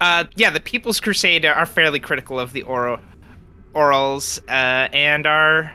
uh, 0.00 0.24
yeah, 0.36 0.50
the 0.50 0.60
People's 0.60 1.00
Crusade 1.00 1.46
are 1.46 1.64
fairly 1.64 2.00
critical 2.00 2.38
of 2.38 2.52
the 2.52 2.64
orals 2.64 4.40
uh, 4.48 4.88
and 4.92 5.26
are 5.26 5.72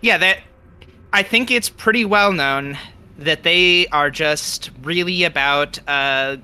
yeah 0.00 0.18
that 0.18 0.38
i 1.12 1.22
think 1.22 1.50
it's 1.50 1.68
pretty 1.68 2.04
well 2.04 2.32
known 2.32 2.76
that 3.18 3.42
they 3.42 3.86
are 3.88 4.10
just 4.10 4.70
really 4.82 5.24
about 5.24 5.78
uh, 5.88 6.36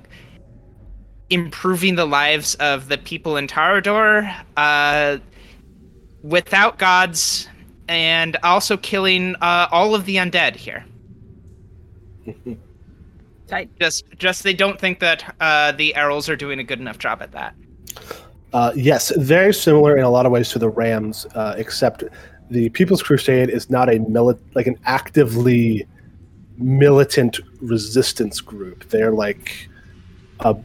improving 1.29 1.95
the 1.95 2.05
lives 2.05 2.55
of 2.55 2.89
the 2.89 2.97
people 2.97 3.37
in 3.37 3.47
tarador 3.47 4.27
uh, 4.57 5.17
without 6.23 6.79
gods 6.79 7.47
and 7.87 8.37
also 8.43 8.75
killing 8.77 9.35
uh, 9.35 9.67
all 9.71 9.93
of 9.93 10.05
the 10.05 10.15
undead 10.15 10.55
here 10.55 10.83
Tight. 13.47 13.69
just 13.79 14.05
just 14.17 14.43
they 14.43 14.53
don't 14.53 14.79
think 14.79 14.99
that 14.99 15.35
uh, 15.39 15.71
the 15.73 15.95
Errol's 15.95 16.27
are 16.29 16.35
doing 16.35 16.59
a 16.59 16.63
good 16.63 16.79
enough 16.79 16.97
job 16.97 17.21
at 17.21 17.31
that 17.33 17.55
Uh, 18.53 18.71
yes, 18.75 19.11
very 19.17 19.51
similar 19.53 19.97
in 19.97 20.03
a 20.03 20.09
lot 20.09 20.27
of 20.27 20.31
ways 20.31 20.49
to 20.49 20.59
the 20.59 20.69
Rams, 20.69 21.25
uh, 21.33 21.55
except 21.57 22.03
the 22.49 22.69
People's 22.69 23.01
Crusade 23.03 23.49
is 23.49 23.69
not 23.69 23.89
a 23.89 23.99
mili- 23.99 24.39
like 24.53 24.67
an 24.67 24.77
actively 24.85 25.87
militant 26.57 27.39
resistance 27.61 28.41
group. 28.41 28.89
They're 28.89 29.11
like 29.11 29.69
a 30.39 30.55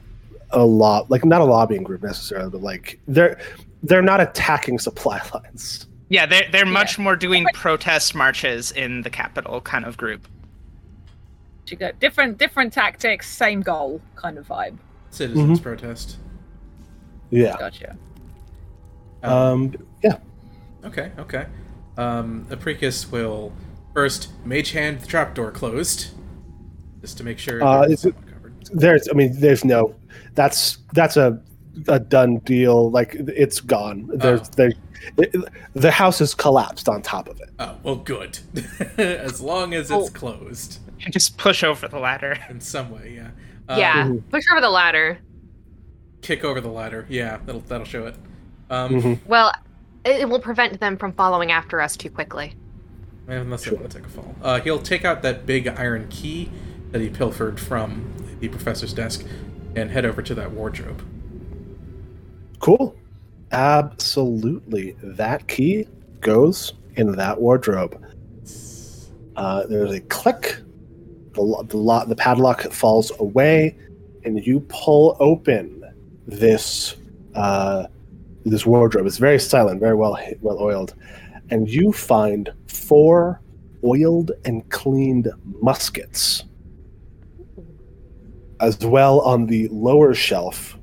a 0.50 0.64
lot 0.64 1.10
like 1.10 1.24
not 1.24 1.40
a 1.40 1.44
lobbying 1.44 1.82
group 1.82 2.02
necessarily, 2.02 2.50
but 2.50 2.62
like 2.62 2.98
they're 3.08 3.38
they're 3.82 4.02
not 4.02 4.20
attacking 4.20 4.78
supply 4.78 5.20
lines. 5.34 5.86
Yeah, 6.08 6.26
they're 6.26 6.48
they're 6.50 6.66
much 6.66 6.98
more 6.98 7.16
doing 7.16 7.46
protest 7.54 8.14
marches 8.14 8.72
in 8.72 9.02
the 9.02 9.10
capital 9.10 9.60
kind 9.60 9.84
of 9.84 9.96
group. 9.96 10.26
You 11.66 11.76
go 11.76 11.92
different, 12.00 12.38
different 12.38 12.72
tactics, 12.72 13.28
same 13.28 13.60
goal, 13.60 14.00
kind 14.16 14.38
of 14.38 14.48
vibe. 14.48 14.78
Citizens 15.10 15.60
protest. 15.60 16.16
Yeah. 17.30 17.56
Gotcha. 17.58 17.96
Um, 19.22 19.74
yeah. 20.02 20.18
Okay, 20.84 21.12
okay. 21.18 21.46
Um, 21.98 22.46
Apricus 22.50 23.10
will 23.10 23.52
first 23.92 24.28
mage 24.44 24.70
hand 24.72 25.00
the 25.00 25.06
trapdoor 25.06 25.50
closed, 25.50 26.08
just 27.00 27.18
to 27.18 27.24
make 27.24 27.38
sure 27.38 27.62
Uh, 27.62 27.86
there's 27.86 28.00
is 28.00 28.04
it- 28.06 28.14
There's, 28.72 29.08
I 29.08 29.12
mean, 29.14 29.32
there's 29.40 29.64
no. 29.64 29.94
That's 30.34 30.78
that's 30.92 31.16
a 31.16 31.40
a 31.88 31.98
done 31.98 32.38
deal. 32.38 32.90
Like 32.90 33.14
it's 33.14 33.60
gone. 33.60 34.08
There's 34.14 34.40
Oh. 34.40 34.44
there. 34.56 34.72
It, 35.16 35.34
the 35.74 35.90
house 35.90 36.20
is 36.20 36.34
collapsed 36.34 36.88
on 36.88 37.02
top 37.02 37.28
of 37.28 37.40
it. 37.40 37.50
Oh, 37.58 37.76
well, 37.82 37.96
good. 37.96 38.38
as 38.98 39.40
long 39.40 39.72
as 39.74 39.90
it's 39.90 40.08
Oh. 40.10 40.12
closed 40.12 40.78
Just 41.10 41.38
push 41.38 41.62
over 41.64 41.86
the 41.88 41.98
ladder. 41.98 42.36
in 42.50 42.60
some 42.60 42.90
way, 42.90 43.14
yeah. 43.16 43.30
Uh, 43.72 43.76
yeah, 43.78 44.04
Mhm. 44.06 44.22
push 44.30 44.44
over 44.52 44.60
the 44.60 44.70
ladder. 44.70 45.18
Kick 46.20 46.44
over 46.44 46.60
the 46.60 46.68
ladder. 46.68 47.06
Yeah, 47.08 47.38
that'll 47.46 47.60
that'll 47.62 47.86
show 47.86 48.06
it. 48.06 48.16
Um, 48.70 48.90
Mhm. 49.00 49.18
Well, 49.26 49.52
it 50.04 50.20
it 50.22 50.28
will 50.28 50.40
prevent 50.40 50.80
them 50.80 50.96
from 50.96 51.12
following 51.12 51.50
after 51.50 51.80
us 51.80 51.96
too 51.96 52.10
quickly. 52.10 52.54
Unless 53.26 53.64
they 53.64 53.72
want 53.72 53.90
to 53.90 53.98
take 53.98 54.06
a 54.06 54.10
fall. 54.10 54.34
Uh, 54.42 54.60
he'll 54.60 54.80
take 54.80 55.04
out 55.04 55.22
that 55.22 55.44
big 55.44 55.68
iron 55.68 56.08
key 56.08 56.50
that 56.92 57.00
he 57.02 57.10
pilfered 57.10 57.60
from 57.60 58.10
the 58.40 58.48
professor's 58.48 58.94
desk 58.94 59.24
and 59.76 59.90
head 59.90 60.06
over 60.06 60.22
to 60.22 60.34
that 60.34 60.50
wardrobe. 60.52 61.04
Cool. 62.58 62.96
Absolutely. 63.52 64.96
That 65.02 65.46
key 65.46 65.86
goes 66.20 66.72
in 66.96 67.12
that 67.12 67.40
wardrobe. 67.40 68.02
Uh, 69.36 69.66
there's 69.66 69.92
a 69.92 70.00
click. 70.00 70.56
The, 71.34 71.64
the, 71.68 71.76
lo- 71.76 72.04
the 72.04 72.16
padlock 72.16 72.62
falls 72.72 73.12
away, 73.20 73.76
and 74.24 74.44
you 74.44 74.60
pull 74.68 75.16
open 75.20 75.84
this 76.26 76.96
uh, 77.34 77.86
this 78.50 78.66
wardrobe. 78.66 79.06
It's 79.06 79.18
very 79.18 79.38
silent, 79.38 79.80
very 79.80 79.94
well 79.94 80.18
well 80.40 80.58
oiled, 80.58 80.94
and 81.50 81.68
you 81.68 81.92
find 81.92 82.52
four 82.66 83.40
oiled 83.84 84.32
and 84.44 84.68
cleaned 84.70 85.28
muskets. 85.60 86.44
As 88.60 88.78
well, 88.84 89.20
on 89.20 89.46
the 89.46 89.68
lower 89.68 90.14
shelf 90.14 90.76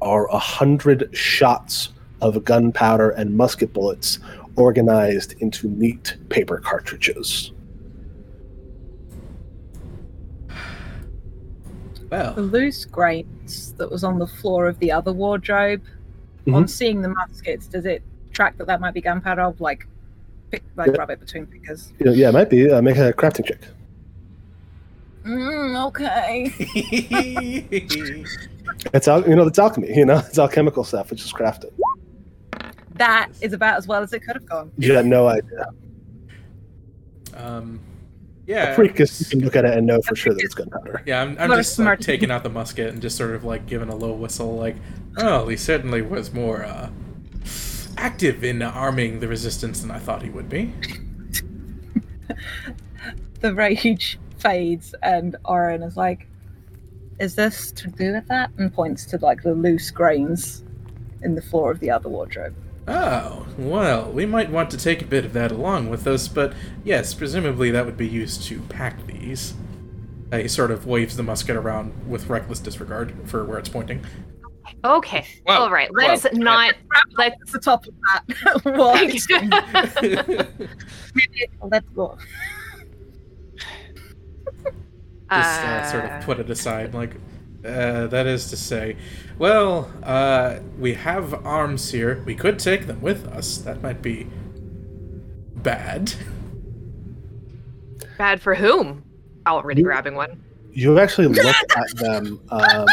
are 0.00 0.28
a 0.30 0.38
hundred 0.38 1.10
shots 1.12 1.90
of 2.20 2.44
gunpowder 2.44 3.10
and 3.10 3.36
musket 3.36 3.72
bullets 3.72 4.18
organized 4.56 5.34
into 5.40 5.68
neat 5.68 6.16
paper 6.28 6.58
cartridges. 6.58 7.52
Well, 12.10 12.34
The 12.34 12.42
loose 12.42 12.84
grains 12.84 13.72
that 13.78 13.90
was 13.90 14.04
on 14.04 14.18
the 14.18 14.26
floor 14.26 14.68
of 14.68 14.78
the 14.78 14.92
other 14.92 15.12
wardrobe. 15.12 15.82
On 16.52 16.66
seeing 16.66 17.02
the 17.02 17.08
muskets, 17.08 17.66
does 17.66 17.84
it 17.86 18.02
track 18.32 18.56
that 18.58 18.66
that 18.66 18.80
might 18.80 18.94
be 18.94 19.00
gunpowder? 19.00 19.40
I'll, 19.42 19.54
Like, 19.58 19.86
pick, 20.50 20.62
like 20.76 20.88
Yeah. 20.88 20.96
rub 20.98 21.10
it 21.10 21.20
between 21.20 21.46
fingers. 21.46 21.92
Yeah, 22.00 22.12
yeah, 22.12 22.28
it 22.30 22.32
might 22.32 22.50
be. 22.50 22.68
Uh, 22.70 22.82
make 22.82 22.96
a 22.96 23.12
crafting 23.12 23.46
check. 23.46 23.60
Mm, 25.24 25.86
okay. 25.88 26.52
It's 28.94 29.06
al- 29.06 29.28
you 29.28 29.36
know 29.36 29.46
it's 29.46 29.58
alchemy. 29.58 29.94
You 29.96 30.04
know 30.06 30.18
it's 30.18 30.38
alchemical 30.38 30.82
stuff. 30.82 31.12
It's 31.12 31.22
just 31.22 31.34
crafting. 31.34 31.70
that 32.96 33.28
is 33.40 33.52
about 33.52 33.76
as 33.76 33.86
well 33.86 34.02
as 34.02 34.12
it 34.12 34.20
could 34.20 34.34
have 34.34 34.46
gone. 34.46 34.72
You 34.78 34.94
had 34.94 35.06
no 35.06 35.28
idea. 35.28 35.66
um, 37.36 37.78
A 37.86 37.91
yeah. 38.46 38.74
freakus, 38.76 39.20
you 39.20 39.26
can 39.26 39.40
look 39.44 39.56
at 39.56 39.64
it 39.64 39.76
and 39.76 39.86
know 39.86 40.00
for 40.02 40.16
sure 40.16 40.34
that 40.34 40.42
it's 40.42 40.54
gunpowder. 40.54 41.02
Yeah, 41.06 41.22
I'm, 41.22 41.36
I'm 41.38 41.48
What 41.48 41.58
a 41.58 41.62
just 41.62 41.78
like, 41.78 42.00
taking 42.00 42.30
out 42.30 42.42
the 42.42 42.50
musket 42.50 42.92
and 42.92 43.00
just 43.00 43.16
sort 43.16 43.34
of 43.34 43.44
like 43.44 43.66
giving 43.66 43.88
a 43.88 43.96
low 43.96 44.12
whistle, 44.12 44.56
like, 44.56 44.76
oh, 45.18 45.48
he 45.48 45.56
certainly 45.56 46.02
was 46.02 46.32
more 46.32 46.64
uh, 46.64 46.90
active 47.96 48.42
in 48.44 48.62
arming 48.62 49.20
the 49.20 49.28
resistance 49.28 49.80
than 49.80 49.90
I 49.90 49.98
thought 49.98 50.22
he 50.22 50.30
would 50.30 50.48
be. 50.48 50.72
The 53.42 53.52
rage 53.52 54.20
fades, 54.38 54.94
and 55.02 55.34
Orin 55.44 55.82
is 55.82 55.96
like, 55.96 56.28
"Is 57.18 57.34
this 57.34 57.72
to 57.72 57.88
do 57.88 58.12
with 58.12 58.28
that?" 58.28 58.50
And 58.56 58.72
points 58.72 59.04
to 59.06 59.18
like 59.18 59.42
the 59.42 59.52
loose 59.52 59.90
grains 59.90 60.62
in 61.22 61.34
the 61.34 61.42
floor 61.42 61.72
of 61.72 61.80
the 61.80 61.90
other 61.90 62.08
wardrobe. 62.08 62.54
Oh, 62.88 63.46
well, 63.56 64.10
we 64.10 64.26
might 64.26 64.50
want 64.50 64.70
to 64.72 64.76
take 64.76 65.02
a 65.02 65.06
bit 65.06 65.24
of 65.24 65.32
that 65.34 65.52
along 65.52 65.88
with 65.88 66.06
us, 66.06 66.26
but 66.26 66.52
yes, 66.84 67.14
presumably 67.14 67.70
that 67.70 67.86
would 67.86 67.96
be 67.96 68.08
used 68.08 68.42
to 68.44 68.60
pack 68.62 69.06
these. 69.06 69.54
Uh, 70.32 70.38
he 70.38 70.48
sort 70.48 70.70
of 70.70 70.86
waves 70.86 71.16
the 71.16 71.22
musket 71.22 71.54
around 71.54 71.92
with 72.08 72.28
reckless 72.28 72.58
disregard 72.58 73.14
for 73.26 73.44
where 73.44 73.58
it's 73.58 73.68
pointing. 73.68 74.04
Okay. 74.84 75.26
Whoa, 75.44 75.54
All 75.54 75.70
right. 75.70 75.90
Let's 75.92 76.24
whoa. 76.24 76.30
not. 76.38 76.74
Let's. 77.16 77.40
At 77.42 77.48
the 77.52 77.58
top 77.58 77.86
of 77.86 77.94
that, 78.00 78.24
what? 78.76 79.02
Let's 81.70 81.88
go. 81.94 82.18
uh, 85.30 85.90
sort 85.90 86.04
of 86.04 86.24
put 86.24 86.40
it 86.40 86.50
aside, 86.50 86.94
like, 86.94 87.12
uh, 87.64 88.06
that 88.08 88.26
is 88.26 88.48
to 88.50 88.56
say, 88.56 88.96
well, 89.38 89.90
uh, 90.02 90.58
we 90.78 90.94
have 90.94 91.46
arms 91.46 91.90
here. 91.90 92.22
We 92.26 92.34
could 92.34 92.58
take 92.58 92.86
them 92.86 93.00
with 93.00 93.26
us. 93.28 93.58
That 93.58 93.82
might 93.82 94.02
be 94.02 94.26
bad. 95.56 96.12
Bad 98.18 98.40
for 98.40 98.54
whom? 98.54 99.04
Already 99.46 99.80
You- 99.80 99.86
grabbing 99.86 100.14
one. 100.14 100.42
You 100.74 100.98
actually 100.98 101.26
look 101.44 101.44
at 101.76 101.96
them. 101.96 102.40
Um, 102.50 102.86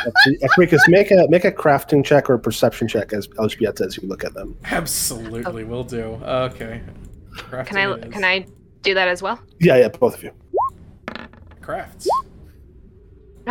Apricus, 0.44 0.86
make 0.90 1.12
a 1.12 1.26
make 1.30 1.46
a 1.46 1.52
crafting 1.52 2.04
check 2.04 2.30
or 2.30 2.34
a 2.34 2.40
perception 2.40 2.90
check 2.90 3.14
as 3.14 3.30
Elizabeth 3.38 3.80
as 3.80 3.96
you 3.96 4.06
look 4.06 4.26
at 4.26 4.34
them. 4.34 4.58
Absolutely, 4.66 5.64
will 5.64 5.86
do. 5.86 6.20
Okay. 6.22 6.82
Crafting 7.38 7.66
Can 7.68 7.78
I? 7.78 7.94
it 7.96 8.06
is. 8.06 8.14
Can 8.14 8.24
I 8.26 8.46
do 8.82 8.94
that 8.96 9.08
as 9.08 9.22
well? 9.22 9.40
Yeah, 9.62 9.78
yeah, 9.78 9.88
both 9.88 10.16
of 10.16 10.24
you. 10.24 10.32
Crafts. 11.62 12.10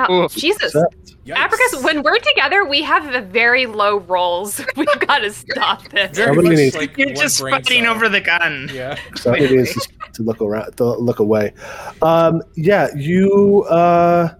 Oh, 0.08 0.24
Ooh. 0.24 0.28
Jesus. 0.28 0.72
So- 0.72 0.86
Apricus, 1.30 1.82
when 1.84 2.02
we're 2.02 2.18
together, 2.18 2.64
we 2.64 2.80
have 2.82 3.14
a 3.14 3.20
very 3.20 3.66
low 3.66 3.98
rolls. 3.98 4.64
We've 4.76 4.86
got 5.00 5.18
to 5.18 5.30
stop 5.30 5.86
this. 5.90 6.16
Somebody 6.16 6.48
much 6.48 6.56
needs- 6.56 6.76
like 6.76 6.96
You're 6.96 7.12
just 7.12 7.40
brain 7.40 7.52
fighting 7.52 7.84
cell. 7.84 7.94
over 7.94 8.08
the 8.08 8.22
gun. 8.22 8.70
Yeah. 8.72 8.98
So 9.16 9.34
it 9.34 9.50
is 9.52 9.74
to 10.14 10.22
look 10.22 10.40
around, 10.40 10.74
to 10.78 10.84
look 10.84 11.18
away. 11.18 11.52
Um, 12.00 12.42
yeah, 12.56 12.88
you 12.96 13.64
uh, 13.68 14.34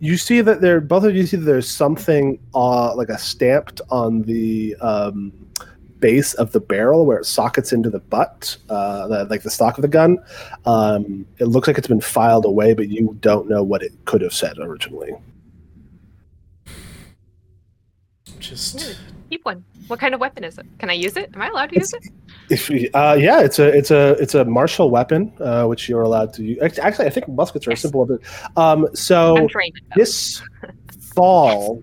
you 0.00 0.18
see 0.18 0.42
that 0.42 0.60
there. 0.60 0.82
Both 0.82 1.04
of 1.04 1.16
you 1.16 1.26
see 1.26 1.38
that 1.38 1.46
there's 1.46 1.70
something 1.70 2.38
uh, 2.54 2.94
like 2.94 3.08
a 3.08 3.16
stamped 3.16 3.80
on 3.90 4.22
the 4.22 4.76
um, 4.82 5.32
base 6.04 6.34
of 6.34 6.52
the 6.52 6.60
barrel 6.60 7.06
where 7.06 7.16
it 7.16 7.24
sockets 7.24 7.72
into 7.72 7.88
the 7.88 7.98
butt, 7.98 8.58
uh, 8.68 9.08
the, 9.08 9.24
like 9.24 9.42
the 9.42 9.48
stock 9.48 9.78
of 9.78 9.82
the 9.82 9.88
gun. 9.88 10.18
Um, 10.66 11.24
it 11.38 11.46
looks 11.46 11.66
like 11.66 11.78
it's 11.78 11.88
been 11.88 12.02
filed 12.02 12.44
away, 12.44 12.74
but 12.74 12.90
you 12.90 13.16
don't 13.20 13.48
know 13.48 13.62
what 13.62 13.82
it 13.82 13.92
could 14.04 14.20
have 14.20 14.34
said 14.34 14.58
originally. 14.58 15.14
Just 18.38 18.98
Keep 19.30 19.46
one. 19.46 19.64
What 19.86 19.98
kind 19.98 20.12
of 20.12 20.20
weapon 20.20 20.44
is 20.44 20.58
it? 20.58 20.66
Can 20.78 20.90
I 20.90 20.92
use 20.92 21.16
it? 21.16 21.30
Am 21.34 21.40
I 21.40 21.48
allowed 21.48 21.70
to 21.70 21.76
use 21.76 21.94
it? 21.94 22.04
If 22.50 22.68
you, 22.68 22.90
uh, 22.92 23.16
yeah, 23.18 23.40
it's 23.40 23.58
a 23.58 23.68
it's 23.68 23.90
a 23.90 24.10
it's 24.20 24.34
a 24.34 24.44
martial 24.44 24.90
weapon, 24.90 25.32
uh, 25.40 25.64
which 25.64 25.88
you're 25.88 26.02
allowed 26.02 26.34
to 26.34 26.44
use. 26.44 26.58
Actually, 26.78 27.06
I 27.06 27.10
think 27.10 27.26
muskets 27.28 27.66
are 27.66 27.70
a 27.70 27.76
simple 27.76 28.04
weapon. 28.04 28.18
Um, 28.58 28.86
so 28.92 29.48
trained. 29.48 29.80
this 29.96 30.42
fall, 31.14 31.82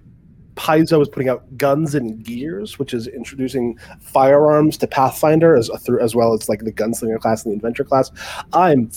Paizo 0.56 1.02
is 1.02 1.10
putting 1.10 1.30
out 1.30 1.58
Guns 1.58 1.96
and 1.96 2.24
Gears, 2.24 2.78
which 2.78 2.94
is 2.94 3.08
introducing 3.08 3.78
firearms 4.00 4.78
to 4.78 4.88
Pathfinder 4.88 5.56
as 5.56 5.70
as 6.00 6.16
well 6.16 6.34
as 6.34 6.50
like 6.50 6.64
the 6.64 6.72
gunslinger 6.72 7.20
class 7.20 7.44
and 7.44 7.52
the 7.52 7.56
adventure 7.56 7.84
class. 7.84 8.12
I'm 8.54 8.92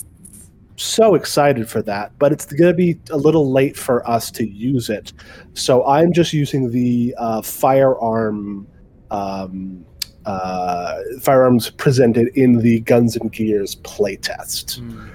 so 0.77 1.15
excited 1.15 1.69
for 1.69 1.81
that, 1.83 2.11
but 2.19 2.31
it's 2.31 2.45
going 2.45 2.71
to 2.71 2.75
be 2.75 2.99
a 3.09 3.17
little 3.17 3.51
late 3.51 3.77
for 3.77 4.07
us 4.09 4.29
to 4.31 4.47
use 4.47 4.89
it. 4.89 5.13
So 5.53 5.85
I'm 5.85 6.11
just 6.11 6.33
using 6.33 6.71
the 6.71 7.15
uh, 7.17 7.41
firearm 7.41 8.67
um, 9.11 9.85
uh, 10.25 10.99
firearms 11.21 11.69
presented 11.69 12.29
in 12.35 12.57
the 12.57 12.79
Guns 12.81 13.15
and 13.15 13.31
Gears 13.31 13.75
playtest 13.77 14.79
hmm. 14.79 15.07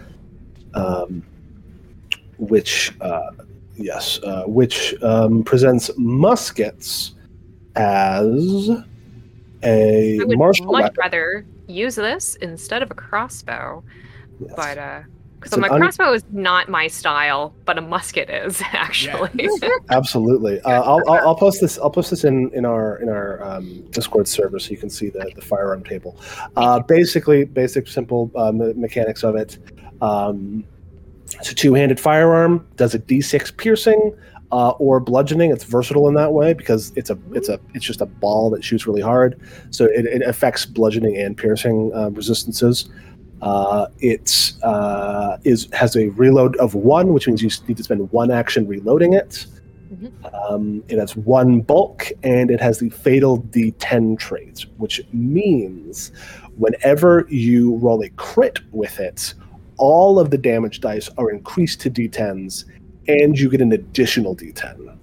um, 0.75 1.23
which 2.39 2.95
uh, 3.01 3.31
yes, 3.81 4.21
uh, 4.23 4.45
which 4.45 4.95
um, 5.03 5.43
presents 5.43 5.91
muskets 5.97 7.15
as 7.77 8.71
a 9.63 10.19
I 10.21 10.25
would 10.25 10.39
martial 10.39 10.67
much 10.67 10.83
weapon. 10.83 10.97
rather 10.99 11.47
use 11.67 11.95
this 11.95 12.35
instead 12.37 12.83
of 12.83 12.91
a 12.91 12.95
crossbow. 12.95 13.83
Yes. 14.41 14.53
But 14.57 14.79
uh, 14.79 15.01
It's 15.43 15.51
so 15.51 15.59
my 15.59 15.69
un- 15.69 15.81
crossbow 15.81 16.13
is 16.13 16.25
not 16.33 16.69
my 16.69 16.87
style, 16.89 17.55
but 17.65 17.79
a 17.79 17.81
musket 17.81 18.31
is 18.31 18.63
actually. 18.73 19.49
Absolutely, 19.91 20.61
uh, 20.63 20.83
I'll, 20.83 21.03
I'll, 21.09 21.29
I'll 21.29 21.35
post 21.35 21.61
this. 21.61 21.79
I'll 21.79 21.91
post 21.91 22.11
this 22.11 22.25
in, 22.25 22.51
in 22.55 22.65
our 22.65 22.97
in 22.97 23.09
our 23.09 23.43
um, 23.43 23.83
Discord 23.91 24.27
server 24.29 24.59
so 24.59 24.71
you 24.71 24.79
can 24.79 24.91
see 24.91 25.09
the, 25.11 25.31
the 25.35 25.43
firearm 25.43 25.85
table. 25.85 26.17
Uh, 26.57 26.81
basically, 26.81 27.45
basic 27.45 27.87
simple 27.89 28.31
uh, 28.35 28.53
me- 28.53 28.73
mechanics 28.75 29.23
of 29.23 29.37
it. 29.37 29.59
Um, 30.01 30.65
it's 31.35 31.51
a 31.51 31.55
two-handed 31.55 32.01
firearm. 32.01 32.67
Does 32.77 32.95
a 32.95 32.99
D6 32.99 33.57
piercing 33.57 34.15
uh, 34.53 34.71
or 34.71 35.01
bludgeoning. 35.01 35.51
It's 35.51 35.65
versatile 35.65 36.09
in 36.09 36.15
that 36.15 36.33
way 36.33 36.55
because 36.55 36.93
it's 36.97 37.11
a 37.11 37.19
it's 37.33 37.49
a 37.49 37.61
it's 37.75 37.85
just 37.85 38.01
a 38.01 38.07
ball 38.07 38.51
that 38.51 38.65
shoots 38.65 38.87
really 38.87 39.01
hard. 39.01 39.41
So 39.71 39.85
it, 39.85 40.07
it 40.07 40.23
affects 40.23 40.67
bludgeoning 40.67 41.17
and 41.17 41.37
piercing 41.37 41.93
uh, 41.95 42.11
resistances. 42.11 42.91
Uh, 43.43 43.87
it 44.01 44.53
uh, 44.63 45.39
is 45.45 45.69
has 45.73 45.97
a 45.97 46.09
reload 46.11 46.57
of 46.57 46.75
one, 46.75 47.13
which 47.13 47.27
means 47.27 47.43
you 47.43 47.51
need 47.69 47.77
to 47.77 47.85
spend 47.85 48.11
one 48.13 48.31
action 48.31 48.67
reloading 48.67 49.15
it. 49.15 49.47
Mhm. 49.93 50.51
Um, 50.51 50.85
it 50.89 50.99
has 50.99 51.17
one 51.17 51.63
bulk, 51.63 52.13
and 52.23 52.51
it 52.51 52.61
has 52.61 52.79
the 52.79 52.91
fatal 52.91 53.39
D10 53.51 54.19
trait, 54.19 54.67
which 54.77 55.01
means 55.13 56.13
whenever 56.57 57.27
you 57.29 57.77
roll 57.77 58.03
a 58.03 58.09
crit 58.11 58.61
with 58.73 59.01
it, 59.01 59.35
all 59.81 60.19
of 60.21 60.31
the 60.31 60.39
damage 60.39 60.81
dice 60.81 61.09
are 61.19 61.31
increased 61.31 61.81
to 61.81 61.91
D10s, 61.91 62.65
and 63.09 63.39
you 63.39 63.49
get 63.51 63.61
an 63.61 63.73
additional 63.73 64.37
D10. 64.37 64.97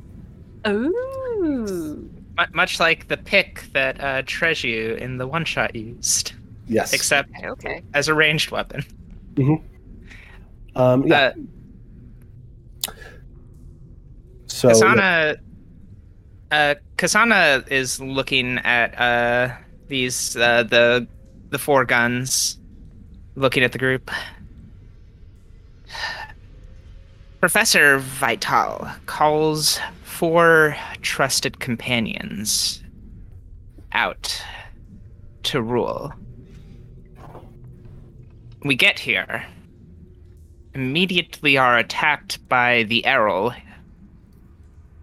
Ooh. 0.68 2.10
Mu- 2.38 2.46
much 2.54 2.80
like 2.80 3.08
the 3.08 3.18
pick 3.18 3.64
that 3.74 4.00
uh, 4.00 4.22
Treju 4.24 4.98
in 5.00 5.18
the 5.18 5.28
one 5.28 5.44
shot 5.46 5.76
used, 5.76 6.34
Yes. 6.68 6.94
except 6.94 7.30
Okay, 7.38 7.50
okay. 7.50 7.82
as 7.94 8.08
a 8.08 8.14
ranged 8.14 8.52
weapon. 8.52 8.86
um, 10.76 11.06
yeah. 11.08 11.34
Uh, 12.88 12.92
so 14.48 14.68
yeah. 14.70 14.74
Kasana 14.74 15.38
Uh, 16.52 16.76
Kasana 16.98 17.70
is 17.70 18.00
looking 18.00 18.58
at 18.60 18.98
uh 19.00 19.54
these 19.90 20.36
uh 20.38 20.64
the 20.64 21.06
the 21.50 21.58
four 21.60 21.84
guns, 21.86 22.58
looking 23.36 23.64
at 23.64 23.72
the 23.74 23.78
group. 23.78 24.10
Professor 27.40 28.00
Vital 28.00 28.88
calls 29.06 29.80
four 30.04 30.76
trusted 31.02 31.60
companions 31.60 32.82
out 33.92 34.44
to 35.44 35.62
rule. 35.62 36.12
We 38.64 38.76
get 38.76 39.00
here, 39.00 39.46
immediately 40.74 41.58
are 41.58 41.78
attacked 41.78 42.48
by 42.50 42.84
the 42.84 43.06
Errol 43.06 43.54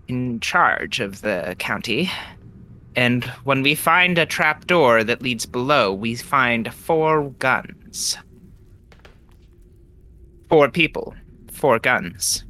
in 0.09 0.40
charge 0.40 1.01
of 1.01 1.23
the 1.23 1.55
county. 1.59 2.11
And 2.97 3.24
when 3.44 3.62
we 3.62 3.74
find 3.74 4.19
a 4.19 4.27
trapdoor 4.27 5.05
that 5.05 5.23
leads 5.23 5.47
below, 5.47 5.93
we 5.93 6.15
find 6.16 6.73
four 6.74 7.31
guns. 7.31 8.16
Four 10.55 10.68
people, 10.70 11.16
four 11.51 11.81
guns. 11.81 12.44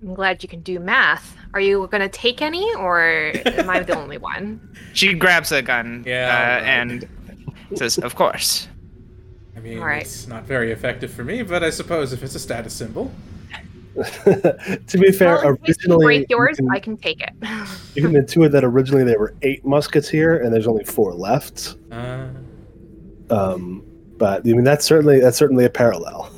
I'm 0.00 0.14
glad 0.14 0.42
you 0.42 0.48
can 0.48 0.62
do 0.62 0.80
math. 0.80 1.36
Are 1.52 1.60
you 1.60 1.86
going 1.88 2.00
to 2.00 2.08
take 2.08 2.40
any, 2.40 2.64
or 2.76 3.32
am 3.44 3.68
I 3.68 3.80
the 3.80 3.94
only 3.94 4.16
one? 4.16 4.74
She 4.94 5.12
grabs 5.12 5.52
a 5.52 5.60
gun 5.60 6.02
Yeah, 6.06 6.28
uh, 6.28 6.32
alright. 6.32 6.64
and 6.66 7.08
says, 7.74 7.98
Of 7.98 8.14
course. 8.14 8.68
I 9.54 9.60
mean, 9.60 9.80
All 9.80 9.84
right. 9.84 10.00
it's 10.00 10.28
not 10.28 10.44
very 10.44 10.72
effective 10.72 11.12
for 11.12 11.24
me, 11.24 11.42
but 11.42 11.62
I 11.62 11.68
suppose 11.68 12.14
if 12.14 12.22
it's 12.22 12.34
a 12.34 12.38
status 12.38 12.72
symbol. 12.72 13.12
to 14.24 14.96
be 14.98 15.12
fair, 15.12 15.34
well, 15.34 15.48
in 15.48 15.56
you 15.56 15.60
originally 15.68 16.06
break 16.06 16.30
yours, 16.30 16.56
you 16.58 16.64
can, 16.68 16.74
I 16.74 16.80
can 16.80 16.96
take 16.96 17.20
it. 17.20 17.34
you 17.94 18.00
can 18.00 18.12
intuit 18.14 18.50
that 18.52 18.64
originally 18.64 19.04
there 19.04 19.18
were 19.18 19.34
eight 19.42 19.62
muskets 19.66 20.08
here, 20.08 20.38
and 20.38 20.54
there's 20.54 20.66
only 20.66 20.84
four 20.84 21.12
left. 21.12 21.74
Uh, 21.92 22.28
Um, 23.28 23.84
but 24.20 24.42
I 24.46 24.52
mean, 24.52 24.64
that's 24.64 24.84
certainly 24.84 25.18
that's 25.18 25.38
certainly 25.38 25.64
a 25.64 25.70
parallel. 25.70 26.30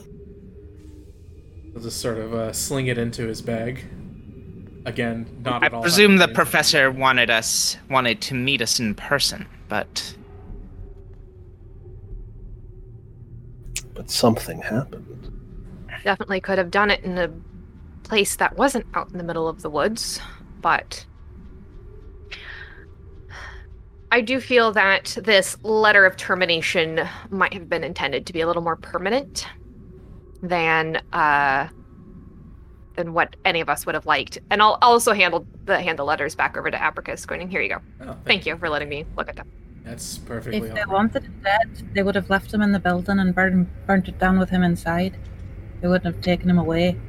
I'll 1.75 1.83
just 1.83 2.01
sort 2.01 2.17
of 2.17 2.33
uh, 2.33 2.53
sling 2.53 2.87
it 2.87 2.97
into 2.97 3.27
his 3.27 3.43
bag. 3.43 3.85
Again, 4.87 5.27
not 5.45 5.65
I 5.65 5.67
at 5.67 5.75
all. 5.75 5.81
I 5.81 5.83
presume 5.83 6.17
the 6.17 6.29
professor 6.29 6.93
wanted 6.93 7.29
us 7.29 7.77
wanted 7.91 8.21
to 8.23 8.35
meet 8.35 8.63
us 8.63 8.79
in 8.79 8.95
person, 8.95 9.47
but 9.69 10.17
But 13.95 14.11
something 14.11 14.63
happened. 14.63 15.31
Definitely 16.05 16.41
could 16.41 16.59
have 16.59 16.71
done 16.71 16.91
it 16.91 17.03
in 17.05 17.19
a 17.19 17.31
place 18.05 18.37
that 18.37 18.57
wasn't 18.57 18.87
out 18.95 19.11
in 19.11 19.19
the 19.19 19.25
middle 19.25 19.49
of 19.49 19.63
the 19.63 19.71
woods, 19.71 20.21
but 20.61 21.05
I 24.13 24.21
do 24.21 24.41
feel 24.41 24.73
that 24.73 25.17
this 25.25 25.57
letter 25.63 26.05
of 26.05 26.19
termination 26.19 27.01
might 27.31 27.55
have 27.55 27.67
been 27.67 27.83
intended 27.83 28.27
to 28.27 28.33
be 28.35 28.43
a 28.43 28.47
little 28.47 28.61
more 28.63 28.77
permanent 28.77 29.47
than 30.43 30.97
uh 31.15 31.69
than 32.95 33.15
what 33.15 33.37
any 33.47 33.63
of 33.63 33.71
us 33.71 33.87
would 33.87 33.95
have 33.95 34.05
liked. 34.05 34.37
And 34.51 34.61
I'll 34.61 34.77
I'll 34.83 34.93
also 34.93 35.15
handle 35.15 35.47
the 35.65 35.81
hand 35.81 35.99
the 35.99 36.05
letters 36.05 36.35
back 36.35 36.59
over 36.59 36.71
to 36.71 36.87
Apricus 36.87 37.25
going, 37.25 37.49
here 37.49 37.63
you 37.63 37.71
go. 37.71 37.79
Oh, 38.03 38.17
Thank 38.27 38.45
you 38.45 38.55
for 38.59 38.69
letting 38.69 38.91
me 38.91 39.07
look 39.17 39.31
at 39.31 39.37
them. 39.37 39.51
That's 39.83 40.19
perfectly 40.19 40.59
If 40.59 40.75
they 40.75 40.81
all 40.83 40.87
right. 40.87 40.89
wanted 40.89 41.25
him 41.25 41.41
dead, 41.43 41.95
they 41.95 42.03
would 42.03 42.15
have 42.15 42.29
left 42.29 42.53
him 42.53 42.61
in 42.61 42.73
the 42.73 42.79
building 42.79 43.19
and 43.19 43.35
burned, 43.35 43.67
burnt 43.87 44.09
it 44.09 44.19
down 44.19 44.39
with 44.39 44.51
him 44.51 44.63
inside. 44.63 45.17
They 45.81 45.89
wouldn't 45.89 46.15
have 46.15 46.23
taken 46.23 46.51
him 46.51 46.59
away. 46.59 47.01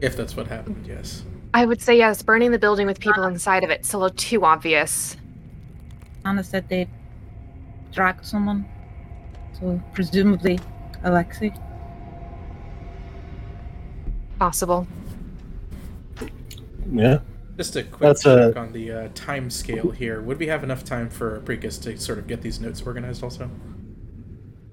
If 0.00 0.16
that's 0.16 0.36
what 0.36 0.46
happened, 0.46 0.86
yes. 0.86 1.24
I 1.52 1.66
would 1.66 1.82
say 1.82 1.98
yes, 1.98 2.22
burning 2.22 2.52
the 2.52 2.58
building 2.58 2.86
with 2.86 3.00
people 3.00 3.24
inside 3.24 3.64
of 3.64 3.70
it's 3.70 3.92
a 3.92 3.98
little 3.98 4.16
too 4.16 4.44
obvious. 4.44 5.16
Anna 6.24 6.44
said 6.44 6.68
they 6.68 6.88
dragged 7.92 8.24
someone. 8.24 8.66
So 9.58 9.80
presumably 9.92 10.58
Alexi. 11.04 11.58
Possible. 14.38 14.86
Yeah. 16.90 17.18
Just 17.56 17.76
a 17.76 17.82
quick 17.82 18.00
That's 18.00 18.24
a- 18.24 18.48
check 18.48 18.56
on 18.56 18.72
the 18.72 18.90
uh, 18.92 19.08
time 19.14 19.50
scale 19.50 19.90
here. 19.90 20.22
Would 20.22 20.38
we 20.38 20.46
have 20.46 20.64
enough 20.64 20.82
time 20.84 21.10
for 21.10 21.40
Precus 21.40 21.78
to 21.82 21.98
sort 21.98 22.18
of 22.18 22.26
get 22.26 22.40
these 22.40 22.60
notes 22.60 22.80
organized 22.82 23.22
also? 23.22 23.50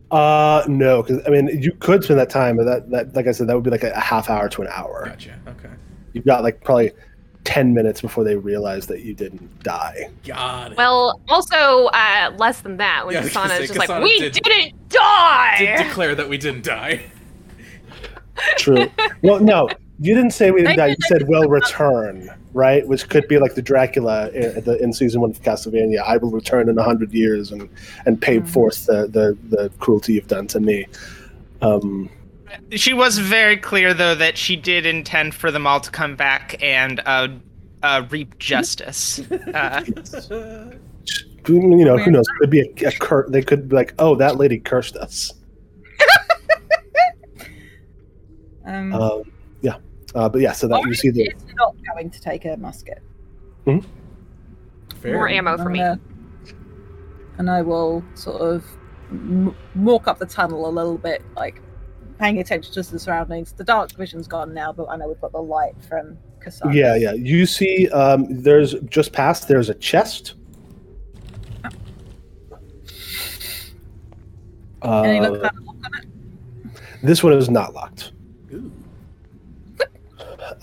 Uh, 0.09 0.63
no, 0.69 1.03
because 1.03 1.21
I 1.27 1.29
mean, 1.29 1.49
you 1.61 1.73
could 1.73 2.01
spend 2.01 2.17
that 2.19 2.29
time, 2.29 2.55
but 2.55 2.63
that, 2.63 2.89
that, 2.91 3.15
like 3.15 3.27
I 3.27 3.31
said, 3.33 3.47
that 3.47 3.55
would 3.55 3.65
be 3.65 3.69
like 3.69 3.83
a, 3.83 3.91
a 3.91 3.99
half 3.99 4.29
hour 4.29 4.47
to 4.47 4.61
an 4.61 4.69
hour. 4.71 5.03
Gotcha. 5.05 5.37
Okay. 5.47 5.69
You've 6.13 6.23
got 6.23 6.43
like 6.43 6.63
probably 6.63 6.91
ten 7.43 7.73
minutes 7.73 8.01
before 8.01 8.23
they 8.23 8.35
realize 8.35 8.87
that 8.87 9.01
you 9.03 9.13
didn't 9.13 9.63
die. 9.63 10.09
Got 10.25 10.71
it. 10.73 10.77
Well, 10.77 11.21
also 11.29 11.85
uh, 11.87 12.31
less 12.37 12.61
than 12.61 12.77
that 12.77 13.05
when 13.05 13.15
Yeah, 13.15 13.21
I 13.21 13.23
Kasana 13.23 13.33
gonna 13.33 13.53
is 13.55 13.59
say, 13.69 13.75
just 13.75 13.89
like, 13.89 14.03
"We 14.03 14.19
did- 14.19 14.33
didn't 14.33 14.89
die." 14.89 15.55
Did 15.59 15.77
declare 15.87 16.15
that 16.15 16.27
we 16.29 16.37
didn't 16.37 16.63
die. 16.63 17.01
True. 18.57 18.87
well, 19.23 19.39
no, 19.39 19.69
you 19.99 20.13
didn't 20.13 20.31
say 20.31 20.51
we 20.51 20.59
didn't 20.61 20.73
I 20.73 20.75
die. 20.75 20.87
You 20.87 20.95
did- 20.95 21.03
said 21.07 21.27
"will 21.27 21.47
return," 21.49 22.29
right? 22.53 22.87
Which 22.87 23.09
could 23.09 23.27
be 23.27 23.39
like 23.39 23.55
the 23.55 23.61
Dracula 23.61 24.29
in, 24.29 24.63
the, 24.63 24.77
in 24.81 24.93
season 24.93 25.21
one 25.21 25.31
of 25.31 25.41
Castlevania. 25.41 26.01
I 26.03 26.17
will 26.17 26.31
return 26.31 26.69
in 26.69 26.77
a 26.77 26.83
hundred 26.83 27.13
years 27.13 27.51
and 27.51 27.67
and 28.05 28.21
pay 28.21 28.39
Mhm. 28.39 28.47
forth 28.49 28.85
the, 28.85 29.07
the 29.07 29.37
the 29.55 29.69
cruelty 29.79 30.13
you've 30.13 30.27
done 30.27 30.47
to 30.47 30.59
me. 30.59 30.85
Um, 31.61 32.09
she 32.71 32.93
was 32.93 33.17
very 33.17 33.57
clear 33.57 33.93
though 33.93 34.15
that 34.15 34.37
she 34.37 34.55
did 34.55 34.85
intend 34.85 35.35
for 35.35 35.51
them 35.51 35.67
all 35.67 35.79
to 35.79 35.91
come 35.91 36.15
back 36.15 36.61
and 36.61 37.01
uh, 37.05 37.27
uh, 37.83 38.03
reap 38.09 38.37
justice. 38.39 39.19
Uh, 39.31 39.83
you 41.47 41.85
know, 41.85 41.97
who 41.97 42.11
knows? 42.11 42.25
Could 42.39 42.49
be 42.49 42.61
a, 42.61 42.87
a 42.87 42.91
cur- 42.91 43.27
They 43.29 43.41
could 43.41 43.69
be 43.69 43.75
like, 43.75 43.93
"Oh, 43.99 44.15
that 44.15 44.37
lady 44.37 44.59
cursed 44.59 44.95
us." 44.97 45.33
Um, 48.65 48.93
Um, 48.93 49.23
yeah, 49.61 49.77
uh, 50.13 50.27
but 50.27 50.41
yeah. 50.41 50.51
So 50.51 50.67
that 50.67 50.83
you 50.85 50.93
see 50.93 51.09
the 51.09 51.23
it's 51.23 51.45
not 51.55 51.73
going 51.93 52.09
to 52.09 52.19
take 52.19 52.43
a 52.43 52.57
musket. 52.57 53.01
Fair. 55.01 55.13
More 55.13 55.29
ammo 55.29 55.55
for 55.55 55.69
me. 55.69 55.79
And, 55.79 55.99
uh, 55.99 56.53
and 57.37 57.49
I 57.49 57.61
will 57.61 58.03
sort 58.13 58.41
of 58.41 58.65
m- 59.09 59.55
walk 59.75 60.09
up 60.09 60.19
the 60.19 60.25
tunnel 60.25 60.67
a 60.67 60.71
little 60.71 60.97
bit, 60.97 61.23
like 61.37 61.61
paying 62.17 62.39
attention 62.39 62.73
to 62.73 62.81
the 62.83 62.99
surroundings. 62.99 63.51
The 63.51 63.63
dark 63.63 63.91
vision's 63.93 64.27
gone 64.27 64.53
now, 64.53 64.71
but 64.73 64.85
I 64.85 64.97
know 64.97 65.07
we've 65.07 65.21
got 65.21 65.31
the 65.31 65.41
light 65.41 65.75
from 65.87 66.17
Cassandra. 66.39 66.75
Yeah, 66.75 66.95
yeah. 66.95 67.13
You 67.13 67.45
see, 67.45 67.89
um, 67.89 68.25
there's 68.29 68.73
just 68.85 69.13
past. 69.13 69.47
There's 69.47 69.69
a 69.69 69.75
chest. 69.75 70.33
Uh, 74.83 75.01
looks 75.01 75.41
kind 75.41 75.57
of 75.57 75.65
look 75.65 75.85
at 75.85 76.03
it. 76.03 76.09
this 77.03 77.23
one 77.23 77.33
is 77.33 77.49
not 77.49 77.73
locked. 77.73 78.11
Ooh. 78.53 78.71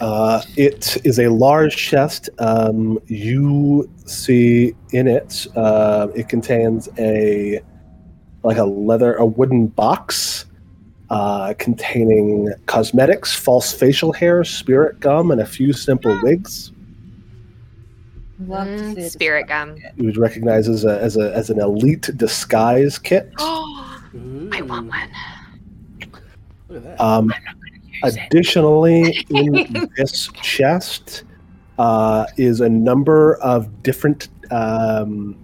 Uh, 0.01 0.40
it 0.56 0.97
is 1.05 1.18
a 1.18 1.28
large 1.28 1.76
chest. 1.76 2.31
Um, 2.39 2.98
you 3.06 3.90
see 4.06 4.74
in 4.93 5.06
it. 5.06 5.47
Uh, 5.56 6.09
it 6.14 6.28
contains 6.28 6.89
a 6.98 7.60
like 8.43 8.56
a 8.59 8.64
leather, 8.64 9.14
a 9.14 9.26
wooden 9.26 9.68
box 9.68 10.47
uh, 11.10 11.55
containing 11.59 12.52
cosmetics, 12.66 13.35
false 13.35 13.72
facial 13.72 14.12
hair, 14.12 14.44
spirit 14.44 15.01
gum, 15.01 15.31
and 15.31 15.40
a 15.40 15.47
few 15.47 15.72
simple 15.72 16.18
wigs. 16.22 16.72
Love 18.39 18.68
Mm, 18.68 19.10
spirit 19.10 19.47
gum. 19.48 19.76
kit. 19.76 19.93
You 19.97 20.06
would 20.06 20.16
recognize 20.16 20.68
as 20.68 20.85
a 20.85 21.01
as 21.01 21.16
a 21.16 21.35
as 21.35 21.51
an 21.51 21.60
elite 21.60 22.10
disguise 22.16 22.98
kit. 22.98 23.32
Oh, 23.39 24.01
I 24.52 24.62
want 24.62 24.89
one. 24.89 25.09
Look 26.68 26.78
at 26.78 26.85
that. 26.85 27.01
Um, 27.01 27.32
additionally, 28.02 29.24
in 29.31 29.89
this 29.97 30.28
chest 30.43 31.24
uh, 31.78 32.26
is 32.36 32.60
a 32.60 32.68
number 32.68 33.36
of 33.36 33.82
different. 33.82 34.28
Um, 34.51 35.36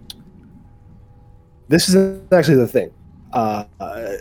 this 1.69 1.89
is 1.89 2.21
actually 2.33 2.57
the 2.57 2.67
thing 2.67 2.91
uh, 3.33 3.65
uh, 3.79 4.13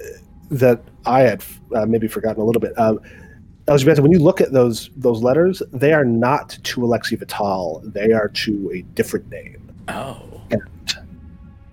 that 0.50 0.82
I 1.06 1.22
had 1.22 1.44
uh, 1.76 1.86
maybe 1.86 2.08
forgotten 2.08 2.42
a 2.42 2.46
little 2.46 2.60
bit. 2.60 2.78
Um, 2.78 3.00
Elizabeth, 3.68 4.00
when 4.00 4.12
you 4.12 4.20
look 4.20 4.42
at 4.42 4.52
those 4.52 4.90
those 4.96 5.22
letters, 5.22 5.62
they 5.72 5.94
are 5.94 6.06
not 6.06 6.58
to 6.64 6.82
Alexi 6.82 7.18
Vital. 7.18 7.82
They 7.86 8.12
are 8.12 8.28
to 8.28 8.72
a 8.74 8.82
different 8.96 9.30
name. 9.30 9.74
oh. 9.90 10.26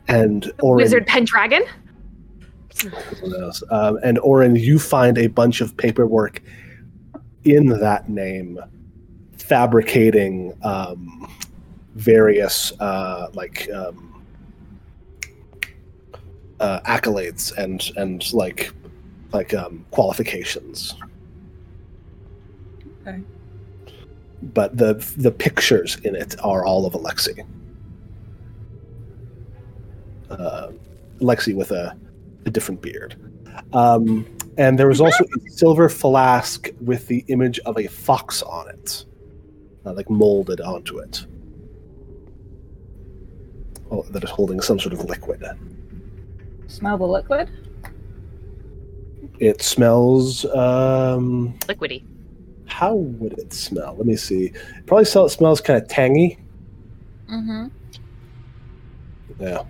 And 0.08 0.52
Orin, 0.60 0.84
Wizard 0.84 1.06
Pendragon? 1.06 1.62
Who? 2.80 3.50
Um, 3.70 3.98
and 4.04 4.18
Orin, 4.20 4.54
you 4.54 4.78
find 4.78 5.18
a 5.18 5.26
bunch 5.26 5.60
of 5.60 5.76
paperwork 5.76 6.42
in 7.44 7.68
that 7.80 8.08
name, 8.08 8.60
fabricating 9.36 10.56
um, 10.62 11.28
various 11.94 12.72
uh, 12.78 13.30
like 13.34 13.68
um, 13.70 14.15
uh, 16.60 16.80
accolades 16.80 17.56
and 17.56 17.90
and 17.96 18.32
like 18.32 18.72
like 19.32 19.54
um, 19.54 19.84
qualifications. 19.90 20.94
Okay. 23.06 23.20
but 24.42 24.76
the 24.76 24.94
the 25.16 25.30
pictures 25.30 25.96
in 26.04 26.14
it 26.16 26.34
are 26.42 26.64
all 26.64 26.86
of 26.86 26.94
Alexi. 26.94 27.46
Uh, 30.30 30.72
Alexi 31.20 31.54
with 31.54 31.70
a, 31.70 31.96
a 32.46 32.50
different 32.50 32.82
beard. 32.82 33.14
Um, 33.72 34.26
and 34.58 34.78
there 34.78 34.88
was 34.88 35.00
also 35.00 35.24
a 35.24 35.50
silver 35.50 35.88
flask 35.88 36.68
with 36.80 37.06
the 37.06 37.24
image 37.28 37.58
of 37.60 37.78
a 37.78 37.86
fox 37.86 38.42
on 38.42 38.68
it, 38.68 39.04
uh, 39.84 39.92
like 39.92 40.10
molded 40.10 40.60
onto 40.60 40.98
it. 40.98 41.26
Oh, 43.90 44.02
that 44.10 44.24
is 44.24 44.30
holding 44.30 44.60
some 44.60 44.80
sort 44.80 44.92
of 44.94 45.04
liquid. 45.04 45.44
Smell 46.68 46.98
the 46.98 47.06
liquid. 47.06 47.48
It 49.38 49.62
smells. 49.62 50.44
Um, 50.46 51.58
Liquidy. 51.60 52.02
how 52.66 52.94
would 52.94 53.34
it 53.34 53.52
smell? 53.52 53.94
Let 53.96 54.06
me 54.06 54.16
see. 54.16 54.52
Probably 54.86 55.04
smell, 55.04 55.26
it 55.26 55.30
smells 55.30 55.60
kind 55.60 55.80
of 55.80 55.88
tangy. 55.88 56.38
Mm-hmm. 57.30 57.66
Yeah. 59.40 59.62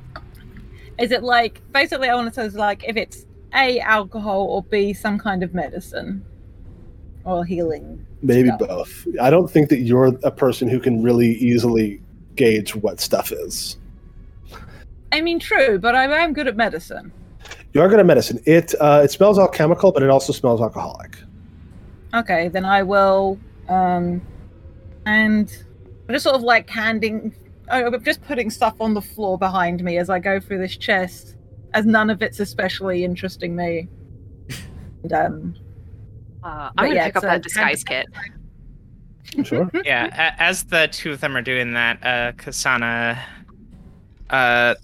Is 0.98 1.10
it 1.10 1.22
like 1.22 1.60
basically? 1.72 2.08
I 2.08 2.14
want 2.14 2.32
to 2.32 2.50
say 2.50 2.56
like 2.56 2.84
if 2.86 2.96
it's 2.96 3.26
a 3.54 3.80
alcohol 3.80 4.42
or 4.42 4.62
b 4.62 4.92
some 4.92 5.18
kind 5.18 5.42
of 5.42 5.54
medicine 5.54 6.24
or 7.24 7.44
healing. 7.44 8.06
Maybe 8.22 8.48
stuff. 8.48 8.68
both. 8.68 9.06
I 9.20 9.30
don't 9.30 9.50
think 9.50 9.68
that 9.70 9.80
you're 9.80 10.06
a 10.22 10.30
person 10.30 10.68
who 10.68 10.78
can 10.78 11.02
really 11.02 11.32
easily 11.34 12.00
gauge 12.36 12.74
what 12.76 13.00
stuff 13.00 13.32
is. 13.32 13.76
I 15.12 15.20
mean, 15.20 15.38
true, 15.38 15.78
but 15.78 15.94
I 15.94 16.04
am 16.22 16.32
good 16.32 16.48
at 16.48 16.56
medicine. 16.56 17.12
You 17.72 17.80
are 17.80 17.88
good 17.88 18.00
at 18.00 18.06
medicine. 18.06 18.40
It 18.46 18.74
uh, 18.80 19.02
it 19.04 19.10
smells 19.10 19.38
alchemical, 19.38 19.92
but 19.92 20.02
it 20.02 20.10
also 20.10 20.32
smells 20.32 20.60
alcoholic. 20.60 21.16
Okay, 22.14 22.48
then 22.48 22.64
I 22.64 22.82
will. 22.82 23.38
Um, 23.68 24.22
and 25.04 25.52
I'm 26.08 26.14
just 26.14 26.24
sort 26.24 26.36
of 26.36 26.42
like 26.42 26.68
handing. 26.70 27.34
oh, 27.70 27.86
I'm 27.86 28.04
just 28.04 28.22
putting 28.22 28.50
stuff 28.50 28.74
on 28.80 28.94
the 28.94 29.02
floor 29.02 29.38
behind 29.38 29.82
me 29.84 29.98
as 29.98 30.10
I 30.10 30.18
go 30.18 30.40
through 30.40 30.58
this 30.58 30.76
chest, 30.76 31.36
as 31.74 31.84
none 31.86 32.10
of 32.10 32.22
it's 32.22 32.40
especially 32.40 33.04
interesting 33.04 33.54
me. 33.54 33.88
And, 35.02 35.12
um, 35.12 35.54
Uh, 36.42 36.70
I'm 36.78 36.86
gonna 36.86 36.94
yeah, 36.96 37.06
pick 37.06 37.16
up 37.16 37.22
that 37.22 37.42
disguise 37.42 37.84
kit. 37.84 38.06
Sure. 39.42 39.68
Yeah, 39.84 40.34
as 40.38 40.62
the 40.64 40.88
two 40.90 41.10
of 41.10 41.20
them 41.20 41.36
are 41.36 41.42
doing 41.42 41.74
that, 41.74 41.98
uh, 42.02 42.32
Kasana 42.40 43.18
uh, 44.30 44.74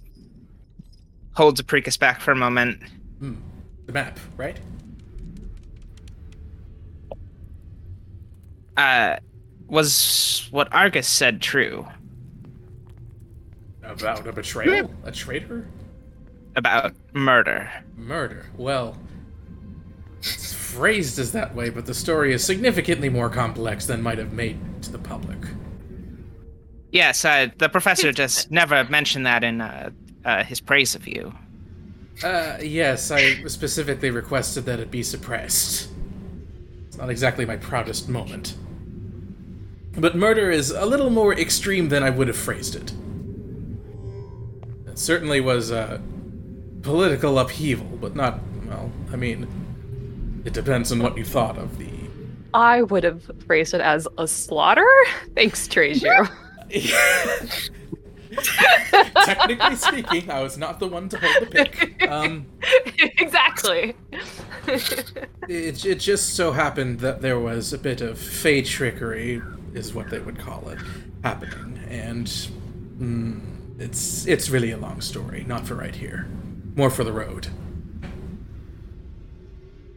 holds 1.35 1.61
Apricus 1.61 1.97
back 1.97 2.21
for 2.21 2.33
a 2.33 2.37
moment. 2.37 2.83
Hmm. 3.19 3.35
The 3.87 3.93
map, 3.93 4.19
right? 4.37 4.59
Uh, 8.77 9.17
was 9.69 10.49
what 10.51 10.73
Argus 10.73 11.07
said 11.07 11.43
true 11.43 11.87
About 13.83 14.27
a 14.27 14.33
betrayal? 14.33 14.91
A 15.05 15.13
traitor? 15.13 15.67
about 16.57 16.93
murder? 17.13 17.71
Murder. 17.97 18.47
Well, 18.57 18.97
it's 20.19 20.53
phrased 20.53 21.19
as 21.19 21.33
that 21.33 21.55
way, 21.55 21.71
but 21.71 21.87
the 21.87 21.95
story 21.95 22.33
is 22.33 22.45
significantly 22.45 23.09
more 23.09 23.31
complex 23.31 23.87
than 23.87 24.03
might 24.03 24.19
have 24.19 24.33
made 24.33 24.59
to 24.83 24.93
the 24.93 24.99
public. 24.99 25.39
Yes, 26.91 27.25
uh, 27.25 27.49
the 27.57 27.69
professor 27.71 28.13
just 28.13 28.51
never 28.51 28.85
mentioned 28.85 29.25
that 29.25 29.43
in 29.43 29.61
uh, 29.63 29.91
uh, 30.25 30.45
his 30.45 30.61
praise 30.61 30.95
of 30.95 31.07
you. 31.07 31.33
Uh, 32.23 32.59
yes, 32.63 33.11
I 33.11 33.43
specifically 33.47 34.11
requested 34.11 34.65
that 34.67 34.79
it 34.81 34.91
be 34.91 35.03
suppressed. 35.03 35.89
It's 36.87 36.97
not 36.99 37.11
exactly 37.11 37.45
my 37.45 37.57
proudest 37.57 38.09
moment. 38.09 38.57
But 39.97 40.17
murder 40.17 40.51
is 40.51 40.71
a 40.71 40.87
little 40.87 41.11
more 41.11 41.35
extreme 41.35 41.89
than 41.89 42.03
I 42.03 42.11
would 42.11 42.29
have 42.29 42.37
phrased 42.37 42.77
it. 42.77 42.93
It 44.87 44.99
certainly 44.99 45.41
was 45.41 45.71
a 45.71 46.01
political 46.83 47.39
upheaval, 47.39 47.99
but 48.01 48.15
not, 48.15 48.41
well, 48.67 48.91
I 49.13 49.17
mean, 49.17 50.43
it 50.45 50.53
depends 50.53 50.93
on 50.93 51.01
what 51.01 51.17
you 51.17 51.25
thought 51.25 51.59
of 51.59 51.79
the. 51.79 51.89
I 52.55 52.83
would 52.83 53.05
have 53.05 53.31
phrased 53.47 53.75
it 53.75 53.81
as 53.81 54.07
a 54.19 54.27
slaughter. 54.29 54.87
Thanks, 55.35 55.67
Treasure. 55.67 56.29
Technically 59.25 59.77
speaking, 59.77 60.31
I 60.31 60.43
was 60.43 60.57
not 60.59 60.81
the 60.81 60.89
one 60.89 61.09
to 61.11 61.19
hold 61.19 61.35
the 61.41 61.47
pick. 61.47 62.09
Um, 62.09 62.47
exactly. 63.19 63.95
It, 65.49 65.85
it 65.85 65.97
just 65.97 66.35
so 66.35 66.53
happened 66.53 67.01
that 67.01 67.21
there 67.21 67.39
was 67.39 67.73
a 67.73 67.79
bit 67.79 68.01
of 68.01 68.19
fey 68.19 68.63
trickery, 68.63 69.43
is 69.75 69.93
what 69.95 70.11
they 70.11 70.19
would 70.19 70.39
call 70.39 70.69
it, 70.69 70.79
happening, 71.23 71.79
and 71.89 72.27
mm, 72.27 73.41
it's 73.81 74.27
it's 74.27 74.49
really 74.51 74.71
a 74.71 74.79
long 74.79 75.01
story, 75.01 75.45
not 75.45 75.67
for 75.67 75.75
right 75.75 75.95
here, 75.95 76.29
more 76.75 76.91
for 76.91 77.05
the 77.05 77.13
road. 77.13 77.49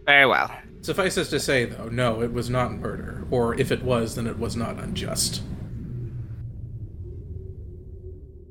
Very 0.06 0.26
well. 0.26 0.52
Suffice 0.82 1.18
it 1.18 1.26
to 1.26 1.40
say, 1.40 1.66
though, 1.66 1.90
no, 1.90 2.22
it 2.22 2.32
was 2.32 2.50
not 2.50 2.72
murder, 2.74 3.26
or 3.32 3.60
if 3.60 3.72
it 3.72 3.82
was, 3.84 4.16
then 4.16 4.28
it 4.28 4.38
was 4.38 4.56
not 4.56 4.78
unjust. 4.78 5.42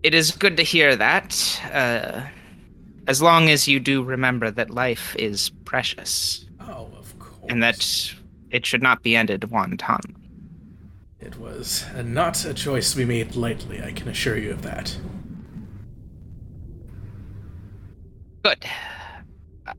It 0.05 0.13
is 0.15 0.31
good 0.33 0.59
to 0.59 0.63
hear 0.63 0.95
that. 0.97 1.61
Uh, 1.73 2.27
as 3.07 3.23
long 3.23 3.49
as 3.49 3.67
you 3.67 3.81
do 3.81 4.03
remember 4.03 4.51
that 4.51 4.69
life 4.71 5.17
is 5.19 5.49
precious 5.65 6.45
Oh, 6.61 6.89
of 6.99 7.19
course. 7.19 7.47
and 7.49 7.63
that 7.63 8.15
it 8.51 8.65
should 8.67 8.83
not 8.83 9.03
be 9.03 9.17
ended 9.17 9.51
wanton. 9.51 10.01
it 11.21 11.39
was 11.39 11.87
uh, 11.97 12.03
not 12.03 12.45
a 12.45 12.53
choice 12.53 12.95
we 12.95 13.07
made 13.07 13.35
lightly. 13.35 13.83
I 13.83 13.93
can 13.93 14.09
assure 14.09 14.37
you 14.37 14.51
of 14.53 14.61
that. 14.63 14.95
Good. 18.43 18.65
Uh, 19.67 19.73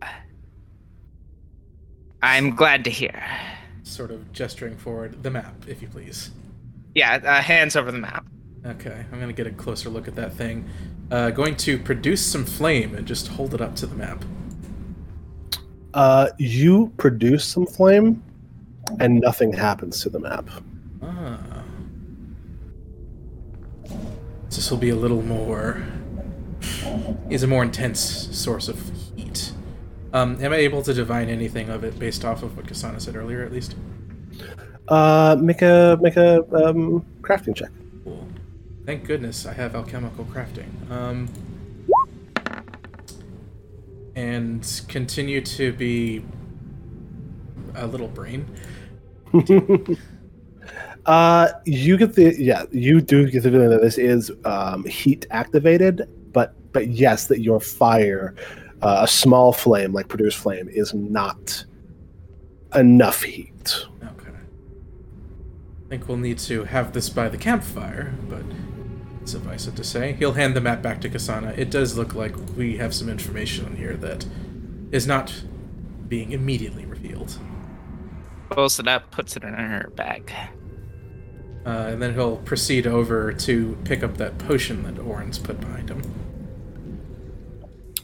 I'm 2.24 2.56
glad 2.56 2.84
to 2.86 2.90
hear. 2.90 3.24
Sort 3.84 4.10
of 4.10 4.32
gesturing 4.34 4.76
forward 4.76 5.22
the 5.22 5.30
map, 5.30 5.54
if 5.68 5.84
you 5.84 5.88
please. 5.88 6.32
Yeah, 6.96 7.20
uh, 7.24 7.42
hands 7.44 7.76
over 7.76 7.92
the 7.92 8.00
map. 8.00 8.26
Okay, 8.66 9.06
I'm 9.12 9.20
gonna 9.20 9.34
get 9.34 9.46
a 9.46 9.52
closer 9.52 9.90
look 9.90 10.08
at 10.08 10.16
that 10.16 10.34
thing. 10.34 10.68
Uh, 11.12 11.30
going 11.30 11.56
to 11.58 11.78
produce 11.78 12.26
some 12.26 12.44
flame 12.44 12.96
and 12.96 13.06
just 13.06 13.28
hold 13.28 13.54
it 13.54 13.62
up 13.62 13.76
to 13.76 13.86
the 13.86 13.96
map. 13.96 14.24
Uh, 15.94 16.30
you 16.40 16.92
produce 16.98 17.46
some 17.46 17.68
flame, 17.68 18.24
and 19.00 19.22
nothing 19.22 19.54
happens 19.54 20.02
to 20.02 20.10
the 20.10 20.20
map. 20.20 20.50
Ah. 21.02 21.64
This 24.50 24.72
will 24.72 24.78
be 24.78 24.90
a 24.90 24.96
little 24.96 25.22
more. 25.22 25.86
Is 27.30 27.44
a 27.44 27.48
more 27.48 27.64
intense 27.64 28.00
source 28.36 28.68
of 28.68 28.92
heat. 29.16 29.54
Um, 30.12 30.44
am 30.44 30.54
I 30.54 30.58
able 30.58 30.82
to 30.84 30.94
divine 30.94 31.30
anything 31.30 31.70
of 31.70 31.84
it 31.84 32.00
based 32.00 32.26
off 32.26 32.42
of 32.42 32.58
what 32.58 32.66
Kasana 32.66 33.00
said 33.00 33.16
earlier, 33.16 33.44
at 33.44 33.52
least? 33.52 33.76
Uh, 34.88 35.38
make 35.40 35.62
a 35.62 36.00
make 36.02 36.16
a 36.18 36.40
um, 36.56 37.06
crafting 37.22 37.56
check. 37.56 37.70
Thank 38.86 39.06
goodness 39.06 39.46
I 39.46 39.54
have 39.54 39.76
alchemical 39.76 40.26
crafting. 40.26 40.90
Um, 40.92 41.28
and 44.16 44.82
continue 44.88 45.42
to 45.42 45.74
be 45.74 46.24
a 47.76 47.88
little 47.88 48.08
brain. 48.08 48.46
Uh, 51.06 51.52
you 51.66 51.98
get 51.98 52.16
the 52.16 52.36
yeah, 52.40 52.64
you 52.72 53.00
do 53.00 53.30
get 53.30 53.44
the 53.44 53.52
feeling 53.52 53.70
that 53.70 53.82
this 53.82 53.98
is 53.98 54.32
um, 54.44 54.84
heat 54.86 55.28
activated, 55.30 56.10
but 56.34 56.56
but 56.74 56.88
yes, 56.88 57.28
that 57.28 57.42
your 57.42 57.60
fire, 57.60 58.34
uh, 58.82 59.02
a 59.04 59.08
small 59.08 59.54
flame 59.54 59.94
like 59.94 60.08
produce 60.08 60.34
flame, 60.34 60.68
is 60.68 60.96
not 60.96 61.64
enough 62.74 63.22
heat. 63.22 63.86
Okay. 64.04 64.32
I 64.32 65.90
think 65.90 66.08
we'll 66.08 66.18
need 66.18 66.40
to 66.40 66.64
have 66.64 66.92
this 66.94 67.08
by 67.10 67.30
the 67.30 67.38
campfire, 67.38 68.12
but 68.28 68.44
suffice 69.30 69.68
it 69.68 69.76
to 69.76 69.84
say, 69.84 70.14
he'll 70.14 70.34
hand 70.34 70.56
the 70.56 70.62
map 70.62 70.82
back 70.82 71.02
to 71.02 71.10
Kasana. 71.10 71.58
It 71.58 71.70
does 71.70 71.98
look 71.98 72.14
like 72.16 72.36
we 72.56 72.78
have 72.78 72.94
some 72.94 73.10
information 73.10 73.66
on 73.66 73.76
here 73.76 73.96
that 73.98 74.26
is 74.92 75.08
not 75.08 75.44
being 76.08 76.32
immediately 76.32 76.86
revealed. 76.86 77.38
Pulls 78.50 78.80
it 78.80 78.88
up, 78.88 79.12
puts 79.12 79.36
it 79.36 79.44
in 79.44 79.54
her 79.54 79.92
bag. 79.96 80.32
Uh, 81.66 81.90
and 81.90 82.02
then 82.02 82.14
he'll 82.14 82.38
proceed 82.38 82.86
over 82.86 83.34
to 83.34 83.76
pick 83.84 84.04
up 84.04 84.18
that 84.18 84.38
potion 84.38 84.84
that 84.84 85.00
Orin's 85.02 85.40
put 85.40 85.60
behind 85.60 85.90
him. 85.90 86.02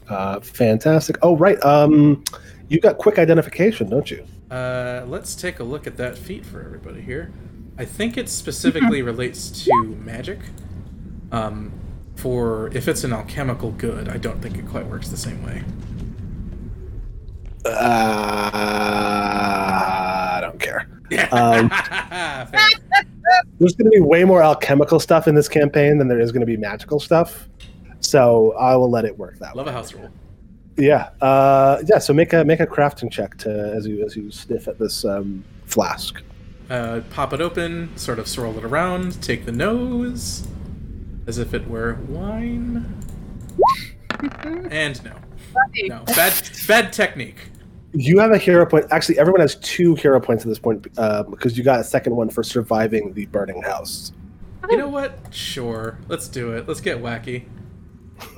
Uh, 0.09 0.39
fantastic. 0.39 1.17
Oh 1.21 1.37
right, 1.37 1.63
um, 1.63 2.23
you 2.69 2.79
got 2.79 2.97
quick 2.97 3.19
identification, 3.19 3.89
don't 3.89 4.09
you? 4.09 4.25
Uh, 4.49 5.05
let's 5.07 5.35
take 5.35 5.59
a 5.59 5.63
look 5.63 5.85
at 5.87 5.95
that 5.97 6.17
feat 6.17 6.45
for 6.45 6.61
everybody 6.61 7.01
here. 7.01 7.31
I 7.77 7.85
think 7.85 8.17
it 8.17 8.27
specifically 8.27 9.01
relates 9.01 9.63
to 9.65 9.85
magic. 10.03 10.39
Um, 11.31 11.71
for 12.15 12.69
if 12.73 12.87
it's 12.87 13.03
an 13.03 13.13
alchemical 13.13 13.71
good, 13.71 14.09
I 14.09 14.17
don't 14.17 14.41
think 14.41 14.57
it 14.57 14.67
quite 14.67 14.85
works 14.85 15.09
the 15.09 15.17
same 15.17 15.43
way. 15.43 15.63
Uh, 17.65 17.71
I 20.33 20.39
don't 20.41 20.59
care. 20.59 20.87
Um, 21.33 21.69
there's 23.59 23.75
going 23.75 23.91
to 23.91 23.91
be 23.91 23.99
way 23.99 24.23
more 24.23 24.41
alchemical 24.41 24.97
stuff 24.97 25.27
in 25.27 25.35
this 25.35 25.49
campaign 25.49 25.97
than 25.97 26.07
there 26.07 26.21
is 26.21 26.31
going 26.31 26.39
to 26.39 26.45
be 26.45 26.55
magical 26.55 27.01
stuff. 27.01 27.49
So 27.99 28.53
I 28.53 28.77
will 28.77 28.89
let 28.89 29.03
it 29.03 29.17
work 29.17 29.37
that 29.39 29.57
Love 29.57 29.65
way. 29.67 29.73
Love 29.73 29.75
a 29.75 29.77
house 29.77 29.93
rule. 29.93 30.09
Yeah, 30.77 31.09
uh, 31.19 31.83
yeah. 31.85 31.99
So 31.99 32.13
make 32.13 32.31
a 32.31 32.45
make 32.45 32.61
a 32.61 32.65
crafting 32.65 33.11
check 33.11 33.37
to 33.39 33.73
as 33.75 33.85
you 33.85 34.05
as 34.05 34.15
you 34.15 34.31
sniff 34.31 34.67
at 34.69 34.79
this 34.79 35.03
um, 35.03 35.43
flask. 35.65 36.21
Uh, 36.69 37.01
pop 37.09 37.33
it 37.33 37.41
open, 37.41 37.95
sort 37.97 38.17
of 38.17 38.27
swirl 38.27 38.57
it 38.57 38.63
around, 38.63 39.21
take 39.21 39.45
the 39.45 39.51
nose, 39.51 40.47
as 41.27 41.37
if 41.37 41.53
it 41.53 41.67
were 41.67 41.95
wine. 42.07 42.85
and 44.69 45.03
no. 45.03 45.13
No. 45.83 46.03
Bad, 46.05 46.49
bad 46.67 46.93
technique. 46.93 47.49
You 47.93 48.19
have 48.19 48.31
a 48.31 48.37
hero 48.37 48.65
point. 48.65 48.85
Actually, 48.91 49.19
everyone 49.19 49.41
has 49.41 49.55
two 49.55 49.95
hero 49.95 50.19
points 50.21 50.43
at 50.43 50.49
this 50.49 50.59
point 50.59 50.87
uh, 50.97 51.23
because 51.23 51.57
you 51.57 51.63
got 51.63 51.79
a 51.81 51.83
second 51.83 52.15
one 52.15 52.29
for 52.29 52.41
surviving 52.43 53.13
the 53.13 53.25
burning 53.27 53.61
house. 53.61 54.13
You 54.69 54.77
know 54.77 54.87
what? 54.87 55.17
Sure. 55.31 55.97
Let's 56.07 56.29
do 56.29 56.53
it. 56.53 56.67
Let's 56.67 56.79
get 56.79 57.01
wacky. 57.01 57.45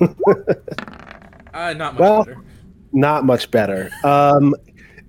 uh, 1.54 1.72
not 1.74 1.94
much 1.94 2.00
Well- 2.00 2.24
better. 2.24 2.40
Not 2.96 3.24
much 3.24 3.50
better. 3.50 3.90
Um, 4.04 4.54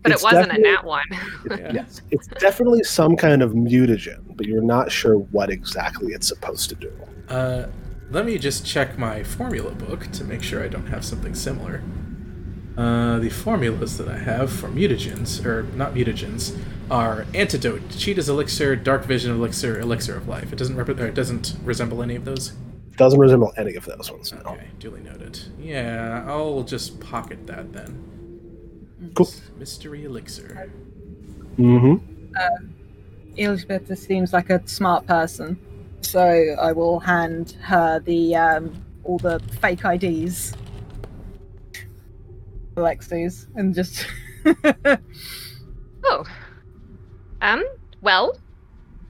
But 0.02 0.12
it 0.14 0.22
wasn't 0.24 0.46
a 0.46 0.48
definitely- 0.48 0.72
nat 0.72 0.84
one. 0.84 1.04
Yeah. 1.50 1.72
Yes, 1.74 2.02
it's 2.12 2.28
definitely 2.28 2.84
some 2.84 3.16
kind 3.16 3.42
of 3.44 3.52
mutagen, 3.54 4.36
but 4.36 4.46
you're 4.48 4.62
not 4.64 4.92
sure 4.92 5.18
what 5.18 5.50
exactly 5.52 6.14
it's 6.14 6.28
supposed 6.28 6.70
to 6.70 6.76
do. 6.76 6.92
Uh, 7.30 7.66
let 8.12 8.26
me 8.26 8.38
just 8.38 8.66
check 8.66 8.98
my 8.98 9.24
formula 9.24 9.72
book 9.72 10.12
to 10.12 10.24
make 10.24 10.44
sure 10.44 10.64
I 10.64 10.68
don't 10.68 10.88
have 10.88 11.04
something 11.04 11.34
similar. 11.34 11.82
Uh, 12.78 13.20
the 13.20 13.30
formulas 13.30 13.98
that 13.98 14.08
I 14.08 14.18
have 14.18 14.52
for 14.52 14.68
mutagens, 14.68 15.44
or 15.46 15.64
not 15.76 15.94
mutagens, 15.94 16.58
are 16.92 17.26
antidote, 17.34 17.90
cheetah's 17.90 18.30
elixir, 18.30 18.76
dark 18.76 19.06
vision 19.06 19.32
elixir, 19.32 19.80
elixir 19.80 20.16
of 20.16 20.28
life. 20.28 20.52
It 20.52 20.58
doesn't 20.58 20.76
rep- 20.76 20.90
or 20.90 21.08
it 21.08 21.16
doesn't 21.16 21.56
resemble 21.64 22.04
any 22.04 22.16
of 22.16 22.26
those. 22.26 22.54
Doesn't 22.98 23.20
resemble 23.20 23.54
any 23.58 23.76
of 23.76 23.86
those 23.86 24.12
ones. 24.12 24.32
No. 24.32 24.52
Okay, 24.52 24.68
duly 24.80 25.02
noted. 25.02 25.40
Yeah, 25.60 26.26
I'll 26.28 26.64
just 26.64 27.00
pocket 27.00 27.48
that 27.48 27.74
then. 27.74 29.12
Cool. 29.16 29.30
Mystery 29.58 30.06
elixir. 30.06 30.70
Mm-hmm. 31.58 32.68
Elizabeth 33.38 33.88
just 33.88 34.04
seems 34.04 34.34
like 34.34 34.50
a 34.50 34.66
smart 34.68 35.06
person, 35.08 35.60
so 36.06 36.56
I 36.60 36.72
will 36.72 37.00
hand 37.00 37.58
her 37.62 38.00
the 38.00 38.36
um, 38.36 38.84
all 39.04 39.18
the 39.18 39.40
fake 39.62 39.84
IDs, 39.84 40.54
Alexi's, 42.76 43.48
and 43.56 43.74
just 43.74 44.06
Oh. 46.06 46.24
Um, 47.42 47.64
well, 48.02 48.38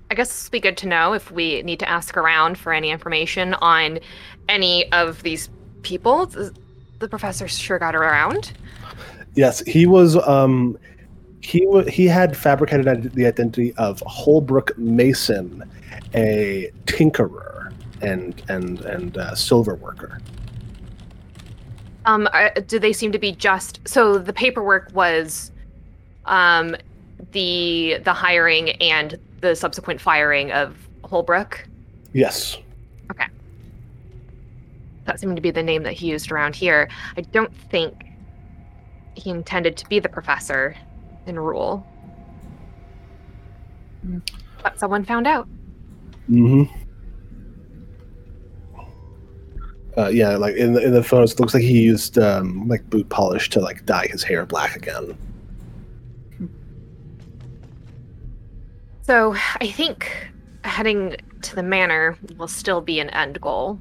I 0.09 0.15
guess 0.15 0.43
it'd 0.43 0.51
be 0.51 0.59
good 0.59 0.77
to 0.77 0.87
know 0.87 1.13
if 1.13 1.31
we 1.31 1.61
need 1.63 1.79
to 1.79 1.89
ask 1.89 2.15
around 2.17 2.57
for 2.57 2.73
any 2.73 2.89
information 2.89 3.53
on 3.55 3.99
any 4.47 4.91
of 4.91 5.21
these 5.23 5.49
people. 5.81 6.25
The, 6.27 6.55
the 6.99 7.09
professor 7.09 7.47
sure 7.47 7.79
got 7.79 7.95
around. 7.95 8.53
Yes, 9.35 9.59
he 9.61 9.85
was. 9.85 10.15
Um, 10.27 10.77
he 11.41 11.65
wa 11.67 11.83
he 11.83 12.07
had 12.07 12.35
fabricated 12.35 12.87
ide- 12.87 13.11
the 13.11 13.27
identity 13.27 13.73
of 13.75 14.01
Holbrook 14.07 14.77
Mason, 14.77 15.69
a 16.13 16.71
tinkerer 16.85 17.73
and 18.01 18.41
and 18.49 18.81
and 18.81 19.17
uh, 19.17 19.35
silver 19.35 19.75
worker. 19.75 20.19
Um, 22.05 22.29
uh, 22.33 22.49
do 22.67 22.77
they 22.77 22.93
seem 22.93 23.11
to 23.11 23.19
be 23.19 23.31
just 23.31 23.79
so 23.87 24.17
the 24.19 24.33
paperwork 24.33 24.91
was, 24.93 25.51
um, 26.25 26.75
the 27.31 27.99
the 28.03 28.13
hiring 28.13 28.71
and 28.81 29.17
the 29.41 29.55
subsequent 29.55 29.99
firing 29.99 30.51
of 30.51 30.77
Holbrook? 31.03 31.67
Yes. 32.13 32.57
Okay. 33.11 33.25
That 35.05 35.19
seemed 35.19 35.35
to 35.35 35.41
be 35.41 35.51
the 35.51 35.63
name 35.63 35.83
that 35.83 35.93
he 35.93 36.07
used 36.07 36.31
around 36.31 36.55
here. 36.55 36.89
I 37.17 37.21
don't 37.21 37.55
think 37.69 38.05
he 39.15 39.29
intended 39.29 39.77
to 39.77 39.87
be 39.87 39.99
the 39.99 40.09
professor 40.09 40.75
in 41.25 41.39
Rule. 41.39 41.85
But 44.61 44.79
someone 44.79 45.03
found 45.05 45.27
out. 45.27 45.47
Mm-hmm. 46.29 46.63
Uh, 49.97 50.09
yeah, 50.09 50.35
like 50.35 50.55
in 50.55 50.73
the, 50.73 50.81
in 50.81 50.93
the 50.93 51.03
photos, 51.03 51.33
it 51.33 51.39
looks 51.39 51.53
like 51.53 51.63
he 51.63 51.81
used 51.81 52.17
um, 52.17 52.67
like 52.67 52.89
boot 52.89 53.07
polish 53.09 53.49
to 53.49 53.61
like 53.61 53.85
dye 53.85 54.07
his 54.07 54.23
hair 54.23 54.45
black 54.45 54.75
again. 54.75 55.17
So 59.03 59.35
I 59.61 59.67
think 59.67 60.11
heading 60.63 61.15
to 61.43 61.55
the 61.55 61.63
manor 61.63 62.17
will 62.37 62.47
still 62.47 62.81
be 62.81 62.99
an 62.99 63.09
end 63.11 63.39
goal. 63.39 63.79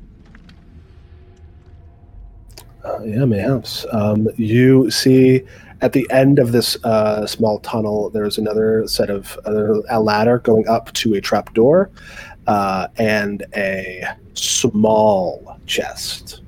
Uh, 2.84 3.02
yeah, 3.02 3.24
mayhaps. 3.24 3.86
Um, 3.90 4.28
you 4.36 4.90
see 4.90 5.42
at 5.80 5.94
the 5.94 6.06
end 6.10 6.38
of 6.38 6.52
this 6.52 6.76
uh, 6.84 7.26
small 7.26 7.58
tunnel, 7.60 8.10
there's 8.10 8.38
another 8.38 8.86
set 8.86 9.10
of 9.10 9.38
uh, 9.46 9.80
a 9.88 10.00
ladder 10.00 10.38
going 10.38 10.68
up 10.68 10.92
to 10.92 11.14
a 11.14 11.20
trap 11.20 11.54
door 11.54 11.90
uh, 12.46 12.88
and 12.98 13.44
a 13.56 14.04
small 14.34 15.58
chest. 15.66 16.42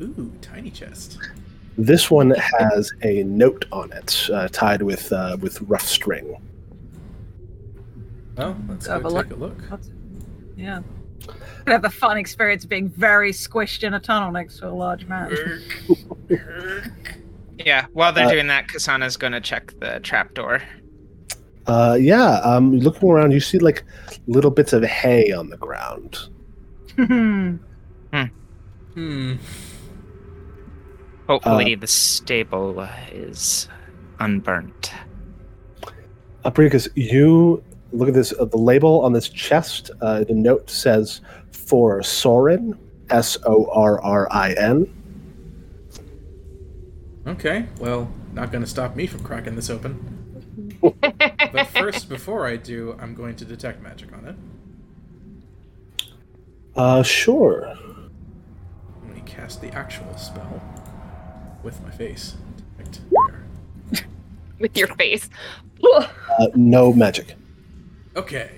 Ooh, 0.00 0.32
tiny 0.42 0.70
chest. 0.70 1.18
This 1.76 2.10
one 2.10 2.30
has 2.60 2.92
a 3.02 3.22
note 3.24 3.64
on 3.72 3.90
it 3.92 4.28
uh, 4.32 4.48
tied 4.48 4.82
with 4.82 5.12
uh, 5.12 5.36
with 5.40 5.60
rough 5.62 5.86
string. 5.86 6.36
Well, 8.36 8.56
let's 8.68 8.86
Have 8.86 9.04
a 9.04 9.08
take 9.08 9.14
look. 9.14 9.30
a 9.30 9.34
look. 9.36 9.80
yeah. 10.56 10.82
Could 11.64 11.72
have 11.72 11.84
a 11.84 11.90
fun 11.90 12.16
experience 12.18 12.64
being 12.64 12.88
very 12.88 13.32
squished 13.32 13.82
in 13.84 13.94
a 13.94 14.00
tunnel 14.00 14.30
next 14.30 14.58
to 14.58 14.68
a 14.68 14.70
large 14.70 15.06
man. 15.06 15.34
Yeah, 17.56 17.86
while 17.92 18.12
they're 18.12 18.26
Uh, 18.26 18.32
doing 18.32 18.48
that, 18.48 18.66
Kasana's 18.66 19.16
gonna 19.16 19.40
check 19.40 19.72
the 19.78 20.00
trapdoor. 20.02 20.60
Uh, 21.66 21.96
yeah, 21.98 22.40
um, 22.40 22.78
looking 22.78 23.08
around, 23.08 23.32
you 23.32 23.40
see 23.40 23.58
like 23.58 23.84
little 24.26 24.50
bits 24.50 24.72
of 24.72 24.84
hay 24.84 25.32
on 25.32 25.48
the 25.50 25.56
ground. 25.56 26.28
Hmm. 26.96 27.56
Hmm. 28.94 29.34
Hopefully, 31.26 31.74
the 31.74 31.86
stable 31.86 32.78
uh, 32.78 32.88
is 33.10 33.68
unburnt. 34.20 34.92
Apricus, 36.44 36.86
you 36.94 37.64
look 37.92 38.08
at 38.08 38.14
this. 38.14 38.32
Uh, 38.38 38.44
the 38.44 38.58
label 38.58 39.00
on 39.00 39.12
this 39.12 39.28
chest. 39.28 39.90
Uh, 40.00 40.22
the 40.22 40.34
note 40.34 40.70
says 40.70 41.22
for 41.50 42.02
Sorin, 42.02 42.78
S 43.10 43.36
O 43.46 43.66
R 43.72 44.00
R 44.02 44.28
I 44.30 44.52
N. 44.52 44.86
Okay, 47.26 47.66
well, 47.80 48.12
not 48.32 48.52
gonna 48.52 48.66
stop 48.66 48.94
me 48.94 49.06
from 49.06 49.24
cracking 49.24 49.56
this 49.56 49.70
open. 49.70 50.13
But 51.52 51.66
first, 51.68 52.08
before 52.08 52.46
I 52.46 52.56
do, 52.56 52.96
I'm 53.00 53.14
going 53.14 53.36
to 53.36 53.44
detect 53.44 53.82
magic 53.82 54.12
on 54.12 54.26
it. 54.26 54.36
Uh, 56.76 57.02
sure. 57.02 57.74
Let 59.06 59.14
me 59.14 59.22
cast 59.24 59.60
the 59.60 59.68
actual 59.72 60.16
spell 60.16 60.62
with 61.62 61.80
my 61.82 61.90
face. 61.90 62.36
Detect. 62.78 63.00
With 64.60 64.76
your 64.76 64.88
face. 64.88 65.28
Uh, 65.84 66.06
no 66.54 66.92
magic. 66.92 67.34
Okay. 68.16 68.50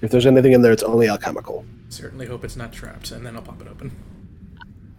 If 0.00 0.10
there's 0.10 0.26
anything 0.26 0.52
in 0.52 0.62
there, 0.62 0.72
it's 0.72 0.82
only 0.82 1.08
alchemical. 1.08 1.64
Certainly 1.88 2.26
hope 2.26 2.42
it's 2.44 2.56
not 2.56 2.72
trapped, 2.72 3.10
and 3.12 3.24
then 3.24 3.36
I'll 3.36 3.42
pop 3.42 3.60
it 3.60 3.68
open. 3.68 3.90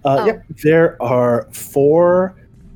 Uh, 0.05 0.17
Oh. 0.19 0.25
Yep. 0.25 0.45
There 0.63 1.01
are 1.01 1.47
four 1.51 2.35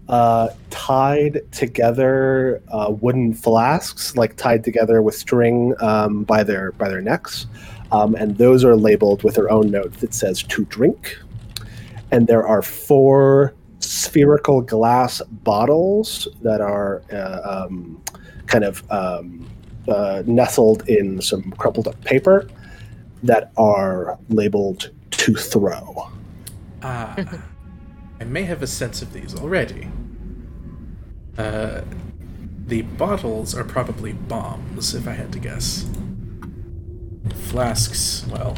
uh, 0.10 0.50
tied 0.70 1.42
together 1.52 2.62
uh, 2.70 2.94
wooden 3.02 3.34
flasks, 3.34 4.16
like 4.16 4.36
tied 4.38 4.64
together 4.64 5.02
with 5.02 5.16
string 5.16 5.74
um, 5.80 6.24
by 6.24 6.44
their 6.44 6.72
by 6.74 6.88
their 6.90 7.02
necks, 7.02 7.48
um, 7.92 8.16
and 8.16 8.38
those 8.38 8.64
are 8.64 8.76
labeled 8.76 9.24
with 9.24 9.36
their 9.36 9.52
own 9.52 9.70
note 9.70 9.94
that 9.96 10.14
says 10.14 10.44
"to 10.44 10.66
drink." 10.66 11.18
And 12.12 12.28
there 12.28 12.48
are 12.48 12.62
four 12.62 13.54
spherical 13.80 14.62
glass 14.62 15.22
bottles 15.44 16.28
that 16.42 16.62
are 16.62 17.04
uh, 17.12 17.66
um, 17.66 18.02
kind 18.46 18.64
of 18.64 18.90
um, 18.90 19.46
uh, 19.90 20.24
nestled 20.26 20.88
in 20.88 21.22
some 21.22 21.52
crumpled 21.58 21.88
up 21.88 22.02
paper 22.06 22.48
that 23.24 23.52
are 23.58 24.18
labeled 24.30 24.92
"to 25.12 25.36
throw." 25.36 26.10
Ah, 26.82 27.16
I 28.20 28.24
may 28.24 28.44
have 28.44 28.62
a 28.64 28.68
sense 28.68 29.02
of 29.02 29.14
these 29.14 29.36
already. 29.36 29.88
Uh, 31.38 31.82
the 32.66 32.82
bottles 32.82 33.56
are 33.56 33.64
probably 33.64 34.14
bombs, 34.14 34.96
if 34.96 35.08
I 35.08 35.12
had 35.12 35.32
to 35.34 35.40
guess. 35.40 35.88
Flasks, 37.50 38.26
well, 38.30 38.58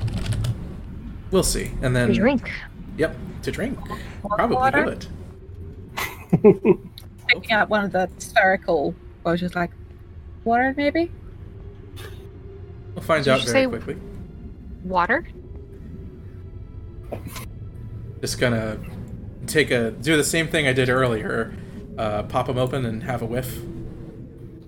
we'll 1.31 1.43
see. 1.43 1.71
And 1.81 1.95
then, 1.95 2.07
To 2.09 2.13
Drink. 2.13 2.49
yep, 2.97 3.15
to 3.43 3.51
drink. 3.51 3.77
More 3.87 3.99
Probably 4.37 4.55
water? 4.55 4.83
good. 4.83 5.05
Picking 7.27 7.51
up 7.51 7.69
one 7.69 7.85
of 7.85 7.91
the 7.91 8.09
spherical, 8.17 8.95
I 9.25 9.31
was 9.31 9.39
just 9.39 9.55
like, 9.55 9.71
water 10.43 10.73
maybe? 10.77 11.11
We'll 12.95 13.03
find 13.03 13.23
Did 13.23 13.31
out 13.31 13.41
very 13.45 13.67
quickly. 13.67 13.97
Water? 14.83 15.27
Just 18.21 18.39
gonna 18.39 18.79
take 19.49 19.71
a 19.71 19.91
do 19.91 20.15
the 20.15 20.23
same 20.23 20.47
thing 20.47 20.67
I 20.67 20.73
did 20.73 20.89
earlier. 20.89 21.53
Uh, 21.97 22.23
pop 22.23 22.47
them 22.47 22.57
open 22.57 22.85
and 22.85 23.03
have 23.03 23.21
a 23.21 23.25
whiff. 23.25 23.59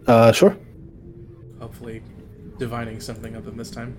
Uh, 0.07 0.31
sure. 0.31 0.57
Hopefully, 1.59 2.01
divining 2.57 2.99
something 2.99 3.35
of 3.35 3.45
them 3.45 3.57
this 3.57 3.71
time. 3.71 3.95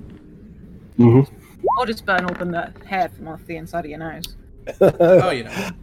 Mm-hmm. 0.98 1.34
Or 1.78 1.86
just 1.86 2.04
burn 2.04 2.24
open 2.30 2.50
the 2.50 2.72
hair 2.84 3.08
from 3.08 3.28
off 3.28 3.44
the 3.46 3.56
inside 3.56 3.84
of 3.84 3.90
your 3.90 4.00
nose. 4.00 4.36
Oh, 4.80 5.30
you 5.30 5.44
know. 5.44 5.70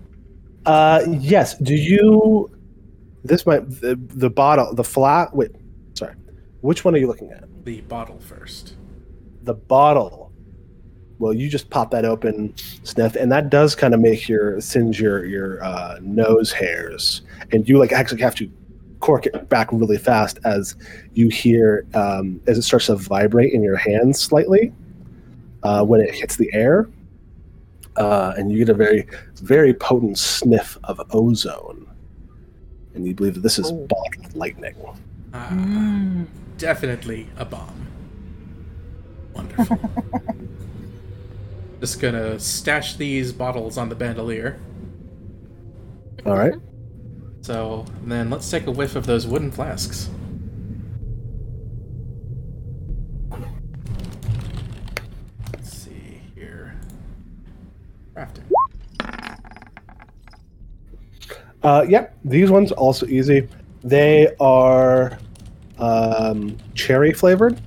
Uh, 0.65 1.03
yes. 1.07 1.57
Do 1.57 1.73
you? 1.73 2.51
This 3.23 3.45
might 3.45 3.67
the, 3.81 3.97
the 3.99 4.29
bottle, 4.29 4.75
the 4.75 4.83
flat. 4.83 5.33
Wait, 5.33 5.51
sorry. 5.93 6.13
Which 6.61 6.83
one 6.83 6.93
are 6.93 6.97
you 6.97 7.07
looking 7.07 7.31
at? 7.31 7.45
The 7.63 7.81
bottle 7.81 8.19
first. 8.19 8.75
The 9.43 9.53
bottle. 9.53 10.28
Well, 11.19 11.33
you 11.33 11.49
just 11.49 11.69
pop 11.69 11.91
that 11.91 12.05
open, 12.05 12.53
sniff, 12.83 13.15
and 13.15 13.29
that 13.31 13.49
does 13.49 13.75
kind 13.75 13.93
of 13.93 13.99
make 13.99 14.29
your 14.29 14.59
singe 14.61 14.99
your 15.01 15.25
your 15.25 15.61
uh, 15.63 15.97
nose 16.01 16.51
hairs, 16.51 17.21
and 17.51 17.67
you 17.67 17.77
like 17.77 17.91
actually 17.91 18.21
have 18.21 18.35
to 18.35 18.49
cork 19.01 19.25
it 19.25 19.47
back 19.49 19.71
really 19.71 19.97
fast 19.97 20.39
as 20.45 20.75
you 21.13 21.27
hear 21.29 21.85
um, 21.93 22.39
as 22.47 22.57
it 22.57 22.61
starts 22.63 22.85
to 22.87 22.95
vibrate 22.95 23.53
in 23.53 23.61
your 23.63 23.75
hands 23.77 24.19
slightly 24.19 24.71
uh, 25.63 25.83
when 25.83 25.99
it 25.99 26.13
hits 26.15 26.37
the 26.37 26.49
air, 26.53 26.87
uh, 27.97 28.33
and 28.37 28.49
you 28.51 28.57
get 28.59 28.69
a 28.69 28.73
very 28.73 29.05
very 29.35 29.73
potent 29.73 30.17
sniff 30.17 30.77
of 30.85 31.01
ozone, 31.11 31.85
and 32.93 33.05
you 33.05 33.13
believe 33.13 33.33
that 33.33 33.41
this 33.41 33.59
is 33.59 33.67
Oh. 33.71 33.85
bottled 33.87 34.35
lightning. 34.37 34.75
Ah, 35.33 35.49
Mm. 35.51 36.27
definitely 36.57 37.27
a 37.37 37.43
bomb. 37.43 37.87
Wonderful. 39.33 39.77
Just 41.79 42.01
gonna 42.01 42.39
stash 42.39 42.95
these 42.95 43.31
bottles 43.31 43.77
on 43.77 43.89
the 43.89 43.95
bandolier. 43.95 44.59
All 46.25 46.35
right. 46.35 46.53
So 47.41 47.85
then 48.03 48.29
let's 48.29 48.49
take 48.51 48.67
a 48.67 48.71
whiff 48.71 48.95
of 48.95 49.05
those 49.05 49.25
wooden 49.25 49.49
flasks. 49.49 50.09
Let's 55.53 55.71
see 55.71 56.21
here. 56.35 56.75
Crafting. 58.13 58.43
Uh, 61.63 61.85
yep, 61.87 62.17
these 62.25 62.51
ones 62.51 62.71
also 62.71 63.05
easy. 63.07 63.47
They 63.83 64.35
are 64.39 65.17
um, 65.77 66.57
cherry 66.75 67.13
flavored. 67.13 67.61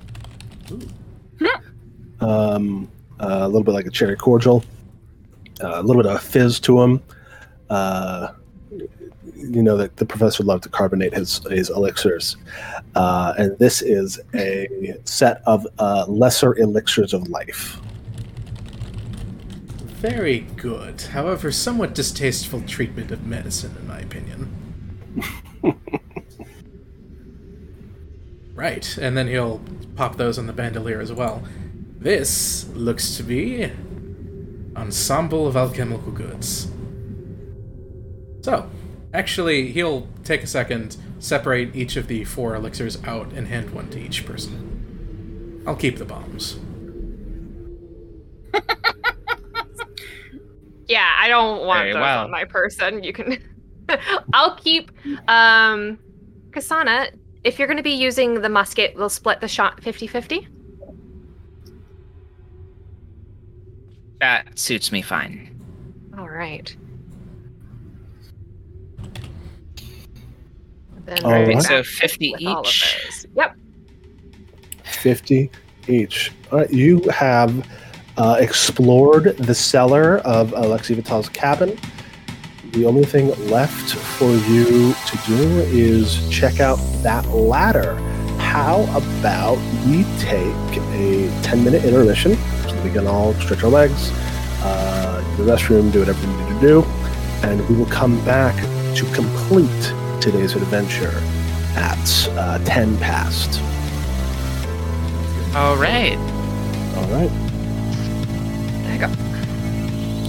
Um, 2.19 2.89
uh, 3.23 3.45
a 3.45 3.47
little 3.47 3.63
bit 3.63 3.73
like 3.73 3.85
a 3.85 3.91
cherry 3.91 4.15
cordial. 4.15 4.63
Uh, 5.63 5.79
a 5.79 5.83
little 5.83 6.01
bit 6.01 6.11
of 6.11 6.21
fizz 6.21 6.59
to 6.59 6.79
them. 6.79 7.01
Uh, 7.69 8.33
you 9.35 9.61
know 9.61 9.77
that 9.77 9.97
the 9.97 10.05
professor 10.05 10.43
loved 10.43 10.63
to 10.63 10.69
carbonate 10.69 11.13
his 11.13 11.39
his 11.49 11.69
elixirs, 11.69 12.37
uh, 12.95 13.33
and 13.37 13.57
this 13.59 13.81
is 13.81 14.19
a 14.33 14.97
set 15.05 15.41
of 15.45 15.67
uh, 15.79 16.05
lesser 16.07 16.55
elixirs 16.57 17.13
of 17.13 17.27
life. 17.29 17.79
Very 19.99 20.41
good. 20.57 21.01
However, 21.01 21.51
somewhat 21.51 21.95
distasteful 21.95 22.61
treatment 22.61 23.11
of 23.11 23.25
medicine, 23.25 23.75
in 23.79 23.87
my 23.87 23.99
opinion. 23.99 24.49
right, 28.55 28.97
and 28.97 29.17
then 29.17 29.27
he'll 29.27 29.61
pop 29.95 30.17
those 30.17 30.37
on 30.37 30.47
the 30.47 30.53
bandolier 30.53 30.99
as 30.99 31.13
well. 31.13 31.43
This 32.03 32.67
looks 32.75 33.15
to 33.15 33.23
be 33.23 33.71
ensemble 34.75 35.47
of 35.47 35.55
alchemical 35.55 36.11
goods. 36.11 36.69
So, 38.41 38.69
actually, 39.13 39.71
he'll 39.71 40.09
take 40.25 40.43
a 40.43 40.47
second, 40.47 40.97
separate 41.19 41.73
each 41.73 41.95
of 41.95 42.07
the 42.07 42.25
four 42.25 42.55
elixirs 42.55 43.01
out, 43.05 43.31
and 43.31 43.47
hand 43.47 43.69
one 43.69 43.89
to 43.91 43.99
each 43.99 44.25
person. 44.25 45.63
I'll 45.65 45.77
keep 45.77 45.97
the 45.97 46.05
bombs. 46.05 46.59
Yeah, 50.85 51.09
I 51.17 51.29
don't 51.29 51.65
want 51.65 51.79
Very 51.79 51.93
those 51.93 52.01
well. 52.01 52.25
on 52.25 52.31
my 52.31 52.43
person. 52.43 53.03
You 53.03 53.13
can. 53.13 53.41
I'll 54.33 54.57
keep. 54.57 54.91
Um, 55.29 55.97
Kasana, 56.49 57.09
if 57.45 57.57
you're 57.57 57.69
going 57.69 57.77
to 57.77 57.83
be 57.83 57.91
using 57.91 58.41
the 58.41 58.49
musket, 58.49 58.93
we'll 58.95 59.09
split 59.09 59.39
the 59.39 59.47
shot 59.47 59.81
50 59.81 60.07
50. 60.07 60.47
That 64.23 64.57
suits 64.57 64.89
me 64.89 65.01
fine. 65.01 65.53
All 66.17 66.29
right. 66.29 66.73
Then 71.03 71.25
All 71.25 71.31
we'll 71.31 71.45
right. 71.45 71.61
So 71.61 71.83
50 71.83 72.31
with 72.31 72.45
all 72.45 72.59
of 72.61 72.65
each. 72.65 73.25
Yep. 73.35 73.57
50 74.85 75.51
each. 75.89 76.31
All 76.53 76.59
right, 76.59 76.71
you 76.71 77.01
have 77.09 77.67
uh, 78.15 78.37
explored 78.39 79.35
the 79.35 79.53
cellar 79.53 80.19
of 80.19 80.51
Alexi 80.51 80.95
Vital's 80.95 81.27
cabin. 81.27 81.77
The 82.71 82.85
only 82.85 83.03
thing 83.03 83.27
left 83.49 83.93
for 83.93 84.31
you 84.31 84.93
to 84.93 85.17
do 85.27 85.59
is 85.67 86.29
check 86.29 86.61
out 86.61 86.77
that 87.03 87.27
ladder. 87.27 87.97
How 88.37 88.83
about 88.95 89.57
we 89.87 90.03
take 90.19 90.77
a 90.93 91.29
10 91.43 91.63
minute 91.63 91.83
intermission 91.83 92.35
so 92.35 92.75
that 92.75 92.83
we 92.83 92.91
can 92.91 93.07
all 93.07 93.33
stretch 93.35 93.63
our 93.63 93.69
legs, 93.69 94.11
uh, 94.61 95.21
the 95.37 95.43
restroom, 95.43 95.91
do 95.91 95.99
whatever 95.99 96.27
we 96.27 96.33
need 96.35 96.53
to 96.53 96.59
do, 96.59 96.83
and 97.43 97.67
we 97.69 97.75
will 97.75 97.87
come 97.87 98.23
back 98.25 98.55
to 98.95 99.05
complete 99.13 99.93
today's 100.21 100.55
adventure 100.55 101.21
at 101.75 102.29
uh, 102.37 102.59
10 102.65 102.97
past. 102.99 103.59
All 105.55 105.75
right. 105.75 106.17
All 106.97 107.07
right. 107.09 107.29
There 108.83 108.93
you 108.93 108.99
go. 108.99 109.09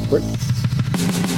Great. 0.09 1.34